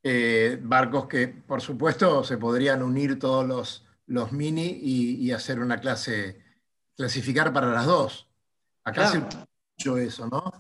Eh, 0.02 0.58
barcos 0.62 1.08
que, 1.08 1.28
por 1.28 1.62
supuesto, 1.62 2.24
se 2.24 2.38
podrían 2.38 2.82
unir 2.82 3.20
todos 3.20 3.46
los, 3.46 3.86
los 4.06 4.32
mini 4.32 4.80
y, 4.82 5.16
y 5.16 5.32
hacer 5.32 5.60
una 5.60 5.80
clase, 5.80 6.40
clasificar 6.96 7.52
para 7.52 7.72
las 7.72 7.86
dos. 7.86 8.30
Acá 8.84 9.12
claro. 9.12 9.49
Mucho 9.80 9.98
eso, 9.98 10.28
¿no? 10.28 10.52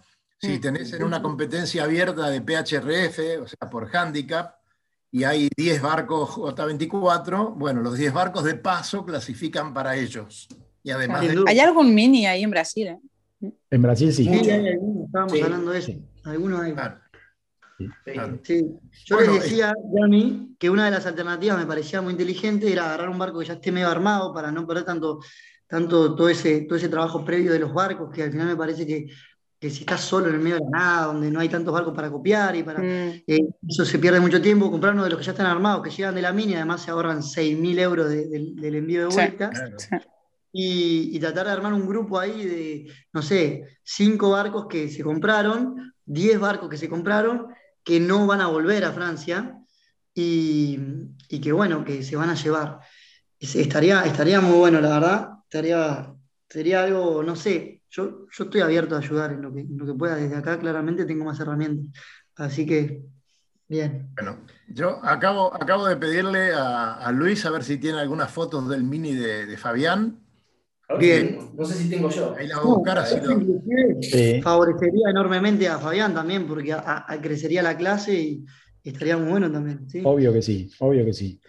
Si 0.42 0.60
tenés 0.60 0.94
en 0.94 1.04
una 1.04 1.22
competencia 1.22 1.84
abierta 1.84 2.30
de 2.30 2.42
PHRF, 2.42 3.44
o 3.44 3.48
sea, 3.48 3.70
por 3.70 3.94
handicap, 3.94 4.56
y 5.12 5.26
hay 5.26 5.50
10 5.58 5.82
barcos 5.82 6.30
J24, 6.30 7.56
bueno, 7.56 7.82
los 7.82 7.98
10 7.98 8.14
barcos 8.14 8.46
de 8.46 8.56
paso 8.56 9.06
clasifican 9.06 9.74
para 9.74 9.98
ellos. 9.98 10.48
Y 10.82 10.92
además 10.92 11.22
de... 11.22 11.44
¿Hay 11.46 11.60
algún 11.60 11.94
mini 11.94 12.26
ahí 12.26 12.44
en 12.44 12.52
Brasil? 12.52 12.88
¿eh? 12.88 13.52
En 13.70 13.82
Brasil 13.82 14.14
sí. 14.14 14.24
Sí, 14.24 14.50
hay 14.50 14.70
algunos, 14.70 15.08
estábamos 15.08 15.34
sí. 15.34 15.42
hablando 15.42 15.72
de 15.72 15.80
eso. 15.80 15.92
Algunos 16.24 16.62
hay. 16.62 16.74
Claro. 16.74 18.40
Sí. 18.44 18.66
Yo 19.06 19.16
bueno, 19.16 19.34
les 19.34 19.44
decía, 19.44 19.74
Johnny, 19.92 20.56
que 20.58 20.70
una 20.70 20.86
de 20.86 20.92
las 20.92 21.06
alternativas 21.06 21.58
me 21.58 21.66
parecía 21.66 22.02
muy 22.02 22.12
inteligente 22.12 22.72
era 22.72 22.86
agarrar 22.86 23.10
un 23.10 23.18
barco 23.18 23.40
que 23.40 23.46
ya 23.46 23.54
esté 23.54 23.72
medio 23.72 23.90
armado 23.90 24.34
para 24.34 24.52
no 24.52 24.68
perder 24.68 24.86
tanto, 24.86 25.20
tanto 25.70 26.16
todo, 26.16 26.28
ese, 26.28 26.62
todo 26.62 26.78
ese 26.78 26.90
trabajo 26.90 27.24
previo 27.24 27.54
de 27.54 27.60
los 27.60 27.74
barcos, 27.74 28.10
que 28.12 28.24
al 28.24 28.32
final 28.32 28.48
me 28.48 28.56
parece 28.56 28.88
que, 28.88 29.08
que 29.60 29.70
si 29.70 29.82
estás 29.82 30.02
solo 30.02 30.30
en 30.30 30.36
el 30.36 30.42
medio 30.42 30.56
de 30.56 30.64
la 30.64 30.80
nada, 30.80 31.06
donde 31.08 31.30
no 31.30 31.40
hay 31.40 31.48
tantos 31.48 31.74
barcos 31.74 31.94
para 31.94 32.10
copiar 32.10 32.56
y 32.56 32.64
para. 32.64 32.80
Mm. 32.80 33.24
Eh, 33.28 33.50
eso 33.68 33.86
se 33.86 34.00
pierde 34.00 34.20
mucho 34.20 34.42
tiempo. 34.42 34.72
Comprar 34.72 34.94
uno 34.94 35.04
de 35.04 35.12
los 35.12 35.20
que 35.20 35.26
ya 35.26 35.32
están 35.32 35.46
armados, 35.46 35.84
que 35.84 35.92
llegan 35.92 36.16
de 36.16 36.22
la 36.24 36.34
mini, 36.34 36.56
además 36.56 36.82
se 36.82 36.92
ahorran 36.92 37.22
6.000 37.22 37.80
euros 37.80 38.10
de, 38.10 38.28
de, 38.28 38.52
del 38.56 38.76
envío 38.76 39.08
de 39.08 39.16
vuelta. 39.16 39.52
Sí, 39.54 39.88
claro. 39.88 40.06
y, 40.52 41.16
y, 41.16 41.20
tratar 41.20 41.46
de 41.46 41.52
armar 41.52 41.74
un 41.74 41.88
grupo 41.88 42.18
ahí 42.18 42.46
de, 42.46 42.94
no 43.14 43.22
sé, 43.22 43.66
cinco 43.84 44.32
barcos 44.32 44.66
que 44.68 44.90
se 44.90 45.04
compraron, 45.04 45.94
10 46.06 46.40
barcos 46.40 46.70
que 46.70 46.78
se 46.78 46.90
compraron 46.90 47.48
que 47.84 48.00
no 48.00 48.28
van 48.28 48.42
a 48.42 48.48
volver 48.48 48.86
a 48.86 48.92
Francia 48.92 49.56
y, 50.14 50.80
y, 51.28 51.42
que 51.42 51.52
bueno, 51.52 51.84
que 51.84 52.04
se 52.04 52.16
van 52.16 52.30
a 52.30 52.36
llevar. 52.36 52.80
Estaría, 53.40 54.04
estaría 54.04 54.42
muy 54.42 54.58
bueno, 54.58 54.82
la 54.82 54.90
verdad. 54.90 55.30
Estaría, 55.50 56.14
sería 56.48 56.84
algo, 56.84 57.24
no 57.24 57.36
sé, 57.36 57.82
yo, 57.90 58.28
yo 58.32 58.44
estoy 58.44 58.62
abierto 58.62 58.96
a 58.96 59.00
ayudar 59.00 59.32
en 59.32 59.42
lo, 59.42 59.52
que, 59.52 59.62
en 59.62 59.78
lo 59.80 59.86
que 59.88 59.94
pueda. 59.96 60.16
Desde 60.16 60.36
acá 60.36 60.60
claramente 60.60 61.06
tengo 61.06 61.26
más 61.26 61.40
herramientas. 61.40 61.92
Así 62.36 62.68
que, 62.68 63.02
bien. 63.68 64.12
Bueno, 64.16 64.38
yo 64.68 65.04
acabo, 65.04 65.52
acabo 65.56 65.88
de 65.88 65.98
pedirle 65.98 66.54
a, 66.54 66.94
a 66.98 67.12
Luis 67.12 67.44
a 67.48 67.50
ver 67.50 67.64
si 67.64 67.78
tiene 67.80 68.00
algunas 68.00 68.30
fotos 68.32 68.70
del 68.70 68.84
mini 68.84 69.16
de, 69.16 69.48
de 69.48 69.58
Fabián. 69.58 70.20
Bien. 71.00 71.50
No 71.58 71.66
sé 71.66 71.74
si 71.74 71.90
tengo 71.90 72.12
yo. 72.12 72.36
Ahí 72.38 72.46
la 72.48 72.60
voy 72.60 72.72
a 72.72 72.76
buscar 72.76 72.98
así 73.00 73.16
lo- 73.20 74.02
Sí. 74.04 74.40
Favorecería 74.44 75.10
enormemente 75.10 75.68
a 75.68 75.80
Fabián 75.80 76.14
también, 76.14 76.46
porque 76.48 76.74
a- 76.74 77.06
a- 77.08 77.20
crecería 77.22 77.64
la 77.64 77.76
clase 77.76 78.14
y, 78.14 78.46
y 78.84 78.90
estaría 78.90 79.18
muy 79.18 79.32
bueno 79.32 79.52
también. 79.52 79.90
¿sí? 79.90 80.04
Obvio 80.06 80.32
que 80.32 80.44
sí, 80.44 80.72
obvio 80.78 81.06
que 81.06 81.14
sí. 81.14 81.42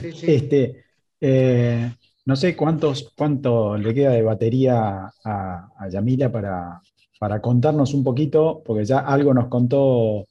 Sí, 0.00 0.12
sí. 0.12 0.26
Este, 0.32 0.84
eh, 1.20 1.92
no 2.26 2.36
sé 2.36 2.54
cuántos, 2.56 3.12
cuánto 3.16 3.76
le 3.78 3.94
queda 3.94 4.10
de 4.12 4.22
batería 4.22 5.10
a, 5.24 5.68
a 5.78 5.88
Yamila 5.88 6.30
para, 6.30 6.80
para 7.18 7.40
contarnos 7.40 7.94
un 7.94 8.04
poquito, 8.04 8.62
porque 8.64 8.84
ya 8.84 8.98
algo 8.98 9.32
nos 9.32 9.46
contó 9.48 10.26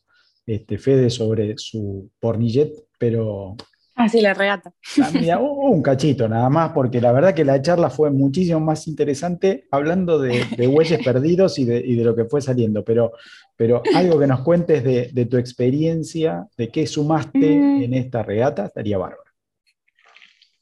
este, 0.45 0.77
Fede 0.77 1.09
sobre 1.09 1.55
su 1.57 2.09
pornillet, 2.19 2.71
pero 2.99 3.55
Ah, 3.97 4.09
sí, 4.09 4.19
la 4.19 4.33
regata. 4.33 4.73
ah, 5.01 5.09
mira, 5.17 5.39
un 5.39 5.75
un 5.75 5.81
cachito 5.81 6.27
nada 6.27 6.49
más, 6.49 6.71
porque 6.73 6.99
la 6.99 7.13
verdad 7.13 7.33
que 7.33 7.45
la 7.45 7.61
charla 7.61 7.89
fue 7.89 8.11
muchísimo 8.11 8.59
más 8.59 8.87
interesante 8.89 9.67
hablando 9.71 10.19
de, 10.19 10.43
de 10.57 10.67
bueyes 10.67 10.99
perdidos 11.03 11.57
y 11.59 11.63
de, 11.65 11.77
y 11.79 11.95
de 11.95 12.03
lo 12.03 12.13
que 12.13 12.25
fue 12.25 12.41
saliendo, 12.41 12.83
pero, 12.83 13.13
pero 13.55 13.81
algo 13.95 14.19
que 14.19 14.27
nos 14.27 14.41
cuentes 14.41 14.83
de, 14.83 15.09
de 15.13 15.25
tu 15.27 15.37
experiencia, 15.37 16.45
de 16.57 16.67
qué 16.69 16.85
sumaste 16.87 17.55
Mm. 17.57 17.83
en 17.83 17.93
esta 17.93 18.21
regata, 18.21 18.65
estaría 18.65 18.97
bárbaro. 18.97 19.23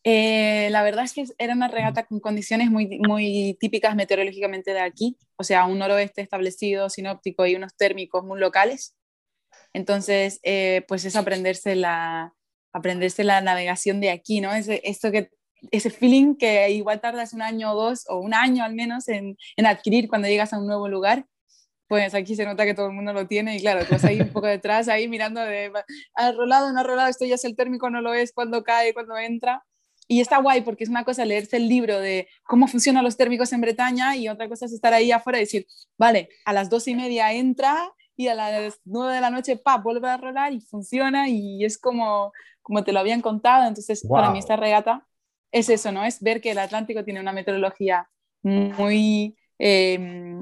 Eh, 0.06 0.68
la 0.72 0.84
verdad 0.84 1.06
es 1.06 1.14
que 1.14 1.26
era 1.38 1.54
una 1.54 1.70
regata 1.70 2.06
con 2.06 2.20
condiciones 2.20 2.70
muy, 2.70 3.00
muy 3.00 3.58
típicas 3.60 3.96
meteorológicamente 3.96 4.74
de 4.74 4.82
aquí, 4.82 5.18
o 5.38 5.44
sea, 5.44 5.66
un 5.66 5.80
noroeste 5.80 6.22
establecido, 6.22 6.90
sinóptico 6.90 7.46
y 7.46 7.56
unos 7.56 7.76
térmicos 7.76 8.24
muy 8.24 8.40
locales. 8.40 8.96
Entonces, 9.74 10.40
eh, 10.44 10.84
pues 10.88 11.06
es 11.06 11.16
aprenderse 11.16 11.76
la, 11.76 12.34
aprenderse 12.74 13.24
la 13.24 13.42
navegación 13.42 14.02
de 14.02 14.12
aquí, 14.12 14.42
¿no? 14.42 14.54
Ese, 14.54 14.82
esto 14.84 15.12
que, 15.12 15.30
ese 15.72 15.90
feeling 15.90 16.36
que 16.36 16.70
igual 16.72 17.00
tardas 17.00 17.34
un 17.34 17.42
año 17.42 17.72
o 17.72 17.76
dos, 17.76 18.06
o 18.10 18.20
un 18.20 18.34
año 18.34 18.64
al 18.64 18.76
menos, 18.76 19.08
en, 19.08 19.38
en 19.56 19.66
adquirir 19.66 20.10
cuando 20.10 20.28
llegas 20.28 20.54
a 20.54 20.60
un 20.60 20.68
nuevo 20.68 20.90
lugar. 20.90 21.26
Pues 21.88 22.14
aquí 22.16 22.36
se 22.36 22.46
nota 22.46 22.66
que 22.66 22.74
todo 22.74 22.88
el 22.88 22.94
mundo 22.94 23.14
lo 23.14 23.28
tiene 23.28 23.56
y 23.56 23.60
claro, 23.62 23.86
tú 23.86 23.96
ahí 24.08 24.20
un 24.22 24.30
poco 24.30 24.48
detrás, 24.48 24.88
ahí 24.88 25.08
mirando 25.08 25.42
de, 25.42 25.72
¿ha 26.16 26.32
rolado, 26.32 26.72
no 26.74 26.80
ha 26.80 26.84
rolado? 26.84 27.10
Esto 27.10 27.26
ya 27.26 27.36
es 27.36 27.46
el 27.46 27.56
térmico, 27.56 27.90
no 27.90 28.02
lo 28.02 28.14
es, 28.14 28.34
cuando 28.34 28.64
cae, 28.64 28.94
cuando 28.94 29.18
entra. 29.18 29.64
Y 30.08 30.22
está 30.22 30.38
guay 30.38 30.62
porque 30.62 30.84
es 30.84 30.90
una 30.90 31.06
cosa 31.06 31.26
leerse 31.26 31.58
el 31.58 31.70
libro 31.70 32.00
de 32.00 32.28
cómo 32.44 32.68
funcionan 32.68 33.04
los 33.04 33.18
térmicos 33.18 33.54
en 33.54 33.62
Bretaña 33.62 34.16
y 34.16 34.28
otra 34.28 34.50
cosa 34.50 34.66
es 34.66 34.74
estar 34.74 34.94
ahí 34.94 35.12
afuera 35.12 35.40
y 35.40 35.42
decir, 35.42 35.66
vale, 35.98 36.30
a 36.46 36.54
las 36.54 36.70
dos 36.70 36.88
y 36.88 36.96
media 36.96 37.32
entra 37.34 37.92
y 38.16 38.28
a 38.28 38.36
las 38.36 38.80
nueve 38.86 39.16
de 39.16 39.22
la 39.22 39.30
noche, 39.30 39.58
pa, 39.58 39.78
vuelve 39.78 40.10
a 40.10 40.18
rolar 40.18 40.54
y 40.54 40.62
funciona 40.62 41.30
y 41.30 41.64
es 41.66 41.78
como, 41.78 42.32
como 42.62 42.84
te 42.84 42.92
lo 42.92 43.00
habían 43.00 43.22
contado. 43.22 43.68
Entonces, 43.68 44.06
para 44.08 44.30
mí 44.32 44.40
esta 44.40 44.56
regata 44.56 45.08
es 45.52 45.70
eso, 45.70 45.92
¿no? 45.92 46.04
Es 46.04 46.22
ver 46.22 46.42
que 46.42 46.52
el 46.52 46.60
Atlántico 46.60 47.04
tiene 47.04 47.20
una 47.20 47.32
meteorología 47.32 48.10
muy 48.42 49.38
eh, 49.58 50.42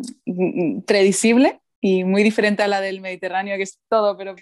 predecible 0.88 1.62
y 1.80 2.04
muy 2.04 2.24
diferente 2.24 2.64
a 2.64 2.68
la 2.68 2.82
del 2.82 3.02
Mediterráneo, 3.02 3.58
que 3.58 3.64
es 3.64 3.80
todo, 3.90 4.18
pero 4.18 4.36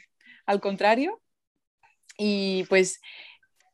al 0.46 0.62
contrario. 0.62 1.22
Y 2.18 2.66
pues 2.70 3.00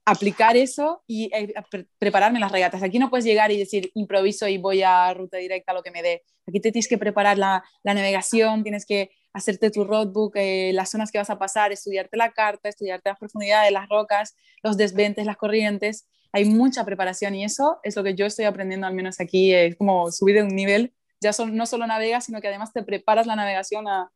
aplicar 0.06 0.56
eso 0.56 1.04
y 1.08 1.30
eh, 1.34 1.54
pre- 1.70 1.88
prepararme 1.98 2.40
las 2.40 2.52
regatas. 2.52 2.84
Aquí 2.84 3.00
no 3.00 3.10
puedes 3.10 3.26
llegar 3.26 3.52
y 3.52 3.58
decir 3.58 3.92
improviso 3.96 4.48
y 4.48 4.58
voy 4.58 4.84
a 4.84 5.14
ruta 5.14 5.38
directa 5.38 5.72
a 5.72 5.76
lo 5.76 5.84
que 5.84 5.92
me 5.92 6.04
dé. 6.04 6.24
Aquí 6.48 6.60
te 6.60 6.72
tienes 6.72 6.88
que 6.88 7.00
preparar 7.00 7.38
la, 7.38 7.64
navegación, 7.84 8.64
tienes 8.64 8.86
que 8.86 9.10
hacerte 9.34 9.72
tu 9.72 9.84
roadbook, 9.84 10.36
eh, 10.36 10.72
las 10.74 10.92
zonas 10.92 11.12
que 11.12 11.18
vas 11.18 11.30
a 11.32 11.40
pasar, 11.40 11.72
estudiarte 11.72 12.18
la 12.18 12.32
carta, 12.32 12.70
estudiarte 12.70 13.10
las 13.10 13.18
profundidades, 13.18 13.72
las 13.72 13.90
rocas, 13.90 14.36
los 14.62 14.78
desventes, 14.78 15.26
las 15.26 15.38
corrientes. 15.38 16.08
Hay 16.32 16.46
mucha 16.46 16.86
preparación 16.86 17.34
y 17.34 17.44
eso 17.44 17.80
es 17.84 17.96
lo 17.96 18.04
que 18.04 18.14
yo 18.14 18.26
estoy 18.28 18.46
aprendiendo 18.46 18.86
al 18.88 18.94
menos 18.94 19.20
aquí, 19.20 19.54
eh, 19.54 19.68
es 19.68 19.76
como 19.76 20.12
subir 20.12 20.36
de 20.36 20.44
un 20.44 20.56
nivel. 20.56 20.94
Ya 21.20 21.34
son, 21.34 21.56
no 21.56 21.66
solo 21.66 21.88
navegas, 21.88 22.26
sino 22.26 22.42
que 22.42 22.48
además 22.48 22.72
te 22.74 22.84
preparas 22.84 23.26
la 23.26 23.36
navegación 23.36 23.88
a 23.88 24.12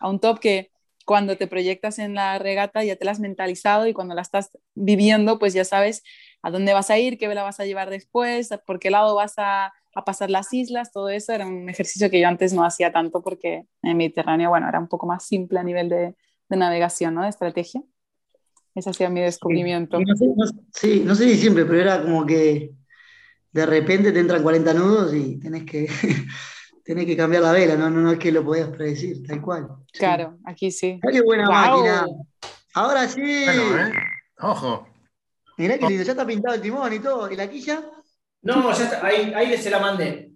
un 0.00 0.18
top 0.18 0.40
que 0.40 0.70
cuando 1.06 1.36
te 1.36 1.46
proyectas 1.46 1.98
en 1.98 2.14
la 2.14 2.38
regata 2.38 2.84
ya 2.84 2.96
te 2.96 3.04
la 3.04 3.12
has 3.12 3.20
mentalizado 3.20 3.86
y 3.86 3.92
cuando 3.92 4.14
la 4.14 4.22
estás 4.22 4.50
viviendo 4.74 5.38
pues 5.38 5.54
ya 5.54 5.64
sabes 5.64 6.02
a 6.42 6.50
dónde 6.50 6.72
vas 6.72 6.90
a 6.90 6.98
ir, 6.98 7.18
qué 7.18 7.28
vela 7.28 7.42
vas 7.42 7.60
a 7.60 7.64
llevar 7.66 7.90
después, 7.90 8.50
por 8.66 8.78
qué 8.78 8.90
lado 8.90 9.14
vas 9.16 9.34
a, 9.38 9.72
a 9.94 10.04
pasar 10.04 10.30
las 10.30 10.52
islas, 10.52 10.92
todo 10.92 11.08
eso 11.10 11.32
era 11.32 11.46
un 11.46 11.68
ejercicio 11.68 12.10
que 12.10 12.20
yo 12.20 12.28
antes 12.28 12.52
no 12.52 12.64
hacía 12.64 12.92
tanto 12.92 13.22
porque 13.22 13.64
en 13.82 13.96
Mediterráneo, 13.96 14.50
bueno, 14.50 14.68
era 14.68 14.78
un 14.78 14.88
poco 14.88 15.06
más 15.06 15.26
simple 15.26 15.58
a 15.58 15.64
nivel 15.64 15.88
de, 15.88 16.14
de 16.48 16.56
navegación, 16.56 17.14
¿no? 17.14 17.22
De 17.22 17.28
estrategia. 17.30 17.82
Ese 18.74 18.90
ha 18.90 18.92
sido 18.92 19.10
mi 19.10 19.20
descubrimiento. 19.20 20.00
Y 20.00 20.04
no 20.04 20.16
sé, 20.16 20.26
no 20.36 20.46
sé- 20.46 20.54
sí, 20.72 21.02
no 21.04 21.14
sé 21.14 21.24
si 21.28 21.36
siempre, 21.38 21.64
pero 21.64 21.80
era 21.80 22.02
como 22.02 22.24
que 22.24 22.70
de 23.52 23.66
repente 23.66 24.12
te 24.12 24.20
entran 24.20 24.42
40 24.42 24.74
nudos 24.74 25.14
y 25.14 25.38
tenés 25.40 25.64
que, 25.64 25.88
tenés 26.90 27.06
que 27.06 27.16
cambiar 27.16 27.44
la 27.44 27.52
vela, 27.52 27.76
no, 27.76 27.88
no, 27.88 28.00
no 28.00 28.10
es 28.10 28.18
que 28.18 28.32
lo 28.32 28.44
podías 28.44 28.68
predecir, 28.68 29.24
tal 29.24 29.40
cual. 29.40 29.68
Sí. 29.92 30.00
Claro, 30.00 30.38
aquí 30.44 30.72
sí. 30.72 30.98
Mirá 31.00 31.12
qué 31.12 31.22
buena 31.22 31.48
máquina. 31.48 32.04
Ahora 32.74 33.06
sí. 33.06 33.44
Bueno, 33.44 33.86
¿eh? 33.86 33.92
Ojo. 34.40 34.88
Mirá 35.56 35.76
lindo, 35.76 36.02
ya 36.02 36.10
está 36.10 36.26
pintado 36.26 36.56
el 36.56 36.60
timón 36.60 36.92
y 36.92 36.98
todo. 36.98 37.30
¿Y 37.30 37.36
la 37.36 37.48
quilla? 37.48 37.84
No, 38.42 38.72
ya 38.72 38.84
está, 38.84 39.06
ahí, 39.06 39.32
ahí 39.36 39.56
se 39.56 39.70
la 39.70 39.78
mandé. 39.78 40.32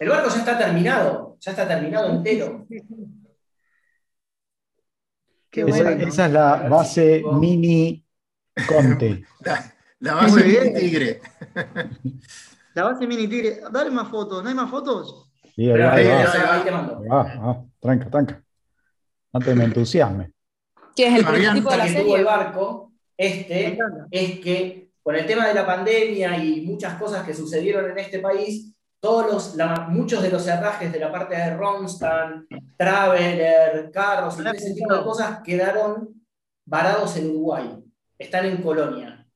El 0.00 0.08
barco 0.08 0.28
ya 0.30 0.38
está 0.38 0.58
terminado, 0.58 1.36
ya 1.38 1.52
está 1.52 1.68
terminado 1.68 2.10
entero. 2.10 2.66
Qué 5.48 5.60
Esa, 5.60 5.82
bueno. 5.84 6.08
esa 6.08 6.26
es 6.26 6.32
la 6.32 6.56
base 6.68 7.22
mini 7.34 8.04
Conte. 8.66 9.24
La, 9.44 9.72
la 10.00 10.14
base 10.14 10.42
bien. 10.42 10.74
tigre. 10.74 11.20
La 12.80 12.86
base 12.92 13.06
mini 13.06 13.26
tigre. 13.28 13.60
Dale 13.70 13.90
más 13.90 14.08
fotos, 14.08 14.42
¿no 14.42 14.48
hay 14.48 14.54
más 14.54 14.70
fotos? 14.70 15.30
Sí, 15.54 15.70
ahí 15.70 15.78
va, 15.80 15.92
ahí, 15.92 16.06
ahí 16.06 16.24
va, 16.24 16.32
ahí- 16.32 16.40
ahí 16.58 16.62
te 16.64 16.70
mando. 16.70 17.02
ah, 17.10 17.62
tranca, 17.80 18.08
tranca. 18.10 18.42
Antes 19.32 19.54
me 19.56 19.64
entusiasme. 19.64 20.32
Que 20.96 21.06
es 21.06 21.14
el 21.18 21.24
prototipo 21.24 21.70
de 21.70 21.76
la 21.76 21.84
tuvo 21.86 21.94
el 21.94 22.02
serie. 22.06 22.24
barco, 22.24 22.92
este, 23.16 23.78
es 24.10 24.40
que 24.40 24.90
con 25.02 25.14
el 25.14 25.26
tema 25.26 25.46
de 25.46 25.54
la 25.54 25.66
pandemia 25.66 26.42
y 26.42 26.62
muchas 26.62 26.94
cosas 26.94 27.24
que 27.24 27.34
sucedieron 27.34 27.90
en 27.90 27.98
este 27.98 28.18
país, 28.20 28.74
todos 28.98 29.30
los, 29.30 29.56
la- 29.56 29.86
muchos 29.88 30.22
de 30.22 30.30
los 30.30 30.46
herrajes 30.46 30.90
de 30.92 30.98
la 31.00 31.12
parte 31.12 31.36
de 31.36 31.56
Ronstan, 31.56 32.46
Traveler, 32.76 33.90
carros 33.92 34.38
y 34.38 34.48
ese 34.56 34.74
tipo 34.74 34.94
de 34.94 35.02
cosas 35.04 35.40
quedaron 35.44 36.08
varados 36.66 37.16
en 37.16 37.30
Uruguay. 37.30 37.78
Están 38.18 38.46
en 38.46 38.62
Colonia. 38.62 39.26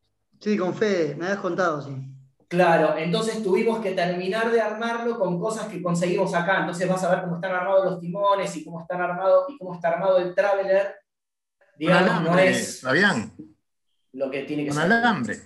Sí, 0.41 0.57
con 0.57 0.75
Fede, 0.75 1.15
me 1.15 1.27
habías 1.27 1.41
contado, 1.41 1.81
sí. 1.83 2.11
Claro, 2.49 2.97
entonces 2.97 3.43
tuvimos 3.43 3.81
que 3.81 3.93
terminar 3.93 4.51
de 4.51 4.61
armarlo 4.61 5.19
con 5.19 5.41
cosas 5.41 5.67
que 5.69 5.83
conseguimos 5.83 6.35
acá. 6.35 6.61
Entonces 6.61 6.89
vas 6.89 7.03
a 7.05 7.11
ver 7.11 7.23
cómo 7.25 7.37
están 7.37 7.53
armados 7.53 7.85
los 7.87 8.01
timones 8.01 8.55
y 8.57 8.65
cómo 8.65 8.81
están 8.81 9.01
armados 9.01 9.47
y 9.49 9.59
cómo 9.59 9.75
está 9.75 9.89
armado 9.89 10.19
el 10.19 10.35
Traveler. 10.35 10.95
Digamos, 11.77 12.07
no 12.07 12.11
alambre, 12.19 12.51
es 12.51 12.81
Fabián. 12.81 13.33
lo 14.13 14.31
que 14.31 14.43
tiene 14.45 14.65
que 14.65 14.69
Con 14.71 14.79
ser. 14.83 14.93
alambre. 14.93 15.41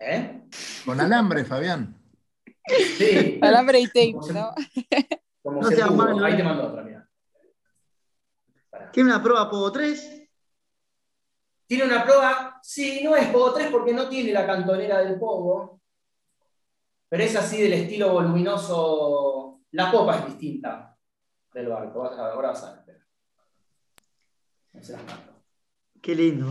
¿Eh? 0.00 0.42
Con 0.84 1.00
alambre, 1.00 1.44
Fabián. 1.44 1.94
Sí. 2.66 3.38
Alambre 3.40 3.80
y 3.80 3.86
tape, 3.86 4.14
¿no? 4.32 4.52
Como 5.42 5.62
No 5.62 5.68
se 5.68 5.84
malo, 5.84 6.24
Ahí 6.24 6.34
eh. 6.34 6.36
te 6.36 6.42
mando 6.42 6.66
otra, 6.66 6.82
mira. 6.82 7.08
Tiene 8.92 9.10
una 9.10 9.22
prueba 9.22 9.48
Pogo 9.50 9.70
3. 9.72 10.22
¿Tiene 11.66 11.84
una 11.84 12.04
prueba? 12.04 12.58
Sí, 12.62 13.00
no 13.04 13.14
es 13.14 13.28
Pogo 13.28 13.52
3 13.54 13.68
porque 13.70 13.92
no 13.92 14.08
tiene 14.08 14.32
la 14.32 14.46
cantonera 14.46 14.98
del 14.98 15.18
Pogo. 15.18 15.77
Pero 17.08 17.22
es 17.22 17.36
así 17.36 17.62
del 17.62 17.72
estilo 17.72 18.12
voluminoso. 18.12 19.60
La 19.72 19.90
popa 19.90 20.18
es 20.18 20.26
distinta 20.26 20.96
del 21.52 21.68
barco. 21.68 22.04
Ahora 22.04 22.48
vas 22.48 22.64
a 22.64 22.84
ver. 22.86 23.00
No 24.72 24.82
se 24.82 24.92
las. 24.92 25.02
Qué 26.00 26.14
lindo. 26.14 26.46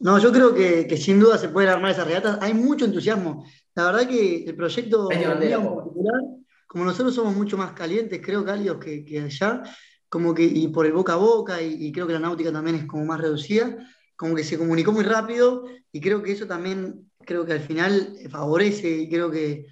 No, 0.00 0.18
yo 0.18 0.32
creo 0.32 0.54
que, 0.54 0.86
que 0.86 0.96
sin 0.96 1.18
duda 1.18 1.38
se 1.38 1.48
pueden 1.48 1.70
armar 1.70 1.90
esas 1.90 2.06
regatas. 2.06 2.38
Hay 2.40 2.54
mucho 2.54 2.84
entusiasmo. 2.84 3.44
La 3.74 3.84
verdad 3.84 4.08
que 4.08 4.44
el 4.44 4.56
proyecto 4.56 5.10
en 5.10 5.22
particular, 5.22 6.20
como 6.66 6.84
nosotros 6.84 7.14
somos 7.14 7.34
mucho 7.34 7.56
más 7.56 7.72
calientes, 7.72 8.20
creo 8.24 8.44
cálidos 8.44 8.78
que, 8.78 9.04
que 9.04 9.20
allá, 9.20 9.62
como 10.08 10.34
que, 10.34 10.42
y 10.42 10.68
por 10.68 10.84
el 10.84 10.92
boca 10.92 11.12
a 11.12 11.16
boca, 11.16 11.62
y, 11.62 11.86
y 11.86 11.92
creo 11.92 12.06
que 12.06 12.12
la 12.12 12.18
náutica 12.18 12.52
también 12.52 12.76
es 12.76 12.86
como 12.86 13.04
más 13.04 13.20
reducida, 13.20 13.76
como 14.16 14.34
que 14.34 14.42
se 14.42 14.58
comunicó 14.58 14.90
muy 14.90 15.04
rápido, 15.04 15.64
y 15.92 16.00
creo 16.00 16.22
que 16.22 16.32
eso 16.32 16.46
también, 16.46 17.08
creo 17.28 17.44
que 17.44 17.52
al 17.52 17.60
final 17.60 18.16
favorece, 18.30 18.88
y 18.88 19.08
creo 19.10 19.30
que 19.30 19.66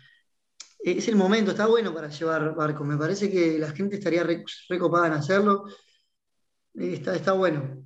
es 0.78 1.08
el 1.08 1.16
momento, 1.16 1.52
está 1.52 1.66
bueno 1.66 1.94
para 1.94 2.08
llevar 2.10 2.54
barcos. 2.54 2.86
Me 2.86 2.98
parece 2.98 3.30
que 3.30 3.58
la 3.58 3.70
gente 3.70 3.96
estaría 3.96 4.22
re- 4.22 4.44
recopada 4.68 5.06
en 5.06 5.14
hacerlo. 5.14 5.64
Eh, 6.74 6.92
Está, 6.92 7.16
está 7.16 7.32
bueno. 7.32 7.82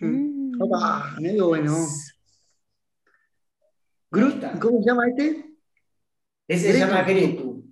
Mm. 0.00 0.60
Opa, 0.60 1.16
medio 1.18 1.48
bueno. 1.48 1.74
Groot, 4.10 4.58
¿Cómo 4.60 4.82
se 4.82 4.86
llama 4.90 5.08
este? 5.08 5.54
Ese 6.46 6.72
se 6.72 6.78
llama 6.78 7.02
Gretu. 7.04 7.64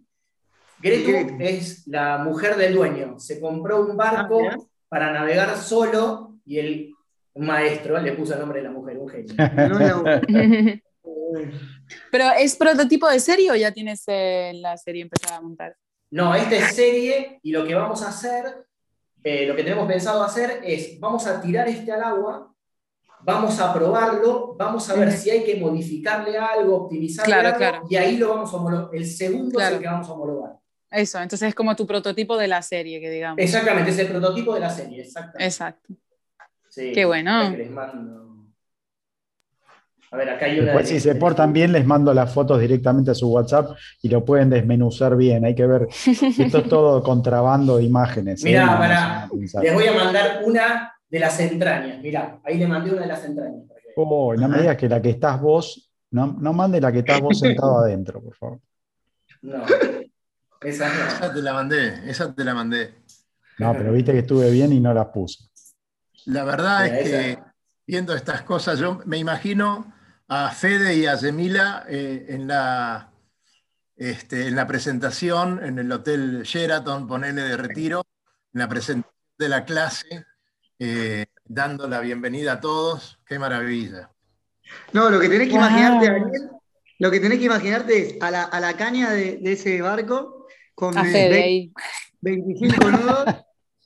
Gretu 0.81 1.11
Gretu. 1.11 1.35
es 1.41 1.87
la 1.87 2.19
mujer 2.25 2.57
del 2.57 2.75
dueño. 2.75 3.19
Se 3.19 3.39
compró 3.39 3.83
un 3.85 3.97
barco 3.99 4.41
Ah, 4.51 4.57
para 4.89 5.13
navegar 5.13 5.57
solo 5.59 6.39
y 6.47 6.59
el 6.59 6.95
maestro 7.37 7.99
le 8.01 8.13
puso 8.13 8.35
el 8.35 8.41
nombre 8.41 8.59
de 8.61 8.65
la 8.65 8.71
mujer, 8.73 8.99
un 8.99 9.09
genio. 9.09 9.35
Un- 10.03 10.81
¿Pero 12.11 12.25
es 12.39 12.57
prototipo 12.57 13.09
de 13.09 13.21
serie 13.21 13.51
o 13.51 13.55
ya 13.55 13.73
tienes 13.73 14.03
eh, 14.07 14.53
la 14.55 14.77
serie 14.77 15.03
empezada 15.03 15.37
a 15.37 15.41
montar? 15.41 15.77
No, 16.11 16.35
esta 16.35 16.57
es 16.57 16.75
serie 16.75 17.39
y 17.43 17.53
lo 17.53 17.65
que 17.65 17.75
vamos 17.75 18.03
a 18.03 18.09
hacer, 18.09 18.67
eh, 19.23 19.47
lo 19.47 19.55
que 19.57 19.63
tenemos 19.63 19.87
pensado 19.87 20.23
hacer 20.23 20.61
es, 20.65 20.99
vamos 21.01 21.27
a 21.27 21.41
tirar 21.41 21.69
este 21.69 21.93
al 21.93 22.03
agua, 22.03 22.53
vamos 23.23 23.59
a 23.61 23.73
probarlo, 23.73 24.55
vamos 24.59 24.89
a 24.91 24.95
ver 24.95 25.13
si 25.13 25.31
hay 25.31 25.45
que 25.45 25.57
modificarle 25.57 26.37
algo, 26.37 26.85
optimizarle 26.85 27.33
Claro, 27.33 27.49
algo, 27.49 27.59
claro. 27.59 27.83
y 27.89 27.97
ahí 27.97 28.17
lo 28.17 28.31
vamos 28.31 28.53
a 28.53 28.57
homologar. 28.57 28.91
El 28.95 29.07
segundo 29.07 29.49
es 29.51 29.55
Claro. 29.55 29.77
el 29.77 29.83
que 29.83 29.89
vamos 29.89 30.09
a 30.09 30.13
homologar. 30.13 30.53
Eso, 30.91 31.21
entonces 31.21 31.49
es 31.49 31.55
como 31.55 31.77
tu 31.77 31.87
prototipo 31.87 32.37
de 32.37 32.49
la 32.49 32.63
serie, 32.63 33.01
que 33.01 33.09
digamos. 33.11 33.39
Exactamente, 33.39 33.91
es 33.91 33.99
el 33.99 34.09
prototipo 34.09 34.55
de 34.55 34.61
la 34.61 34.71
serie, 34.71 35.03
exactamente. 35.03 35.45
Exacto. 35.45 35.95
Sí, 36.71 36.93
Qué 36.95 37.05
bueno. 37.05 37.43
espera 37.43 37.57
que 37.57 37.63
les 37.65 37.71
mando. 37.73 38.27
A 40.13 40.17
ver, 40.17 40.31
acá 40.31 40.47
hay 40.47 40.59
una. 40.59 40.67
Después, 40.73 40.89
de- 40.89 40.95
si 40.95 41.01
se 41.01 41.15
portan 41.17 41.53
bien, 41.53 41.71
les 41.73 41.85
mando 41.87 42.13
las 42.15 42.33
fotos 42.33 42.61
directamente 42.61 43.11
a 43.13 43.15
su 43.15 43.29
WhatsApp 43.29 43.77
y 44.03 44.09
lo 44.09 44.25
pueden 44.25 44.51
desmenuzar 44.51 45.17
bien. 45.17 45.45
Hay 45.45 45.55
que 45.55 45.67
ver. 45.67 45.87
Esto 45.91 46.59
es 46.59 46.69
todo 46.69 47.03
contrabando 47.03 47.77
de 47.77 47.85
imágenes. 47.85 48.43
¿eh? 48.43 48.49
Mirá, 48.49 48.67
No, 48.67 48.73
no 48.73 48.79
pará. 48.79 48.97
se 48.97 49.05
van 49.05 49.23
a 49.25 49.29
pensar. 49.31 49.63
Les 49.63 49.75
voy 49.75 49.87
a 49.87 49.93
mandar 49.93 50.41
una 50.45 50.93
de 51.09 51.19
las 51.21 51.39
entrañas. 51.41 52.01
Mirá, 52.03 52.41
ahí 52.45 52.59
le 52.59 52.67
mandé 52.67 52.91
una 52.93 53.03
de 53.03 53.09
las 53.09 53.25
entrañas. 53.25 53.63
para. 53.69 53.81
Oh, 53.97 54.35
no 54.35 54.49
me 54.49 54.59
digas 54.61 54.77
que 54.77 54.89
la 54.89 55.03
que 55.03 55.11
estás 55.11 55.41
vos, 55.41 55.93
no, 56.13 56.37
no 56.41 56.53
mande 56.53 56.81
la 56.81 56.91
que 56.91 57.01
estás 57.01 57.21
vos 57.21 57.39
sentado 57.39 57.79
adentro, 57.85 58.21
por 58.23 58.35
favor. 58.37 58.61
No, 59.43 59.63
esa 60.63 60.89
no. 60.89 61.07
Esa 61.09 61.33
te 61.33 61.43
la 61.43 61.53
mandé, 61.53 62.11
esa 62.11 62.35
te 62.35 62.45
la 62.45 62.55
mandé. 62.55 62.95
No, 63.59 63.73
pero 63.75 63.93
viste 63.93 64.13
que 64.13 64.21
estuve 64.21 64.51
bien 64.51 64.73
y 64.73 64.81
no 64.81 64.93
las 64.95 65.07
puse. 65.09 65.45
La 66.27 66.45
verdad 66.45 66.85
Mira, 66.85 66.99
es 67.01 67.09
que 67.09 67.31
esa. 67.33 67.55
viendo 67.87 68.15
estas 68.15 68.43
cosas, 68.43 68.79
yo 68.79 69.01
me 69.07 69.19
imagino 69.19 69.93
a 70.29 70.51
Fede 70.51 70.95
y 70.95 71.07
a 71.07 71.17
Yemila 71.17 71.85
eh, 71.89 72.27
en, 72.29 72.47
la, 72.47 73.11
este, 73.97 74.47
en 74.49 74.57
la 74.57 74.67
presentación 74.67 75.65
en 75.65 75.79
el 75.79 75.91
Hotel 75.91 76.43
Sheraton, 76.43 77.07
ponele 77.07 77.43
de 77.43 77.57
retiro, 77.57 78.05
en 78.53 78.61
la 78.61 78.69
presentación 78.69 79.15
de 79.39 79.49
la 79.49 79.65
clase, 79.65 80.25
eh, 80.79 81.27
dando 81.45 81.89
la 81.89 82.01
bienvenida 82.01 82.53
a 82.55 82.61
todos. 82.61 83.19
Qué 83.27 83.39
maravilla. 83.39 84.11
No, 84.93 85.11
lo 85.11 85.19
que 85.19 85.29
tenés 85.29 85.49
que 85.49 85.55
Wow. 85.55 85.63
imaginarte, 85.67 86.07
Daniel, 86.07 86.51
lo 86.99 87.11
que 87.11 87.21
tenés 87.21 87.39
que 87.39 87.45
imaginarte 87.47 87.99
es 88.17 88.23
a 88.23 88.31
la, 88.31 88.43
a 88.45 88.61
la 88.61 88.77
caña 88.77 89.11
de, 89.11 89.39
de 89.39 89.53
ese 89.53 89.81
barco 89.83 90.47
con 90.75 90.97
A 90.97 91.03
eh, 91.09 91.13
Fede 91.13 91.29
20 91.31 91.43
ahí. 91.43 91.73
25 92.21 92.91
nudos, 92.91 93.25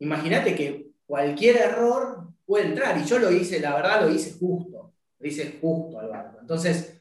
imagínate 0.00 0.54
que 0.54 0.88
cualquier 1.06 1.56
error 1.56 2.28
puede 2.44 2.66
entrar. 2.66 2.98
Y 2.98 3.04
yo 3.04 3.18
lo 3.18 3.30
hice, 3.30 3.60
la 3.60 3.74
verdad, 3.74 4.02
lo 4.02 4.10
hice 4.10 4.36
justo. 4.38 4.92
Lo 5.20 5.26
hice 5.28 5.58
justo 5.60 5.98
al 6.00 6.08
barco. 6.08 6.38
Entonces, 6.40 7.00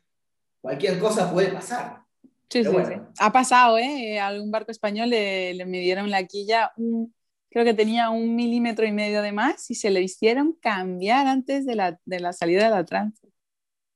cualquier 0.61 0.99
cosa 0.99 1.31
puede 1.31 1.49
pasar. 1.49 2.01
Sí, 2.49 2.59
Pero 2.59 2.69
sí, 2.71 2.77
bueno. 2.77 2.89
sí. 3.13 3.13
Ha 3.19 3.31
pasado, 3.31 3.77
¿eh? 3.77 4.19
A 4.19 4.27
algún 4.27 4.51
barco 4.51 4.71
español 4.71 5.09
le, 5.09 5.53
le 5.53 5.65
midieron 5.65 6.09
la 6.09 6.23
quilla, 6.25 6.71
un- 6.77 7.13
creo 7.49 7.65
que 7.65 7.73
tenía 7.73 8.09
un 8.09 8.35
milímetro 8.35 8.85
y 8.85 8.91
medio 8.91 9.21
de 9.21 9.31
más 9.31 9.69
y 9.69 9.75
se 9.75 9.89
le 9.89 10.01
hicieron 10.01 10.53
cambiar 10.53 11.27
antes 11.27 11.65
de 11.65 11.75
la, 11.75 11.99
de 12.05 12.19
la 12.19 12.33
salida 12.33 12.65
de 12.65 12.69
la 12.69 12.85
trance. 12.85 13.27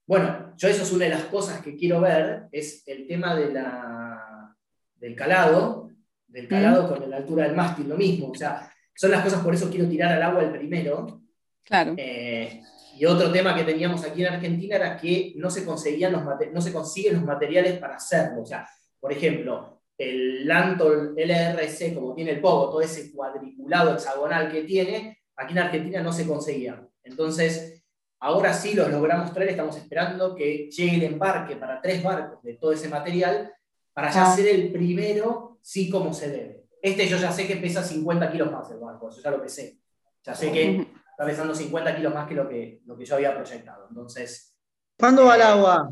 Bueno, 0.08 0.54
yo 0.58 0.68
eso 0.68 0.84
es 0.84 0.92
una 0.92 1.06
de 1.06 1.12
las 1.12 1.26
cosas 1.26 1.62
que 1.62 1.76
quiero 1.76 2.02
ver, 2.02 2.48
es 2.52 2.84
el 2.88 3.08
tema 3.08 3.36
de 3.36 3.54
la, 3.54 4.56
del 4.96 5.16
calado, 5.16 5.90
del 6.28 6.48
calado 6.48 6.88
con 6.90 7.10
la 7.10 7.18
altura 7.18 7.46
del 7.46 7.56
mástil, 7.56 7.88
lo 7.88 7.98
mismo. 7.98 8.30
O 8.30 8.36
sea, 8.36 8.72
son 8.94 9.12
las 9.12 9.24
cosas, 9.24 9.42
por 9.42 9.54
eso 9.54 9.70
quiero 9.70 9.88
tirar 9.88 10.12
al 10.12 10.22
agua 10.22 10.44
el 10.44 10.52
primero. 10.52 11.22
Claro. 11.64 11.94
Eh, 11.98 12.62
y 12.98 13.06
otro 13.06 13.32
tema 13.32 13.56
que 13.56 13.64
teníamos 13.64 14.04
aquí 14.04 14.24
en 14.24 14.34
Argentina 14.34 14.76
era 14.76 14.98
que 14.98 15.34
no 15.38 15.50
se, 15.50 15.66
conseguían 15.66 16.12
los 16.12 16.24
no 16.52 16.62
se 16.62 16.74
consiguen 16.74 17.16
los 17.16 17.24
materiales 17.24 17.80
para 17.80 17.96
hacerlo. 17.96 18.42
O 18.42 18.46
sea, 18.46 18.68
por 19.00 19.12
ejemplo, 19.12 19.81
el 19.98 20.48
Lantol 20.48 21.14
LRC, 21.18 21.94
como 21.94 22.14
tiene 22.16 22.32
el 22.32 22.42
Pogo, 22.42 22.70
todo 22.70 22.82
ese 22.82 23.12
cuadriculado 23.12 23.94
hexagonal 23.94 24.52
que 24.52 24.64
tiene, 24.64 25.20
aquí 25.36 25.54
en 25.54 25.60
Argentina 25.60 26.02
no 26.02 26.12
se 26.12 26.28
conseguía. 26.28 26.84
Entonces, 27.04 27.84
ahora 28.20 28.54
sí 28.54 28.74
los 28.74 28.90
logramos 28.90 29.34
traer, 29.34 29.50
estamos 29.52 29.78
esperando 29.78 30.36
que 30.36 30.70
llegue 30.72 30.96
el 30.98 31.04
embarque 31.04 31.56
para 31.56 31.82
tres 31.82 32.02
barcos 32.04 32.42
de 32.44 32.56
todo 32.56 32.72
ese 32.74 32.90
material, 32.90 33.54
para 33.94 34.10
ya 34.12 34.32
Ah. 34.32 34.36
ser 34.36 34.48
el 34.48 34.72
primero, 34.72 35.60
sí 35.62 35.90
como 35.90 36.14
se 36.14 36.30
debe. 36.30 36.66
Este 36.82 37.08
yo 37.08 37.18
ya 37.18 37.32
sé 37.32 37.46
que 37.46 37.58
pesa 37.58 37.84
50 37.84 38.32
kilos 38.32 38.52
más 38.52 38.72
el 38.72 38.80
barco, 38.80 39.10
eso 39.10 39.22
ya 39.22 39.30
lo 39.32 39.42
pesé. 39.42 39.78
Ya 40.24 40.34
sé 40.34 40.52
que 40.52 40.88
está 41.12 41.26
pesando 41.26 41.54
50 41.54 41.96
kilos 41.96 42.14
más 42.14 42.28
que 42.28 42.34
lo 42.36 42.48
que, 42.50 42.82
lo 42.86 42.98
que 42.98 43.06
yo 43.06 43.16
había 43.16 43.36
proyectado. 43.36 43.86
Entonces, 43.90 44.56
¿Cuándo 44.98 45.26
va 45.26 45.36
el 45.36 45.42
agua? 45.42 45.90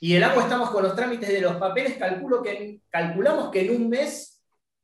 Y 0.00 0.14
el 0.14 0.22
agua 0.24 0.44
estamos 0.44 0.70
con 0.70 0.82
los 0.82 0.94
trámites 0.94 1.28
de 1.28 1.40
los 1.40 1.56
papeles, 1.56 1.94
calculo 1.96 2.42
que, 2.42 2.80
calculamos 2.88 3.50
que 3.50 3.62
en 3.66 3.76
un 3.82 3.88
mes 3.88 4.42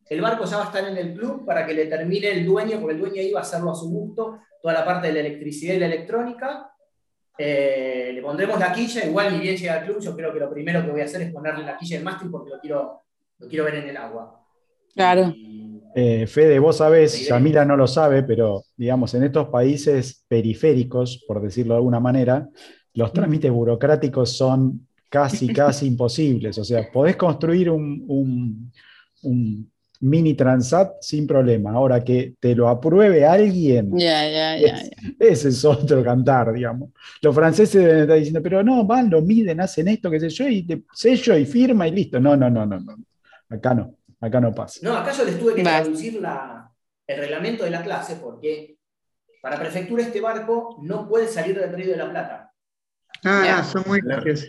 el 0.08 0.20
barco 0.20 0.44
ya 0.44 0.56
va 0.58 0.64
a 0.64 0.66
estar 0.66 0.84
en 0.86 0.96
el 0.98 1.14
club 1.14 1.46
para 1.46 1.66
que 1.66 1.72
le 1.72 1.86
termine 1.86 2.28
el 2.30 2.44
dueño, 2.44 2.78
porque 2.80 2.94
el 2.94 3.00
dueño 3.00 3.22
iba 3.22 3.40
a 3.40 3.42
hacerlo 3.42 3.70
a 3.70 3.74
su 3.74 3.88
gusto, 3.88 4.38
toda 4.60 4.74
la 4.74 4.84
parte 4.84 5.06
de 5.08 5.14
la 5.14 5.20
electricidad 5.20 5.74
y 5.74 5.78
la 5.78 5.86
electrónica. 5.86 6.70
Eh, 7.38 8.10
le 8.14 8.22
pondremos 8.22 8.58
la 8.60 8.72
quilla, 8.72 9.04
igual 9.06 9.32
ni 9.32 9.40
bien 9.40 9.56
llega 9.56 9.80
al 9.80 9.84
club, 9.86 10.00
yo 10.00 10.14
creo 10.14 10.32
que 10.32 10.38
lo 10.40 10.50
primero 10.50 10.84
que 10.84 10.90
voy 10.90 11.00
a 11.00 11.04
hacer 11.04 11.22
es 11.22 11.32
ponerle 11.32 11.64
la 11.64 11.76
quilla 11.76 11.96
del 11.96 12.04
mástil 12.04 12.30
porque 12.30 12.50
lo 12.50 12.60
quiero, 12.60 13.02
lo 13.38 13.48
quiero 13.48 13.64
ver 13.64 13.76
en 13.76 13.88
el 13.88 13.96
agua. 13.96 14.40
Claro. 14.94 15.32
Y- 15.34 15.62
Eh, 15.96 16.26
Fede, 16.26 16.58
vos 16.58 16.78
sabés, 16.78 17.24
Yamila 17.28 17.64
no 17.64 17.76
lo 17.76 17.86
sabe, 17.86 18.24
pero 18.24 18.64
digamos, 18.76 19.14
en 19.14 19.22
estos 19.22 19.46
países 19.46 20.24
periféricos, 20.26 21.24
por 21.26 21.40
decirlo 21.40 21.74
de 21.74 21.78
alguna 21.78 22.00
manera, 22.00 22.48
los 22.94 23.12
trámites 23.12 23.52
burocráticos 23.52 24.36
son 24.36 24.88
casi, 25.14 25.52
casi 25.52 25.86
imposibles. 25.86 26.58
O 26.58 26.64
sea, 26.64 26.90
podés 26.90 27.16
construir 27.16 27.70
un, 27.70 28.04
un- 28.08 28.72
un 29.22 29.70
mini 30.00 30.34
transat 30.34 30.96
sin 31.00 31.26
problema. 31.26 31.70
Ahora 31.72 32.02
que 32.02 32.34
te 32.40 32.54
lo 32.54 32.68
apruebe 32.68 33.24
alguien, 33.24 33.90
Ya, 33.96 34.28
ya, 34.28 34.56
ya, 34.58 34.82
ya. 34.82 34.90
ese 35.18 35.48
es 35.48 35.64
otro 35.64 36.02
cantar, 36.04 36.52
digamos. 36.52 36.90
Los 37.22 37.34
franceses 37.34 37.82
deben 37.82 38.00
estar 38.02 38.16
diciendo, 38.18 38.42
pero 38.42 38.62
no, 38.62 38.84
van, 38.84 39.08
lo 39.08 39.22
miden, 39.22 39.60
hacen 39.60 39.88
esto, 39.88 40.10
qué 40.10 40.20
sé 40.20 40.28
yo, 40.28 40.48
y 40.48 40.62
te 40.66 40.82
sello 40.92 41.36
y 41.38 41.46
firma 41.46 41.86
y 41.88 41.92
listo. 41.92 42.20
No, 42.20 42.36
no, 42.36 42.50
no, 42.50 42.66
no, 42.66 42.80
no. 42.80 42.96
Acá 43.48 43.72
no, 43.74 43.94
acá 44.20 44.40
no 44.40 44.52
pasa. 44.54 44.80
No, 44.82 44.94
acá 44.96 45.12
yo 45.12 45.24
les 45.24 45.38
tuve 45.38 45.54
que 45.54 45.62
Vale. 45.62 45.82
traducir 45.84 46.20
la- 46.20 46.70
el 47.06 47.18
reglamento 47.18 47.64
de 47.64 47.70
la 47.70 47.82
clase 47.82 48.16
porque 48.16 48.76
para 49.40 49.58
prefectura 49.58 50.02
este 50.02 50.20
barco 50.20 50.78
no 50.82 51.06
puede 51.08 51.28
salir 51.28 51.58
del 51.58 51.72
Río 51.72 51.90
de 51.92 51.96
la 51.98 52.10
Plata. 52.10 52.50
Ah, 53.24 53.62
son 53.70 53.84
muy 53.86 54.00
graciosos. 54.00 54.48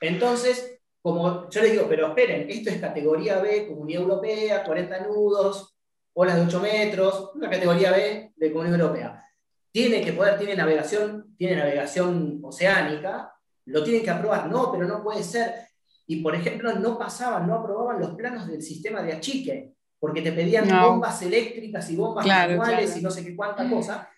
Entonces, 0.00 0.80
como 1.00 1.48
yo 1.50 1.62
les 1.62 1.72
digo, 1.72 1.86
pero 1.88 2.08
esperen, 2.08 2.50
esto 2.50 2.70
es 2.70 2.80
categoría 2.80 3.38
B, 3.38 3.68
Comunidad 3.68 4.02
Europea, 4.02 4.64
40 4.64 5.06
nudos, 5.06 5.76
olas 6.14 6.36
de 6.36 6.42
8 6.42 6.60
metros, 6.60 7.30
una 7.34 7.48
categoría 7.48 7.92
B 7.92 8.32
de 8.34 8.52
Comunidad 8.52 8.80
Europea. 8.80 9.24
Tiene 9.70 10.02
que 10.02 10.12
poder, 10.12 10.38
tiene 10.38 10.56
navegación, 10.56 11.34
tiene 11.36 11.56
navegación 11.56 12.40
oceánica, 12.42 13.32
lo 13.66 13.84
tienen 13.84 14.02
que 14.02 14.10
aprobar, 14.10 14.48
no, 14.48 14.72
pero 14.72 14.86
no 14.86 15.02
puede 15.02 15.22
ser. 15.22 15.68
Y 16.06 16.22
por 16.22 16.34
ejemplo, 16.34 16.72
no 16.74 16.98
pasaban, 16.98 17.46
no 17.46 17.54
aprobaban 17.54 18.00
los 18.00 18.14
planos 18.14 18.48
del 18.48 18.62
sistema 18.62 19.02
de 19.02 19.12
achique, 19.12 19.74
porque 19.98 20.22
te 20.22 20.32
pedían 20.32 20.68
bombas 20.68 21.22
eléctricas 21.22 21.90
y 21.90 21.96
bombas 21.96 22.26
manuales 22.26 22.96
y 22.96 23.02
no 23.02 23.10
sé 23.10 23.24
qué 23.24 23.36
cuánta 23.36 23.68
cosa. 23.68 24.08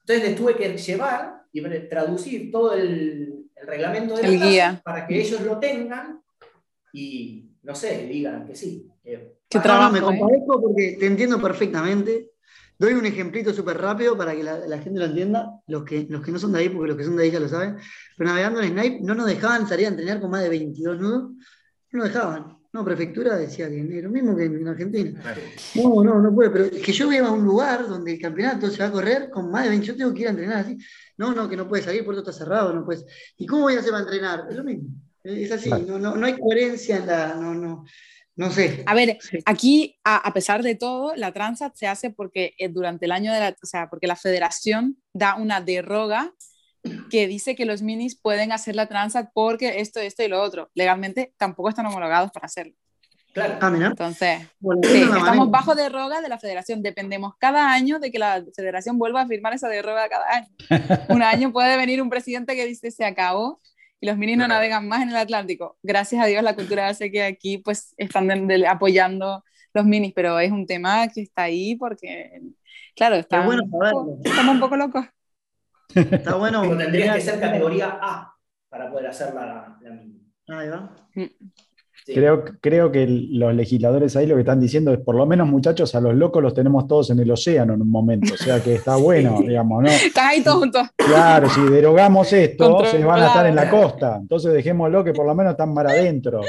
Entonces 0.00 0.28
les 0.28 0.36
tuve 0.36 0.54
que 0.54 0.76
llevar 0.76 1.42
y 1.52 1.60
traducir 1.88 2.52
todo 2.52 2.74
el, 2.74 3.33
reglamento 3.66 4.16
de 4.16 4.22
la 4.22 4.28
guía. 4.30 4.82
para 4.84 5.06
que 5.06 5.20
ellos 5.20 5.40
lo 5.42 5.58
tengan 5.58 6.20
y, 6.92 7.50
no 7.62 7.74
sé, 7.74 8.06
digan 8.06 8.46
que 8.46 8.54
sí. 8.54 8.88
¿Qué 9.02 9.58
trabajo, 9.60 9.92
me 9.92 9.98
¿eh? 9.98 10.02
compadezco 10.02 10.60
porque 10.60 10.96
te 10.98 11.06
entiendo 11.06 11.40
perfectamente. 11.40 12.30
Doy 12.76 12.92
un 12.94 13.06
ejemplito 13.06 13.54
súper 13.54 13.78
rápido 13.78 14.16
para 14.16 14.34
que 14.34 14.42
la, 14.42 14.78
gente 14.78 14.98
lo 14.98 15.06
entienda, 15.06 15.60
los 15.68 15.84
que, 15.84 16.06
los 16.08 16.22
que 16.22 16.32
no 16.32 16.38
son 16.40 16.52
de 16.52 16.58
ahí, 16.58 16.68
porque 16.68 16.88
los 16.88 16.96
que 16.96 17.04
son 17.04 17.16
de 17.16 17.22
ahí 17.22 17.30
ya 17.30 17.38
lo 17.38 17.48
saben, 17.48 17.76
pero 18.16 18.30
navegando 18.30 18.60
en 18.60 18.70
Snipe 18.70 18.98
no 19.00 19.14
nos 19.14 19.26
dejaban 19.26 19.68
salir 19.68 19.86
a 19.86 19.90
entrenar 19.90 20.20
con 20.20 20.30
más 20.30 20.42
de 20.42 20.48
22 20.48 20.98
nudos, 20.98 21.30
no 21.92 21.98
nos 21.98 22.08
dejaban. 22.08 22.58
No, 22.74 22.84
prefectura 22.84 23.36
decía 23.36 23.68
que 23.68 23.78
es 23.78 24.02
lo 24.02 24.10
mismo 24.10 24.36
que 24.36 24.46
en 24.46 24.66
Argentina. 24.66 25.22
No, 25.76 26.02
no, 26.02 26.20
no 26.20 26.34
puede, 26.34 26.50
pero 26.50 26.68
que 26.68 26.92
yo 26.92 27.08
vea 27.08 27.30
un 27.30 27.44
lugar 27.44 27.86
donde 27.86 28.14
el 28.14 28.20
campeonato 28.20 28.68
se 28.68 28.78
va 28.78 28.86
a 28.86 28.90
correr 28.90 29.30
con 29.30 29.48
más 29.48 29.62
de 29.62 29.70
20, 29.70 29.86
yo 29.86 29.96
tengo 29.96 30.12
que 30.12 30.22
ir 30.22 30.26
a 30.26 30.30
entrenar 30.30 30.56
así. 30.56 30.76
No, 31.16 31.32
no, 31.32 31.48
que 31.48 31.56
no 31.56 31.68
puede 31.68 31.84
salir, 31.84 32.00
el 32.00 32.04
puerto 32.04 32.22
está 32.22 32.32
cerrado, 32.32 32.72
no 32.72 32.84
puedes. 32.84 33.06
¿Y 33.36 33.46
cómo 33.46 33.62
voy 33.62 33.76
a 33.76 33.78
hacer 33.78 33.92
para 33.92 34.02
entrenar? 34.02 34.46
Es 34.50 34.56
lo 34.56 34.64
mismo. 34.64 34.88
Es 35.22 35.52
así, 35.52 35.70
no, 35.70 36.00
no, 36.00 36.16
no 36.16 36.26
hay 36.26 36.36
coherencia 36.36 36.96
en 36.96 37.06
la. 37.06 37.34
No, 37.36 37.54
no. 37.54 37.84
No 38.34 38.50
sé. 38.50 38.82
A 38.86 38.94
ver, 38.96 39.18
aquí, 39.44 39.96
a, 40.02 40.34
pesar 40.34 40.64
de 40.64 40.74
todo, 40.74 41.14
la 41.14 41.32
Transat 41.32 41.76
se 41.76 41.86
hace 41.86 42.10
porque 42.10 42.54
eh, 42.58 42.68
durante 42.68 43.04
el 43.04 43.12
año 43.12 43.32
de 43.32 43.38
la, 43.38 43.56
o 43.62 43.66
sea, 43.66 43.88
porque 43.88 44.08
la 44.08 44.16
federación 44.16 44.96
da 45.12 45.36
una 45.36 45.60
derroga 45.60 46.34
que 47.10 47.26
dice 47.26 47.54
que 47.54 47.64
los 47.64 47.82
minis 47.82 48.18
pueden 48.18 48.52
hacer 48.52 48.76
la 48.76 48.86
Transat 48.86 49.30
porque 49.32 49.80
esto, 49.80 50.00
esto 50.00 50.22
y 50.22 50.28
lo 50.28 50.42
otro. 50.42 50.70
Legalmente 50.74 51.32
tampoco 51.36 51.68
están 51.68 51.86
homologados 51.86 52.30
para 52.30 52.46
hacerlo. 52.46 52.74
Claro. 53.32 53.58
Ah, 53.60 53.72
Entonces, 53.74 54.42
sí, 54.84 55.02
estamos 55.02 55.50
bajo 55.50 55.74
derroga 55.74 56.20
de 56.20 56.28
la 56.28 56.38
federación. 56.38 56.82
Dependemos 56.82 57.34
cada 57.38 57.72
año 57.72 57.98
de 57.98 58.12
que 58.12 58.20
la 58.20 58.44
federación 58.54 58.96
vuelva 58.96 59.22
a 59.22 59.26
firmar 59.26 59.52
esa 59.52 59.68
derroga 59.68 60.08
cada 60.08 60.36
año. 60.36 60.46
un 61.08 61.22
año 61.22 61.52
puede 61.52 61.76
venir 61.76 62.00
un 62.00 62.10
presidente 62.10 62.54
que 62.54 62.64
dice 62.64 62.92
se 62.92 63.04
acabó 63.04 63.60
y 64.00 64.06
los 64.06 64.16
minis 64.16 64.36
no 64.36 64.46
navegan 64.46 64.86
más 64.86 65.02
en 65.02 65.08
el 65.08 65.16
Atlántico. 65.16 65.76
Gracias 65.82 66.22
a 66.22 66.26
Dios 66.26 66.44
la 66.44 66.54
cultura 66.54 66.86
hace 66.86 67.10
que 67.10 67.24
aquí 67.24 67.58
pues 67.58 67.94
están 67.96 68.30
apoyando 68.68 69.42
los 69.72 69.84
minis, 69.84 70.12
pero 70.14 70.38
es 70.38 70.52
un 70.52 70.66
tema 70.66 71.08
que 71.08 71.22
está 71.22 71.42
ahí 71.42 71.74
porque, 71.74 72.40
claro, 72.94 73.16
está 73.16 73.44
bueno 73.44 73.64
estamos 74.22 74.54
un 74.54 74.60
poco 74.60 74.76
locos. 74.76 75.06
Está 75.94 76.34
bueno. 76.34 76.62
Pero 76.62 76.76
tendría 76.76 77.14
que 77.14 77.20
ser 77.20 77.40
categoría 77.40 77.98
A 78.00 78.34
para 78.68 78.90
poder 78.90 79.08
hacer 79.08 79.34
la, 79.34 79.78
la 79.80 79.90
mini. 79.90 80.20
Ahí 80.48 80.68
va. 80.68 80.90
Creo, 82.06 82.44
creo 82.60 82.92
que 82.92 83.06
los 83.06 83.54
legisladores 83.54 84.14
ahí 84.14 84.26
lo 84.26 84.34
que 84.34 84.42
están 84.42 84.60
diciendo 84.60 84.92
es, 84.92 84.98
por 84.98 85.14
lo 85.14 85.24
menos 85.24 85.48
muchachos, 85.48 85.94
a 85.94 86.00
los 86.00 86.14
locos 86.14 86.42
los 86.42 86.52
tenemos 86.52 86.86
todos 86.86 87.08
en 87.10 87.20
el 87.20 87.30
océano 87.30 87.72
en 87.72 87.80
un 87.80 87.90
momento, 87.90 88.34
o 88.34 88.36
sea 88.36 88.62
que 88.62 88.74
está 88.74 88.96
bueno, 88.96 89.40
digamos, 89.40 89.82
¿no? 89.82 89.88
Están 89.88 90.28
ahí 90.28 90.42
todos 90.42 90.58
juntos. 90.58 90.86
Claro, 90.96 91.48
si 91.48 91.62
derogamos 91.62 92.30
esto, 92.34 92.84
se 92.84 93.02
van 93.02 93.22
a 93.22 93.28
estar 93.28 93.46
en 93.46 93.54
la 93.54 93.70
costa, 93.70 94.18
entonces 94.20 94.52
dejémoslo 94.52 95.02
que 95.02 95.14
por 95.14 95.24
lo 95.24 95.34
menos 95.34 95.52
están 95.52 95.72
mar 95.72 95.86
adentro. 95.86 96.42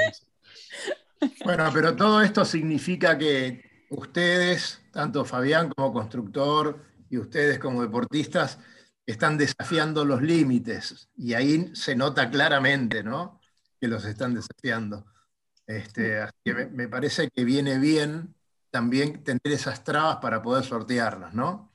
Bueno, 1.46 1.70
pero 1.74 1.96
todo 1.96 2.22
esto 2.22 2.44
significa 2.44 3.18
que 3.18 3.62
ustedes, 3.92 4.82
tanto 4.92 5.24
Fabián 5.24 5.70
como 5.70 5.94
constructor 5.94 6.80
y 7.10 7.18
ustedes 7.18 7.60
como 7.60 7.82
deportistas, 7.82 8.60
están 9.06 9.38
desafiando 9.38 10.04
los 10.04 10.22
límites 10.22 11.10
y 11.18 11.34
ahí 11.34 11.72
se 11.76 11.96
nota 11.96 12.30
claramente, 12.30 13.04
¿no? 13.04 13.40
Que 13.80 13.88
los 13.88 14.06
están 14.06 14.34
desafiando. 14.34 15.06
Este, 15.68 16.20
así 16.20 16.34
que 16.44 16.54
me, 16.54 16.88
parece 16.88 17.30
que 17.30 17.44
viene 17.44 17.80
bien 17.80 18.36
también 18.70 19.24
tener 19.24 19.42
esas 19.46 19.84
trabas 19.84 20.18
para 20.18 20.42
poder 20.42 20.64
sortearlas, 20.64 21.34
¿no? 21.34 21.72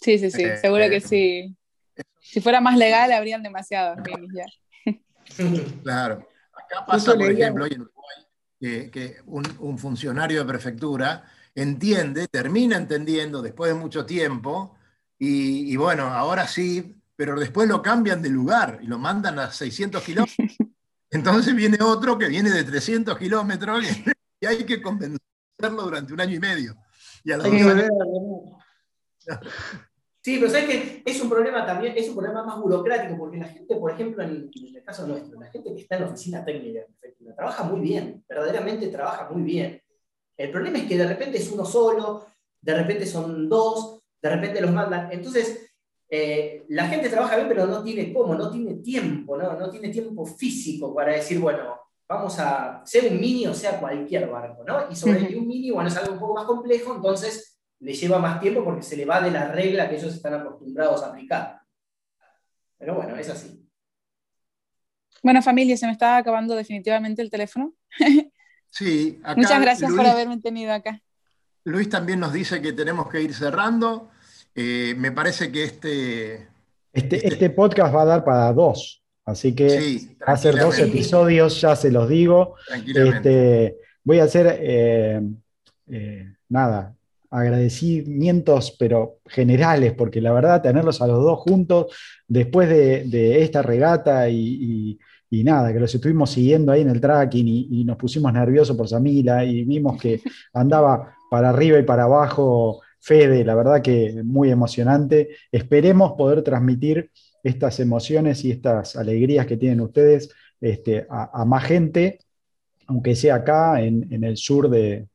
Sí, 0.00 0.18
sí, 0.18 0.30
sí, 0.30 0.44
eh, 0.44 0.56
seguro 0.56 0.88
que 0.88 0.96
eh, 0.96 1.00
sí. 1.00 1.56
Si 2.20 2.40
fuera 2.40 2.60
más 2.60 2.76
legal, 2.76 3.12
habrían 3.12 3.42
demasiados 3.42 3.98
ya. 4.34 4.46
Claro. 5.82 6.26
Acá 6.52 6.86
pasa, 6.86 7.14
por 7.14 7.30
ejemplo, 7.30 7.64
hoy 7.64 7.72
en 7.74 7.82
Uruguay, 7.82 8.90
que, 8.90 9.16
un, 9.26 9.78
funcionario 9.78 10.40
de 10.40 10.46
prefectura 10.46 11.24
entiende, 11.54 12.28
termina 12.28 12.76
entendiendo 12.76 13.42
después 13.42 13.72
de 13.72 13.78
mucho 13.78 14.06
tiempo, 14.06 14.77
y, 15.18 15.72
y, 15.72 15.76
bueno, 15.76 16.04
ahora 16.04 16.46
sí, 16.46 16.96
pero 17.16 17.38
después 17.38 17.68
lo 17.68 17.82
cambian 17.82 18.22
de 18.22 18.28
lugar 18.28 18.78
y 18.82 18.86
lo 18.86 18.98
mandan 18.98 19.38
a 19.38 19.50
600 19.50 20.02
kilómetros. 20.04 20.56
Entonces 21.10 21.54
viene 21.54 21.78
otro 21.82 22.18
que 22.18 22.28
viene 22.28 22.50
de 22.50 22.64
300 22.64 23.18
kilómetros 23.18 23.84
y 24.40 24.46
hay 24.46 24.64
que 24.64 24.80
convencerlo 24.82 25.82
durante 25.82 26.12
un 26.12 26.20
año 26.20 26.34
y 26.34 26.40
medio. 26.40 26.76
Sí, 30.22 30.38
pero 30.38 30.50
sabes 30.50 30.66
que 30.66 31.02
es 31.06 31.20
un 31.22 31.28
problema 31.28 31.64
también, 31.64 31.94
es 31.96 32.08
un 32.08 32.16
problema 32.16 32.44
más 32.44 32.58
burocrático, 32.58 33.16
porque 33.16 33.38
la 33.38 33.48
gente, 33.48 33.76
por 33.76 33.90
ejemplo, 33.90 34.22
en, 34.22 34.50
el 34.54 34.82
caso 34.84 35.06
nuestro, 35.06 35.40
la 35.40 35.50
gente 35.50 35.74
que 35.74 35.82
está 35.82 35.96
en 35.96 36.02
la 36.02 36.08
oficina 36.08 36.44
técnica 36.44 36.82
trabaja 37.36 37.64
muy 37.64 37.80
bien, 37.80 38.24
verdaderamente 38.28 38.88
trabaja 38.88 39.28
muy 39.30 39.42
bien. 39.42 39.82
El 40.36 40.50
problema 40.50 40.78
es 40.78 40.84
que 40.84 40.98
de 40.98 41.06
repente 41.06 41.38
es 41.38 41.50
uno 41.50 41.64
solo, 41.64 42.26
de 42.60 42.74
repente 42.74 43.06
son 43.06 43.48
dos, 43.48 43.97
de 44.20 44.30
repente 44.30 44.60
los 44.60 44.72
mandan. 44.72 45.10
Entonces, 45.12 45.72
eh, 46.10 46.64
la 46.68 46.88
gente 46.88 47.08
trabaja 47.08 47.36
bien, 47.36 47.48
pero 47.48 47.66
no 47.66 47.82
tiene 47.82 48.12
cómo, 48.12 48.34
no 48.34 48.50
tiene 48.50 48.74
tiempo, 48.76 49.36
¿no? 49.36 49.52
no 49.58 49.70
tiene 49.70 49.90
tiempo 49.90 50.24
físico 50.24 50.94
para 50.94 51.12
decir, 51.12 51.38
bueno, 51.38 51.78
vamos 52.08 52.38
a, 52.38 52.82
ser 52.86 53.12
un 53.12 53.20
mini 53.20 53.46
o 53.46 53.52
sea 53.52 53.78
cualquier 53.78 54.28
barco, 54.28 54.64
¿no? 54.64 54.90
Y 54.90 54.96
sobre 54.96 55.36
un 55.36 55.46
mini, 55.46 55.70
bueno, 55.70 55.88
es 55.88 55.96
algo 55.96 56.14
un 56.14 56.18
poco 56.18 56.34
más 56.34 56.46
complejo, 56.46 56.94
entonces 56.94 57.60
le 57.80 57.92
lleva 57.92 58.18
más 58.18 58.40
tiempo 58.40 58.64
porque 58.64 58.82
se 58.82 58.96
le 58.96 59.04
va 59.04 59.20
de 59.20 59.30
la 59.30 59.52
regla 59.52 59.88
que 59.88 59.96
ellos 59.96 60.14
están 60.14 60.34
acostumbrados 60.34 61.02
a 61.02 61.08
aplicar. 61.08 61.60
Pero 62.78 62.94
bueno, 62.94 63.14
es 63.16 63.28
así. 63.28 63.68
Bueno, 65.22 65.42
familia, 65.42 65.76
se 65.76 65.86
me 65.86 65.92
está 65.92 66.16
acabando 66.16 66.54
definitivamente 66.54 67.20
el 67.20 67.30
teléfono. 67.30 67.74
Sí, 68.70 69.20
Muchas 69.36 69.60
gracias 69.60 69.92
por 69.92 70.06
haberme 70.06 70.40
tenido 70.40 70.72
acá. 70.72 71.02
Luis 71.68 71.88
también 71.88 72.20
nos 72.20 72.32
dice 72.32 72.60
que 72.60 72.72
tenemos 72.72 73.08
que 73.08 73.22
ir 73.22 73.34
cerrando. 73.34 74.08
Eh, 74.54 74.94
me 74.96 75.12
parece 75.12 75.52
que 75.52 75.64
este, 75.64 76.34
este, 76.92 77.16
este, 77.16 77.28
este... 77.28 77.50
podcast 77.50 77.94
va 77.94 78.02
a 78.02 78.06
dar 78.06 78.24
para 78.24 78.52
dos, 78.52 79.02
así 79.24 79.54
que 79.54 80.16
va 80.26 80.32
a 80.32 80.36
ser 80.36 80.58
dos 80.58 80.78
episodios, 80.78 81.60
ya 81.60 81.76
se 81.76 81.90
los 81.90 82.08
digo. 82.08 82.56
Este, 82.86 83.76
voy 84.02 84.18
a 84.18 84.24
hacer, 84.24 84.58
eh, 84.60 85.20
eh, 85.90 86.32
nada, 86.48 86.94
agradecimientos, 87.30 88.74
pero 88.78 89.18
generales, 89.26 89.92
porque 89.92 90.20
la 90.20 90.32
verdad, 90.32 90.62
tenerlos 90.62 91.02
a 91.02 91.06
los 91.06 91.22
dos 91.22 91.38
juntos 91.40 91.94
después 92.26 92.68
de, 92.68 93.42
esta 93.42 93.62
regata 93.62 94.28
y, 94.30 94.98
nada, 95.30 95.72
que 95.72 95.78
los 95.78 95.94
estuvimos 95.94 96.30
siguiendo 96.30 96.72
ahí 96.72 96.80
en 96.80 96.88
el 96.88 97.00
tracking 97.00 97.46
y, 97.46 97.68
y, 97.70 97.84
nos 97.84 97.98
pusimos 97.98 98.32
nerviosos 98.32 98.76
por 98.76 98.88
Samila 98.88 99.44
y 99.44 99.64
vimos 99.64 100.00
que 100.00 100.22
andaba 100.54 101.17
para 101.30 101.50
arriba 101.50 101.78
y 101.78 101.82
para 101.82 102.04
abajo 102.04 102.80
Fede, 103.00 103.44
la 103.44 103.54
verdad 103.54 103.80
que 103.80 104.22
muy 104.24 104.50
emocionante. 104.50 105.30
Esperemos 105.52 106.12
poder 106.12 106.42
transmitir 106.42 107.10
estas 107.42 107.80
emociones 107.80 108.44
y 108.44 108.50
estas 108.50 108.96
alegrías 108.96 109.46
que 109.46 109.56
tienen 109.56 109.80
ustedes 109.80 110.30
este, 110.60 111.06
a, 111.08 111.44
más 111.44 111.64
gente, 111.64 112.18
aunque 112.86 113.14
sea 113.14 113.36
acá 113.36 113.80
en, 113.80 114.24
el 114.24 114.36
sur 114.36 114.68
del, 114.68 115.08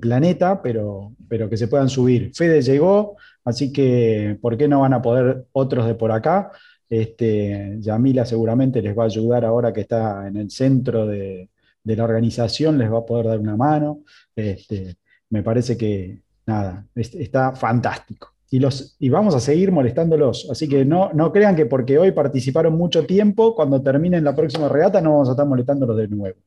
planeta, 0.00 0.60
pero, 0.62 1.14
pero 1.28 1.48
que 1.48 1.56
se 1.56 1.68
puedan 1.68 1.88
subir. 1.88 2.32
Fede 2.34 2.60
llegó, 2.62 3.16
así 3.44 3.72
que 3.72 4.36
¿por 4.40 4.56
qué 4.56 4.66
no 4.68 4.80
van 4.80 4.94
a 4.94 5.02
poder 5.02 5.46
otros 5.52 5.86
de 5.86 5.94
por 5.94 6.10
acá? 6.10 6.50
Este, 6.88 7.76
Yamila 7.80 8.24
seguramente 8.24 8.80
les 8.80 8.96
va 8.96 9.04
a 9.04 9.06
ayudar 9.06 9.44
ahora 9.44 9.72
que 9.72 9.82
está 9.82 10.26
en 10.28 10.36
el 10.36 10.50
centro 10.50 11.06
de, 11.06 11.50
la 11.84 12.04
organización, 12.04 12.78
les 12.78 12.92
va 12.92 12.98
a 12.98 13.06
poder 13.06 13.26
dar 13.26 13.38
una 13.38 13.56
mano. 13.56 14.02
Este, 14.36 14.96
me 15.30 15.42
parece 15.42 15.76
que, 15.76 16.20
nada, 16.46 16.86
está 16.94 17.56
fantástico. 17.56 18.32
Y, 18.48 18.60
los, 18.60 18.94
y 19.00 19.08
vamos 19.08 19.34
a 19.34 19.40
seguir 19.40 19.72
molestándolos. 19.72 20.48
Así 20.50 20.68
que 20.68 20.84
no, 20.84 21.10
no 21.12 21.32
crean 21.32 21.56
que 21.56 21.66
porque 21.66 21.98
hoy 21.98 22.12
participaron 22.12 22.76
mucho 22.76 23.04
tiempo, 23.04 23.56
cuando 23.56 23.82
terminen 23.82 24.22
la 24.22 24.36
próxima 24.36 24.68
regata 24.68 25.00
no 25.00 25.12
vamos 25.12 25.28
a 25.28 25.32
estar 25.32 25.46
molestándolos 25.46 25.96
de 25.96 26.08
nuevo. 26.08 26.38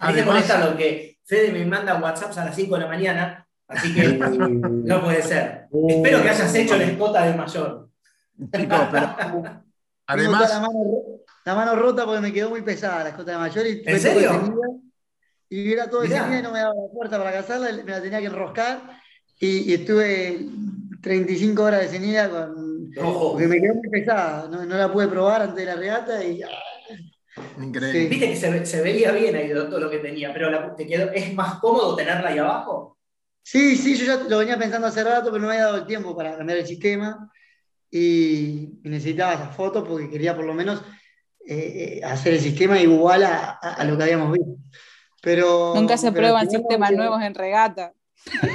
A 0.00 0.10
mí 0.10 0.18
me 0.18 0.24
molesta 0.24 0.68
lo 0.68 0.76
que 0.76 1.18
Fede 1.24 1.52
me 1.52 1.64
manda 1.64 2.00
WhatsApps 2.00 2.38
a 2.38 2.44
las 2.46 2.56
5 2.56 2.74
de 2.74 2.80
la 2.80 2.88
mañana 2.88 3.48
Así 3.68 3.94
que 3.94 4.08
no 4.18 5.02
puede 5.02 5.22
ser. 5.22 5.68
Espero 5.88 6.22
que 6.22 6.28
hayas 6.30 6.54
hecho 6.54 6.76
la 6.76 6.84
escota 6.84 7.24
de 7.26 7.34
mayor. 7.34 7.88
Chicos, 8.52 8.78
pero 8.90 9.14
además. 10.06 10.50
La 10.50 10.60
mano, 10.60 10.80
la 11.44 11.54
mano, 11.54 11.76
rota 11.76 12.04
porque 12.04 12.20
me 12.20 12.32
quedó 12.32 12.50
muy 12.50 12.62
pesada 12.62 13.04
la 13.04 13.10
escota 13.10 13.32
de 13.32 13.38
mayor. 13.38 13.66
Y 13.66 13.82
¿En 13.84 14.00
serio? 14.00 14.80
Y 15.50 15.72
era 15.72 15.88
todo 15.88 16.02
de 16.02 16.08
y 16.08 16.42
no 16.42 16.52
me 16.52 16.60
daba 16.60 16.74
la 16.74 16.92
fuerza 16.92 17.18
para 17.18 17.32
cazarla, 17.32 17.72
me 17.72 17.90
la 17.90 18.02
tenía 18.02 18.20
que 18.20 18.26
enroscar. 18.26 19.00
Y, 19.40 19.70
y 19.70 19.74
estuve 19.74 20.46
35 21.00 21.62
horas 21.62 21.82
de 21.82 21.88
cenida 21.88 22.28
con, 22.28 22.90
porque 22.94 23.46
me 23.46 23.60
quedó 23.60 23.74
muy 23.74 23.88
pesada. 23.88 24.48
No, 24.48 24.64
no, 24.64 24.76
la 24.76 24.92
pude 24.92 25.08
probar 25.08 25.42
antes 25.42 25.56
de 25.56 25.66
la 25.66 25.76
regata 25.76 26.24
y. 26.24 26.42
Ah, 26.42 26.48
Increíble. 27.62 28.08
Viste 28.08 28.28
que 28.30 28.36
se, 28.36 28.66
se, 28.66 28.82
veía 28.82 29.12
bien 29.12 29.36
ahí 29.36 29.50
todo 29.50 29.78
lo 29.78 29.90
que 29.90 29.98
tenía, 29.98 30.32
pero 30.32 30.50
la, 30.50 30.74
te 30.74 30.86
quedó, 30.86 31.10
¿es 31.12 31.32
más 31.34 31.60
cómodo 31.60 31.94
tenerla 31.94 32.30
ahí 32.30 32.38
abajo? 32.38 32.98
Sí, 33.42 33.76
sí, 33.76 33.96
yo 33.96 34.06
ya 34.06 34.16
lo 34.28 34.38
venía 34.38 34.58
pensando 34.58 34.88
hace 34.88 35.04
rato, 35.04 35.30
pero 35.30 35.38
no 35.38 35.46
me 35.48 35.54
había 35.54 35.66
dado 35.66 35.78
el 35.78 35.86
tiempo 35.86 36.16
para 36.16 36.36
cambiar 36.36 36.58
el 36.58 36.66
sistema 36.66 37.30
y, 37.90 38.80
necesitaba 38.82 39.34
esas 39.34 39.56
fotos 39.56 39.86
porque 39.88 40.10
quería 40.10 40.34
por 40.34 40.44
lo 40.44 40.54
menos 40.54 40.82
eh, 41.46 42.00
eh, 42.00 42.04
hacer 42.04 42.34
el 42.34 42.40
sistema 42.40 42.78
igual 42.80 43.24
a, 43.24 43.52
a, 43.52 43.84
lo 43.84 43.96
que 43.96 44.02
habíamos 44.02 44.32
visto. 44.32 44.56
Pero, 45.22 45.74
Nunca 45.74 45.96
se 45.96 46.12
prueban 46.12 46.48
sistemas 46.50 46.92
nuevos 46.92 47.20
en 47.22 47.34
regata. 47.34 47.92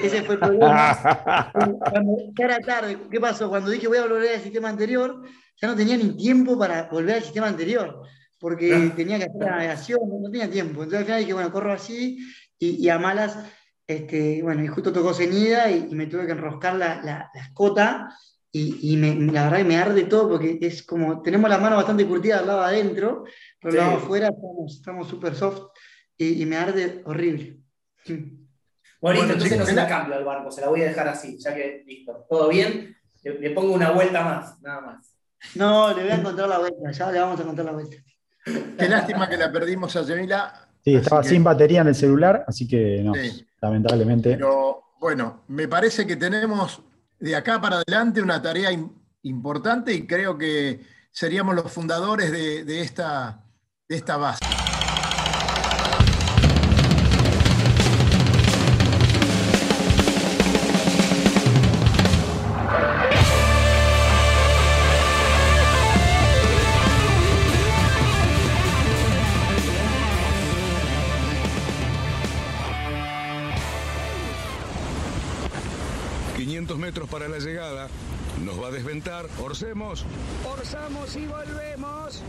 Ese 0.03 0.23
fue 0.23 0.35
el 0.35 0.39
problema. 0.39 1.51
Cuando, 1.89 2.17
era 2.37 2.59
tarde, 2.59 2.97
¿qué 3.09 3.19
pasó? 3.19 3.49
Cuando 3.49 3.69
dije 3.69 3.87
voy 3.87 3.97
a 3.97 4.03
volver 4.03 4.35
al 4.35 4.41
sistema 4.41 4.69
anterior, 4.69 5.21
ya 5.61 5.67
no 5.67 5.75
tenía 5.75 5.97
ni 5.97 6.15
tiempo 6.15 6.57
para 6.57 6.89
volver 6.89 7.15
al 7.15 7.23
sistema 7.23 7.47
anterior, 7.47 8.01
porque 8.39 8.91
tenía 8.95 9.17
que 9.17 9.25
hacer 9.25 9.39
la 9.39 9.51
navegación, 9.51 9.99
no, 10.07 10.29
tenía 10.29 10.49
tiempo. 10.49 10.83
Entonces 10.83 10.99
al 10.99 11.05
final 11.05 11.19
dije, 11.21 11.33
bueno, 11.33 11.51
corro 11.51 11.73
así 11.73 12.19
y, 12.59 12.87
a 12.89 12.97
malas, 12.97 13.37
este, 13.87 14.41
bueno, 14.41 14.63
y 14.63 14.67
justo 14.67 14.93
tocó 14.93 15.13
cenida 15.13 15.69
y, 15.71 15.93
me 15.95 16.07
tuve 16.07 16.25
que 16.25 16.31
enroscar 16.31 16.75
la, 16.75 17.01
la, 17.01 17.29
escota 17.33 18.09
y, 18.51 18.95
me, 18.97 19.15
la 19.31 19.45
verdad 19.45 19.57
que 19.57 19.63
me 19.63 19.77
arde 19.77 20.03
todo 20.03 20.29
porque 20.29 20.59
es 20.61 20.83
como, 20.83 21.21
tenemos 21.21 21.49
la 21.49 21.57
mano 21.57 21.75
bastante 21.75 22.05
curtida 22.05 22.39
al 22.39 22.47
lado 22.47 22.61
adentro, 22.61 23.23
pero 23.59 23.81
al 23.81 23.87
lado 23.87 23.97
afuera 23.97 24.29
estamos 24.67 25.07
súper 25.07 25.35
soft 25.35 25.72
y, 26.17 26.45
me 26.45 26.57
arde 26.57 27.01
horrible. 27.05 27.59
Bueno, 29.01 29.19
listo, 29.19 29.33
entonces 29.33 29.59
no 29.59 29.65
se 29.65 29.73
la 29.73 29.87
cambio 29.87 30.15
al 30.15 30.23
barco, 30.23 30.51
se 30.51 30.61
la 30.61 30.69
voy 30.69 30.81
a 30.81 30.85
dejar 30.85 31.07
así, 31.07 31.37
ya 31.37 31.53
que 31.53 31.83
listo, 31.85 32.25
todo 32.29 32.47
bien, 32.49 32.95
le, 33.23 33.49
pongo 33.51 33.73
una 33.73 33.91
vuelta 33.91 34.23
más, 34.23 34.61
nada 34.61 34.81
más. 34.81 35.15
No, 35.55 35.93
le 35.93 36.03
voy 36.03 36.11
a 36.11 36.15
encontrar 36.15 36.47
la 36.47 36.59
vuelta, 36.59 36.91
ya 36.91 37.11
le 37.11 37.19
vamos 37.19 37.39
a 37.39 37.43
encontrar 37.43 37.65
la 37.65 37.71
vuelta. 37.73 37.97
Qué 38.45 38.89
lástima 38.89 39.29
que 39.29 39.37
la 39.37 39.51
perdimos 39.51 39.95
a 39.95 40.03
Yemila. 40.03 40.69
Sí, 40.83 40.95
estaba 40.95 41.23
sin 41.23 41.43
batería 41.43 41.81
en 41.81 41.87
el 41.87 41.95
celular, 41.95 42.43
así 42.47 42.67
que 42.67 43.01
no, 43.03 43.13
lamentablemente. 43.61 44.33
Pero 44.33 44.83
bueno, 44.99 45.43
me 45.47 45.67
parece 45.67 46.05
que 46.05 46.17
tenemos 46.17 46.81
de 47.19 47.35
acá 47.35 47.61
para 47.61 47.77
adelante 47.77 48.21
una 48.21 48.41
tarea 48.41 48.69
importante 49.21 49.93
y 49.93 50.05
creo 50.05 50.37
que 50.37 50.81
seríamos 51.11 51.55
los 51.55 51.71
fundadores 51.71 52.31
de, 52.31 52.81
esta, 52.81 53.43
de 53.87 53.95
esta 53.95 54.17
base. 54.17 54.43
La 77.33 77.39
llegada. 77.39 77.87
Nos 78.43 78.61
va 78.61 78.67
a 78.67 78.71
desventar. 78.71 79.25
Orcemos. 79.41 80.05
Orzamos 80.45 81.15
y 81.15 81.25
volvemos. 81.25 82.21